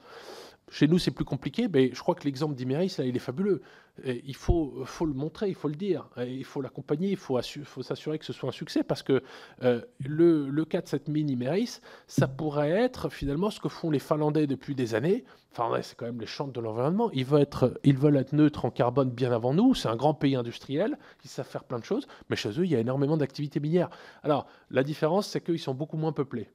Chez 0.70 0.88
nous, 0.88 0.98
c'est 0.98 1.10
plus 1.10 1.24
compliqué, 1.26 1.68
mais 1.68 1.90
je 1.92 2.00
crois 2.00 2.14
que 2.14 2.24
l'exemple 2.24 2.54
d'Imeris, 2.54 2.94
là, 2.98 3.04
il 3.04 3.14
est 3.14 3.20
fabuleux. 3.20 3.60
il 4.06 4.34
faut, 4.34 4.86
le 5.02 5.12
montrer, 5.12 5.48
il 5.48 5.54
faut 5.54 5.68
le 5.68 5.74
dire, 5.74 6.08
il 6.16 6.44
faut 6.44 6.62
l'accompagner, 6.62 7.10
il 7.10 7.16
faut, 7.16 7.40
s'assurer 7.42 8.18
que 8.18 8.24
ce 8.24 8.32
soit 8.32 8.48
un 8.48 8.52
succès, 8.52 8.82
parce 8.82 9.02
que 9.02 9.22
euh, 9.62 9.82
le, 10.00 10.64
cas 10.64 10.80
de 10.80 10.88
cette 10.88 11.08
mine 11.08 11.28
Imeris, 11.28 11.80
ça 12.06 12.26
pourrait 12.28 12.70
être 12.70 13.10
finalement 13.10 13.50
ce 13.50 13.60
que 13.60 13.68
font 13.68 13.90
les 13.90 13.98
Finlandais 13.98 14.46
depuis 14.46 14.74
des 14.74 14.94
années. 14.94 15.24
Enfin, 15.52 15.70
c'est 15.82 15.96
quand 15.96 16.06
même 16.06 16.20
les 16.20 16.26
chantres 16.26 16.52
de 16.52 16.60
l'environnement. 16.60 17.10
Ils 17.12 17.26
veulent, 17.26 17.42
être, 17.42 17.78
ils 17.84 17.96
veulent 17.96 18.16
être 18.16 18.32
neutres 18.32 18.64
en 18.64 18.70
carbone 18.70 19.10
bien 19.10 19.32
avant 19.32 19.52
nous. 19.52 19.74
C'est 19.74 19.88
un 19.88 19.96
grand 19.96 20.14
pays 20.14 20.34
industriel, 20.34 20.98
ils 21.24 21.30
savent 21.30 21.46
faire 21.46 21.64
plein 21.64 21.78
de 21.78 21.84
choses, 21.84 22.08
mais 22.30 22.36
chez 22.36 22.48
eux, 22.58 22.64
il 22.64 22.70
y 22.70 22.76
a 22.76 22.80
énormément 22.80 23.18
d'activités 23.18 23.60
minières. 23.60 23.90
Alors, 24.22 24.46
la 24.70 24.82
différence, 24.82 25.28
c'est 25.28 25.42
qu'ils 25.42 25.60
sont 25.60 25.74
beaucoup 25.74 25.98
moins 25.98 26.12
peuplés. 26.12 26.48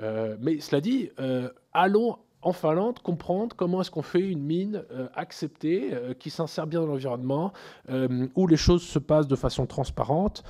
Euh, 0.00 0.36
mais 0.38 0.60
cela 0.60 0.80
dit, 0.80 1.10
euh, 1.18 1.48
allons 1.72 2.18
en 2.44 2.52
Finlande, 2.52 2.98
comprendre 3.00 3.56
comment 3.56 3.80
est-ce 3.80 3.90
qu'on 3.90 4.02
fait 4.02 4.20
une 4.20 4.42
mine 4.42 4.84
euh, 4.92 5.08
acceptée, 5.14 5.90
euh, 5.92 6.12
qui 6.14 6.30
s'insère 6.30 6.66
bien 6.66 6.80
dans 6.80 6.86
l'environnement, 6.86 7.52
euh, 7.88 8.28
où 8.34 8.46
les 8.46 8.58
choses 8.58 8.82
se 8.82 8.98
passent 8.98 9.26
de 9.26 9.36
façon 9.36 9.66
transparente 9.66 10.44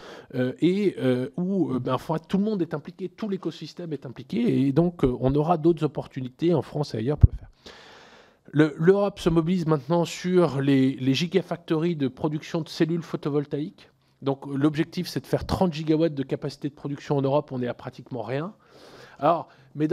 et 0.60 0.96
où 1.36 1.78
ben, 1.78 1.96
tout 2.28 2.38
le 2.38 2.44
monde 2.44 2.60
est 2.62 2.74
impliqué, 2.74 3.08
tout 3.08 3.28
l'écosystème 3.28 3.92
est 3.92 4.06
impliqué, 4.06 4.66
et 4.66 4.72
donc 4.72 5.02
on 5.04 5.34
aura 5.34 5.56
d'autres 5.56 5.84
opportunités 5.84 6.52
en 6.54 6.62
France 6.62 6.94
et 6.94 6.98
ailleurs 6.98 7.18
pour 7.18 7.30
le 7.32 7.38
faire. 7.38 7.48
L'Europe 8.52 9.20
se 9.20 9.28
mobilise 9.28 9.66
maintenant 9.66 10.04
sur 10.04 10.60
les, 10.60 10.92
les 10.96 11.14
gigafactories 11.14 11.96
de 11.96 12.08
production 12.08 12.60
de 12.60 12.68
cellules 12.68 13.02
photovoltaïques. 13.02 13.90
Donc 14.22 14.46
l'objectif, 14.46 15.06
c'est 15.08 15.20
de 15.20 15.26
faire 15.26 15.46
30 15.46 15.72
gigawatts 15.72 16.14
de 16.14 16.22
capacité 16.22 16.68
de 16.68 16.74
production 16.74 17.16
en 17.16 17.22
Europe. 17.22 17.50
On 17.52 17.62
est 17.62 17.68
à 17.68 17.74
pratiquement 17.74 18.22
rien. 18.22 18.54
Alors, 19.18 19.48
mais 19.74 19.88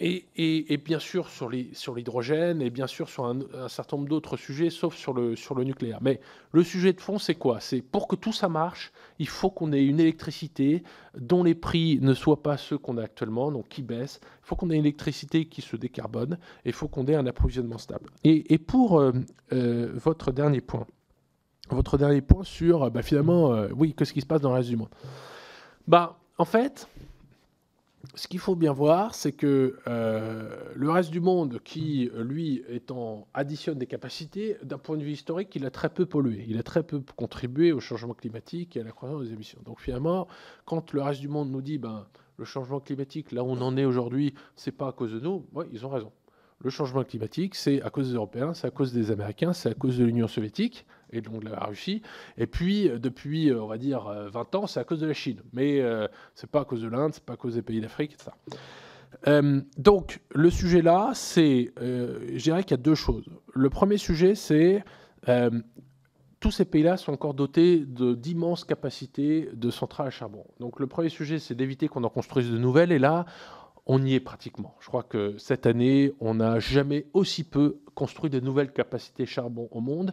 et, 0.00 0.76
bien 0.84 0.98
sûr 0.98 1.28
sur 1.28 1.48
l'hydrogène, 1.50 2.62
et 2.62 2.70
bien 2.70 2.86
sûr 2.86 3.08
sur 3.08 3.26
un, 3.26 3.68
certain 3.68 3.96
nombre 3.96 4.08
d'autres 4.08 4.36
sujets, 4.36 4.70
sauf 4.70 4.96
sur 4.96 5.12
le, 5.12 5.64
nucléaire. 5.64 5.98
Mais 6.00 6.20
le 6.52 6.62
sujet 6.62 6.92
de 6.92 7.00
fond, 7.00 7.18
c'est 7.18 7.34
quoi? 7.34 7.60
C'est 7.60 7.82
pour 7.82 8.08
que 8.08 8.16
tout 8.16 8.32
ça 8.32 8.48
marche, 8.48 8.92
il 9.18 9.28
faut 9.28 9.50
qu'on 9.50 9.72
ait 9.72 9.84
une 9.84 10.00
électricité 10.00 10.82
dont 11.18 11.42
les 11.42 11.54
prix 11.54 11.98
ne 12.00 12.14
soient 12.14 12.42
pas 12.42 12.56
ceux 12.56 12.78
qu'on 12.78 12.96
a 12.98 13.02
actuellement, 13.02 13.50
donc 13.50 13.68
qui 13.68 13.82
baissent. 13.82 14.20
Il 14.22 14.46
faut 14.46 14.56
qu'on 14.56 14.70
ait 14.70 14.76
une 14.76 14.84
électricité 14.84 15.46
qui 15.46 15.60
se 15.60 15.76
décarbone, 15.76 16.38
et 16.64 16.70
il 16.70 16.72
faut 16.72 16.88
qu'on 16.88 17.06
ait 17.06 17.16
un 17.16 17.26
approvisionnement 17.26 17.78
stable. 17.78 18.10
Et, 18.24 18.58
pour 18.58 18.98
euh, 18.98 19.12
euh, 19.52 19.92
votre 19.94 20.32
dernier 20.32 20.60
point, 20.60 20.86
votre 21.70 21.98
dernier 21.98 22.20
point 22.22 22.44
sur, 22.44 22.90
bah, 22.90 23.02
finalement, 23.02 23.52
euh, 23.52 23.68
oui, 23.74 23.94
qu'est-ce 23.96 24.12
qui 24.12 24.20
se 24.20 24.26
passe 24.26 24.40
dans 24.40 24.50
le 24.50 24.56
reste 24.56 24.68
du 24.68 24.76
monde? 24.76 24.90
Bah, 25.86 26.18
En 26.38 26.44
fait, 26.44 26.88
ce 28.14 28.28
qu'il 28.28 28.38
faut 28.38 28.54
bien 28.54 28.72
voir, 28.72 29.14
c'est 29.14 29.32
que 29.32 29.78
euh, 29.86 30.56
le 30.74 30.90
reste 30.90 31.10
du 31.10 31.20
monde, 31.20 31.60
qui 31.64 32.10
lui 32.16 32.62
étant 32.68 33.26
additionne 33.34 33.78
des 33.78 33.86
capacités, 33.86 34.56
d'un 34.62 34.78
point 34.78 34.96
de 34.96 35.02
vue 35.02 35.12
historique, 35.12 35.54
il 35.54 35.64
a 35.66 35.70
très 35.70 35.88
peu 35.88 36.06
pollué, 36.06 36.44
il 36.48 36.58
a 36.58 36.62
très 36.62 36.82
peu 36.82 37.02
contribué 37.16 37.72
au 37.72 37.80
changement 37.80 38.14
climatique 38.14 38.76
et 38.76 38.80
à 38.80 38.84
la 38.84 38.92
croissance 38.92 39.24
des 39.24 39.32
émissions. 39.32 39.60
Donc 39.64 39.80
finalement, 39.80 40.28
quand 40.64 40.92
le 40.92 41.02
reste 41.02 41.20
du 41.20 41.28
monde 41.28 41.50
nous 41.50 41.62
dit, 41.62 41.78
ben, 41.78 42.06
le 42.38 42.44
changement 42.44 42.80
climatique, 42.80 43.32
là 43.32 43.42
où 43.42 43.48
on 43.48 43.60
en 43.60 43.76
est 43.76 43.84
aujourd'hui, 43.84 44.34
c'est 44.56 44.72
pas 44.72 44.88
à 44.88 44.92
cause 44.92 45.12
de 45.12 45.20
nous, 45.20 45.46
ils 45.72 45.86
ont 45.86 45.90
raison. 45.90 46.12
Le 46.60 46.70
changement 46.70 47.04
climatique, 47.04 47.54
c'est 47.54 47.82
à 47.82 47.90
cause 47.90 48.08
des 48.08 48.14
Européens, 48.14 48.54
c'est 48.54 48.66
à 48.66 48.70
cause 48.70 48.92
des 48.92 49.10
Américains, 49.10 49.52
c'est 49.52 49.70
à 49.70 49.74
cause 49.74 49.98
de 49.98 50.04
l'Union 50.04 50.28
soviétique 50.28 50.86
et 51.12 51.20
donc 51.20 51.44
de 51.44 51.50
la 51.50 51.60
Russie. 51.60 52.02
Et 52.38 52.46
puis, 52.46 52.88
euh, 52.88 52.98
depuis, 52.98 53.50
euh, 53.50 53.62
on 53.62 53.66
va 53.66 53.78
dire, 53.78 54.04
20 54.04 54.54
euh, 54.54 54.58
ans, 54.58 54.66
c'est 54.66 54.80
à 54.80 54.84
cause 54.84 55.00
de 55.00 55.06
la 55.06 55.14
Chine. 55.14 55.42
Mais 55.52 55.80
ce 55.80 56.46
n'est 56.46 56.50
pas 56.50 56.60
à 56.60 56.64
cause 56.64 56.82
de 56.82 56.88
l'Inde, 56.88 57.12
c'est 57.14 57.24
pas 57.24 57.34
à 57.34 57.36
cause 57.36 57.54
des 57.54 57.62
pays 57.62 57.80
d'Afrique, 57.80 58.14
etc. 58.14 58.30
donc, 59.78 60.20
le 60.34 60.50
sujet 60.50 60.82
là, 60.82 61.12
c'est, 61.14 61.72
je 61.78 62.42
dirais 62.42 62.62
qu'il 62.64 62.72
y 62.72 62.80
a 62.80 62.82
deux 62.82 62.94
choses. 62.94 63.24
Le 63.54 63.70
premier 63.70 63.96
sujet, 63.96 64.34
c'est 64.34 64.84
tous 66.40 66.50
ces 66.50 66.64
pays-là 66.64 66.96
sont 66.96 67.12
encore 67.12 67.34
dotés 67.34 67.84
d'immenses 67.86 68.64
capacités 68.64 69.48
de 69.52 69.70
centrales 69.70 70.08
à 70.08 70.10
charbon. 70.10 70.44
Donc 70.60 70.80
le 70.80 70.86
premier 70.86 71.08
sujet, 71.08 71.38
c'est 71.38 71.54
d'éviter 71.54 71.88
qu'on 71.88 72.04
en 72.04 72.10
construise 72.10 72.50
de 72.50 72.58
nouvelles. 72.58 72.92
Et 72.92 72.98
là, 72.98 73.24
on 73.86 74.04
y 74.04 74.14
est 74.14 74.20
pratiquement. 74.20 74.74
Je 74.80 74.88
crois 74.88 75.04
que 75.04 75.38
cette 75.38 75.64
année, 75.64 76.12
on 76.20 76.34
n'a 76.34 76.58
jamais 76.58 77.06
aussi 77.12 77.44
peu 77.44 77.80
construit 77.94 78.30
de 78.30 78.40
nouvelles 78.40 78.72
capacités 78.72 79.26
charbon 79.26 79.68
au 79.70 79.80
monde. 79.80 80.12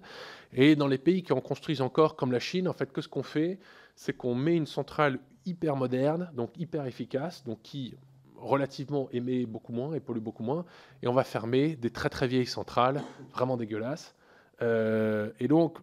Et 0.53 0.75
dans 0.75 0.87
les 0.87 0.99
pays 0.99 1.23
qui 1.23 1.33
en 1.33 1.41
construisent 1.41 1.81
encore, 1.81 2.15
comme 2.15 2.31
la 2.31 2.39
Chine, 2.39 2.67
en 2.67 2.73
fait, 2.73 2.91
que 2.91 3.01
ce 3.01 3.07
qu'on 3.07 3.23
fait, 3.23 3.59
c'est 3.95 4.13
qu'on 4.13 4.35
met 4.35 4.55
une 4.55 4.67
centrale 4.67 5.19
hyper 5.45 5.75
moderne, 5.75 6.31
donc 6.35 6.51
hyper 6.57 6.85
efficace, 6.85 7.43
donc 7.43 7.61
qui 7.63 7.95
relativement 8.37 9.09
émet 9.11 9.45
beaucoup 9.45 9.73
moins 9.73 9.93
et 9.93 9.99
pollue 9.99 10.19
beaucoup 10.19 10.43
moins, 10.43 10.65
et 11.01 11.07
on 11.07 11.13
va 11.13 11.23
fermer 11.23 11.75
des 11.75 11.89
très 11.89 12.09
très 12.09 12.27
vieilles 12.27 12.45
centrales, 12.45 13.01
vraiment 13.33 13.57
dégueulasses. 13.57 14.15
Euh, 14.61 15.31
et 15.39 15.47
donc, 15.47 15.79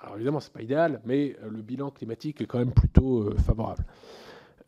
alors 0.00 0.16
évidemment, 0.16 0.40
c'est 0.40 0.52
pas 0.52 0.62
idéal, 0.62 1.00
mais 1.04 1.36
le 1.42 1.62
bilan 1.62 1.90
climatique 1.90 2.40
est 2.40 2.46
quand 2.46 2.58
même 2.58 2.72
plutôt 2.72 3.20
euh, 3.20 3.36
favorable. 3.36 3.84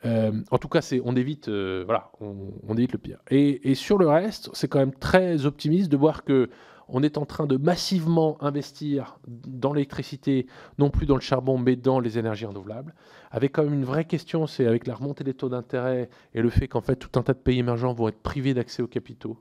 Euh, 0.05 0.32
en 0.51 0.59
tout 0.59 0.68
cas, 0.68 0.82
c'est, 0.82 1.01
on 1.05 1.16
évite, 1.16 1.48
voilà, 1.48 2.10
on, 2.20 2.77
évite 2.77 2.93
le 2.93 2.98
pire. 2.98 3.18
Et, 3.31 3.74
sur 3.74 3.98
le 3.98 4.09
reste, 4.09 4.51
c'est 4.52 4.68
quand 4.68 4.78
même 4.78 4.94
très 4.94 5.47
optimiste 5.47 5.90
de 5.90 5.97
voir 5.97 6.24
que 6.24 6.48
on 6.89 7.02
est 7.02 7.18
en 7.18 7.27
train 7.27 7.47
de 7.47 7.56
massivement 7.56 8.36
investir 8.40 9.18
dans 9.27 9.73
l'électricité, 9.73 10.47
non 10.78 10.90
plus 10.90 11.06
dans 11.06 11.16
le 11.16 11.20
charbon, 11.20 11.59
mais 11.59 11.77
dans 11.77 11.98
les 11.98 12.18
énergies 12.18 12.47
renouvelables. 12.47 12.94
Avec 13.31 13.52
quand 13.52 13.64
même 13.64 13.74
une 13.74 13.85
vraie 13.85 14.05
question, 14.05 14.47
c'est 14.47 14.66
avec 14.66 14.86
la 14.86 14.94
remontée 14.94 15.24
des 15.24 15.35
taux 15.35 15.48
d'intérêt 15.48 16.09
et 16.32 16.43
le 16.43 16.51
fait 16.51 16.68
qu'en 16.68 16.81
fait 16.81 16.97
tout 16.97 17.18
un 17.18 17.23
tas 17.23 17.35
de 17.35 17.39
pays 17.39 17.59
émergents 17.59 17.93
vont 17.93 18.09
être 18.09 18.23
privés 18.23 18.55
d'accès 18.55 18.82
aux 18.82 18.86
capitaux. 18.86 19.36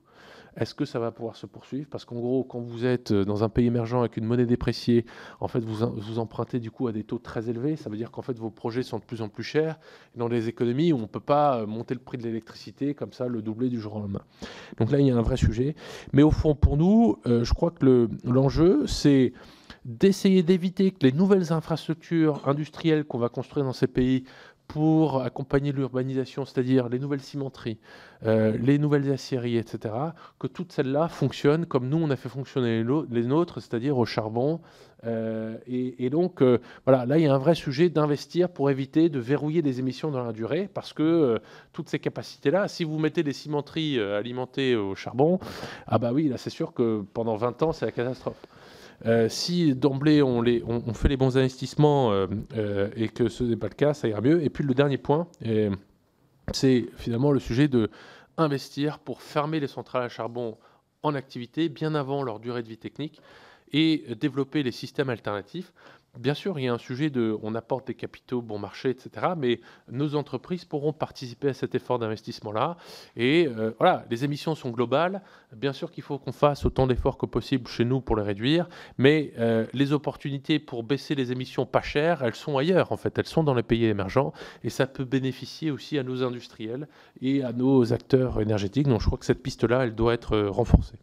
Est-ce 0.58 0.74
que 0.74 0.86
ça 0.86 1.00
va 1.00 1.12
pouvoir 1.12 1.36
se 1.36 1.46
poursuivre? 1.46 1.88
Parce 1.90 2.06
qu'en 2.06 2.16
gros, 2.16 2.44
quand 2.44 2.60
vous 2.60 2.86
êtes 2.86 3.12
euh, 3.12 3.26
dans 3.26 3.44
un 3.44 3.50
pays 3.50 3.68
émergent 3.68 4.00
avec 4.00 4.18
une 4.18 4.26
monnaie 4.26 4.46
dépréciée, 4.46 5.06
en 5.40 5.48
fait, 5.48 5.60
vous, 5.60 5.86
vous 5.96 6.20
empruntez 6.20 6.60
du 6.60 6.72
coup 6.72 6.88
à 6.88 6.92
des 6.92 7.04
taux 7.04 7.20
très 7.20 7.50
élevés. 7.50 7.76
Ça 7.76 7.90
veut 7.90 7.98
dire 7.98 8.12
qu'en 8.12 8.22
fait, 8.22 8.38
vos 8.38 8.50
projets 8.50 8.84
sont 8.84 9.00
de 9.00 9.04
plus 9.04 9.22
en 9.22 9.30
plus 9.30 9.44
chers. 9.44 9.80
dans 10.16 10.28
les 10.28 10.48
économies 10.48 10.94
où 10.94 10.98
on 10.98 11.02
ne 11.02 11.06
peut 11.08 11.20
pas 11.20 11.60
euh, 11.60 11.66
monter 11.66 11.94
le 11.94 12.00
prix 12.00 12.18
de 12.18 12.24
l'électricité 12.24 12.94
comme 12.94 13.12
ça, 13.12 13.28
le 13.28 13.42
doubler 13.42 13.70
du 13.70 13.80
jour 13.80 13.96
au 13.96 14.00
lendemain. 14.00 14.24
Donc 14.78 14.92
là, 14.92 15.00
il 15.00 15.08
y 15.08 15.12
a 15.12 15.18
un 15.18 15.22
vrai 15.22 15.38
sujet. 15.38 15.76
Mais 16.14 16.24
au 16.24 16.32
fond, 16.32 16.56
pour 16.56 16.78
nous, 16.78 17.18
euh, 17.28 17.44
je 17.44 17.54
crois 17.54 17.72
que 17.72 18.10
l'enjeu, 18.24 18.88
c'est 18.88 19.34
d'essayer 19.84 20.42
d'éviter 20.42 20.92
que 20.92 20.98
les 21.02 21.12
nouvelles 21.12 21.54
infrastructures 21.54 22.48
industrielles 22.48 23.06
qu'on 23.06 23.20
va 23.20 23.30
construire 23.30 23.66
dans 23.66 23.74
ces 23.74 23.88
pays 23.88 24.24
pour 24.68 25.22
accompagner 25.22 25.72
l'urbanisation, 25.72 26.46
c'est-à-dire 26.46 26.90
les 26.90 27.00
nouvelles 27.00 27.22
cimenteries, 27.22 27.78
euh, 28.26 28.58
les 28.60 28.78
nouvelles 28.78 29.12
aciéries, 29.12 29.58
etc., 29.58 29.94
que 30.40 30.48
toutes 30.48 30.72
celles-là 30.72 31.08
fonctionnent 31.08 31.66
comme 31.66 31.88
nous, 31.88 31.98
on 31.98 32.10
a 32.10 32.16
fait 32.16 32.30
fonctionner 32.30 32.84
les 33.10 33.24
nôtres, 33.24 33.62
c'est-à-dire 33.62 33.98
au 33.98 34.06
charbon. 34.06 34.62
Euh, 35.06 35.58
et, 35.68 36.10
donc, 36.10 36.42
euh, 36.42 36.60
voilà, 36.86 37.06
là, 37.06 37.18
il 37.18 37.24
y 37.24 37.28
a 37.28 37.34
un 37.34 37.38
vrai 37.38 37.54
sujet 37.54 37.90
d'investir 37.90 38.50
pour 38.50 38.70
éviter 38.70 39.10
de 39.10 39.20
verrouiller 39.20 39.62
des 39.62 39.80
émissions 39.80 40.10
dans 40.10 40.24
la 40.24 40.34
durée, 40.34 40.70
parce 40.74 40.94
que 40.94 41.40
toutes 41.74 41.90
ces 41.90 42.00
capacités-là, 42.00 42.68
si 42.68 42.84
vous 42.84 42.98
mettez 42.98 43.22
des 43.22 43.34
cimenteries 43.34 44.00
alimentées 44.00 44.76
au 44.76 44.96
charbon, 44.96 45.40
ah 45.88 46.00
bah 46.00 46.12
oui, 46.12 46.28
là, 46.28 46.38
c'est 46.38 46.50
sûr 46.50 46.74
que 46.74 47.04
pendant 47.14 47.36
20 47.36 47.62
ans, 47.64 47.72
c'est 47.72 47.86
la 47.86 47.92
catastrophe. 47.92 48.42
Euh, 49.06 49.30
si 49.30 49.76
d'emblée 49.76 50.24
on, 50.24 50.44
fait 50.94 51.10
les 51.10 51.18
bons 51.18 51.38
investissements 51.38 52.12
euh, 52.12 52.26
euh, 52.58 52.90
et 52.96 53.08
que 53.08 53.30
ce 53.30 53.44
n'est 53.44 53.56
pas 53.56 53.68
le 53.68 53.76
cas, 53.76 53.94
ça 53.94 54.08
ira 54.08 54.22
mieux. 54.22 54.44
Et 54.44 54.50
puis 54.50 54.64
le 54.64 54.74
dernier 54.74 54.98
point, 54.98 55.28
c'est 56.52 56.86
finalement 56.98 57.32
le 57.32 57.40
sujet 57.40 57.68
de 57.68 57.90
investir 58.38 59.00
pour 59.00 59.22
fermer 59.22 59.60
les 59.60 59.68
centrales 59.68 60.04
à 60.04 60.10
charbon 60.10 60.58
en 61.04 61.14
activité 61.14 61.70
bien 61.70 61.94
avant 61.96 62.24
leur 62.24 62.40
durée 62.40 62.64
de 62.64 62.68
vie 62.68 62.78
technique 62.78 63.22
et 63.72 64.06
développer 64.20 64.64
les 64.64 64.72
systèmes 64.72 65.10
alternatifs 65.10 65.74
Bien 66.20 66.34
sûr, 66.34 66.58
il 66.60 66.66
y 66.66 66.68
a 66.68 66.74
un 66.74 66.78
sujet 66.78 67.10
de, 67.10 67.38
on 67.42 67.56
apporte 67.56 67.88
des 67.88 67.94
capitaux 67.94 68.42
bon 68.42 68.58
marché, 68.60 68.90
etc. 68.90 69.28
Mais 69.38 69.60
nos 69.92 70.16
entreprises 70.16 70.66
pourront 70.66 70.94
participer 70.94 71.50
à 71.50 71.54
cet 71.54 71.76
effort 71.76 72.00
d'investissement-là. 72.00 72.78
Et 73.16 73.48
euh, 73.48 73.72
voilà, 73.80 74.06
les 74.10 74.24
émissions 74.24 74.56
sont 74.56 74.70
globales. 74.70 75.22
Bien 75.56 75.74
sûr 75.74 75.92
qu'il 75.92 76.04
faut 76.04 76.18
qu'on 76.18 76.32
fasse 76.32 76.66
autant 76.66 76.88
d'efforts 76.88 77.18
que 77.18 77.26
possible 77.26 77.68
chez 77.68 77.86
nous 77.86 78.02
pour 78.02 78.16
les 78.16 78.24
réduire. 78.24 78.68
Mais 78.98 79.34
euh, 79.40 79.66
les 79.74 79.94
opportunités 79.94 80.60
pour 80.60 80.84
baisser 80.84 81.16
les 81.16 81.32
émissions 81.32 81.66
pas 81.66 81.82
chères, 81.82 82.24
elles 82.24 82.36
sont 82.36 82.58
ailleurs. 82.58 82.92
En 82.92 82.98
fait, 82.98 83.18
elles 83.18 83.28
sont 83.28 83.44
dans 83.44 83.54
les 83.54 83.64
pays 83.64 83.86
émergents. 83.86 84.34
Et 84.64 84.70
ça 84.70 84.88
peut 84.88 85.06
bénéficier 85.06 85.72
aussi 85.72 85.98
à 85.98 86.04
nos 86.04 86.24
industriels 86.24 86.88
et 87.22 87.44
à 87.44 87.52
nos 87.52 87.94
acteurs 87.94 88.42
énergétiques. 88.42 88.88
Donc, 88.88 89.02
je 89.02 89.08
crois 89.08 89.18
que 89.18 89.26
cette 89.26 89.44
piste-là, 89.44 89.84
elle 89.84 89.96
doit 89.96 90.14
être 90.14 90.34
euh, 90.34 90.50
renforcée. 90.50 90.98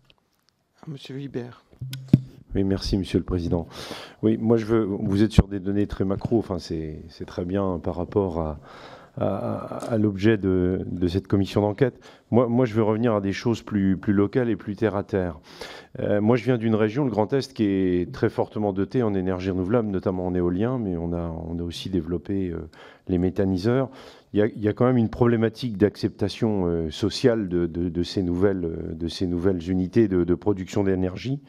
Monsieur 0.86 1.16
Hubert. 1.20 1.64
Oui, 2.54 2.64
merci 2.64 2.98
Monsieur 2.98 3.18
le 3.18 3.24
Président. 3.24 3.66
Oui, 4.22 4.36
moi 4.38 4.56
je 4.56 4.66
veux. 4.66 4.84
Vous 4.84 5.22
êtes 5.22 5.32
sur 5.32 5.48
des 5.48 5.60
données 5.60 5.86
très 5.86 6.04
macro. 6.04 6.38
Enfin, 6.38 6.58
c'est 6.58 7.24
très 7.26 7.44
bien 7.44 7.80
par 7.82 7.96
rapport 7.96 8.40
à, 8.40 8.58
à, 9.18 9.98
l'objet 9.98 10.38
de, 10.38 10.86
de, 10.86 11.08
cette 11.08 11.28
commission 11.28 11.60
d'enquête. 11.60 11.98
Moi, 12.30 12.48
moi, 12.48 12.64
je 12.64 12.74
veux 12.74 12.82
revenir 12.82 13.14
à 13.14 13.20
des 13.20 13.32
choses 13.32 13.62
plus, 13.62 13.96
plus 13.96 14.14
locales 14.14 14.48
et 14.48 14.56
plus 14.56 14.74
terre 14.74 14.96
à 14.96 15.02
terre. 15.02 15.38
Euh, 16.00 16.20
moi, 16.20 16.36
je 16.36 16.44
viens 16.44 16.56
d'une 16.56 16.74
région, 16.74 17.04
le 17.04 17.10
Grand 17.10 17.32
Est, 17.32 17.52
qui 17.52 17.64
est 17.64 18.12
très 18.12 18.30
fortement 18.30 18.72
dotée 18.72 19.02
en 19.02 19.14
énergie 19.14 19.50
renouvelable, 19.50 19.88
notamment 19.90 20.26
en 20.26 20.34
éolien, 20.34 20.78
mais 20.78 20.96
on 20.96 21.12
a, 21.12 21.30
on 21.46 21.58
a 21.58 21.62
aussi 21.62 21.90
développé 21.90 22.50
euh, 22.50 22.68
les 23.08 23.18
méthaniseurs. 23.18 23.90
Il 24.32 24.40
y, 24.40 24.42
a, 24.42 24.46
il 24.46 24.62
y, 24.62 24.68
a, 24.68 24.72
quand 24.72 24.86
même 24.86 24.96
une 24.96 25.10
problématique 25.10 25.76
d'acceptation 25.76 26.64
euh, 26.64 26.90
sociale 26.90 27.48
de, 27.48 27.66
de, 27.66 28.02
ces 28.02 28.22
nouvelles, 28.22 28.94
de 28.94 29.08
ces 29.08 29.26
nouvelles 29.26 29.70
unités 29.70 30.08
de 30.08 30.34
production 30.34 30.84
d'énergie. 30.84 31.40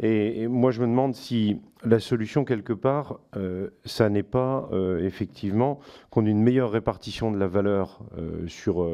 Et, 0.00 0.46
moi, 0.48 0.70
je 0.70 0.80
me 0.80 0.86
demande 0.86 1.14
si 1.14 1.60
la 1.84 2.00
solution, 2.00 2.44
quelque 2.44 2.72
part, 2.72 3.20
euh, 3.36 3.70
ça 3.84 4.08
n'est 4.10 4.24
pas 4.24 4.68
euh, 4.72 5.04
effectivement 5.04 5.78
qu'on 6.10 6.26
ait 6.26 6.30
une 6.30 6.42
meilleure 6.42 6.72
répartition 6.72 7.30
de 7.30 7.38
la 7.38 7.46
valeur 7.46 8.00
euh, 8.16 8.46
sur, 8.48 8.88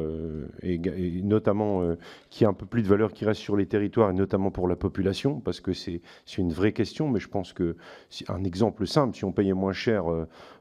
et, 0.61 0.79
notamment 1.23 1.95
qu'il 2.29 2.45
y 2.45 2.47
ait 2.47 2.49
un 2.49 2.53
peu 2.53 2.65
plus 2.65 2.83
de 2.83 2.87
valeur 2.87 3.11
qui 3.11 3.25
reste 3.25 3.41
sur 3.41 3.57
les 3.57 3.65
territoires, 3.65 4.11
et 4.11 4.13
notamment 4.13 4.51
pour 4.51 4.67
la 4.67 4.75
population, 4.75 5.39
parce 5.39 5.61
que 5.61 5.73
c'est 5.73 6.01
une 6.37 6.51
vraie 6.51 6.73
question, 6.73 7.09
mais 7.09 7.19
je 7.19 7.27
pense 7.27 7.53
que, 7.53 7.75
un 8.27 8.43
exemple 8.43 8.85
simple, 8.85 9.15
si 9.15 9.25
on 9.25 9.31
payait 9.31 9.53
moins 9.53 9.73
cher 9.73 10.05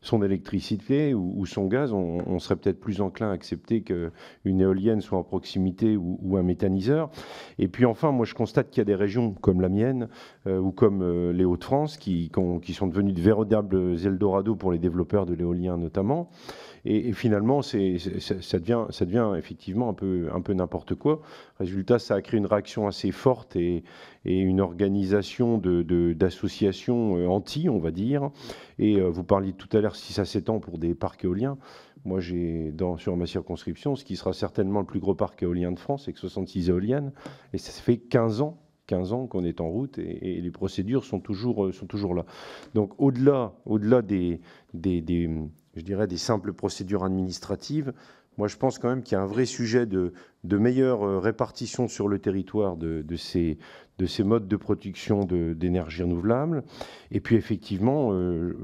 son 0.01 0.23
électricité 0.23 1.15
ou, 1.15 1.45
son 1.47 1.67
gaz, 1.67 1.93
on, 1.93 2.39
serait 2.39 2.57
peut-être 2.57 2.81
plus 2.81 3.01
enclin 3.01 3.31
à 3.31 3.33
accepter 3.33 3.83
qu'une 3.83 4.61
éolienne 4.61 5.01
soit 5.01 5.19
en 5.19 5.25
proximité 5.25 5.97
ou, 5.97 6.19
ou, 6.23 6.37
un 6.37 6.43
méthaniseur. 6.43 7.11
Et 7.59 7.69
puis 7.69 7.85
enfin, 7.85 8.13
moi, 8.13 8.27
je 8.27 8.35
constate 8.35 8.71
qu'il 8.71 8.81
y 8.81 8.83
a 8.83 8.85
des 8.85 8.95
régions 8.95 9.33
comme 9.33 9.61
la 9.61 9.69
mienne, 9.69 10.09
ou 10.47 10.71
comme 10.71 11.31
les 11.33 11.45
Hauts-de-France, 11.45 11.97
qui, 11.97 12.14
qui, 12.63 12.75
sont 12.75 12.87
devenus 12.87 13.15
de 13.15 13.21
véritables 13.21 13.97
Eldorado 14.05 14.55
pour 14.55 14.73
les 14.73 14.79
développeurs 14.79 15.27
de 15.27 15.35
l'éolien 15.35 15.77
notamment. 15.77 16.31
Et, 16.87 17.13
finalement, 17.13 17.63
c'est, 17.63 17.97
ça, 17.99 18.59
devient, 18.59 18.85
ça 18.91 19.07
devient 19.07 19.33
effectivement 19.39 19.89
un 19.89 19.95
peu, 19.95 20.29
un 20.35 20.43
peu 20.43 20.53
n'importe 20.53 20.95
quoi. 20.95 21.23
Résultat, 21.59 21.99
ça 21.99 22.15
a 22.15 22.21
créé 22.21 22.39
une 22.39 22.47
réaction 22.47 22.87
assez 22.87 23.11
forte 23.11 23.57
et, 23.57 23.85
une 24.27 24.61
organisation 24.61 25.59
de, 25.59 26.13
d'associations 26.13 27.17
euh, 27.17 27.27
anti, 27.27 27.69
on 27.69 27.79
va 27.79 27.91
dire. 27.91 28.31
Et 28.79 29.01
vous 29.01 29.25
parliez 29.25 29.53
tout 29.53 29.75
à 29.77 29.81
l'heure 29.81 29.97
si 29.97 30.13
ça 30.13 30.25
s'étend 30.25 30.59
pour 30.59 30.79
des 30.79 30.95
parcs 30.95 31.25
éoliens. 31.25 31.57
Moi, 32.05 32.21
j'ai 32.21 32.73
sur 32.99 33.17
ma 33.17 33.27
circonscription 33.27 33.97
ce 33.97 34.05
qui 34.05 34.17
sera 34.17 34.35
certainement 34.35 34.81
le 34.81 34.87
plus 34.87 35.01
gros 35.01 35.15
parc 35.15 35.43
éolien 35.43 35.73
de 35.73 35.79
France, 35.79 36.03
avec 36.03 36.19
66 36.19 36.69
éoliennes. 36.69 37.13
Et 37.55 37.59
ça 37.59 37.73
fait 37.73 37.97
15 37.97 38.43
ans 38.43 38.59
15 38.87 39.13
ans 39.13 39.27
qu'on 39.27 39.45
est 39.45 39.61
en 39.61 39.69
route 39.69 39.99
et, 39.99 40.41
les 40.41 40.51
procédures 40.51 41.05
sont 41.05 41.21
toujours, 41.21 41.67
euh, 41.67 41.73
sont 41.73 41.87
toujours 41.87 42.15
là. 42.15 42.25
Donc 42.75 42.93
au-delà 42.99 43.55
au 43.65 43.79
-delà 43.79 44.03
des, 44.03 44.41
des, 44.75 45.31
je 45.75 45.83
dirais, 45.83 46.07
des 46.07 46.19
simples 46.19 46.53
procédures 46.53 47.05
administratives, 47.05 47.93
moi, 48.37 48.49
je 48.49 48.57
pense 48.57 48.79
quand 48.79 48.89
même 48.89 49.03
qu'il 49.03 49.17
y 49.17 49.19
a 49.19 49.23
un 49.23 49.27
vrai 49.27 49.47
sujet 49.47 49.87
de, 49.87 50.13
meilleure 50.45 51.05
euh, 51.05 51.19
répartition 51.19 51.87
sur 51.87 52.09
le 52.09 52.19
territoire 52.19 52.77
de, 52.77 53.17
ces, 53.17 53.59
de 53.99 54.07
ces 54.07 54.25
modes 54.25 54.49
de 54.49 54.57
production 54.57 55.25
d'énergie 55.25 56.03
renouvelable. 56.03 56.65
Et 57.11 57.21
puis, 57.21 57.37
effectivement, 57.37 58.13
euh, 58.13 58.15
euh, 58.17 58.57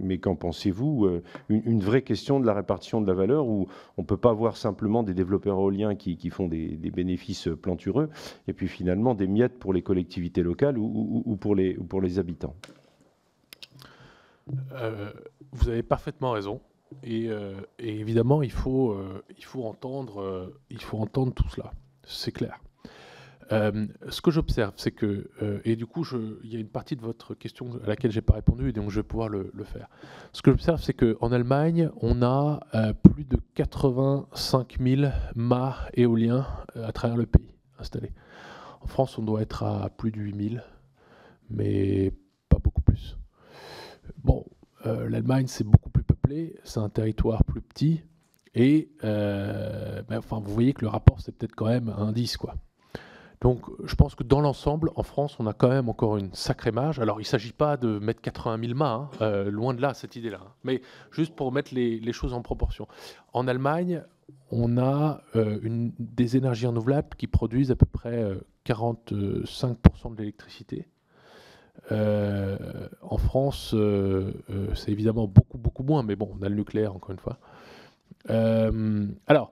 mais 0.00 0.18
qu'en 0.18 0.36
pensez-vous 0.36 1.08
une, 1.48 1.80
vraie 1.80 2.02
question 2.02 2.40
de 2.40 2.46
la 2.46 2.54
répartition 2.54 3.00
de 3.00 3.06
la 3.06 3.14
valeur 3.14 3.46
où 3.46 3.66
on 3.96 4.02
ne 4.02 4.06
peut 4.06 4.16
pas 4.16 4.32
voir 4.32 4.56
simplement 4.56 5.02
des 5.02 5.14
développeurs 5.14 5.58
éoliens 5.58 5.94
qui, 5.94 6.30
font 6.30 6.48
des, 6.48 6.76
bénéfices 6.92 7.48
plantureux 7.60 8.08
et 8.46 8.52
puis 8.52 8.68
finalement 8.68 9.14
des 9.14 9.26
miettes 9.26 9.58
pour 9.58 9.72
les 9.72 9.82
collectivités 9.82 10.42
locales 10.42 10.78
ou, 10.78 11.36
pour, 11.40 11.54
les, 11.54 12.18
habitants. 12.18 12.54
vous 15.52 15.68
avez 15.68 15.82
parfaitement 15.82 16.32
raison. 16.32 16.60
Euh, 17.06 17.60
et, 17.78 18.00
évidemment, 18.00 18.40
euh, 18.40 18.44
euh, 18.44 19.20
il 19.30 19.44
faut 19.44 19.64
entendre 20.98 21.32
tout 21.34 21.48
cela. 21.48 21.72
C'est 22.04 22.32
clair. 22.32 22.58
Euh, 23.52 23.86
ce 24.08 24.22
que 24.22 24.30
j'observe, 24.30 24.72
c'est 24.76 24.92
que, 24.92 25.30
euh, 25.42 25.60
et 25.64 25.76
du 25.76 25.84
coup, 25.86 26.06
il 26.42 26.50
y 26.50 26.56
a 26.56 26.58
une 26.58 26.68
partie 26.68 26.96
de 26.96 27.02
votre 27.02 27.34
question 27.34 27.68
à 27.84 27.86
laquelle 27.86 28.10
j'ai 28.10 28.22
pas 28.22 28.34
répondu, 28.34 28.70
et 28.70 28.72
donc 28.72 28.90
je 28.90 29.00
vais 29.00 29.02
pouvoir 29.02 29.28
le, 29.28 29.50
faire. 29.64 29.88
Ce 30.32 30.40
que 30.40 30.50
j'observe, 30.50 30.80
c'est 30.82 30.94
qu'en 30.94 31.32
Allemagne, 31.32 31.90
on 32.00 32.22
a 32.22 32.60
euh, 32.74 32.92
plus 32.94 33.24
de 33.24 33.38
85 33.54 34.78
000 34.80 35.12
mâts 35.34 35.76
éoliens 35.94 36.46
à 36.74 36.92
travers 36.92 37.16
le 37.16 37.26
pays 37.26 37.54
installés. 37.78 38.12
En 38.80 38.86
France, 38.86 39.18
on 39.18 39.22
doit 39.22 39.42
être 39.42 39.64
à 39.64 39.90
plus 39.90 40.10
de 40.10 40.20
8 40.20 40.50
000, 40.50 40.62
mais 41.50 42.12
pas 42.48 42.58
beaucoup 42.58 42.82
plus. 42.82 43.18
Bon, 44.24 44.46
l'Allemagne, 44.84 45.46
c'est 45.46 45.64
beaucoup 45.64 45.90
plus 45.90 46.02
peuplé, 46.02 46.56
c'est 46.64 46.80
un 46.80 46.88
territoire 46.88 47.44
plus 47.44 47.60
petit, 47.60 48.02
et 48.54 48.90
ben, 49.02 50.18
enfin, 50.18 50.40
vous 50.40 50.52
voyez 50.52 50.72
que 50.72 50.80
le 50.82 50.88
rapport, 50.88 51.20
c'est 51.20 51.32
peut-être 51.36 51.54
quand 51.54 51.66
même 51.66 51.92
un 51.96 52.12
10, 52.12 52.38
quoi. 52.38 52.56
Donc 53.42 53.64
je 53.84 53.94
pense 53.96 54.14
que 54.14 54.22
dans 54.22 54.40
l'ensemble, 54.40 54.90
en 54.94 55.02
France, 55.02 55.36
on 55.40 55.48
a 55.48 55.52
quand 55.52 55.68
même 55.68 55.88
encore 55.88 56.16
une 56.16 56.32
sacrée 56.32 56.70
marge. 56.70 57.00
Alors 57.00 57.20
il 57.20 57.24
ne 57.24 57.26
s'agit 57.26 57.52
pas 57.52 57.76
de 57.76 57.98
mettre 57.98 58.20
80 58.20 58.60
000 58.68 58.78
mâts, 58.78 59.10
hein, 59.10 59.10
euh, 59.20 59.50
loin 59.50 59.74
de 59.74 59.82
là 59.82 59.94
cette 59.94 60.14
idée-là, 60.14 60.40
hein. 60.40 60.52
mais 60.62 60.80
juste 61.10 61.34
pour 61.34 61.50
mettre 61.50 61.74
les, 61.74 62.12
choses 62.12 62.34
en 62.34 62.42
proportion. 62.42 62.86
En 63.32 63.48
Allemagne, 63.48 64.04
on 64.52 64.78
a 64.78 65.22
euh, 65.34 65.58
des 65.98 66.36
énergies 66.36 66.68
renouvelables 66.68 67.16
qui 67.18 67.26
produisent 67.26 67.72
à 67.72 67.76
peu 67.76 67.86
près 67.86 68.32
45% 68.64 69.12
euh, 69.12 70.14
de 70.14 70.18
l'électricité. 70.18 70.86
en 71.90 73.18
France, 73.18 73.74
c'est 74.74 74.92
évidemment 74.92 75.26
beaucoup, 75.26 75.58
beaucoup 75.58 75.82
moins, 75.82 76.04
mais 76.04 76.14
bon, 76.14 76.30
on 76.38 76.42
a 76.42 76.48
le 76.48 76.54
nucléaire 76.54 76.94
encore 76.94 77.10
une 77.10 77.18
fois. 77.18 77.38
alors, 79.26 79.50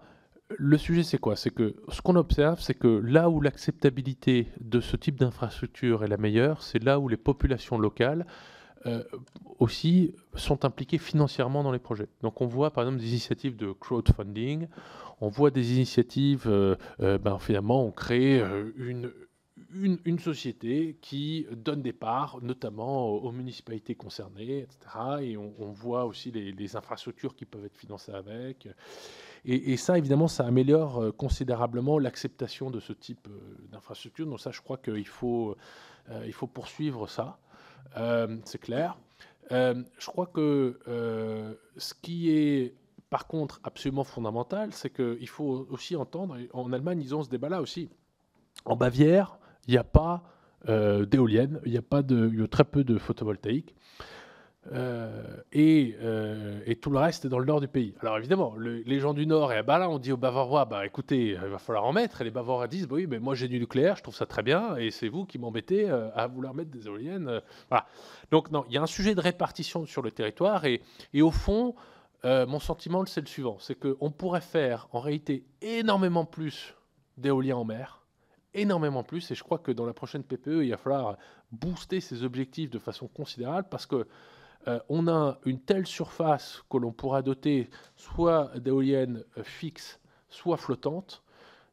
le 0.59 0.78
sujet, 0.78 1.02
c'est 1.02 1.18
quoi? 1.18 1.36
C'est 1.36 1.51
que 1.51 1.77
ce 1.89 2.01
qu'on 2.02 2.16
observe, 2.16 2.60
c'est 2.60 2.74
que 2.74 2.89
là 2.89 3.31
où 3.31 3.40
l'acceptabilité 3.40 4.48
de 4.60 4.81
ce 4.81 4.97
type 4.97 5.16
d'infrastructure 5.16 6.05
est 6.05 6.09
la 6.09 6.16
meilleure, 6.16 6.62
c'est 6.62 6.82
là 6.82 6.98
où 6.98 7.09
les 7.09 7.16
populations 7.16 7.78
locales 7.78 8.27
euh, 8.86 9.05
aussi 9.59 10.14
sont 10.35 10.64
impliquées 10.64 10.98
financièrement 10.98 11.62
dans 11.62 11.72
les 11.72 11.78
projets. 11.78 12.09
Donc 12.22 12.40
on 12.40 12.47
voit 12.47 12.70
par 12.70 12.85
exemple 12.85 13.01
des 13.01 13.10
initiatives 13.10 13.56
de 13.56 13.72
crowdfunding, 13.72 14.68
on 15.20 15.28
voit 15.28 15.51
des 15.51 15.74
initiatives, 15.74 16.44
euh, 16.47 16.77
euh, 17.01 17.18
ben, 17.18 17.39
finalement 17.39 17.85
on 17.85 17.90
crée 17.90 18.43
une, 18.77 19.12
une, 19.74 20.18
société 20.18 20.97
qui 21.02 21.47
donne 21.52 21.82
des 21.82 21.93
parts, 21.93 22.39
notamment 22.40 23.09
aux, 23.10 23.31
municipalités 23.32 23.94
concernées, 23.94 24.60
etc. 24.60 24.78
Et 25.20 25.36
on, 25.36 25.70
voit 25.72 26.06
aussi 26.06 26.31
les, 26.31 26.51
les, 26.52 26.74
infrastructures 26.74 27.36
qui 27.36 27.44
peuvent 27.44 27.66
être 27.66 27.77
financées 27.77 28.12
avec. 28.12 28.66
Et, 29.44 29.76
ça, 29.76 29.96
évidemment, 29.96 30.28
ça 30.28 30.44
améliore 30.44 31.02
euh, 31.02 31.12
considérablement 31.12 31.98
l'acceptation 31.98 32.70
de 32.70 32.78
ce 32.78 32.92
type 32.92 33.26
euh, 33.28 33.40
d'infrastructure. 33.72 34.26
Donc 34.26 34.40
ça, 34.40 34.50
je 34.50 34.60
crois 34.60 34.76
qu'il 34.76 35.06
faut, 35.06 35.56
euh, 36.10 36.30
faut 36.32 36.46
poursuivre 36.46 37.08
ça. 37.08 37.38
c'est 38.44 38.60
clair. 38.60 38.98
je 39.50 40.06
crois 40.06 40.26
que 40.26 40.78
ce 41.76 41.94
qui 41.94 42.30
est 42.30 42.74
par 43.08 43.26
contre 43.26 43.60
absolument 43.64 44.04
fondamental, 44.04 44.72
c'est 44.72 44.90
qu'il 44.90 45.28
faut 45.28 45.66
aussi 45.70 45.96
entendre, 45.96 46.36
en 46.52 46.72
Allemagne, 46.72 47.00
ils 47.00 47.14
ont 47.14 47.22
ce 47.22 47.30
débat-là 47.30 47.60
aussi. 47.60 47.88
En 48.64 48.76
Bavière, 48.76 49.38
il 49.66 49.72
n'y 49.72 49.78
a 49.78 49.84
pas 49.84 50.22
d'éoliennes, 50.66 51.60
il 51.64 51.72
y 51.72 51.78
a 51.78 51.82
pas 51.82 52.02
de, 52.02 52.28
il 52.32 52.40
y 52.40 52.42
a 52.42 52.46
très 52.46 52.64
peu 52.64 52.84
de 52.84 52.98
photovoltaïque. 52.98 53.74
Euh, 54.72 55.38
euh, 55.56 56.60
et, 56.66 56.76
tout 56.76 56.90
le 56.90 56.98
reste 56.98 57.24
est 57.24 57.28
dans 57.28 57.38
le 57.38 57.46
nord 57.46 57.60
du 57.60 57.68
pays. 57.68 57.94
Alors 58.00 58.18
évidemment, 58.18 58.54
les 58.56 59.00
gens 59.00 59.14
du 59.14 59.26
nord, 59.26 59.52
et 59.52 59.62
bah 59.62 59.78
là 59.78 59.88
on 59.88 59.98
dit 59.98 60.12
aux 60.12 60.18
Bavarois, 60.18 60.66
bah 60.66 60.84
écoutez, 60.84 61.28
il 61.30 61.36
va 61.36 61.58
falloir 61.58 61.84
en 61.84 61.92
mettre. 61.92 62.20
Et 62.20 62.24
les 62.24 62.30
Bavarois 62.30 62.68
disent, 62.68 62.86
bah 62.86 62.96
oui, 62.96 63.06
mais 63.06 63.18
moi 63.18 63.34
j'ai 63.34 63.48
du 63.48 63.58
nucléaire, 63.58 63.96
je 63.96 64.02
trouve 64.02 64.14
ça 64.14 64.26
très 64.26 64.42
bien, 64.42 64.76
et 64.76 64.90
c'est 64.90 65.08
vous 65.08 65.24
qui 65.24 65.38
m'embêtez 65.38 65.88
euh, 65.88 66.10
à 66.14 66.26
vouloir 66.26 66.54
mettre 66.54 66.70
des 66.70 66.86
éoliennes. 66.86 67.40
voilà. 67.68 67.86
Donc 68.30 68.50
non, 68.50 68.64
il 68.68 68.74
y 68.74 68.78
a 68.78 68.82
un 68.82 68.86
sujet 68.86 69.14
de 69.14 69.20
répartition 69.20 69.86
sur 69.86 70.02
le 70.02 70.10
territoire, 70.10 70.64
et, 70.66 70.82
et 71.14 71.22
au 71.22 71.30
fond, 71.30 71.74
mon 72.22 72.60
sentiment 72.60 73.04
c'est 73.06 73.22
le 73.22 73.26
suivant, 73.26 73.56
c'est 73.58 73.74
qu'on 73.74 74.10
pourrait 74.10 74.42
faire 74.42 74.88
en 74.92 75.00
réalité 75.00 75.46
énormément 75.62 76.26
plus 76.26 76.74
d'éoliennes 77.16 77.56
en 77.56 77.64
mer, 77.64 78.04
énormément 78.52 79.02
plus, 79.02 79.30
et 79.30 79.34
je 79.34 79.42
crois 79.42 79.58
que 79.58 79.72
dans 79.72 79.86
la 79.86 79.94
prochaine 79.94 80.22
PPE, 80.22 80.64
il 80.64 80.70
va 80.70 80.76
falloir 80.76 81.16
booster 81.50 82.00
ces 82.00 82.22
objectifs 82.22 82.68
de 82.68 82.78
façon 82.78 83.08
considérable, 83.08 83.68
parce 83.70 83.86
que 83.86 84.06
euh, 84.68 84.78
on 84.88 85.08
a 85.08 85.38
une 85.46 85.58
telle 85.60 85.86
surface 85.86 86.62
que 86.68 86.76
l'on 86.76 86.92
pourra 86.92 87.22
doter 87.22 87.70
soit 87.96 88.52
d'éoliennes 88.58 89.24
euh, 89.38 89.42
fixes, 89.42 90.00
soit 90.28 90.58
flottantes. 90.58 91.22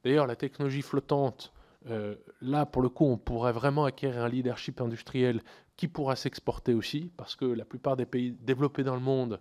D'ailleurs, 0.04 0.28
la 0.28 0.38
technologie 0.38 0.82
flottante, 0.82 1.52
euh, 1.90 2.16
là, 2.42 2.66
pour 2.66 2.82
le 2.82 2.90
coup, 2.90 3.06
on 3.06 3.18
pourrait 3.18 3.52
vraiment 3.52 3.84
acquérir 3.86 4.24
un 4.24 4.30
leadership 4.30 4.80
industriel 4.80 5.42
qui 5.76 5.88
pourra 5.88 6.16
s'exporter 6.16 6.74
aussi, 6.74 7.12
parce 7.18 7.36
que 7.36 7.46
la 7.46 7.66
plupart 7.66 7.98
des 7.98 8.06
pays 8.06 8.32
développés 8.32 8.84
dans 8.84 8.96
le 8.96 9.02
monde 9.02 9.40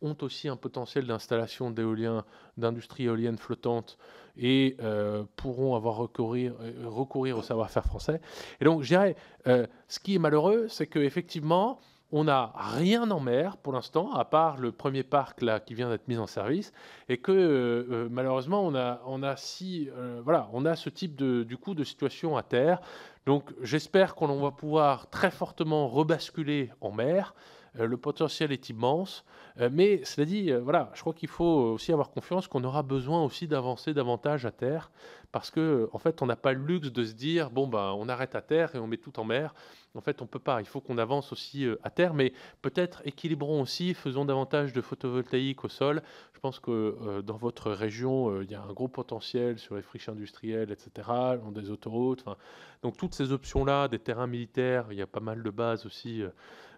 ont 0.00 0.16
aussi 0.20 0.48
un 0.48 0.56
potentiel 0.56 1.06
d'installation 1.06 1.70
d'éoliens, 1.70 2.24
d'industrie 2.56 3.04
éolienne 3.04 3.38
flottante 3.38 3.98
et 4.36 4.76
pourront 5.36 5.76
avoir 5.76 5.96
recourir, 5.96 6.54
recourir 6.84 7.38
au 7.38 7.42
savoir-faire 7.42 7.84
français. 7.84 8.20
Et 8.60 8.64
donc, 8.64 8.82
je 8.82 8.88
dirais, 8.88 9.16
ce 9.46 9.98
qui 10.00 10.16
est 10.16 10.18
malheureux, 10.18 10.66
c'est 10.68 10.86
qu'effectivement, 10.86 11.80
on 12.16 12.22
n'a 12.22 12.52
rien 12.54 13.10
en 13.10 13.18
mer 13.18 13.56
pour 13.56 13.72
l'instant, 13.72 14.12
à 14.12 14.24
part 14.24 14.56
le 14.58 14.70
premier 14.70 15.02
parc 15.02 15.42
là 15.42 15.58
qui 15.58 15.74
vient 15.74 15.90
d'être 15.90 16.06
mis 16.06 16.16
en 16.16 16.28
service, 16.28 16.72
et 17.08 17.18
que 17.18 17.32
euh, 17.32 17.86
euh, 17.90 18.08
malheureusement 18.08 18.64
on 18.64 18.76
a, 18.76 19.02
on 19.04 19.24
a 19.24 19.34
si, 19.36 19.90
euh, 19.96 20.20
voilà, 20.22 20.48
on 20.52 20.64
a 20.64 20.76
ce 20.76 20.90
type 20.90 21.16
de, 21.16 21.42
du 21.42 21.56
coup 21.56 21.74
de 21.74 21.82
situation 21.82 22.36
à 22.36 22.44
terre. 22.44 22.80
Donc 23.26 23.52
j'espère 23.62 24.14
qu'on 24.14 24.40
va 24.40 24.52
pouvoir 24.52 25.10
très 25.10 25.32
fortement 25.32 25.88
rebasculer 25.88 26.70
en 26.80 26.92
mer. 26.92 27.34
le 27.74 27.96
potentiel 27.96 28.52
est 28.52 28.68
immense, 28.70 29.24
mais 29.70 30.04
cela 30.04 30.24
dit, 30.24 30.50
voilà, 30.52 30.90
je 30.94 31.00
crois 31.00 31.14
qu'il 31.14 31.28
faut 31.28 31.72
aussi 31.74 31.92
avoir 31.92 32.10
confiance 32.10 32.48
qu'on 32.48 32.64
aura 32.64 32.82
besoin 32.82 33.22
aussi 33.24 33.46
d'avancer 33.46 33.94
davantage 33.94 34.46
à 34.46 34.50
terre, 34.50 34.90
parce 35.30 35.50
que 35.50 35.88
en 35.92 35.98
fait 35.98 36.22
on 36.22 36.26
n'a 36.26 36.36
pas 36.36 36.52
le 36.52 36.64
luxe 36.64 36.90
de 36.90 37.04
se 37.04 37.12
dire 37.12 37.50
bon 37.50 37.68
ben 37.68 37.94
on 37.96 38.08
arrête 38.08 38.34
à 38.34 38.40
terre 38.40 38.74
et 38.74 38.78
on 38.78 38.86
met 38.86 38.96
tout 38.96 39.18
en 39.20 39.24
mer. 39.24 39.54
En 39.96 40.00
fait, 40.00 40.22
on 40.22 40.26
peut 40.26 40.40
pas. 40.40 40.60
Il 40.60 40.66
faut 40.66 40.80
qu'on 40.80 40.98
avance 40.98 41.32
aussi 41.32 41.66
euh, 41.66 41.78
à 41.84 41.90
terre, 41.90 42.14
mais 42.14 42.32
peut-être 42.62 43.00
équilibrons 43.04 43.62
aussi, 43.62 43.94
faisons 43.94 44.24
davantage 44.24 44.72
de 44.72 44.80
photovoltaïque 44.80 45.64
au 45.64 45.68
sol. 45.68 46.02
Je 46.32 46.40
pense 46.40 46.58
que 46.58 46.70
euh, 46.70 47.22
dans 47.22 47.36
votre 47.36 47.70
région, 47.70 48.30
euh, 48.30 48.44
il 48.44 48.50
y 48.50 48.56
a 48.56 48.62
un 48.62 48.72
gros 48.72 48.88
potentiel 48.88 49.58
sur 49.58 49.76
les 49.76 49.82
friches 49.82 50.08
industrielles, 50.08 50.72
etc., 50.72 50.90
dans 51.40 51.52
des 51.52 51.70
autoroutes. 51.70 52.24
Donc 52.82 52.96
toutes 52.96 53.14
ces 53.14 53.30
options-là, 53.30 53.86
des 53.88 54.00
terrains 54.00 54.26
militaires, 54.26 54.86
il 54.90 54.98
y 54.98 55.02
a 55.02 55.06
pas 55.06 55.20
mal 55.20 55.42
de 55.42 55.50
bases 55.50 55.86
aussi. 55.86 56.22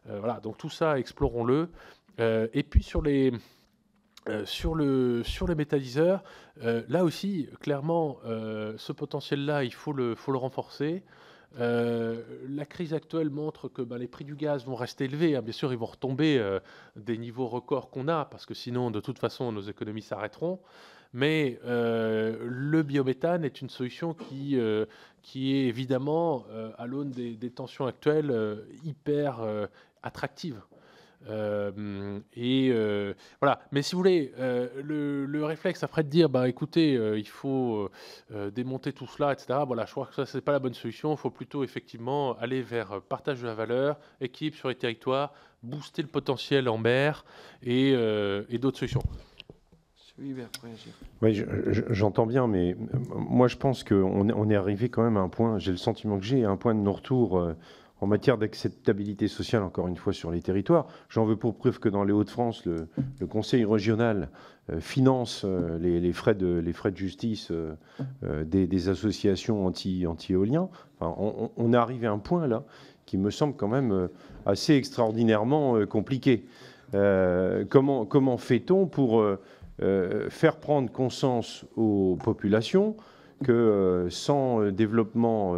voilà. 0.04 0.38
Donc 0.40 0.58
tout 0.58 0.70
ça, 0.70 0.98
explorons-le. 0.98 1.68
Et 2.18 2.62
puis 2.62 2.82
sur 2.82 3.02
les 3.02 3.32
sur, 4.44 4.74
le, 4.74 5.22
sur 5.22 5.46
les 5.46 5.54
métalliseurs, 5.54 6.24
là 6.62 7.04
aussi, 7.04 7.48
clairement, 7.60 8.18
ce 8.24 8.92
potentiel-là, 8.92 9.64
il 9.64 9.72
faut 9.72 9.92
le, 9.92 10.14
faut 10.14 10.32
le 10.32 10.38
renforcer. 10.38 11.04
Euh, 11.58 12.22
la 12.48 12.66
crise 12.66 12.92
actuelle 12.92 13.30
montre 13.30 13.68
que 13.68 13.80
ben, 13.80 13.96
les 13.96 14.08
prix 14.08 14.24
du 14.24 14.34
gaz 14.34 14.66
vont 14.66 14.74
rester 14.74 15.04
élevés. 15.04 15.36
Hein. 15.36 15.42
Bien 15.42 15.52
sûr, 15.52 15.72
ils 15.72 15.78
vont 15.78 15.86
retomber 15.86 16.38
euh, 16.38 16.60
des 16.96 17.16
niveaux 17.16 17.46
records 17.46 17.90
qu'on 17.90 18.08
a, 18.08 18.26
parce 18.26 18.44
que 18.44 18.54
sinon, 18.54 18.90
de 18.90 19.00
toute 19.00 19.18
façon, 19.18 19.52
nos 19.52 19.62
économies 19.62 20.02
s'arrêteront. 20.02 20.60
Mais 21.12 21.58
euh, 21.64 22.36
le 22.42 22.82
biométhane 22.82 23.44
est 23.44 23.62
une 23.62 23.70
solution 23.70 24.12
qui, 24.12 24.58
qui 25.22 25.54
est 25.54 25.66
évidemment, 25.66 26.44
à 26.76 26.86
l'aune 26.86 27.10
des, 27.10 27.50
tensions 27.50 27.86
actuelles, 27.86 28.60
hyper 28.84 29.40
attractive. 30.02 30.60
Euh, 31.28 32.20
et 32.34 32.68
euh, 32.70 33.14
voilà. 33.40 33.60
Mais 33.72 33.82
si 33.82 33.94
vous 33.94 34.00
voulez, 34.00 34.32
euh, 34.38 34.68
le, 34.82 35.44
réflexe 35.44 35.82
après 35.82 36.02
de 36.02 36.08
dire, 36.08 36.28
bah 36.28 36.48
écoutez, 36.48 36.94
il 36.94 37.28
faut 37.28 37.88
démonter 38.52 38.92
tout 38.92 39.06
cela, 39.06 39.32
etc. 39.32 39.60
Voilà, 39.66 39.84
je 39.86 39.92
crois 39.92 40.06
que 40.06 40.14
ça 40.14 40.26
c'est 40.26 40.40
pas 40.40 40.52
la 40.52 40.58
bonne 40.58 40.74
solution. 40.74 41.12
Il 41.12 41.16
faut 41.16 41.30
plutôt 41.30 41.62
effectivement 41.62 42.36
aller 42.38 42.62
vers 42.62 43.00
partage 43.02 43.42
de 43.42 43.46
la 43.46 43.54
valeur, 43.54 43.98
équilibre 44.20 44.56
sur 44.56 44.68
les 44.68 44.74
territoires, 44.74 45.32
booster 45.62 46.02
le 46.02 46.08
potentiel 46.08 46.68
en 46.68 46.78
mer 46.78 47.24
et, 47.62 47.92
d'autres 48.58 48.78
solutions. 48.78 49.02
Oui, 50.18 51.44
j'entends 51.90 52.26
bien, 52.26 52.46
mais 52.48 52.74
moi 53.14 53.48
je 53.48 53.56
pense 53.56 53.84
qu'on 53.84 54.30
on 54.30 54.50
est 54.50 54.56
arrivé 54.56 54.88
quand 54.88 55.02
même 55.02 55.18
à 55.18 55.20
un 55.20 55.28
point, 55.28 55.58
j'ai 55.58 55.70
le 55.70 55.76
sentiment 55.76 56.18
que 56.18 56.24
j'ai, 56.24 56.44
un 56.44 56.56
point 56.56 56.74
de 56.74 56.80
non-retour 56.80 57.54
en 58.00 58.06
matière 58.06 58.36
d'acceptabilité 58.36 59.28
sociale, 59.28 59.62
encore 59.62 59.88
une 59.88 59.96
fois, 59.96 60.12
sur 60.12 60.30
les 60.30 60.42
territoires. 60.42 60.86
J'en 61.08 61.24
veux 61.24 61.36
pour 61.36 61.56
preuve 61.56 61.78
que 61.78 61.88
dans 61.88 62.04
les 62.04 62.12
Hauts-de-France, 62.12 62.64
le, 62.66 62.88
Conseil 63.26 63.64
régional 63.64 64.30
euh, 64.70 64.80
finance 64.80 65.42
euh, 65.44 65.78
les, 65.78 66.12
frais 66.12 66.34
de, 66.34 66.62
justice 66.94 67.50
euh, 67.50 68.44
des, 68.44 68.88
associations 68.88 69.66
anti-éoliens. 69.66 70.68
on, 71.00 71.72
est 71.72 71.76
arrivé 71.76 72.06
à 72.06 72.12
un 72.12 72.18
point 72.18 72.46
là 72.46 72.64
qui 73.06 73.16
me 73.18 73.30
semble 73.30 73.54
quand 73.54 73.68
même 73.68 74.08
assez 74.46 74.74
extraordinairement 74.74 75.86
compliqué. 75.86 76.44
comment 76.90 78.36
fait-on 78.36 78.86
pour 78.86 79.24
faire 79.78 80.56
prendre 80.56 80.90
conscience 80.90 81.64
aux 81.76 82.18
populations 82.22 82.96
que 83.44 84.06
sans 84.10 84.70
développement, 84.70 85.54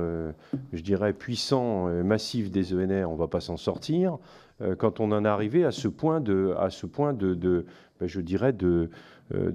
je 0.73 0.83
dirais, 0.83 1.13
puissant, 1.13 1.87
massif 2.03 2.51
des 2.51 2.75
ENR, 2.75 3.09
on 3.09 3.15
ne 3.15 3.19
va 3.19 3.29
pas 3.29 3.41
s'en 3.41 3.57
sortir. 3.57 4.19
quand 4.79 5.01
on 5.01 5.13
en 5.13 5.25
est 5.25 5.29
arrivé 5.29 5.65
à 5.65 5.71
ce 5.71 5.89
point 5.89 6.21
de, 6.21 6.55
à 6.59 6.71
ce 6.71 6.87
point 6.87 7.13
de, 7.13 7.65
ben, 8.01 8.07
je 8.07 8.21
dirais, 8.21 8.53
de, 8.53 8.91
euh, 9.35 9.53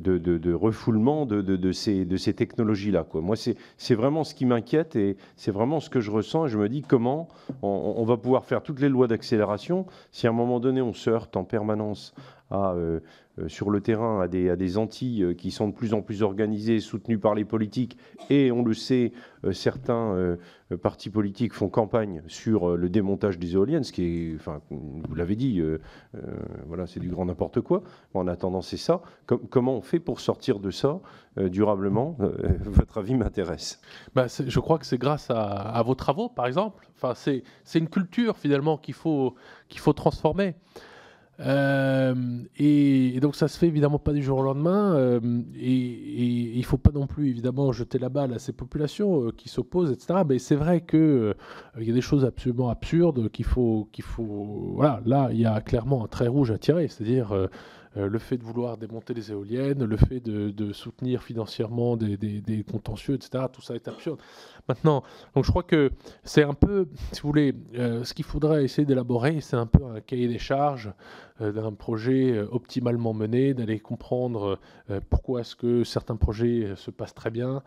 refoulement 0.55 1.25
de, 1.25 1.71
ces, 1.71 2.33
technologies-là. 2.35 3.05
Moi, 3.15 3.35
c'est 3.35 3.95
vraiment 3.95 4.23
ce 4.23 4.35
qui 4.35 4.45
m'inquiète 4.45 4.95
et 4.95 5.17
c'est 5.35 5.51
vraiment 5.51 5.79
ce 5.79 5.89
que 5.89 5.99
je 5.99 6.11
ressens. 6.11 6.47
Je 6.47 6.59
me 6.59 6.69
dis 6.69 6.83
comment 6.83 7.27
on, 7.63 8.03
va 8.03 8.17
pouvoir 8.17 8.45
faire 8.45 8.61
toutes 8.61 8.79
les 8.79 8.89
lois 8.89 9.07
d'accélération 9.07 9.87
si 10.11 10.27
à 10.27 10.29
un 10.29 10.33
moment 10.33 10.59
donné 10.59 10.81
on 10.81 10.93
se 10.93 11.09
heurte 11.09 11.35
en 11.37 11.43
permanence 11.43 12.13
à, 12.51 12.73
euh, 12.73 12.75
euh, 12.75 12.99
sur 13.47 13.69
le 13.69 13.81
terrain 13.81 14.21
à 14.21 14.27
des, 14.27 14.77
Antilles 14.77 15.23
euh, 15.23 15.33
qui 15.33 15.51
sont 15.51 15.67
de 15.67 15.73
plus 15.73 15.93
en 15.93 16.01
plus 16.01 16.23
organisées, 16.23 16.79
soutenues 16.79 17.17
par 17.17 17.35
les 17.35 17.45
politiques, 17.45 17.97
et 18.29 18.51
on 18.51 18.63
le 18.63 18.73
sait, 18.73 19.11
certains 19.51 20.37
partis 20.81 21.09
politiques 21.09 21.53
font 21.53 21.67
campagne 21.67 22.23
sur 22.27 22.77
le 22.77 22.89
démontage 22.89 23.37
des 23.37 23.53
éoliennes, 23.53 23.83
ce 23.83 23.91
qui 23.91 24.03
est, 24.05 24.35
enfin, 24.35 24.61
vous 24.69 25.15
l'avez 25.15 25.35
dit, 25.35 25.61
voilà, 26.67 26.87
c'est 26.87 27.01
du 27.01 27.09
grand 27.09 27.25
n'importe 27.25 27.59
quoi. 27.59 27.83
En 28.13 28.27
attendant, 28.27 28.61
c'est 28.61 28.77
ça. 28.77 29.01
comment 29.49 29.75
on 29.75 29.81
fait 29.81 29.99
pour 29.99 30.21
sortir 30.21 30.59
de 30.59 30.71
ça 30.71 30.99
durablement 31.37 32.17
Votre 32.65 32.99
avis 32.99 33.15
m'intéresse. 33.15 33.81
Bah, 34.15 34.27
je 34.27 34.59
crois 34.59 34.79
que 34.79 34.85
c'est 34.85 34.97
grâce 34.97 35.29
à, 35.29 35.41
à, 35.43 35.83
vos 35.83 35.95
travaux, 35.95 36.29
par 36.29 36.47
exemple. 36.47 36.87
Enfin, 36.95 37.13
c'est 37.15 37.43
une 37.79 37.89
culture 37.89 38.37
finalement 38.37 38.77
qu'il 38.77 38.93
faut, 38.93 39.35
qu'il 39.67 39.81
faut 39.81 39.93
transformer. 39.93 40.55
Euh, 41.39 42.43
et, 42.57 43.19
donc 43.19 43.35
ça 43.35 43.47
se 43.47 43.57
fait 43.57 43.67
évidemment 43.67 43.99
pas 43.99 44.13
du 44.13 44.21
jour 44.21 44.39
au 44.39 44.43
lendemain. 44.43 44.95
Euh, 44.95 45.19
et, 45.59 45.71
il 46.53 46.59
ne 46.59 46.63
faut 46.63 46.77
pas 46.77 46.91
non 46.91 47.07
plus 47.07 47.29
évidemment 47.29 47.71
jeter 47.71 47.97
la 47.99 48.09
balle 48.09 48.33
à 48.33 48.39
ces 48.39 48.53
populations 48.53 49.27
euh, 49.27 49.31
qui 49.31 49.49
s'opposent, 49.49 49.91
etc. 49.91 50.21
Mais 50.27 50.39
c'est 50.39 50.55
vrai 50.55 50.81
qu'il 50.81 51.33
il 51.79 51.87
y 51.87 51.91
a 51.91 51.93
des 51.93 52.01
choses 52.01 52.25
absolument 52.25 52.69
absurdes 52.69 53.29
qu'il 53.29 53.45
faut, 53.45 53.89
qu'il 53.91 54.03
faut. 54.03 54.73
Voilà, 54.75 55.01
là 55.05 55.29
il 55.31 55.39
y 55.39 55.45
a 55.45 55.61
clairement 55.61 56.03
un 56.03 56.07
trait 56.07 56.27
rouge 56.27 56.51
à 56.51 56.57
tirer, 56.57 56.87
c'est-à-dire 56.87 57.33
euh, 57.97 58.07
le 58.07 58.19
fait 58.19 58.37
de 58.37 58.43
vouloir 58.43 58.77
démonter 58.77 59.13
les 59.13 59.31
éoliennes, 59.31 59.83
le 59.83 59.97
fait 59.97 60.19
de, 60.19 60.73
soutenir 60.73 61.21
financièrement 61.21 61.95
des, 61.97 62.65
contentieux, 62.69 63.15
etc. 63.15 63.45
Tout 63.51 63.61
ça 63.61 63.75
est 63.75 63.87
absurde. 63.87 64.19
Maintenant, 64.67 65.03
donc 65.35 65.43
je 65.43 65.49
crois 65.49 65.63
que 65.63 65.91
c'est 66.23 66.43
un 66.43 66.53
peu, 66.53 66.87
si 67.11 67.21
vous 67.21 67.29
voulez, 67.29 67.53
euh, 67.75 68.03
ce 68.03 68.13
qu'il 68.13 68.25
faudrait 68.25 68.63
essayer 68.63 68.85
d'élaborer, 68.85 69.41
c'est 69.41 69.57
un 69.57 69.67
peu 69.67 69.85
un 69.85 69.99
cahier 69.99 70.27
des 70.27 70.39
charges 70.39 70.91
euh, 71.41 71.51
d'un 71.51 71.73
projet 71.73 72.39
optimalement 72.51 73.13
mené, 73.13 73.53
d'aller 73.53 73.79
comprendre 73.79 74.59
pourquoi 75.09 75.41
est-ce 75.41 75.55
que 75.55 75.83
certains 75.83 76.15
projets 76.15 76.73
se 76.75 76.91
passent 76.91 77.13
très 77.13 77.31
bien, 77.31 77.61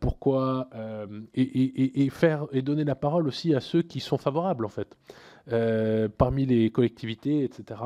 pourquoi 0.00 0.68
et, 1.34 2.08
faire 2.10 2.46
et 2.52 2.62
donner 2.62 2.84
la 2.84 2.94
parole 2.94 3.26
aussi 3.26 3.54
à 3.54 3.60
ceux 3.60 3.82
qui 3.82 4.00
sont 4.00 4.18
favorables 4.18 4.64
en 4.64 4.68
fait. 4.68 4.96
Euh, 5.52 6.08
parmi 6.08 6.46
les 6.46 6.70
collectivités, 6.70 7.44
etc., 7.44 7.78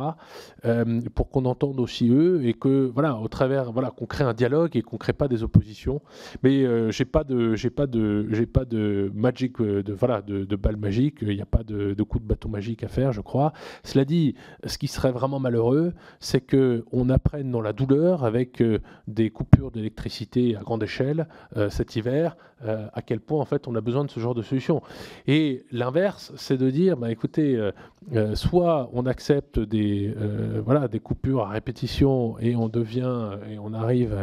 euh, 0.64 1.00
pour 1.16 1.28
qu'on 1.28 1.44
entende 1.44 1.80
aussi 1.80 2.08
eux 2.08 2.44
et 2.44 2.54
que 2.54 2.88
voilà, 2.94 3.16
au 3.16 3.26
travers, 3.26 3.72
voilà, 3.72 3.90
qu'on 3.90 4.06
crée 4.06 4.22
un 4.22 4.32
dialogue 4.32 4.76
et 4.76 4.82
qu'on 4.82 4.96
crée 4.96 5.12
pas 5.12 5.26
des 5.26 5.42
oppositions. 5.42 6.00
Mais 6.44 6.64
euh, 6.64 6.92
j'ai 6.92 7.04
pas 7.04 7.24
de, 7.24 7.56
j'ai 7.56 7.70
pas 7.70 7.88
de, 7.88 8.28
j'ai 8.30 8.46
pas 8.46 8.64
de 8.64 9.10
magic, 9.12 9.60
de 9.60 9.92
voilà, 9.92 10.22
de, 10.22 10.44
balle 10.54 10.76
magique. 10.76 11.16
Il 11.22 11.34
n'y 11.34 11.40
a 11.40 11.46
pas 11.46 11.64
de, 11.64 11.94
de, 11.94 12.02
coup 12.04 12.20
de 12.20 12.24
bâton 12.24 12.48
magique 12.48 12.84
à 12.84 12.88
faire, 12.88 13.12
je 13.12 13.22
crois. 13.22 13.52
Cela 13.82 14.04
dit, 14.04 14.36
ce 14.64 14.78
qui 14.78 14.86
serait 14.86 15.12
vraiment 15.12 15.40
malheureux, 15.40 15.94
c'est 16.20 16.40
que 16.40 16.84
on 16.92 17.10
apprenne 17.10 17.50
dans 17.50 17.60
la 17.60 17.72
douleur 17.72 18.24
avec 18.24 18.62
des 19.08 19.30
coupures 19.30 19.72
d'électricité 19.72 20.54
à 20.54 20.60
grande 20.60 20.84
échelle 20.84 21.26
cet 21.70 21.96
hiver, 21.96 22.36
à 22.64 23.02
quel 23.02 23.20
point 23.20 23.40
en 23.40 23.44
fait 23.44 23.66
on 23.68 23.74
a 23.74 23.80
besoin 23.80 24.04
de 24.04 24.10
ce 24.10 24.20
genre 24.20 24.34
de 24.34 24.42
solution. 24.42 24.82
Et 25.26 25.64
l'inverse, 25.72 26.32
c'est 26.36 26.56
de 26.56 26.70
dire, 26.70 26.96
bah 26.96 27.10
écoutez 27.10 27.47
euh, 27.56 27.72
euh, 28.14 28.34
soit 28.34 28.88
on 28.94 29.04
accepte 29.04 29.58
des, 29.58 30.14
euh, 30.16 30.62
voilà, 30.64 30.88
des 30.88 31.00
coupures 31.00 31.42
à 31.42 31.48
répétition 31.48 32.38
et 32.38 32.56
on 32.56 32.68
devient 32.68 33.30
et 33.50 33.58
on 33.58 33.74
arrive, 33.74 34.16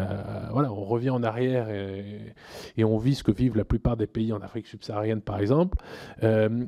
voilà, 0.52 0.72
on 0.72 0.84
revient 0.84 1.12
en 1.12 1.22
arrière 1.22 1.70
et, 1.70 2.84
on 2.84 2.98
vit 2.98 3.16
ce 3.16 3.24
que 3.24 3.32
vivent 3.32 3.58
la 3.58 3.66
plupart 3.66 3.98
des 3.98 4.08
pays 4.08 4.32
en 4.32 4.42
Afrique 4.42 4.68
subsaharienne, 4.68 5.22
par 5.22 5.40
exemple. 5.40 5.78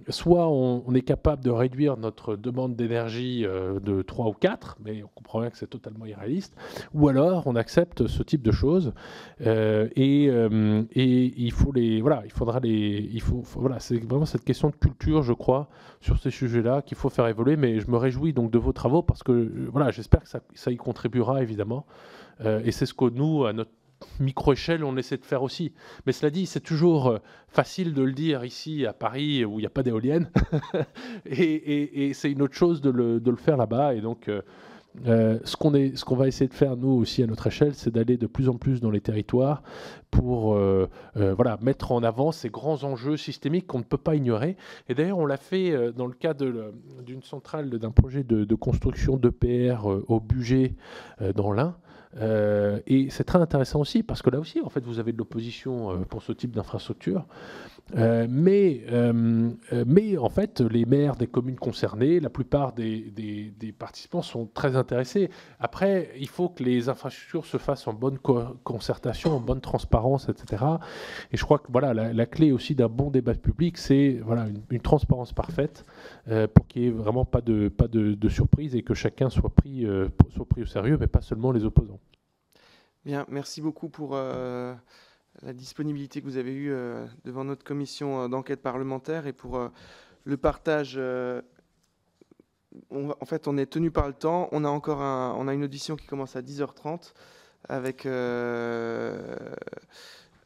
soit 0.10 0.48
on, 0.50 0.94
est 0.94 1.02
capable 1.02 1.44
de 1.44 1.52
réduire 1.52 1.98
notre 1.98 2.36
demande 2.36 2.76
d'énergie 2.76 3.44
de 3.44 4.02
3 4.02 4.28
ou 4.28 4.34
4, 4.34 4.78
mais 4.84 5.04
on 5.04 5.10
comprend 5.14 5.42
bien 5.42 5.50
que 5.50 5.58
c'est 5.58 5.70
totalement 5.70 6.06
irréaliste. 6.06 6.56
Ou 6.94 7.08
alors 7.08 7.44
on 7.46 7.56
accepte 7.56 8.08
ce 8.08 8.24
type 8.24 8.42
de 8.42 8.52
choses 8.52 8.94
et, 9.42 10.26
et, 10.26 11.34
il 11.38 11.52
faut 11.52 11.72
les, 11.72 12.02
voilà, 12.02 12.24
il 12.26 12.32
faudra 12.32 12.60
les, 12.60 13.10
il 13.12 13.22
faut, 13.22 13.42
voilà, 13.56 13.80
c'est 13.80 13.98
vraiment 14.04 14.26
cette 14.26 14.44
question 14.44 14.70
de 14.70 14.76
culture, 14.76 15.24
je 15.24 15.34
crois, 15.34 15.70
sur 16.02 16.20
ces 16.20 16.32
sujets 16.32 16.47
là 16.56 16.82
qu'il 16.82 16.98
faut 16.98 17.10
faire 17.10 17.28
évoluer. 17.28 17.56
Mais 17.56 17.80
je 17.80 17.90
me 17.90 17.98
réjouis 17.98 18.34
donc 18.34 18.52
de 18.52 18.58
vos 18.58 18.74
travaux 18.74 19.02
parce 19.02 19.24
que 19.24 19.32
euh, 19.32 19.70
voilà, 19.72 19.92
j'espère 19.92 20.22
que 20.24 20.30
ça, 20.30 20.40
ça, 20.54 20.72
y 20.72 20.78
contribuera 20.78 21.42
évidemment. 21.42 21.86
Euh, 22.42 22.62
et 22.64 22.72
c'est 22.72 22.86
ce 22.86 22.94
que 22.94 23.10
nous, 23.10 23.46
à 23.46 23.54
notre 23.54 23.72
micro-échelle, 24.20 24.84
on 24.84 24.96
essaie 24.98 25.18
de 25.18 25.26
faire 25.26 25.44
aussi. 25.44 25.74
Mais 26.06 26.12
cela 26.12 26.30
dit, 26.30 26.46
c'est 26.46 26.60
toujours 26.60 27.08
euh, 27.08 27.18
facile 27.48 27.94
de 27.94 28.04
le 28.04 28.12
dire 28.12 28.46
ici 28.46 28.86
à 28.86 28.94
Paris 28.94 29.44
où 29.46 29.60
il 29.60 29.64
n'y 29.64 29.68
a 29.68 29.72
pas 29.72 29.84
d'éoliennes. 29.84 30.30
et, 31.26 32.12
c'est 32.14 32.32
une 32.32 32.42
autre 32.42 32.56
chose 32.56 32.82
de 32.82 32.90
le, 32.90 33.20
de 33.20 33.32
le 33.32 33.38
faire 33.38 33.58
là-bas. 33.58 33.96
Et 33.96 34.02
donc, 34.02 34.30
ce 35.06 35.56
qu'on 35.56 35.72
ce 35.72 36.04
qu'on 36.06 36.16
va 36.16 36.28
essayer 36.28 36.48
de 36.48 36.54
faire 36.54 36.76
nous 36.76 36.90
aussi 36.90 37.24
à 37.24 37.28
notre 37.28 37.48
échelle, 37.48 37.74
c'est 37.76 37.92
d'aller 37.92 38.18
de 38.18 38.28
plus 38.28 38.50
en 38.50 38.56
plus 38.56 38.82
dans 38.82 38.90
les 38.90 39.02
territoires 39.02 39.64
pour 40.12 40.56
euh, 40.56 40.90
euh, 41.18 41.34
voilà 41.34 41.58
mettre 41.62 41.92
en 41.92 42.04
avant 42.04 42.32
ces 42.32 42.50
grands 42.50 42.84
enjeux 42.84 43.18
systémiques 43.18 43.68
qu'on 43.68 43.80
ne 43.80 43.84
peut 43.84 43.98
pas 43.98 44.16
ignorer. 44.16 44.58
Et 44.90 44.96
d'ailleurs, 44.96 45.20
on 45.20 45.26
l'a 45.26 45.38
fait 45.38 45.92
dans 45.94 46.08
le 46.08 46.14
cadre 46.14 46.74
d'une 47.06 47.24
centrale, 47.24 47.70
d'un 47.70 47.92
projet 47.92 48.24
de, 48.24 48.46
de 48.46 48.56
construction 48.56 49.18
d'EPR 49.18 49.86
au 50.08 50.20
budget 50.20 50.76
dans 51.36 51.52
l'Ain. 51.52 51.76
Euh, 52.20 52.80
et 52.88 53.10
c'est 53.10 53.24
très 53.24 53.40
intéressant 53.40 53.80
aussi 53.80 54.04
parce 54.04 54.22
que 54.22 54.30
là 54.30 54.40
aussi, 54.40 54.62
en 54.62 54.70
fait, 54.70 54.84
vous 54.84 55.00
avez 55.00 55.12
de 55.12 55.18
l'opposition 55.18 55.92
euh, 55.92 55.98
pour 55.98 56.24
ce 56.24 56.32
type 56.32 56.52
d'infrastructure. 56.52 57.26
Euh, 57.96 58.28
mais, 58.30 58.84
mais 59.86 60.18
en 60.18 60.30
fait, 60.30 60.60
les 60.60 60.86
maires 60.86 61.16
des 61.16 61.28
communes 61.28 61.56
concernées, 61.56 62.20
la 62.20 62.30
plupart 62.30 62.74
des, 62.74 63.54
participants 63.78 64.22
sont 64.22 64.46
très 64.46 64.76
intéressés. 64.76 65.30
Après, 65.60 66.10
il 66.20 66.28
faut 66.28 66.50
que 66.50 66.64
les 66.64 66.90
infrastructures 66.90 67.46
se 67.46 67.58
fassent 67.58 67.88
en 67.88 67.94
bonne 67.94 68.18
concertation, 68.18 69.38
en 69.38 69.40
bonne 69.40 69.62
transparence, 69.62 70.28
etc. 70.28 70.66
Et 71.32 71.38
je 71.38 71.44
crois 71.44 71.60
que 71.60 71.72
voilà, 71.72 71.94
la, 71.94 72.26
clé 72.26 72.52
aussi 72.52 72.76
d'un 72.76 72.90
bon 72.90 73.10
débat 73.10 73.36
public, 73.36 73.78
c'est 73.78 74.20
voilà, 74.26 74.48
une, 74.70 74.82
transparence 74.82 75.32
parfaite 75.32 75.86
pour 76.54 76.68
qu'il 76.68 76.82
n'y 76.82 76.88
ait 76.90 76.92
vraiment 76.92 77.24
pas 77.26 77.42
de, 77.42 77.70
pas 77.70 77.88
de, 77.88 78.14
de, 78.14 78.30
surprise 78.30 78.76
et 78.76 78.84
que 78.84 78.94
chacun 78.94 79.30
soit 79.30 79.50
pris, 79.50 79.86
soit 80.30 80.46
pris 80.46 80.62
au 80.62 80.66
sérieux, 80.66 80.98
mais 81.00 81.08
pas 81.08 81.22
seulement 81.22 81.52
les 81.52 81.64
opposants. 81.64 82.00
Bien, 83.08 83.26
merci 83.30 83.62
beaucoup 83.62 83.88
pour 83.88 84.16
euh, 84.16 84.76
la 85.42 85.54
disponibilité 85.54 86.20
que 86.20 86.26
vous 86.26 86.36
avez 86.36 86.52
eue 86.54 86.74
euh, 86.74 87.06
devant 87.24 87.46
notre 87.46 87.64
commission 87.64 88.24
euh, 88.24 88.28
d'enquête 88.28 88.62
parlementaire 88.62 89.28
et 89.28 89.32
pour 89.32 89.72
le 90.26 90.36
partage. 90.36 91.00
en 92.92 93.26
fait, 93.26 93.48
on 93.48 93.58
est 93.58 93.68
tenu 93.68 93.92
par 93.92 94.08
le 94.08 94.14
temps. 94.14 94.50
On 94.52 94.66
a 94.66 94.68
encore 94.68 95.00
on 95.00 95.48
a 95.48 95.54
une 95.54 95.64
audition 95.64 95.96
qui 95.96 96.06
commence 96.06 96.36
à 96.36 96.42
10h30 96.42 97.14
avec, 97.70 98.06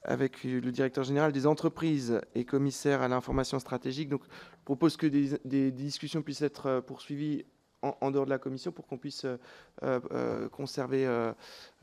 avec 0.04 0.44
le 0.44 0.72
directeur 0.72 1.04
général 1.04 1.32
des 1.32 1.46
entreprises 1.46 2.22
et 2.36 2.46
commissaire 2.46 3.02
à 3.02 3.08
l'information 3.08 3.60
stratégique. 3.60 4.10
Je 4.12 4.18
propose 4.66 4.98
que 4.98 5.08
des 5.08 5.72
discussions 5.72 6.22
puissent 6.22 6.42
être 6.42 6.80
poursuivies 6.82 7.46
en, 7.82 8.12
dehors 8.12 8.26
de 8.26 8.30
la 8.30 8.38
commission 8.38 8.72
pour 8.72 8.88
qu'on 8.88 8.98
puisse 8.98 9.26
euh, 9.26 9.38
euh, 9.84 10.50
conserver 10.50 11.06
euh, 11.06 11.34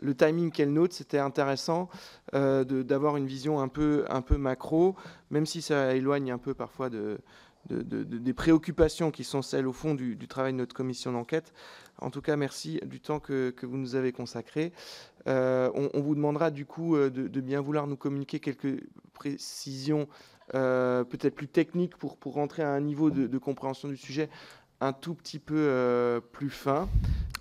le 0.00 0.14
timing 0.14 0.50
qu'elle 0.50 0.72
note. 0.72 0.92
C'était 0.92 1.18
intéressant 1.18 1.88
d'avoir 2.32 3.16
une 3.16 3.26
vision 3.26 3.60
un 3.60 3.68
peu, 3.68 4.04
un 4.08 4.22
peu 4.22 4.36
macro, 4.36 4.96
même 5.30 5.46
si 5.46 5.62
ça 5.62 5.94
éloigne 5.94 6.30
un 6.30 6.38
peu 6.38 6.54
parfois 6.54 6.90
de, 6.90 7.18
des 7.68 8.32
préoccupations 8.32 9.10
qui 9.10 9.24
sont 9.24 9.42
celles 9.42 9.66
au 9.66 9.72
fond 9.72 9.94
du, 9.94 10.16
travail 10.28 10.52
de 10.52 10.58
notre 10.58 10.74
commission 10.74 11.12
d'enquête. 11.12 11.52
En 12.00 12.10
tout 12.10 12.20
cas, 12.20 12.36
merci 12.36 12.80
du 12.84 13.00
temps 13.00 13.20
que, 13.20 13.54
vous 13.62 13.76
nous 13.76 13.94
avez 13.94 14.12
consacré. 14.12 14.72
on, 15.26 15.90
vous 15.94 16.14
demandera 16.14 16.50
du 16.50 16.64
coup 16.64 16.96
de, 16.96 17.40
bien 17.40 17.60
vouloir 17.60 17.86
nous 17.86 17.96
communiquer 17.96 18.40
quelques 18.40 18.82
précisions 19.12 20.08
peut-être 20.52 21.34
plus 21.34 21.48
techniques 21.48 21.96
pour, 21.96 22.16
pour 22.16 22.34
rentrer 22.34 22.62
à 22.62 22.70
un 22.70 22.80
niveau 22.80 23.10
de 23.10 23.38
compréhension 23.38 23.88
du 23.88 23.96
sujet 23.96 24.28
un 24.80 24.92
tout 24.92 25.14
petit 25.14 25.38
peu 25.38 25.56
euh, 25.56 26.20
plus 26.20 26.50
fin. 26.50 26.88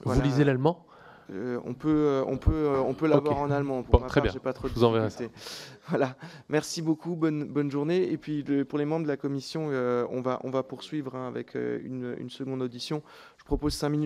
Vous 0.03 0.21
lisez 0.21 0.43
l'allemand? 0.43 0.85
Euh, 1.29 1.59
on 1.65 1.73
peut, 1.73 1.89
euh, 1.89 2.23
on 2.25 2.37
peut, 2.37 2.69
on 2.85 2.93
peut 2.93 3.07
l'avoir 3.07 3.39
en 3.39 3.51
allemand. 3.51 3.83
Pour 3.83 4.05
très 4.05 4.21
bien. 4.21 4.31
Pas 4.31 4.53
trop 4.53 4.69
Je 4.69 4.73
vous 4.73 4.83
enverrai 4.83 5.09
ça. 5.09 5.25
Voilà. 5.89 6.15
Merci 6.49 6.81
beaucoup. 6.81 7.15
Bonne, 7.15 7.45
bonne 7.45 7.71
journée. 7.71 8.11
Et 8.11 8.17
puis 8.17 8.43
pour 8.67 8.77
les 8.77 8.85
membres 8.85 9.03
de 9.03 9.07
la 9.07 9.17
commission, 9.17 9.67
on 9.67 10.21
va, 10.21 10.39
on 10.43 10.49
va 10.49 10.63
poursuivre 10.63 11.15
hein, 11.15 11.27
avec 11.27 11.55
une, 11.55 12.15
une, 12.19 12.29
seconde 12.29 12.61
audition. 12.61 13.03
Je 13.37 13.45
propose 13.45 13.73
cinq 13.73 13.89
minutes. 13.89 14.05